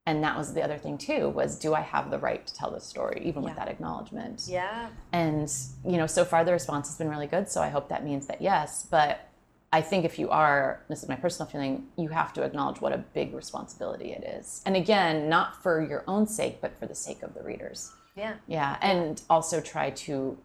And 0.07 0.23
that 0.23 0.37
was 0.37 0.53
the 0.53 0.63
other 0.63 0.77
thing 0.77 0.99
too, 0.99 1.31
was 1.31 1.59
do 1.59 1.75
I 1.75 1.81
have 1.81 2.11
the 2.11 2.19
right 2.19 2.47
to 2.47 2.55
tell 2.55 2.71
this 2.71 2.85
story, 2.85 3.23
even 3.25 3.43
with 3.43 3.57
that 3.57 3.69
acknowledgement? 3.69 4.45
Yeah. 4.47 4.89
And, 5.13 5.51
you 5.85 5.97
know, 5.97 6.07
so 6.07 6.27
far 6.27 6.45
the 6.45 6.53
response 6.53 6.89
has 6.89 6.99
been 6.99 7.09
really 7.09 7.27
good. 7.27 7.49
So 7.49 7.63
I 7.63 7.71
hope 7.71 7.89
that 7.89 8.05
means 8.05 8.27
that 8.27 8.43
yes. 8.43 8.87
But 8.91 9.31
I 9.73 9.81
think 9.81 10.05
if 10.05 10.19
you 10.19 10.29
are, 10.29 10.83
this 10.91 11.03
is 11.03 11.09
my 11.09 11.17
personal 11.17 11.51
feeling, 11.51 11.87
you 11.97 12.09
have 12.09 12.35
to 12.35 12.43
acknowledge 12.43 12.83
what 12.83 12.93
a 12.93 12.99
big 12.99 13.35
responsibility 13.35 14.13
it 14.13 14.25
is. 14.25 14.63
And 14.67 14.77
again, 14.77 15.31
not 15.31 15.63
for 15.63 15.83
your 15.83 16.05
own 16.07 16.27
sake, 16.27 16.61
but 16.61 16.79
for 16.79 16.87
the 16.87 16.95
sake 16.95 17.23
of 17.23 17.33
the 17.33 17.43
readers. 17.43 17.91
Yeah. 18.15 18.35
Yeah. 18.47 18.77
And 18.83 19.23
also 19.31 19.61
try 19.63 19.89
to 19.91 20.37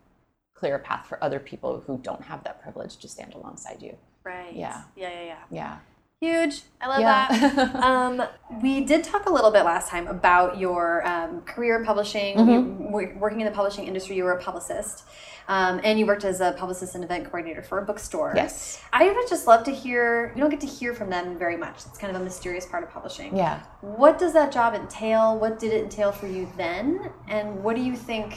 clear 0.53 0.75
a 0.75 0.79
path 0.79 1.05
for 1.05 1.21
other 1.23 1.39
people 1.39 1.83
who 1.85 1.97
don't 1.97 2.23
have 2.23 2.45
that 2.45 2.61
privilege 2.61 2.97
to 2.97 3.09
stand 3.09 3.33
alongside 3.33 3.81
you. 3.81 3.97
Right. 4.23 4.55
Yeah. 4.55 4.83
Yeah, 4.95 5.09
yeah, 5.09 5.23
yeah. 5.23 5.37
Yeah. 5.51 5.77
Huge. 6.21 6.63
I 6.81 6.87
love 6.87 6.99
Yeah. 6.99 7.27
that. 7.29 7.75
um, 7.83 8.21
we 8.61 8.83
did 8.83 9.05
talk 9.05 9.25
a 9.25 9.31
little 9.31 9.51
bit 9.51 9.63
last 9.63 9.89
time 9.89 10.05
about 10.07 10.57
your 10.57 11.07
um, 11.07 11.41
career 11.43 11.79
in 11.79 11.85
publishing. 11.85 12.35
Mm-hmm. 12.35 12.93
You 12.93 13.17
working 13.17 13.39
in 13.39 13.45
the 13.45 13.53
publishing 13.53 13.87
industry, 13.87 14.17
you 14.17 14.25
were 14.25 14.33
a 14.33 14.41
publicist. 14.41 15.05
Um, 15.47 15.79
and 15.83 15.97
you 15.97 16.05
worked 16.05 16.25
as 16.25 16.41
a 16.41 16.51
publicist 16.51 16.93
and 16.93 17.03
event 17.03 17.23
coordinator 17.23 17.63
for 17.63 17.79
a 17.79 17.85
bookstore. 17.85 18.33
Yes. 18.35 18.83
I 18.93 19.09
would 19.09 19.29
just 19.29 19.47
love 19.47 19.63
to 19.63 19.71
hear, 19.71 20.31
you 20.35 20.41
don't 20.41 20.51
get 20.51 20.59
to 20.59 20.67
hear 20.67 20.93
from 20.93 21.09
them 21.09 21.39
very 21.39 21.57
much. 21.57 21.77
It's 21.87 21.97
kind 21.97 22.13
of 22.13 22.21
a 22.21 22.23
mysterious 22.23 22.65
part 22.67 22.83
of 22.83 22.91
publishing. 22.91 23.35
Yeah. 23.35 23.61
What 23.81 24.19
does 24.19 24.33
that 24.33 24.51
job 24.51 24.75
entail? 24.75 25.39
What 25.39 25.57
did 25.57 25.71
it 25.73 25.85
entail 25.85 26.11
for 26.11 26.27
you 26.27 26.51
then? 26.57 27.09
And 27.29 27.63
what 27.63 27.75
do 27.77 27.81
you 27.81 27.95
think? 27.95 28.35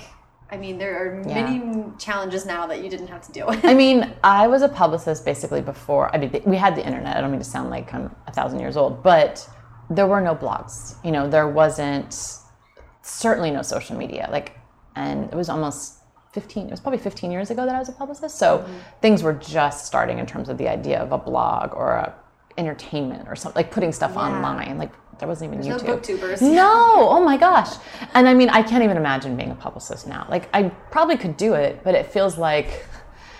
I 0.52 0.58
mean, 0.58 0.76
there 0.76 0.94
are 1.02 1.22
Yeah. 1.26 1.42
many 1.42 1.84
challenges 1.98 2.44
now 2.44 2.66
that 2.66 2.82
you 2.84 2.90
didn't 2.90 3.06
have 3.08 3.22
to 3.22 3.32
deal 3.32 3.46
with. 3.46 3.64
I 3.64 3.72
mean, 3.72 4.12
I 4.22 4.46
was 4.48 4.60
a 4.60 4.68
publicist 4.68 5.24
basically 5.24 5.62
before. 5.62 6.14
I 6.14 6.18
mean, 6.18 6.42
we 6.44 6.56
had 6.58 6.76
the 6.76 6.84
internet. 6.86 7.16
I 7.16 7.22
don't 7.22 7.30
mean 7.30 7.40
to 7.40 7.44
sound 7.56 7.70
like 7.70 7.92
I'm 7.94 8.14
a 8.26 8.32
thousand 8.32 8.60
years 8.60 8.76
old, 8.76 9.02
but 9.02 9.48
there 9.88 10.06
were 10.06 10.20
no 10.20 10.34
blogs. 10.34 10.96
You 11.02 11.10
know, 11.10 11.26
there 11.28 11.48
wasn't 11.48 12.14
certainly 13.00 13.50
no 13.50 13.62
social 13.62 13.96
media. 13.96 14.28
Like, 14.30 14.58
and 14.94 15.24
it 15.32 15.34
was 15.34 15.48
almost 15.48 16.00
15. 16.32 16.66
It 16.66 16.70
was 16.70 16.80
probably 16.80 16.98
15 16.98 17.30
years 17.32 17.50
ago 17.50 17.64
that 17.64 17.74
I 17.74 17.78
was 17.78 17.88
a 17.88 17.92
publicist. 17.92 18.36
So 18.38 18.58
Mm-hmm. 18.58 18.72
things 19.00 19.22
were 19.22 19.32
just 19.32 19.86
starting 19.86 20.18
in 20.18 20.26
terms 20.26 20.50
of 20.50 20.58
the 20.58 20.68
idea 20.68 20.98
of 21.00 21.12
a 21.12 21.18
blog 21.18 21.72
or 21.74 21.92
a 21.92 22.14
entertainment 22.58 23.26
or 23.28 23.34
something 23.36 23.58
like 23.58 23.70
putting 23.72 23.90
stuff 23.92 24.14
online. 24.18 24.76
Like 24.76 24.92
there 25.22 25.28
wasn't 25.28 25.54
even 25.54 25.64
no 25.68 25.76
YouTube. 25.76 26.00
booktubers. 26.00 26.42
No, 26.52 27.08
oh 27.08 27.24
my 27.24 27.36
gosh. 27.36 27.76
And 28.14 28.28
I 28.28 28.34
mean, 28.34 28.48
I 28.48 28.60
can't 28.60 28.82
even 28.82 28.96
imagine 28.96 29.36
being 29.36 29.52
a 29.52 29.54
publicist 29.54 30.08
now. 30.08 30.26
Like, 30.28 30.48
I 30.52 30.64
probably 30.90 31.16
could 31.16 31.36
do 31.36 31.54
it, 31.54 31.82
but 31.84 31.94
it 31.94 32.06
feels 32.06 32.36
like, 32.36 32.84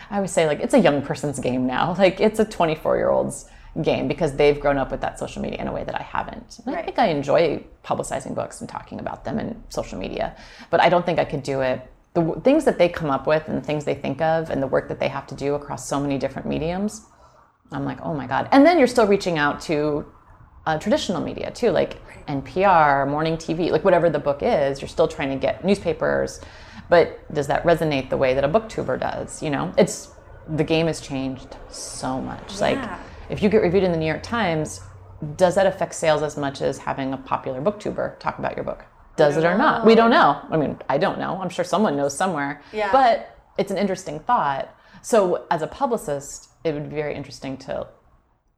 I 0.09 0.21
would 0.21 0.31
say, 0.31 0.47
like, 0.47 0.61
it's 0.61 0.75
a 0.75 0.79
young 0.79 1.03
person's 1.03 1.41
game 1.41 1.67
now. 1.67 1.95
Like, 1.99 2.21
it's 2.21 2.39
a 2.39 2.45
24 2.45 2.97
year 2.99 3.11
old's 3.11 3.47
game 3.83 4.07
because 4.07 4.37
they've 4.37 4.61
grown 4.61 4.79
up 4.79 4.93
with 4.93 5.01
that 5.01 5.19
social 5.19 5.43
media 5.43 5.61
in 5.61 5.67
a 5.67 5.73
way 5.73 5.83
that 5.83 5.99
I 5.99 6.03
haven't. 6.05 6.61
And 6.67 6.77
I 6.77 6.83
think 6.83 7.01
I 7.01 7.09
enjoy 7.09 7.65
publicizing 7.85 8.33
books 8.33 8.61
and 8.61 8.69
talking 8.71 9.01
about 9.01 9.25
them 9.25 9.41
in 9.41 9.61
social 9.69 9.99
media, 9.99 10.37
but 10.71 10.81
I 10.81 10.89
don't 10.89 11.05
think 11.05 11.19
I 11.19 11.25
could 11.25 11.43
do 11.43 11.63
it. 11.63 11.81
The 12.15 12.21
w- 12.21 12.41
things 12.43 12.65
that 12.67 12.79
they 12.79 12.89
come 12.89 13.11
up 13.11 13.27
with 13.27 13.49
and 13.49 13.57
the 13.57 13.67
things 13.67 13.85
they 13.85 13.97
think 13.97 14.21
of 14.21 14.51
and 14.51 14.63
the 14.63 14.69
work 14.69 14.87
that 14.89 15.01
they 15.01 15.09
have 15.09 15.27
to 15.29 15.35
do 15.35 15.55
across 15.57 15.89
so 15.89 15.99
many 15.99 16.17
different 16.17 16.47
mediums, 16.47 17.07
I'm 17.73 17.85
like, 17.85 18.01
oh 18.03 18.15
my 18.15 18.29
God. 18.29 18.49
And 18.53 18.65
then 18.65 18.79
you're 18.79 18.87
still 18.87 19.07
reaching 19.09 19.37
out 19.37 19.61
to 19.63 20.05
uh, 20.67 20.79
traditional 20.79 21.21
media 21.21 21.51
too, 21.51 21.71
like 21.71 21.97
NPR, 22.27 23.09
morning 23.09 23.37
TV, 23.37 23.71
like 23.71 23.85
whatever 23.85 24.09
the 24.09 24.19
book 24.19 24.41
is, 24.43 24.81
you're 24.81 24.89
still 24.89 25.09
trying 25.09 25.31
to 25.31 25.37
get 25.37 25.65
newspapers. 25.65 26.41
But 26.89 27.33
does 27.35 27.47
that 27.47 27.65
resonate 27.65 28.11
the 28.11 28.17
way 28.17 28.35
that 28.35 28.45
a 28.45 28.49
booktuber 28.49 29.01
does? 29.01 29.43
You 29.43 29.51
know, 29.51 29.73
it's 29.79 30.11
the 30.49 30.65
game 30.65 30.87
has 30.87 31.01
changed 31.01 31.57
so 31.71 32.21
much. 32.21 32.61
Like, 32.61 32.79
if 33.31 33.43
you 33.43 33.49
get 33.49 33.63
reviewed 33.63 33.85
in 33.85 33.93
the 33.93 33.99
New 33.99 34.07
York 34.07 34.23
Times, 34.23 34.81
does 35.37 35.55
that 35.55 35.67
affect 35.67 35.95
sales 35.95 36.23
as 36.23 36.37
much 36.37 36.61
as 36.61 36.79
having 36.79 37.13
a 37.13 37.17
popular 37.17 37.61
booktuber 37.63 38.19
talk 38.19 38.39
about 38.39 38.57
your 38.57 38.65
book? 38.65 38.85
Does 39.17 39.37
it 39.37 39.45
or 39.45 39.57
not? 39.57 39.87
We 39.87 39.95
don't 39.95 40.11
know. 40.11 40.41
I 40.51 40.57
mean, 40.57 40.79
I 40.89 40.99
don't 40.99 41.19
know. 41.19 41.41
I'm 41.41 41.49
sure 41.49 41.65
someone 41.65 41.97
knows 41.97 42.17
somewhere. 42.17 42.63
Yeah. 42.73 42.91
But 42.91 43.39
it's 43.59 43.71
an 43.71 43.79
interesting 43.79 44.21
thought. 44.21 44.75
So, 45.03 45.47
as 45.51 45.63
a 45.63 45.67
publicist, 45.67 46.51
it 46.65 46.73
would 46.73 46.89
be 46.89 46.97
very 46.97 47.15
interesting 47.15 47.57
to. 47.59 47.87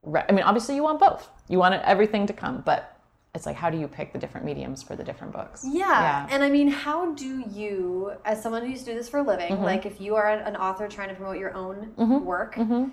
re- 0.02 0.24
I 0.28 0.32
mean, 0.32 0.44
obviously, 0.44 0.74
you 0.74 0.82
want 0.82 1.00
both. 1.00 1.28
You 1.48 1.58
want 1.58 1.74
everything 1.82 2.26
to 2.26 2.32
come, 2.32 2.62
but 2.64 2.90
it's 3.34 3.46
like, 3.46 3.56
how 3.56 3.68
do 3.68 3.76
you 3.78 3.88
pick 3.88 4.12
the 4.12 4.18
different 4.18 4.46
mediums 4.46 4.82
for 4.82 4.94
the 4.96 5.02
different 5.04 5.32
books? 5.32 5.64
Yeah. 5.68 6.26
And 6.30 6.42
I 6.44 6.50
mean, 6.50 6.68
how 6.68 7.12
do 7.14 7.40
you, 7.50 8.12
as 8.24 8.42
someone 8.42 8.62
who 8.62 8.68
used 8.70 8.84
to 8.86 8.92
do 8.92 8.96
this 8.96 9.08
for 9.08 9.18
a 9.18 9.22
living, 9.22 9.52
Mm-hmm. 9.52 9.64
like 9.64 9.84
if 9.86 10.00
you 10.00 10.14
are 10.14 10.28
an 10.30 10.56
author 10.56 10.88
trying 10.88 11.08
to 11.08 11.14
promote 11.14 11.38
your 11.38 11.52
own 11.54 11.94
work, 12.24 12.54
Mm-hmm. 12.54 12.84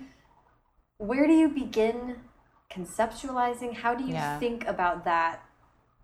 where 0.97 1.27
do 1.27 1.33
you 1.33 1.47
begin 1.49 2.17
conceptualizing? 2.71 3.73
How 3.75 3.93
do 3.95 4.03
you 4.03 4.13
Yeah. 4.13 4.39
think 4.39 4.65
about 4.67 5.05
that? 5.05 5.41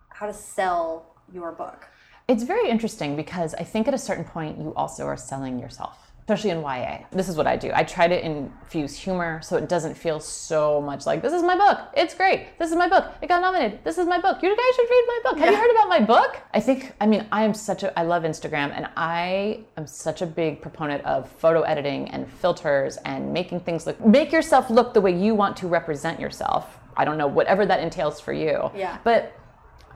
How 0.10 0.28
to 0.28 0.34
sell 0.34 1.16
your 1.34 1.52
book? 1.52 1.88
It's 2.28 2.44
very 2.44 2.70
interesting 2.70 3.16
because 3.16 3.54
I 3.56 3.64
think 3.64 3.88
at 3.88 3.94
a 3.94 3.98
certain 3.98 4.26
point 4.26 4.58
you 4.58 4.74
also 4.76 5.06
are 5.06 5.18
selling 5.18 5.60
yourself, 5.60 6.07
especially 6.28 6.50
in 6.50 6.60
YA. 6.60 7.06
This 7.12 7.30
is 7.30 7.38
what 7.38 7.48
I 7.48 7.56
do. 7.56 7.72
I 7.74 7.86
try 7.86 8.06
to 8.06 8.26
infuse 8.26 8.98
humor 8.98 9.40
so 9.42 9.56
it 9.56 9.70
doesn't 9.70 9.96
feel 9.96 10.20
so 10.20 10.82
much 10.82 11.06
like 11.06 11.22
this 11.22 11.32
is 11.32 11.42
my 11.42 11.56
book. 11.56 11.80
It's 11.96 12.14
great. 12.14 12.60
This 12.60 12.70
is 12.70 12.76
my 12.76 12.90
book. 12.90 13.14
It 13.22 13.30
got 13.30 13.40
nominated. 13.40 13.82
This 13.86 13.98
is 13.98 14.06
my 14.06 14.20
book. 14.20 14.44
You 14.44 14.50
guys 14.50 14.76
should 14.76 14.90
read 14.90 15.06
my 15.08 15.20
book. 15.24 15.40
Have 15.40 15.52
you 15.52 15.58
heard 15.58 15.72
about 15.72 15.88
my 15.88 16.02
book? 16.02 16.42
I 16.54 16.60
think 16.60 16.94
I 17.00 17.06
mean 17.06 17.26
I 17.32 17.46
am 17.46 17.54
such 17.54 17.84
a 17.84 17.98
I 17.98 18.04
love 18.04 18.24
Instagram 18.24 18.74
and 18.76 18.90
I 18.98 19.64
am 19.78 19.88
such 19.88 20.22
a 20.22 20.26
big 20.26 20.62
proponent 20.62 21.02
of 21.06 21.32
photo 21.32 21.62
editing 21.62 22.10
and 22.10 22.30
filters 22.30 22.98
and 23.06 23.32
making 23.32 23.62
things 23.62 23.88
look 23.88 24.06
make 24.06 24.34
yourself 24.34 24.70
look 24.70 24.94
the 24.94 25.00
way 25.00 25.18
you 25.18 25.34
want 25.34 25.56
to 25.58 25.70
represent 25.70 26.20
yourself. 26.20 26.78
I 26.98 27.06
don't 27.06 27.18
know 27.18 27.28
whatever 27.28 27.66
that 27.66 27.80
entails 27.80 28.20
for 28.20 28.34
you. 28.34 28.70
Yeah. 28.76 28.98
But 29.06 29.34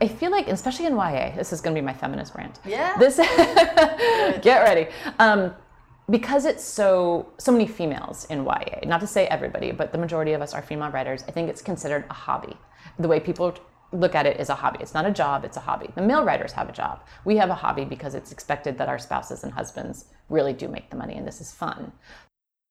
I 0.00 0.08
feel 0.08 0.32
like, 0.32 0.48
especially 0.48 0.86
in 0.86 0.94
YA, 0.96 1.32
this 1.36 1.52
is 1.52 1.60
going 1.60 1.76
to 1.76 1.80
be 1.80 1.84
my 1.84 1.92
feminist 1.92 2.34
rant. 2.34 2.58
Yeah. 2.64 2.96
This, 2.96 3.16
get 4.42 4.62
ready. 4.62 4.88
Um, 5.20 5.54
because 6.12 6.44
it's 6.44 6.62
so 6.62 7.32
so 7.38 7.50
many 7.50 7.66
females 7.66 8.26
in 8.26 8.44
YA. 8.44 8.80
Not 8.84 9.00
to 9.00 9.06
say 9.06 9.26
everybody, 9.26 9.72
but 9.72 9.92
the 9.92 9.98
majority 9.98 10.34
of 10.34 10.42
us 10.42 10.52
are 10.52 10.62
female 10.62 10.90
writers. 10.90 11.24
I 11.26 11.30
think 11.32 11.48
it's 11.48 11.62
considered 11.62 12.04
a 12.10 12.12
hobby. 12.12 12.54
The 12.98 13.08
way 13.08 13.18
people 13.18 13.54
look 13.92 14.14
at 14.14 14.26
it 14.26 14.38
is 14.38 14.50
a 14.50 14.54
hobby. 14.54 14.78
It's 14.80 14.94
not 14.94 15.06
a 15.06 15.10
job. 15.10 15.44
It's 15.44 15.56
a 15.56 15.60
hobby. 15.60 15.88
The 15.94 16.02
male 16.02 16.24
writers 16.24 16.52
have 16.52 16.68
a 16.68 16.72
job. 16.72 17.00
We 17.24 17.36
have 17.38 17.50
a 17.50 17.54
hobby 17.54 17.86
because 17.86 18.14
it's 18.14 18.30
expected 18.30 18.76
that 18.78 18.88
our 18.90 18.98
spouses 18.98 19.42
and 19.42 19.52
husbands 19.52 20.04
really 20.28 20.52
do 20.52 20.68
make 20.68 20.90
the 20.90 20.96
money, 20.96 21.16
and 21.16 21.26
this 21.26 21.40
is 21.40 21.50
fun 21.52 21.92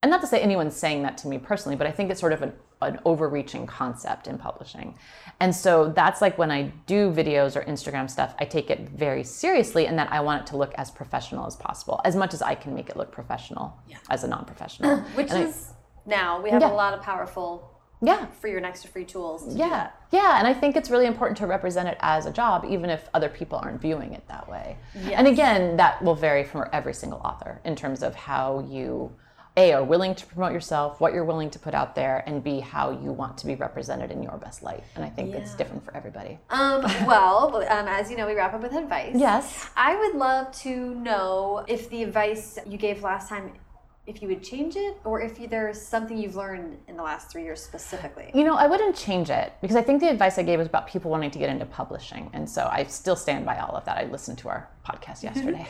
and 0.03 0.09
not 0.09 0.21
to 0.21 0.27
say 0.27 0.41
anyone's 0.41 0.75
saying 0.75 1.03
that 1.03 1.17
to 1.19 1.27
me 1.27 1.37
personally, 1.37 1.75
but 1.75 1.85
I 1.85 1.91
think 1.91 2.09
it's 2.09 2.19
sort 2.19 2.33
of 2.33 2.41
an, 2.41 2.53
an 2.81 2.99
overreaching 3.05 3.67
concept 3.67 4.27
in 4.27 4.37
publishing. 4.37 4.95
And 5.39 5.55
so 5.55 5.89
that's 5.89 6.21
like 6.21 6.37
when 6.39 6.49
I 6.49 6.71
do 6.87 7.11
videos 7.11 7.55
or 7.55 7.63
Instagram 7.65 8.09
stuff, 8.09 8.33
I 8.39 8.45
take 8.45 8.71
it 8.71 8.89
very 8.89 9.23
seriously 9.23 9.85
and 9.85 9.97
that 9.99 10.11
I 10.11 10.21
want 10.21 10.41
it 10.41 10.47
to 10.47 10.57
look 10.57 10.73
as 10.75 10.89
professional 10.89 11.45
as 11.45 11.55
possible, 11.55 12.01
as 12.03 12.15
much 12.15 12.33
as 12.33 12.41
I 12.41 12.55
can 12.55 12.73
make 12.73 12.89
it 12.89 12.97
look 12.97 13.11
professional 13.11 13.77
as 14.09 14.23
a 14.23 14.27
non 14.27 14.45
professional. 14.45 14.97
Which 15.15 15.31
is 15.31 15.73
now 16.07 16.41
we 16.41 16.49
have 16.49 16.61
Yeah. 16.61 16.71
a 16.71 16.73
lot 16.73 16.95
of 16.95 17.01
powerful 17.03 17.71
yeah. 18.01 18.25
free 18.25 18.53
or 18.53 18.59
next 18.59 18.81
to 18.81 18.87
free 18.87 19.05
tools. 19.05 19.45
To 19.47 19.53
Yeah, 19.53 19.91
yeah, 20.11 20.39
and 20.39 20.47
I 20.47 20.53
think 20.55 20.75
it's 20.75 20.89
really 20.89 21.05
important 21.05 21.37
to 21.37 21.45
represent 21.45 21.87
it 21.87 21.97
as 21.99 22.25
a 22.25 22.31
job, 22.31 22.65
even 22.67 22.89
if 22.89 23.07
other 23.13 23.29
people 23.29 23.59
aren't 23.59 23.79
viewing 23.79 24.13
it 24.13 24.27
that 24.27 24.49
way. 24.49 24.77
And 25.11 25.27
again, 25.27 25.77
that 25.77 26.01
will 26.01 26.15
vary 26.15 26.43
for 26.43 26.73
every 26.73 26.95
single 26.95 27.19
author 27.19 27.61
in 27.63 27.75
terms 27.75 28.01
of 28.01 28.15
how 28.15 28.65
you 28.67 29.11
a 29.57 29.73
are 29.73 29.83
willing 29.83 30.15
to 30.15 30.25
promote 30.25 30.53
yourself, 30.53 31.01
what 31.01 31.13
you're 31.13 31.25
willing 31.25 31.49
to 31.49 31.59
put 31.59 31.73
out 31.73 31.93
there, 31.93 32.23
and 32.25 32.43
b 32.43 32.59
how 32.59 32.91
you 32.91 33.11
want 33.11 33.37
to 33.39 33.45
be 33.45 33.55
represented 33.55 34.11
in 34.11 34.23
your 34.23 34.37
best 34.37 34.63
light. 34.63 34.83
And 34.95 35.03
I 35.03 35.09
think 35.09 35.35
it's 35.35 35.55
different 35.55 35.83
for 35.83 35.95
everybody. 35.95 36.39
Um, 36.49 36.81
well, 37.05 37.55
um, 37.69 37.87
as 37.87 38.09
you 38.09 38.17
know, 38.17 38.27
we 38.27 38.33
wrap 38.33 38.53
up 38.53 38.61
with 38.61 38.73
advice. 38.73 39.15
Yes. 39.15 39.69
I 39.75 39.95
would 39.95 40.15
love 40.15 40.51
to 40.59 40.95
know 40.95 41.65
if 41.67 41.89
the 41.89 42.03
advice 42.03 42.57
you 42.65 42.77
gave 42.77 43.03
last 43.03 43.27
time, 43.27 43.51
if 44.07 44.21
you 44.21 44.29
would 44.29 44.41
change 44.41 44.77
it, 44.77 44.97
or 45.03 45.21
if 45.21 45.39
you, 45.39 45.47
there's 45.47 45.81
something 45.81 46.17
you've 46.17 46.35
learned 46.35 46.77
in 46.87 46.95
the 46.95 47.03
last 47.03 47.29
three 47.29 47.43
years 47.43 47.61
specifically. 47.61 48.31
You 48.33 48.45
know, 48.45 48.55
I 48.55 48.67
wouldn't 48.67 48.95
change 48.95 49.29
it 49.29 49.53
because 49.61 49.75
I 49.75 49.81
think 49.81 49.99
the 49.99 50.09
advice 50.09 50.37
I 50.37 50.43
gave 50.43 50.59
was 50.59 50.67
about 50.67 50.87
people 50.87 51.11
wanting 51.11 51.31
to 51.31 51.39
get 51.39 51.49
into 51.49 51.65
publishing. 51.65 52.29
And 52.33 52.49
so 52.49 52.69
I 52.71 52.85
still 52.85 53.17
stand 53.17 53.45
by 53.45 53.59
all 53.59 53.75
of 53.75 53.83
that. 53.85 53.97
I 53.97 54.05
listened 54.05 54.37
to 54.39 54.49
our 54.49 54.69
podcast 54.87 55.23
yesterday. 55.29 55.67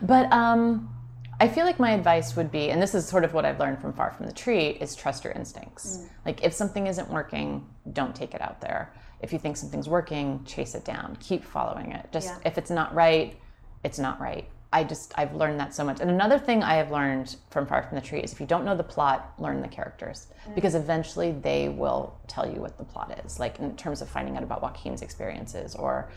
but 0.00 0.32
um, 0.32 0.95
I 1.38 1.48
feel 1.48 1.64
like 1.64 1.78
my 1.78 1.90
advice 1.90 2.34
would 2.36 2.50
be, 2.50 2.70
and 2.70 2.80
this 2.80 2.94
is 2.94 3.06
sort 3.06 3.24
of 3.24 3.34
what 3.34 3.44
I've 3.44 3.60
learned 3.60 3.80
from 3.80 3.92
Far 3.92 4.10
From 4.10 4.26
the 4.26 4.32
Tree, 4.32 4.68
is 4.68 4.96
trust 4.96 5.24
your 5.24 5.32
instincts. 5.34 5.98
Mm. 5.98 6.08
Like 6.24 6.44
if 6.44 6.52
something 6.52 6.86
isn't 6.86 7.10
working, 7.10 7.66
don't 7.92 8.14
take 8.14 8.34
it 8.34 8.40
out 8.40 8.60
there. 8.60 8.92
If 9.20 9.32
you 9.32 9.38
think 9.38 9.56
something's 9.56 9.88
working, 9.88 10.42
chase 10.44 10.74
it 10.74 10.84
down. 10.84 11.16
Keep 11.20 11.44
following 11.44 11.92
it. 11.92 12.10
Just 12.12 12.28
Yeah. 12.28 12.38
if 12.44 12.58
it's 12.58 12.70
not 12.70 12.94
right, 12.94 13.38
it's 13.84 13.98
not 13.98 14.20
right. 14.20 14.48
I 14.72 14.84
just 14.84 15.12
I've 15.16 15.34
learned 15.34 15.60
that 15.60 15.74
so 15.74 15.84
much. 15.84 16.00
And 16.00 16.10
another 16.10 16.38
thing 16.38 16.62
I 16.62 16.74
have 16.74 16.90
learned 16.90 17.36
from 17.50 17.66
Far 17.66 17.82
From 17.82 17.94
the 17.94 18.02
Tree 18.02 18.20
is 18.20 18.32
if 18.32 18.40
you 18.40 18.46
don't 18.46 18.64
know 18.64 18.76
the 18.76 18.82
plot, 18.82 19.34
learn 19.38 19.60
the 19.60 19.68
characters 19.68 20.28
mm. 20.48 20.54
because 20.54 20.74
eventually 20.74 21.32
they 21.32 21.68
will 21.68 22.18
tell 22.28 22.46
you 22.46 22.60
what 22.60 22.76
the 22.78 22.84
plot 22.84 23.18
is. 23.24 23.38
Like 23.38 23.58
in 23.58 23.76
terms 23.76 24.02
of 24.02 24.08
finding 24.08 24.36
out 24.36 24.42
about 24.42 24.62
Joaquin's 24.62 25.02
experiences 25.02 25.74
or 25.74 26.10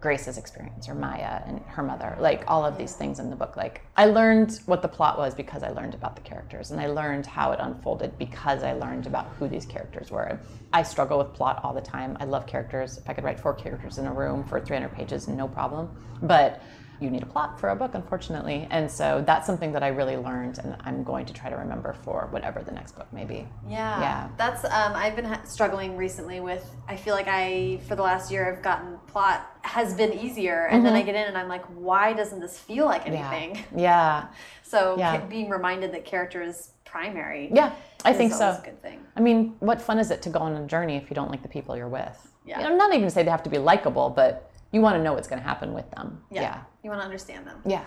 Grace's 0.00 0.36
experience 0.36 0.88
or 0.88 0.94
Maya 0.94 1.42
and 1.46 1.60
her 1.66 1.82
mother, 1.82 2.16
like 2.20 2.44
all 2.48 2.64
of 2.64 2.76
these 2.76 2.94
things 2.94 3.18
in 3.18 3.30
the 3.30 3.36
book. 3.36 3.56
Like 3.56 3.80
I 3.96 4.06
learned 4.06 4.60
what 4.66 4.82
the 4.82 4.88
plot 4.88 5.18
was 5.18 5.34
because 5.34 5.62
I 5.62 5.70
learned 5.70 5.94
about 5.94 6.16
the 6.16 6.22
characters 6.22 6.70
and 6.70 6.80
I 6.80 6.86
learned 6.86 7.26
how 7.26 7.52
it 7.52 7.60
unfolded 7.60 8.18
because 8.18 8.62
I 8.62 8.74
learned 8.74 9.06
about 9.06 9.26
who 9.38 9.48
these 9.48 9.64
characters 9.64 10.10
were. 10.10 10.38
I 10.72 10.82
struggle 10.82 11.18
with 11.18 11.32
plot 11.32 11.60
all 11.64 11.72
the 11.72 11.80
time. 11.80 12.16
I 12.20 12.24
love 12.24 12.46
characters. 12.46 12.98
If 12.98 13.08
I 13.08 13.14
could 13.14 13.24
write 13.24 13.40
four 13.40 13.54
characters 13.54 13.98
in 13.98 14.06
a 14.06 14.12
room 14.12 14.44
for 14.44 14.60
300 14.60 14.92
pages, 14.92 15.28
no 15.28 15.48
problem. 15.48 15.88
But 16.22 16.62
you 17.00 17.10
need 17.10 17.22
a 17.22 17.26
plot 17.26 17.60
for 17.60 17.70
a 17.70 17.76
book, 17.76 17.94
unfortunately. 17.94 18.66
And 18.70 18.90
so 18.90 19.22
that's 19.26 19.46
something 19.46 19.72
that 19.72 19.82
I 19.82 19.88
really 19.88 20.16
learned, 20.16 20.58
and 20.58 20.76
I'm 20.80 21.02
going 21.04 21.26
to 21.26 21.32
try 21.32 21.50
to 21.50 21.56
remember 21.56 21.92
for 21.92 22.28
whatever 22.30 22.62
the 22.62 22.72
next 22.72 22.92
book 22.92 23.12
may 23.12 23.24
be. 23.24 23.46
Yeah, 23.68 24.00
Yeah. 24.00 24.28
That's 24.36 24.64
um, 24.64 24.94
I've 24.94 25.16
been 25.16 25.26
ha- 25.26 25.42
struggling 25.44 25.96
recently 25.96 26.40
with. 26.40 26.64
I 26.88 26.96
feel 26.96 27.14
like 27.14 27.28
I 27.28 27.80
for 27.86 27.96
the 27.96 28.02
last 28.02 28.30
year 28.30 28.50
I've 28.50 28.62
gotten 28.62 28.95
plot 29.16 29.50
has 29.62 29.94
been 29.94 30.12
easier, 30.12 30.66
and 30.66 30.84
then 30.84 30.92
I 30.92 31.00
get 31.00 31.14
in 31.14 31.26
and 31.26 31.38
I'm 31.38 31.48
like, 31.48 31.64
why 31.68 32.12
doesn't 32.12 32.38
this 32.38 32.58
feel 32.58 32.84
like 32.84 33.06
anything? 33.06 33.64
Yeah. 33.74 34.26
So 34.62 34.96
Yeah. 34.98 35.18
being 35.18 35.48
reminded 35.48 35.92
that 35.92 36.04
character 36.04 36.42
is 36.42 36.72
primary. 36.84 37.48
Yeah, 37.54 37.70
I 38.04 38.12
think 38.12 38.32
so. 38.32 38.60
good 38.64 38.82
thing. 38.82 38.98
I 39.16 39.20
mean, 39.20 39.54
what 39.60 39.80
fun 39.80 40.00
is 40.00 40.10
it 40.10 40.22
to 40.22 40.28
go 40.28 40.40
on 40.40 40.56
a 40.56 40.66
journey 40.66 40.96
if 40.96 41.08
you 41.08 41.14
don't 41.14 41.30
like 41.30 41.40
the 41.42 41.48
people 41.48 41.76
you're 41.76 41.88
with? 41.88 42.18
Yeah. 42.44 42.58
You 42.58 42.68
know, 42.68 42.76
not 42.76 42.92
even 42.92 43.04
to 43.04 43.10
say 43.10 43.22
they 43.22 43.30
have 43.30 43.44
to 43.44 43.48
be 43.50 43.58
likable, 43.58 44.10
but 44.10 44.50
you 44.72 44.80
want 44.80 44.96
to 44.96 45.02
know 45.04 45.12
what's 45.14 45.28
going 45.28 45.40
to 45.40 45.48
happen 45.48 45.72
with 45.72 45.88
them. 45.92 46.20
Yeah. 46.32 46.62
You 46.82 46.90
want 46.90 47.00
to 47.00 47.04
understand 47.04 47.46
them. 47.46 47.60
Yeah. 47.64 47.84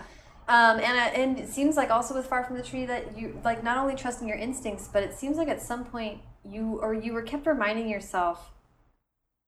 Um, 0.48 0.80
and, 0.80 0.98
uh, 0.98 1.22
and 1.22 1.38
it 1.38 1.50
seems 1.50 1.76
like 1.76 1.92
also 1.92 2.16
with 2.16 2.26
Far 2.28 2.46
From 2.46 2.56
the 2.56 2.64
Tree 2.64 2.86
that 2.86 3.18
you 3.18 3.40
like 3.44 3.62
not 3.62 3.78
only 3.78 3.94
trusting 3.94 4.26
your 4.28 4.38
instincts, 4.38 4.90
but 4.92 5.04
it 5.04 5.14
seems 5.14 5.36
like 5.36 5.50
at 5.50 5.62
some 5.62 5.84
point 5.84 6.22
you 6.46 6.80
or 6.82 6.94
you 6.94 7.12
were 7.14 7.24
kept 7.24 7.46
reminding 7.46 7.90
yourself 7.90 8.52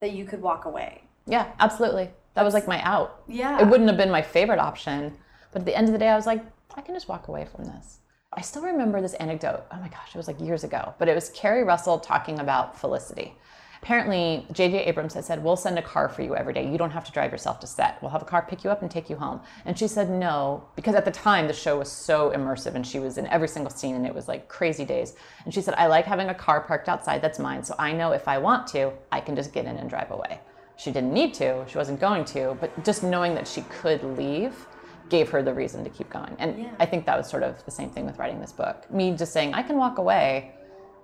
that 0.01 0.11
you 0.11 0.25
could 0.25 0.41
walk 0.41 0.65
away. 0.65 1.03
Yeah, 1.25 1.51
absolutely. 1.59 2.09
That 2.33 2.43
was 2.43 2.53
like 2.53 2.67
my 2.67 2.81
out. 2.83 3.23
Yeah. 3.27 3.61
It 3.61 3.67
wouldn't 3.67 3.89
have 3.89 3.97
been 3.97 4.11
my 4.11 4.21
favorite 4.21 4.59
option, 4.59 5.17
but 5.51 5.61
at 5.61 5.65
the 5.65 5.75
end 5.75 5.87
of 5.87 5.93
the 5.93 5.99
day, 5.99 6.09
I 6.09 6.15
was 6.15 6.25
like, 6.25 6.43
I 6.75 6.81
can 6.81 6.95
just 6.95 7.07
walk 7.07 7.27
away 7.27 7.45
from 7.45 7.65
this. 7.65 7.99
I 8.33 8.41
still 8.41 8.61
remember 8.63 9.01
this 9.01 9.13
anecdote. 9.15 9.65
Oh 9.71 9.77
my 9.77 9.89
gosh, 9.89 10.15
it 10.15 10.17
was 10.17 10.27
like 10.27 10.39
years 10.39 10.63
ago, 10.63 10.93
but 10.97 11.09
it 11.09 11.15
was 11.15 11.29
Keri 11.31 11.63
Russell 11.63 11.99
talking 11.99 12.39
about 12.39 12.79
Felicity. 12.79 13.35
Apparently, 13.81 14.45
J.J. 14.51 14.85
Abrams 14.85 15.15
had 15.15 15.25
said, 15.25 15.43
We'll 15.43 15.55
send 15.55 15.79
a 15.79 15.81
car 15.81 16.07
for 16.07 16.21
you 16.21 16.35
every 16.35 16.53
day. 16.53 16.71
You 16.71 16.77
don't 16.77 16.91
have 16.91 17.03
to 17.05 17.11
drive 17.11 17.31
yourself 17.31 17.59
to 17.61 17.67
set. 17.67 17.99
We'll 18.01 18.11
have 18.11 18.21
a 18.21 18.25
car 18.25 18.45
pick 18.47 18.63
you 18.63 18.69
up 18.69 18.83
and 18.83 18.91
take 18.91 19.09
you 19.09 19.15
home. 19.15 19.41
And 19.65 19.77
she 19.77 19.87
said 19.87 20.07
no, 20.07 20.63
because 20.75 20.93
at 20.93 21.03
the 21.03 21.11
time 21.11 21.47
the 21.47 21.53
show 21.53 21.79
was 21.79 21.91
so 21.91 22.29
immersive 22.29 22.75
and 22.75 22.85
she 22.85 22.99
was 22.99 23.17
in 23.17 23.25
every 23.27 23.47
single 23.47 23.71
scene 23.71 23.95
and 23.95 24.05
it 24.05 24.13
was 24.13 24.27
like 24.27 24.47
crazy 24.47 24.85
days. 24.85 25.15
And 25.45 25.53
she 25.53 25.61
said, 25.61 25.73
I 25.77 25.87
like 25.87 26.05
having 26.05 26.29
a 26.29 26.33
car 26.33 26.61
parked 26.61 26.89
outside 26.89 27.23
that's 27.23 27.39
mine, 27.39 27.63
so 27.63 27.73
I 27.79 27.91
know 27.91 28.11
if 28.11 28.27
I 28.27 28.37
want 28.37 28.67
to, 28.67 28.93
I 29.11 29.19
can 29.19 29.35
just 29.35 29.51
get 29.51 29.65
in 29.65 29.75
and 29.77 29.89
drive 29.89 30.11
away. 30.11 30.39
She 30.77 30.91
didn't 30.91 31.13
need 31.13 31.33
to, 31.35 31.65
she 31.67 31.77
wasn't 31.77 31.99
going 31.99 32.25
to, 32.25 32.57
but 32.59 32.83
just 32.83 33.03
knowing 33.03 33.35
that 33.35 33.47
she 33.47 33.61
could 33.63 34.03
leave 34.17 34.67
gave 35.09 35.29
her 35.29 35.43
the 35.43 35.53
reason 35.53 35.83
to 35.83 35.89
keep 35.89 36.09
going. 36.09 36.35
And 36.39 36.63
Yeah. 36.63 36.71
I 36.79 36.85
think 36.85 37.05
that 37.05 37.17
was 37.17 37.27
sort 37.27 37.43
of 37.43 37.63
the 37.65 37.71
same 37.71 37.89
thing 37.89 38.05
with 38.05 38.17
writing 38.17 38.39
this 38.39 38.51
book. 38.53 38.89
Me 38.89 39.15
just 39.15 39.33
saying, 39.33 39.53
I 39.53 39.61
can 39.61 39.77
walk 39.77 39.97
away 39.97 40.55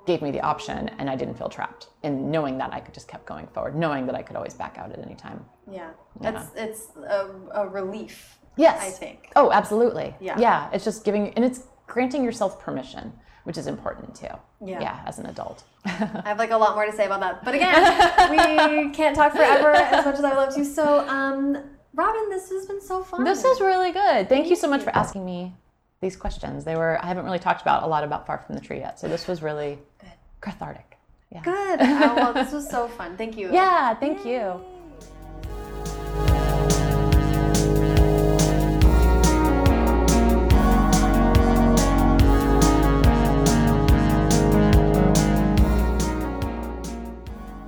gave 0.08 0.22
me 0.22 0.32
the 0.32 0.40
option 0.42 0.90
and 0.98 1.10
I 1.10 1.16
didn't 1.16 1.36
feel 1.36 1.50
trapped. 1.50 1.90
And 2.02 2.32
knowing 2.32 2.58
that 2.60 2.74
I 2.74 2.80
could 2.80 2.94
just 2.94 3.08
kept 3.10 3.26
going 3.26 3.46
forward, 3.48 3.76
knowing 3.76 4.06
that 4.08 4.16
I 4.16 4.24
could 4.24 4.38
always 4.38 4.54
back 4.54 4.78
out 4.80 4.92
at 4.92 5.00
any 5.00 5.16
time. 5.16 5.46
Yeah. 5.70 5.90
Yeah. 6.22 6.42
It's 6.42 6.52
it's 6.56 6.88
a, 7.06 7.30
a 7.54 7.68
relief. 7.68 8.40
Yes. 8.56 8.82
I 8.82 8.90
think. 8.90 9.32
Oh, 9.36 9.52
absolutely. 9.52 10.16
Yeah. 10.20 10.40
Yeah. 10.40 10.70
It's 10.72 10.86
just 10.86 11.04
giving, 11.04 11.34
and 11.34 11.44
it's 11.46 11.64
granting 11.86 12.24
yourself 12.24 12.60
permission, 12.60 13.14
which 13.48 13.58
is 13.58 13.66
important 13.66 14.14
too. 14.14 14.28
Yeah. 14.60 14.82
Yeah, 14.82 15.02
as 15.06 15.20
an 15.20 15.26
adult. 15.28 15.64
I 15.86 16.22
have 16.26 16.38
like 16.38 16.52
a 16.52 16.58
lot 16.58 16.76
more 16.76 16.86
to 16.86 16.92
say 16.92 17.06
about 17.06 17.22
that. 17.22 17.46
But 17.46 17.56
again, 17.56 17.82
we 18.30 18.90
can't 18.94 19.16
talk 19.16 19.32
forever 19.32 19.72
as 19.72 20.04
much 20.06 20.16
as 20.16 20.24
I 20.26 20.32
would 20.32 20.38
love 20.38 20.56
to. 20.56 20.66
So, 20.66 21.08
um, 21.08 21.58
Robin, 21.94 22.30
this 22.30 22.50
has 22.50 22.66
been 22.66 22.82
so 22.82 23.04
fun. 23.04 23.24
this 23.24 23.46
is 23.46 23.62
really 23.62 23.94
good. 23.94 24.28
Thank 24.28 24.50
you 24.50 24.58
so 24.58 24.68
much 24.70 24.84
for 24.84 24.94
asking 24.94 25.24
me 25.24 25.56
these 26.02 26.18
questions. 26.18 26.66
They 26.66 26.76
were, 26.76 27.02
I 27.02 27.08
haven't 27.08 27.24
really 27.24 27.40
talked 27.40 27.62
about 27.62 27.84
a 27.84 27.88
lot 27.88 28.04
about 28.04 28.28
Far 28.28 28.40
From 28.40 28.56
the 28.56 28.62
Tree 28.62 28.80
yet. 28.80 29.00
So 29.00 29.08
this 29.08 29.30
was 29.30 29.42
really 29.42 29.80
Good. 30.02 30.12
cathartic. 30.42 30.98
Yeah. 31.32 31.42
good. 31.42 31.80
Oh, 31.82 32.16
well, 32.16 32.34
this 32.34 32.52
was 32.52 32.70
so 32.70 32.90
fun. 32.90 33.16
Thank 33.16 33.38
you. 33.38 33.50
Yeah. 33.54 33.94
Thank 33.94 34.26
you. 34.26 34.60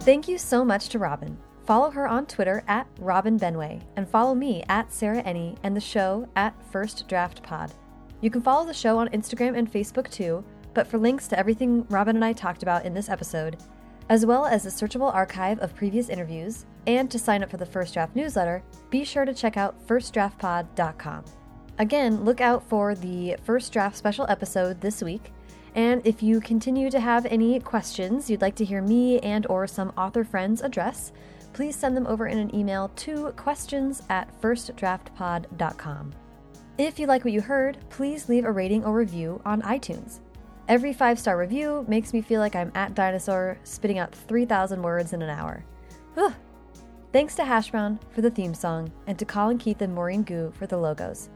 Thank 0.10 0.28
you 0.28 0.39
so 0.39 0.66
much 0.66 0.89
to 0.89 0.97
Robin. 0.97 1.38
Follow 1.68 1.91
her 1.91 2.07
on 2.07 2.26
Twitter 2.26 2.64
at 2.68 2.88
Robin 2.97 3.38
Benway 3.38 3.80
and 3.95 4.10
follow 4.10 4.34
me 4.34 4.64
at 4.68 4.91
Sarah 4.91 5.22
Enni 5.22 5.55
and 5.62 5.76
the 5.76 5.80
show 5.80 6.28
at 6.36 6.55
First 6.72 7.07
Draft 7.07 7.43
Pod. 7.43 7.72
You 8.20 8.32
can 8.32 8.41
follow 8.41 8.66
the 8.66 8.74
show 8.74 8.97
on 8.97 9.10
Instagram 9.10 9.55
and 9.55 9.72
Facebook 9.72 10.10
too, 10.10 10.43
but 10.74 10.88
for 10.88 10.97
links 10.97 11.28
to 11.28 11.38
everything 11.38 11.86
Robin 11.89 12.16
and 12.16 12.26
I 12.26 12.34
talked 12.34 12.64
about 12.64 12.86
in 12.86 12.93
this 12.95 13.07
episode, 13.07 13.57
as 14.10 14.26
well 14.26 14.47
as 14.47 14.66
a 14.66 14.70
searchable 14.70 15.14
archive 15.14 15.60
of 15.60 15.76
previous 15.76 16.10
interviews, 16.10 16.66
and 16.88 17.12
to 17.12 17.20
sign 17.20 17.43
up 17.43 17.51
for 17.51 17.57
the 17.57 17.66
First 17.68 17.93
Draft 17.93 18.16
newsletter, 18.16 18.64
be 18.89 19.05
sure 19.05 19.26
to 19.26 19.34
check 19.36 19.57
out 19.57 19.88
firstdraftpod.com. 19.88 21.24
Again, 21.78 22.26
look 22.26 22.41
out 22.41 22.68
for 22.68 22.95
the 22.95 23.36
First 23.43 23.72
Draft 23.72 23.95
special 23.95 24.26
episode 24.28 24.82
this 24.82 25.03
week. 25.03 25.32
And 25.80 26.05
if 26.05 26.21
you 26.21 26.41
continue 26.41 26.89
to 26.89 26.99
have 26.99 27.25
any 27.27 27.57
questions 27.61 28.30
you'd 28.30 28.41
like 28.41 28.55
to 28.55 28.65
hear 28.65 28.82
me 28.82 29.17
and 29.19 29.47
or 29.47 29.65
some 29.65 29.93
author 29.97 30.25
friends 30.25 30.61
address, 30.61 31.13
please 31.53 31.73
send 31.73 31.95
them 31.95 32.05
over 32.05 32.27
in 32.27 32.38
an 32.38 32.53
email 32.53 32.91
to 32.97 33.32
questions 33.38 34.03
at 34.09 34.30
firstdraftpod.com. 34.41 36.11
If 36.77 36.99
you 36.99 37.07
like 37.07 37.23
what 37.23 37.32
you 37.32 37.39
heard, 37.39 37.77
please 37.89 38.27
leave 38.27 38.43
a 38.43 38.51
rating 38.51 38.84
or 38.84 38.93
review 38.93 39.41
on 39.45 39.61
iTunes. 39.61 40.19
Every 40.67 40.91
five 40.91 41.17
star 41.17 41.38
review 41.38 41.86
makes 41.88 42.11
me 42.11 42.19
feel 42.21 42.41
like 42.41 42.57
I'm 42.57 42.73
at 42.75 42.93
Dinosaur 42.93 43.57
spitting 43.63 43.99
out 43.99 44.13
3,000 44.13 44.82
words 44.82 45.13
in 45.13 45.21
an 45.21 45.30
hour. 45.30 45.63
Thanks 47.13 47.36
to 47.36 47.43
Hashbrown 47.43 47.99
for 48.11 48.19
the 48.19 48.30
theme 48.30 48.53
song 48.53 48.91
and 49.07 49.17
to 49.17 49.23
Colin 49.23 49.57
Keith 49.57 49.82
and 49.82 49.95
Maurene 49.95 50.23
Goo 50.23 50.51
for 50.59 50.67
the 50.67 50.77
logos. 50.77 51.30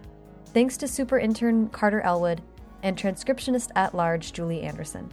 Thanks 0.48 0.76
to 0.78 0.88
super 0.90 1.18
intern 1.18 1.70
Carter 1.70 2.02
Elwood 2.02 2.42
and 2.84 2.96
transcriptionist 2.96 3.72
at 3.76 3.96
large 3.96 4.34
Julie 4.34 4.62
Anderson. 4.62 5.12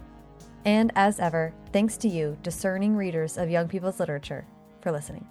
And 0.66 0.92
as 0.94 1.18
ever, 1.18 1.54
thanks 1.72 1.96
to 1.98 2.08
you, 2.08 2.36
discerning 2.42 2.96
readers 2.96 3.38
of 3.38 3.48
young 3.48 3.68
people's 3.68 3.98
literature, 3.98 4.46
for 4.82 4.92
listening. 4.92 5.26